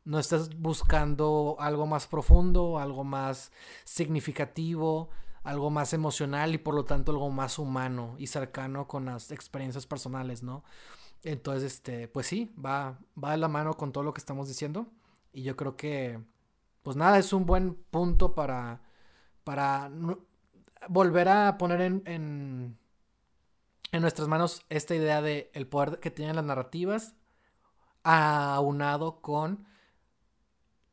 no 0.08 0.18
estás 0.18 0.58
buscando 0.58 1.56
algo 1.58 1.86
más 1.86 2.06
profundo, 2.06 2.78
algo 2.78 3.04
más 3.04 3.52
significativo, 3.84 5.10
algo 5.42 5.68
más 5.68 5.92
emocional 5.92 6.54
y 6.54 6.58
por 6.58 6.74
lo 6.74 6.86
tanto 6.86 7.12
algo 7.12 7.28
más 7.30 7.58
humano 7.58 8.14
y 8.18 8.28
cercano 8.28 8.88
con 8.88 9.04
las 9.04 9.30
experiencias 9.30 9.86
personales, 9.86 10.42
¿no? 10.42 10.64
Entonces, 11.24 11.74
este, 11.74 12.08
pues 12.08 12.26
sí, 12.26 12.50
va, 12.56 12.98
va 13.22 13.32
de 13.32 13.36
la 13.36 13.48
mano 13.48 13.74
con 13.74 13.92
todo 13.92 14.02
lo 14.02 14.14
que 14.14 14.20
estamos 14.20 14.48
diciendo. 14.48 14.86
Y 15.30 15.42
yo 15.42 15.56
creo 15.56 15.76
que, 15.76 16.18
pues 16.82 16.96
nada, 16.96 17.18
es 17.18 17.34
un 17.34 17.44
buen 17.44 17.74
punto 17.74 18.34
para, 18.34 18.80
para 19.44 19.90
volver 20.88 21.28
a 21.28 21.58
poner 21.58 21.82
en, 21.82 22.02
en, 22.06 22.78
en, 23.92 24.00
nuestras 24.00 24.26
manos 24.26 24.64
esta 24.70 24.94
idea 24.94 25.20
de 25.20 25.50
el 25.52 25.66
poder 25.66 26.00
que 26.00 26.10
tienen 26.10 26.36
las 26.36 26.46
narrativas 26.46 27.14
aunado 28.04 29.20
con 29.20 29.68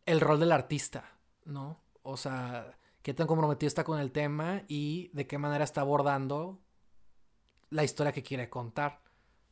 el 0.06 0.22
rol 0.22 0.40
del 0.40 0.52
artista, 0.52 1.18
¿no? 1.46 1.82
O 2.04 2.18
sea, 2.18 2.78
qué 3.02 3.14
tan 3.14 3.28
comprometido 3.28 3.68
está 3.68 3.84
con 3.84 4.00
el 4.00 4.12
tema 4.12 4.64
y 4.68 5.10
de 5.14 5.28
qué 5.28 5.38
manera 5.38 5.64
está 5.64 5.82
abordando 5.82 6.60
la 7.70 7.84
historia 7.84 8.12
que 8.12 8.24
quiere 8.24 8.50
contar. 8.50 9.02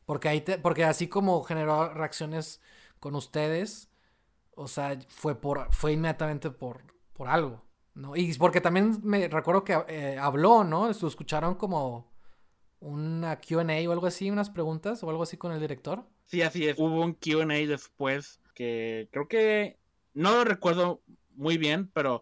Porque, 0.05 0.30
ahí 0.30 0.43
porque 0.61 0.84
así 0.84 1.07
como 1.07 1.43
generó 1.43 1.93
reacciones 1.93 2.61
con 2.99 3.15
ustedes, 3.15 3.89
o 4.55 4.67
sea, 4.67 4.99
fue, 5.07 5.39
por, 5.39 5.73
fue 5.73 5.93
inmediatamente 5.93 6.51
por, 6.51 6.84
por 7.13 7.27
algo, 7.27 7.63
¿no? 7.93 8.15
Y 8.15 8.34
porque 8.35 8.61
también 8.61 8.99
me 9.03 9.27
recuerdo 9.27 9.63
que 9.63 9.81
eh, 9.88 10.17
habló, 10.19 10.63
¿no? 10.63 10.89
Escucharon 10.89 11.55
como 11.55 12.11
una 12.80 13.39
QA 13.39 13.88
o 13.88 13.91
algo 13.91 14.07
así, 14.07 14.30
unas 14.30 14.49
preguntas 14.49 15.03
o 15.03 15.09
algo 15.09 15.23
así 15.23 15.38
con 15.38 15.53
el 15.53 15.59
director. 15.59 16.05
Sí, 16.25 16.41
así 16.41 16.67
es. 16.67 16.77
Hubo 16.77 17.01
un 17.01 17.13
QA 17.13 17.45
después 17.67 18.41
que 18.53 19.09
creo 19.11 19.27
que 19.27 19.80
no 20.14 20.31
lo 20.31 20.44
recuerdo 20.44 21.02
muy 21.35 21.57
bien, 21.57 21.90
pero 21.94 22.22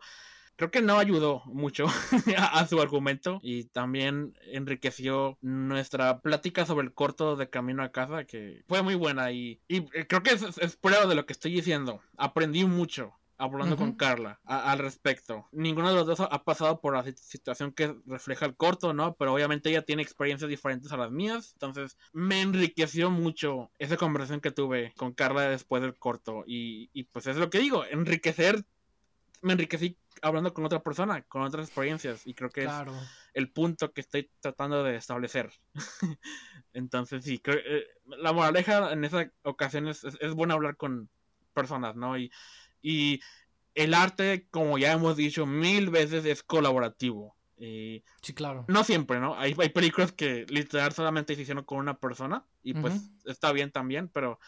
creo 0.55 0.69
que 0.69 0.81
no 0.81 0.99
ayudó 0.99 1.41
mucho 1.45 1.87
a, 2.37 2.67
su 2.67 2.79
argumento 2.81 3.39
y 3.41 3.63
también 3.65 4.37
enriqueció 4.45 5.37
nuestra 5.41 6.21
plática 6.21 6.65
sobre 6.65 6.85
el 6.85 6.93
corto 6.93 7.35
de 7.35 7.49
Camino 7.49 7.83
a 7.83 7.91
Casa, 7.91 8.25
que 8.25 8.63
fue 8.67 8.83
muy 8.83 8.95
buena 8.95 9.31
y, 9.31 9.59
y 9.67 9.81
creo 9.81 10.21
que 10.21 10.31
es, 10.33 10.77
prueba 10.77 11.07
de 11.07 11.15
lo 11.15 11.25
que 11.25 11.33
estoy 11.33 11.53
diciendo. 11.53 12.01
Aprendí 12.17 12.63
mucho 12.65 13.13
hablando 13.41 13.75
con 13.75 13.93
Carla 13.93 14.39
al 14.45 14.79
respecto. 14.79 15.47
Ninguno 15.51 15.89
de 15.89 15.95
los 15.95 16.05
dos 16.05 16.19
ha 16.19 16.43
pasado 16.43 16.79
por 16.79 16.93
la 16.93 17.03
situación 17.15 17.71
que 17.71 17.95
refleja 18.05 18.45
el 18.45 18.55
corto, 18.55 18.93
¿no? 18.93 19.15
Pero 19.15 19.33
obviamente 19.33 19.69
ella 19.69 19.81
tiene 19.81 20.03
experiencias 20.03 20.49
diferentes 20.49 20.91
a 20.91 20.97
las 20.97 21.11
mías. 21.11 21.53
Entonces 21.53 21.97
me 22.13 22.41
enriqueció 22.41 23.09
mucho 23.09 23.71
esa 23.79 23.97
conversación 23.97 24.41
que 24.41 24.51
tuve 24.51 24.93
con 24.95 25.13
Carla 25.13 25.49
después 25.49 25.81
del 25.81 25.97
corto. 25.97 26.43
Y, 26.45 26.89
y 26.93 27.03
pues 27.05 27.27
es 27.27 27.37
lo 27.37 27.49
que 27.49 27.59
digo, 27.59 27.83
enriquecer, 27.85 28.63
me 29.41 29.53
enriquecí 29.53 29.97
hablando 30.21 30.53
con 30.53 30.65
otra 30.65 30.83
persona, 30.83 31.23
con 31.23 31.41
otras 31.41 31.67
experiencias. 31.67 32.27
Y 32.27 32.35
creo 32.35 32.51
que 32.51 32.65
es 32.65 32.71
el 33.33 33.51
punto 33.51 33.91
que 33.91 34.01
estoy 34.01 34.29
tratando 34.39 34.83
de 34.83 34.97
establecer. 34.97 35.51
Entonces 36.73 37.23
sí, 37.23 37.39
creo, 37.39 37.57
eh, 37.57 37.87
la 38.05 38.33
moraleja 38.33 38.93
en 38.93 39.03
esa 39.03 39.31
ocasión 39.43 39.87
es, 39.87 40.03
es, 40.03 40.17
es 40.21 40.33
bueno 40.33 40.53
hablar 40.53 40.77
con 40.77 41.09
personas, 41.53 41.95
¿no? 41.95 42.17
Y 42.17 42.31
y 42.81 43.21
el 43.75 43.93
arte, 43.93 44.47
como 44.51 44.77
ya 44.77 44.91
hemos 44.91 45.15
dicho 45.15 45.45
mil 45.45 45.89
veces, 45.89 46.25
es 46.25 46.43
colaborativo. 46.43 47.35
sí, 47.57 48.33
claro. 48.33 48.65
No 48.67 48.83
siempre, 48.83 49.19
¿no? 49.19 49.35
Hay, 49.35 49.55
hay 49.57 49.69
películas 49.69 50.11
que 50.11 50.45
literal 50.49 50.91
solamente 50.93 51.35
se 51.35 51.43
hicieron 51.43 51.63
con 51.63 51.77
una 51.77 51.97
persona 51.99 52.45
y 52.63 52.73
pues 52.73 53.09
está 53.25 53.51
bien 53.51 53.71
también, 53.71 54.09
pero, 54.09 54.39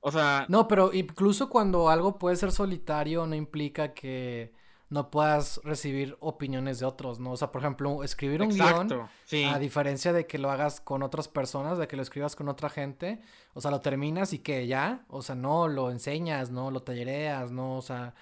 o 0.00 0.10
sea... 0.10 0.46
No, 0.48 0.66
pero 0.66 0.92
incluso 0.92 1.48
cuando 1.48 1.90
algo 1.90 2.18
puede 2.18 2.36
ser 2.36 2.52
solitario 2.52 3.26
no 3.26 3.34
implica 3.34 3.94
que 3.94 4.52
no 4.88 5.10
puedas 5.10 5.60
recibir 5.64 6.16
opiniones 6.20 6.78
de 6.78 6.86
otros, 6.86 7.18
¿no? 7.18 7.32
O 7.32 7.36
sea, 7.36 7.50
por 7.50 7.60
ejemplo, 7.60 8.04
escribir 8.04 8.40
un 8.42 8.50
guion, 8.50 9.08
a 9.52 9.58
diferencia 9.58 10.12
de 10.12 10.26
que 10.26 10.38
lo 10.38 10.50
hagas 10.50 10.80
con 10.80 11.02
otras 11.02 11.26
personas, 11.26 11.78
de 11.78 11.88
que 11.88 11.96
lo 11.96 12.02
escribas 12.02 12.36
con 12.36 12.48
otra 12.48 12.70
gente, 12.70 13.20
o 13.54 13.60
sea, 13.60 13.72
lo 13.72 13.80
terminas 13.80 14.32
y 14.32 14.38
que 14.38 14.66
ya, 14.66 15.04
o 15.08 15.22
sea, 15.22 15.34
no 15.34 15.66
lo 15.66 15.90
enseñas, 15.90 16.50
no 16.50 16.70
lo 16.70 16.82
tallereas, 16.82 17.50
no, 17.50 17.76
o 17.76 17.82
sea, 17.82 18.14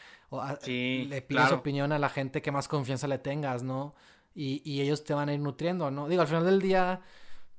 le 0.66 1.22
pides 1.22 1.52
opinión 1.52 1.92
a 1.92 1.98
la 1.98 2.08
gente 2.08 2.40
que 2.40 2.50
más 2.50 2.66
confianza 2.66 3.06
le 3.08 3.18
tengas, 3.18 3.62
¿no? 3.62 3.94
Y, 4.34 4.62
y 4.64 4.80
ellos 4.80 5.04
te 5.04 5.12
van 5.12 5.28
a 5.28 5.34
ir 5.34 5.40
nutriendo, 5.40 5.90
¿no? 5.90 6.08
Digo, 6.08 6.22
al 6.22 6.28
final 6.28 6.46
del 6.46 6.62
día, 6.62 7.02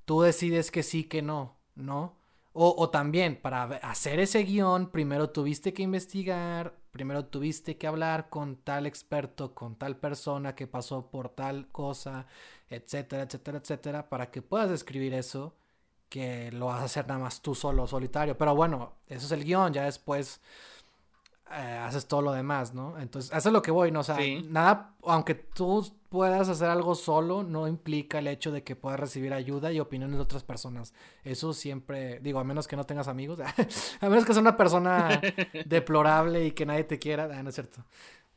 tú 0.06 0.22
decides 0.22 0.72
que 0.72 0.82
sí, 0.82 1.04
que 1.04 1.22
no, 1.22 1.58
¿no? 1.76 2.18
O, 2.54 2.74
o 2.78 2.90
también, 2.90 3.40
para 3.40 3.64
hacer 3.64 4.20
ese 4.20 4.44
guion, 4.44 4.90
primero 4.90 5.30
tuviste 5.30 5.74
que 5.74 5.84
investigar, 5.84 6.74
primero 6.96 7.26
tuviste 7.26 7.78
que 7.78 7.88
hablar 7.88 8.30
con 8.30 8.56
tal 8.56 8.86
experto, 8.86 9.54
con 9.54 9.76
tal 9.76 9.98
persona 9.98 10.56
que 10.56 10.66
pasó 10.66 11.12
por 11.12 11.28
tal 11.28 11.68
cosa, 11.68 12.26
etcétera, 12.70 13.24
etcétera, 13.24 13.58
etcétera, 13.58 14.08
para 14.08 14.32
que 14.32 14.42
puedas 14.42 14.72
escribir 14.72 15.14
eso, 15.14 15.58
que 16.08 16.54
lo 16.54 16.68
vas 16.68 16.80
a 16.80 16.86
hacer 16.86 17.06
nada 17.06 17.20
más 17.20 17.42
tú 17.42 17.54
solo, 17.54 17.86
solitario. 17.86 18.38
Pero 18.38 18.56
bueno, 18.56 18.94
eso 19.08 19.26
es 19.26 19.32
el 19.34 19.44
guion, 19.44 19.74
ya 19.74 19.84
después 19.84 20.40
eh, 21.52 21.80
haces 21.84 22.08
todo 22.08 22.24
lo 22.24 22.32
demás, 22.32 22.74
¿no? 22.74 22.98
Entonces, 23.00 23.32
eso 23.32 23.50
es 23.50 23.54
lo 23.54 23.62
que 23.62 23.70
voy, 23.70 23.92
¿no? 23.92 24.00
O 24.00 24.04
sea, 24.04 24.18
nada, 24.50 24.96
aunque 25.04 25.36
tú 25.36 25.86
puedas 26.10 26.50
hacer 26.50 26.70
algo 26.70 26.96
solo, 26.96 27.44
no 27.44 27.68
implica 27.68 28.18
el 28.18 28.28
hecho 28.28 28.52
de 28.52 28.64
que 28.64 28.76
puedas 28.76 29.00
recibir 29.00 29.32
ayuda 29.32 29.72
y 29.72 29.80
opiniones 29.80 30.16
de 30.16 30.24
otras 30.24 30.44
personas. 30.44 30.94
Eso 31.24 31.54
siempre, 31.54 32.20
digo, 32.22 32.40
a 32.40 32.44
menos 32.44 32.68
que 32.68 32.76
no 32.76 32.86
tengas 32.86 33.08
amigos, 33.08 33.40
a 34.02 34.10
menos 34.10 34.26
que 34.26 34.34
seas 34.34 34.42
una 34.42 34.58
persona 34.58 35.22
deplorable 35.66 36.46
y 36.46 36.52
que 36.52 36.66
nadie 36.66 36.84
te 36.84 36.98
quiera, 36.98 37.30
ah, 37.32 37.44
no 37.44 37.50
es 37.50 37.56
cierto. 37.56 37.86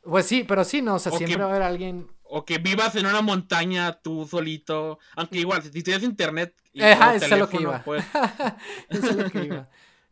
Pues 0.02 0.26
sí, 0.26 0.44
pero 0.44 0.62
sí, 0.64 0.82
no, 0.82 0.96
o 0.96 0.98
sea, 0.98 1.12
siempre 1.12 1.38
va 1.38 1.46
a 1.46 1.50
haber 1.50 1.62
alguien. 1.62 2.08
O 2.24 2.44
que 2.44 2.58
vivas 2.58 2.94
en 2.96 3.06
una 3.06 3.22
montaña 3.22 3.92
tú 4.02 4.26
solito, 4.26 4.98
aunque 5.16 5.38
igual, 5.38 5.62
si 5.62 5.82
tienes 5.82 6.02
internet. 6.02 6.54
Y 6.74 6.82
eso 6.82 7.10
es 7.10 7.30
lo 7.38 7.48
que 7.48 7.62
iba. 7.62 7.82
Pues... 7.82 8.04
eso 8.90 9.10
es 9.10 9.16
lo 9.16 9.30
que 9.30 9.44
iba. 9.44 9.68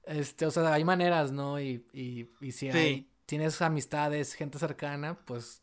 Este, 0.07 0.47
o 0.47 0.51
sea, 0.51 0.73
hay 0.73 0.85
maneras, 0.85 1.33
¿no? 1.33 1.61
Y, 1.61 1.85
y, 1.93 2.31
y 2.41 2.53
si 2.53 2.71
hay, 2.71 3.11
tienes 3.27 3.61
amistades, 3.61 4.35
gente 4.35 4.59
cercana, 4.59 5.19
pues 5.25 5.63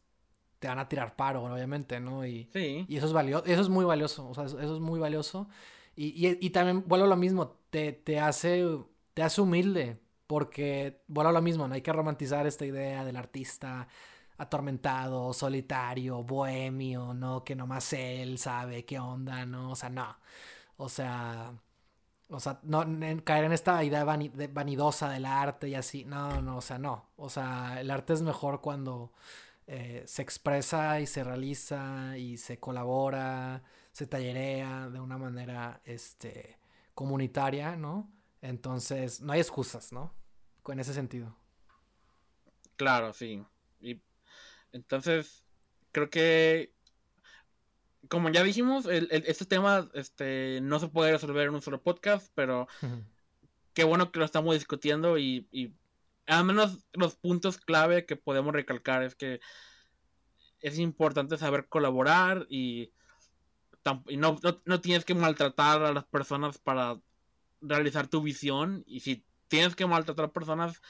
te 0.60 0.68
van 0.68 0.80
a 0.80 0.88
tirar 0.88 1.15
paro, 1.15 1.44
obviamente, 1.44 1.99
¿no? 1.99 2.26
Y, 2.26 2.49
y 2.53 2.98
eso 2.98 3.07
es 3.07 3.14
valioso, 3.14 3.45
eso 3.45 3.61
es 3.61 3.70
muy 3.70 3.86
valioso, 3.86 4.30
o 4.30 4.34
sea, 4.34 4.45
eso, 4.45 4.60
es 4.60 4.80
muy 4.80 4.99
valioso. 4.99 5.48
Y, 5.95 6.07
y, 6.28 6.38
y, 6.41 6.49
también, 6.52 6.84
vuelvo 6.88 7.06
a 7.06 7.10
lo 7.10 7.15
mismo, 7.18 7.57
te, 7.70 7.94
te, 7.94 8.20
hace, 8.20 8.65
te 9.14 9.24
hace 9.24 9.41
humilde, 9.41 9.99
porque, 10.28 11.02
vuelvo 11.07 11.30
a 11.30 11.34
lo 11.34 11.41
mismo, 11.41 11.68
no 11.68 11.76
hay 11.76 11.82
que 11.82 11.94
romantizar 11.94 12.48
esta 12.48 12.65
idea 12.65 13.06
del 13.06 13.15
artista 13.15 13.88
atormentado, 14.38 15.34
solitario, 15.34 16.24
bohemio, 16.24 17.14
¿no? 17.14 17.44
Que 17.44 17.56
nomás 17.56 17.94
él 17.94 18.38
sabe 18.40 18.86
qué 18.86 18.99
onda, 18.99 19.45
¿no? 19.45 19.72
O 19.72 19.76
sea, 19.76 19.90
no. 19.90 20.18
O 20.78 20.90
sea, 20.90 21.53
o 22.29 22.39
sea, 22.39 22.59
no 22.63 22.85
caer 23.23 23.45
en 23.45 23.53
esta 23.53 23.83
idea 23.83 24.03
vanidosa 24.03 25.09
del 25.09 25.25
arte 25.25 25.69
y 25.69 25.75
así. 25.75 26.05
No, 26.05 26.41
no, 26.41 26.57
o 26.57 26.61
sea, 26.61 26.77
no. 26.77 27.09
O 27.15 27.29
sea, 27.29 27.79
el 27.79 27.91
arte 27.91 28.13
es 28.13 28.21
mejor 28.21 28.61
cuando 28.61 29.11
eh, 29.67 30.03
se 30.05 30.21
expresa 30.21 30.99
y 30.99 31.07
se 31.07 31.23
realiza 31.23 32.17
y 32.17 32.37
se 32.37 32.59
colabora, 32.59 33.63
se 33.91 34.07
tallerea 34.07 34.89
de 34.89 34.99
una 34.99 35.17
manera 35.17 35.81
este, 35.85 36.57
comunitaria, 36.93 37.75
¿no? 37.75 38.11
Entonces, 38.41 39.21
no 39.21 39.33
hay 39.33 39.39
excusas, 39.39 39.93
¿no? 39.93 40.13
En 40.67 40.79
ese 40.79 40.93
sentido. 40.93 41.35
Claro, 42.75 43.13
sí. 43.13 43.43
Y 43.79 44.01
entonces, 44.71 45.45
creo 45.91 46.09
que, 46.09 46.72
como 48.14 48.30
ya 48.30 48.44
dijimos, 48.44 48.85
este 48.85 49.45
tema 49.45 49.90
este, 49.95 50.60
no 50.61 50.77
se 50.77 50.88
puede 50.88 51.14
resolver 51.14 51.48
en 51.48 51.56
un 51.56 51.64
solo 51.64 51.81
podcast, 51.81 52.31
pero 52.35 52.68
qué 53.73 53.85
bueno 53.85 54.11
que 54.11 54.19
lo 54.19 54.26
estamos 54.26 54.53
discutiendo 54.53 55.18
y, 55.18 55.48
y 55.52 55.73
al 56.27 56.45
menos 56.45 56.85
los 56.94 57.15
puntos 57.15 57.57
clave 57.57 58.06
que 58.06 58.15
podemos 58.15 58.53
recalcar 58.53 59.02
es 59.02 59.15
que 59.15 59.41
es 60.60 60.77
importante 60.77 61.40
saber 61.40 61.68
colaborar 61.68 62.45
y, 62.52 62.91
no, 64.15 64.40
no, 64.64 64.80
tienes 64.80 65.06
que 65.06 65.15
maltratar 65.15 65.84
a 65.84 65.91
las 65.91 66.06
personas 66.06 66.60
para 66.60 67.02
realizar 67.61 68.07
tu 68.10 68.22
visión 68.22 68.84
y 68.85 68.99
si 68.99 69.26
tienes 69.48 69.76
que 69.76 69.88
maltratar 69.88 70.26
a 70.26 70.31
personas 70.34 70.84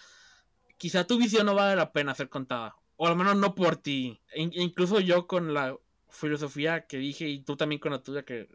quizá 0.75 1.07
tu 1.07 1.17
visión 1.17 1.45
no 1.45 1.55
vale 1.55 1.77
la 1.77 1.93
pena 1.93 2.15
ser 2.15 2.27
contada 2.27 2.75
o 2.97 3.07
al 3.07 3.15
menos 3.15 3.37
no 3.37 3.55
por 3.55 3.77
ti 3.77 4.21
incluso 4.35 4.99
yo 4.99 5.25
con 5.25 5.53
la 5.53 5.77
filosofía 6.13 6.85
que 6.85 6.97
dije 6.97 7.27
y 7.27 7.39
tú 7.43 7.57
también 7.57 7.79
con 7.79 7.91
la 7.91 8.03
tuya 8.03 8.23
que, 8.23 8.47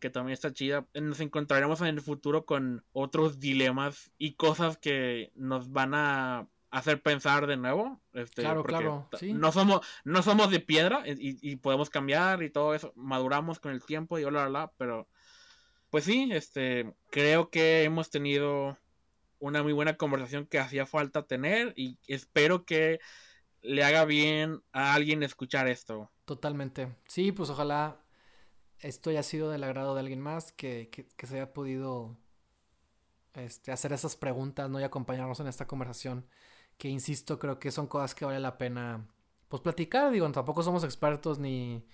que 0.00 0.10
también 0.10 0.32
está 0.32 0.52
chida, 0.52 0.86
nos 0.94 1.20
encontraremos 1.20 1.80
en 1.82 1.88
el 1.88 2.00
futuro 2.00 2.46
con 2.46 2.84
otros 2.92 3.38
dilemas 3.38 4.10
y 4.18 4.34
cosas 4.34 4.78
que 4.78 5.30
nos 5.34 5.70
van 5.72 5.94
a 5.94 6.48
hacer 6.70 7.02
pensar 7.02 7.46
de 7.46 7.58
nuevo. 7.58 8.00
Este, 8.14 8.42
claro, 8.42 8.64
claro. 8.64 9.08
No 9.20 9.52
somos, 9.52 9.86
no 10.04 10.22
somos 10.22 10.50
de 10.50 10.60
piedra 10.60 11.02
y, 11.06 11.56
podemos 11.56 11.90
cambiar 11.90 12.42
y 12.42 12.50
todo 12.50 12.74
eso. 12.74 12.92
Maduramos 12.96 13.60
con 13.60 13.72
el 13.72 13.84
tiempo 13.84 14.18
y 14.18 14.24
bla, 14.24 14.48
bla, 14.48 14.72
pero 14.78 15.06
pues 15.90 16.04
sí, 16.04 16.30
este, 16.32 16.94
creo 17.10 17.50
que 17.50 17.84
hemos 17.84 18.08
tenido 18.08 18.78
una 19.38 19.62
muy 19.62 19.72
buena 19.74 19.96
conversación 19.96 20.46
que 20.46 20.58
hacía 20.60 20.86
falta 20.86 21.26
tener 21.26 21.74
y 21.76 21.98
espero 22.06 22.64
que 22.64 23.00
le 23.60 23.82
haga 23.82 24.04
bien 24.04 24.62
a 24.72 24.94
alguien 24.94 25.22
escuchar 25.22 25.68
esto. 25.68 26.11
Totalmente. 26.24 26.94
Sí, 27.06 27.32
pues 27.32 27.50
ojalá 27.50 28.00
esto 28.78 29.10
haya 29.10 29.22
sido 29.22 29.50
del 29.50 29.64
agrado 29.64 29.94
de 29.94 30.00
alguien 30.00 30.20
más, 30.20 30.52
que, 30.52 30.90
que, 30.90 31.26
se 31.26 31.36
haya 31.36 31.52
podido 31.52 32.16
este, 33.34 33.72
hacer 33.72 33.92
esas 33.92 34.16
preguntas, 34.16 34.68
¿no? 34.68 34.80
Y 34.80 34.82
acompañarnos 34.82 35.40
en 35.40 35.46
esta 35.46 35.66
conversación. 35.66 36.26
Que 36.78 36.88
insisto, 36.88 37.38
creo 37.38 37.58
que 37.58 37.70
son 37.70 37.86
cosas 37.86 38.14
que 38.14 38.24
vale 38.24 38.40
la 38.40 38.58
pena 38.58 39.06
pues 39.48 39.62
platicar. 39.62 40.10
Digo, 40.10 40.30
tampoco 40.32 40.62
somos 40.62 40.84
expertos 40.84 41.38
ni, 41.38 41.84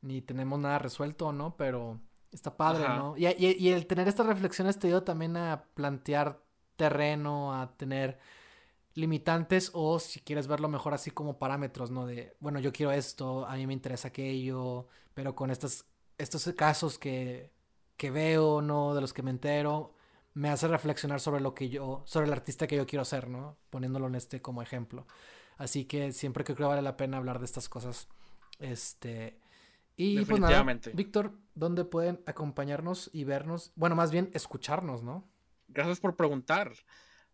ni 0.00 0.22
tenemos 0.22 0.58
nada 0.58 0.78
resuelto, 0.78 1.32
¿no? 1.32 1.56
Pero 1.56 2.00
está 2.32 2.56
padre, 2.56 2.88
¿no? 2.88 3.16
Y, 3.16 3.26
y, 3.26 3.56
y, 3.58 3.70
el 3.70 3.86
tener 3.86 4.08
estas 4.08 4.26
reflexiones 4.26 4.78
te 4.78 4.86
ayuda 4.86 5.04
también 5.04 5.36
a 5.36 5.64
plantear 5.74 6.40
terreno, 6.76 7.54
a 7.54 7.76
tener 7.76 8.18
limitantes 8.98 9.70
o 9.74 10.00
si 10.00 10.20
quieres 10.20 10.48
verlo 10.48 10.68
mejor 10.68 10.92
así 10.92 11.12
como 11.12 11.38
parámetros, 11.38 11.90
¿no? 11.90 12.04
De, 12.04 12.36
bueno, 12.40 12.58
yo 12.58 12.72
quiero 12.72 12.90
esto, 12.90 13.46
a 13.46 13.54
mí 13.54 13.66
me 13.66 13.72
interesa 13.72 14.08
aquello, 14.08 14.88
pero 15.14 15.36
con 15.36 15.50
estos, 15.50 15.84
estos 16.18 16.52
casos 16.56 16.98
que, 16.98 17.52
que 17.96 18.10
veo, 18.10 18.60
¿no? 18.60 18.94
De 18.94 19.00
los 19.00 19.12
que 19.12 19.22
me 19.22 19.30
entero, 19.30 19.94
me 20.34 20.50
hace 20.50 20.66
reflexionar 20.66 21.20
sobre 21.20 21.40
lo 21.40 21.54
que 21.54 21.68
yo, 21.68 22.02
sobre 22.06 22.26
el 22.26 22.32
artista 22.32 22.66
que 22.66 22.76
yo 22.76 22.86
quiero 22.86 23.04
ser, 23.04 23.28
¿no? 23.28 23.56
Poniéndolo 23.70 24.08
en 24.08 24.16
este 24.16 24.42
como 24.42 24.62
ejemplo. 24.62 25.06
Así 25.58 25.84
que 25.84 26.12
siempre 26.12 26.42
creo 26.42 26.56
que 26.56 26.64
vale 26.64 26.82
la 26.82 26.96
pena 26.96 27.18
hablar 27.18 27.38
de 27.38 27.44
estas 27.44 27.68
cosas. 27.68 28.08
Este. 28.58 29.38
Y 29.96 30.24
pues 30.24 30.40
nada, 30.40 30.64
Víctor, 30.94 31.32
¿dónde 31.54 31.84
pueden 31.84 32.20
acompañarnos 32.26 33.10
y 33.12 33.24
vernos? 33.24 33.72
Bueno, 33.74 33.96
más 33.96 34.12
bien 34.12 34.30
escucharnos, 34.32 35.02
¿no? 35.02 35.24
Gracias 35.68 35.98
por 35.98 36.14
preguntar. 36.14 36.72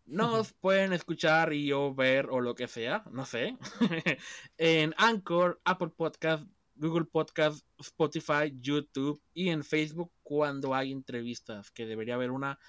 Nos 0.05 0.53
pueden 0.53 0.93
escuchar 0.93 1.53
y 1.53 1.71
o 1.71 1.93
ver 1.95 2.27
o 2.29 2.39
lo 2.39 2.53
que 2.53 2.67
sea, 2.67 3.03
no 3.11 3.25
sé, 3.25 3.57
en 4.57 4.93
Anchor, 4.97 5.59
Apple 5.65 5.89
Podcast, 5.89 6.45
Google 6.75 7.05
Podcast, 7.05 7.65
Spotify, 7.79 8.53
YouTube 8.59 9.21
y 9.33 9.49
en 9.49 9.63
Facebook 9.63 10.11
cuando 10.21 10.75
hay 10.75 10.91
entrevistas, 10.91 11.71
que 11.71 11.85
debería 11.85 12.15
haber 12.15 12.31
una 12.31 12.59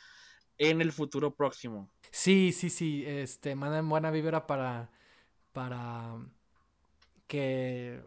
en 0.59 0.81
el 0.81 0.93
futuro 0.93 1.35
próximo. 1.35 1.91
Sí, 2.11 2.53
sí, 2.53 2.71
sí, 2.71 3.05
este, 3.07 3.55
manden 3.55 3.89
buena 3.89 4.11
vibra 4.11 4.47
para, 4.47 4.91
para 5.53 6.17
que 7.27 8.01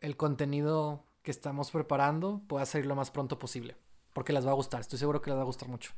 el 0.00 0.16
contenido 0.16 1.04
que 1.22 1.30
estamos 1.30 1.70
preparando 1.70 2.42
pueda 2.46 2.66
salir 2.66 2.86
lo 2.86 2.96
más 2.96 3.10
pronto 3.10 3.38
posible, 3.38 3.76
porque 4.12 4.32
les 4.32 4.46
va 4.46 4.50
a 4.50 4.54
gustar, 4.54 4.80
estoy 4.80 4.98
seguro 4.98 5.22
que 5.22 5.30
les 5.30 5.38
va 5.38 5.42
a 5.42 5.46
gustar 5.46 5.68
mucho. 5.68 5.92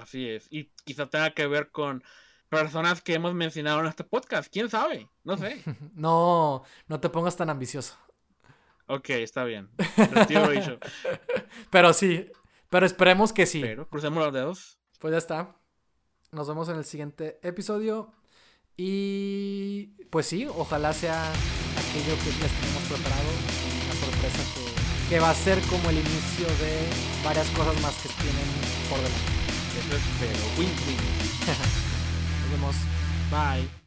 Así 0.00 0.28
es. 0.28 0.46
Y 0.50 0.70
quizá 0.84 1.06
tenga 1.06 1.30
que 1.30 1.46
ver 1.46 1.70
con 1.70 2.02
personas 2.48 3.02
que 3.02 3.14
hemos 3.14 3.34
mencionado 3.34 3.80
en 3.80 3.86
este 3.86 4.04
podcast. 4.04 4.52
¿Quién 4.52 4.68
sabe? 4.68 5.08
No 5.24 5.36
sé. 5.36 5.62
no, 5.94 6.62
no 6.86 7.00
te 7.00 7.08
pongas 7.08 7.36
tan 7.36 7.50
ambicioso. 7.50 7.96
Ok, 8.86 9.10
está 9.10 9.44
bien. 9.44 9.68
pero 11.70 11.92
sí, 11.92 12.30
pero 12.70 12.86
esperemos 12.86 13.32
que 13.32 13.46
sí. 13.46 13.60
Pero 13.60 13.88
crucemos 13.88 14.22
los 14.22 14.32
dedos. 14.32 14.78
Pues 15.00 15.12
ya 15.12 15.18
está. 15.18 15.56
Nos 16.30 16.46
vemos 16.46 16.68
en 16.68 16.76
el 16.76 16.84
siguiente 16.84 17.40
episodio. 17.42 18.12
Y 18.76 19.86
pues 20.10 20.26
sí, 20.26 20.46
ojalá 20.46 20.92
sea 20.92 21.30
aquello 21.30 22.14
que 22.22 22.30
les 22.42 22.52
tenemos 22.52 22.82
preparado, 22.82 23.30
una 23.84 23.94
sorpresa 23.94 24.42
que, 24.54 25.08
que 25.08 25.20
va 25.20 25.30
a 25.30 25.34
ser 25.34 25.58
como 25.62 25.88
el 25.88 25.96
inicio 25.96 26.46
de 26.46 27.24
varias 27.24 27.48
cosas 27.50 27.80
más 27.80 27.94
que 28.02 28.10
tienen 28.10 28.44
por 28.90 28.98
delante 28.98 29.35
pero 30.20 30.44
win-win. 30.58 30.96
Nos 32.42 32.50
vemos. 32.50 32.76
Bye. 33.30 33.85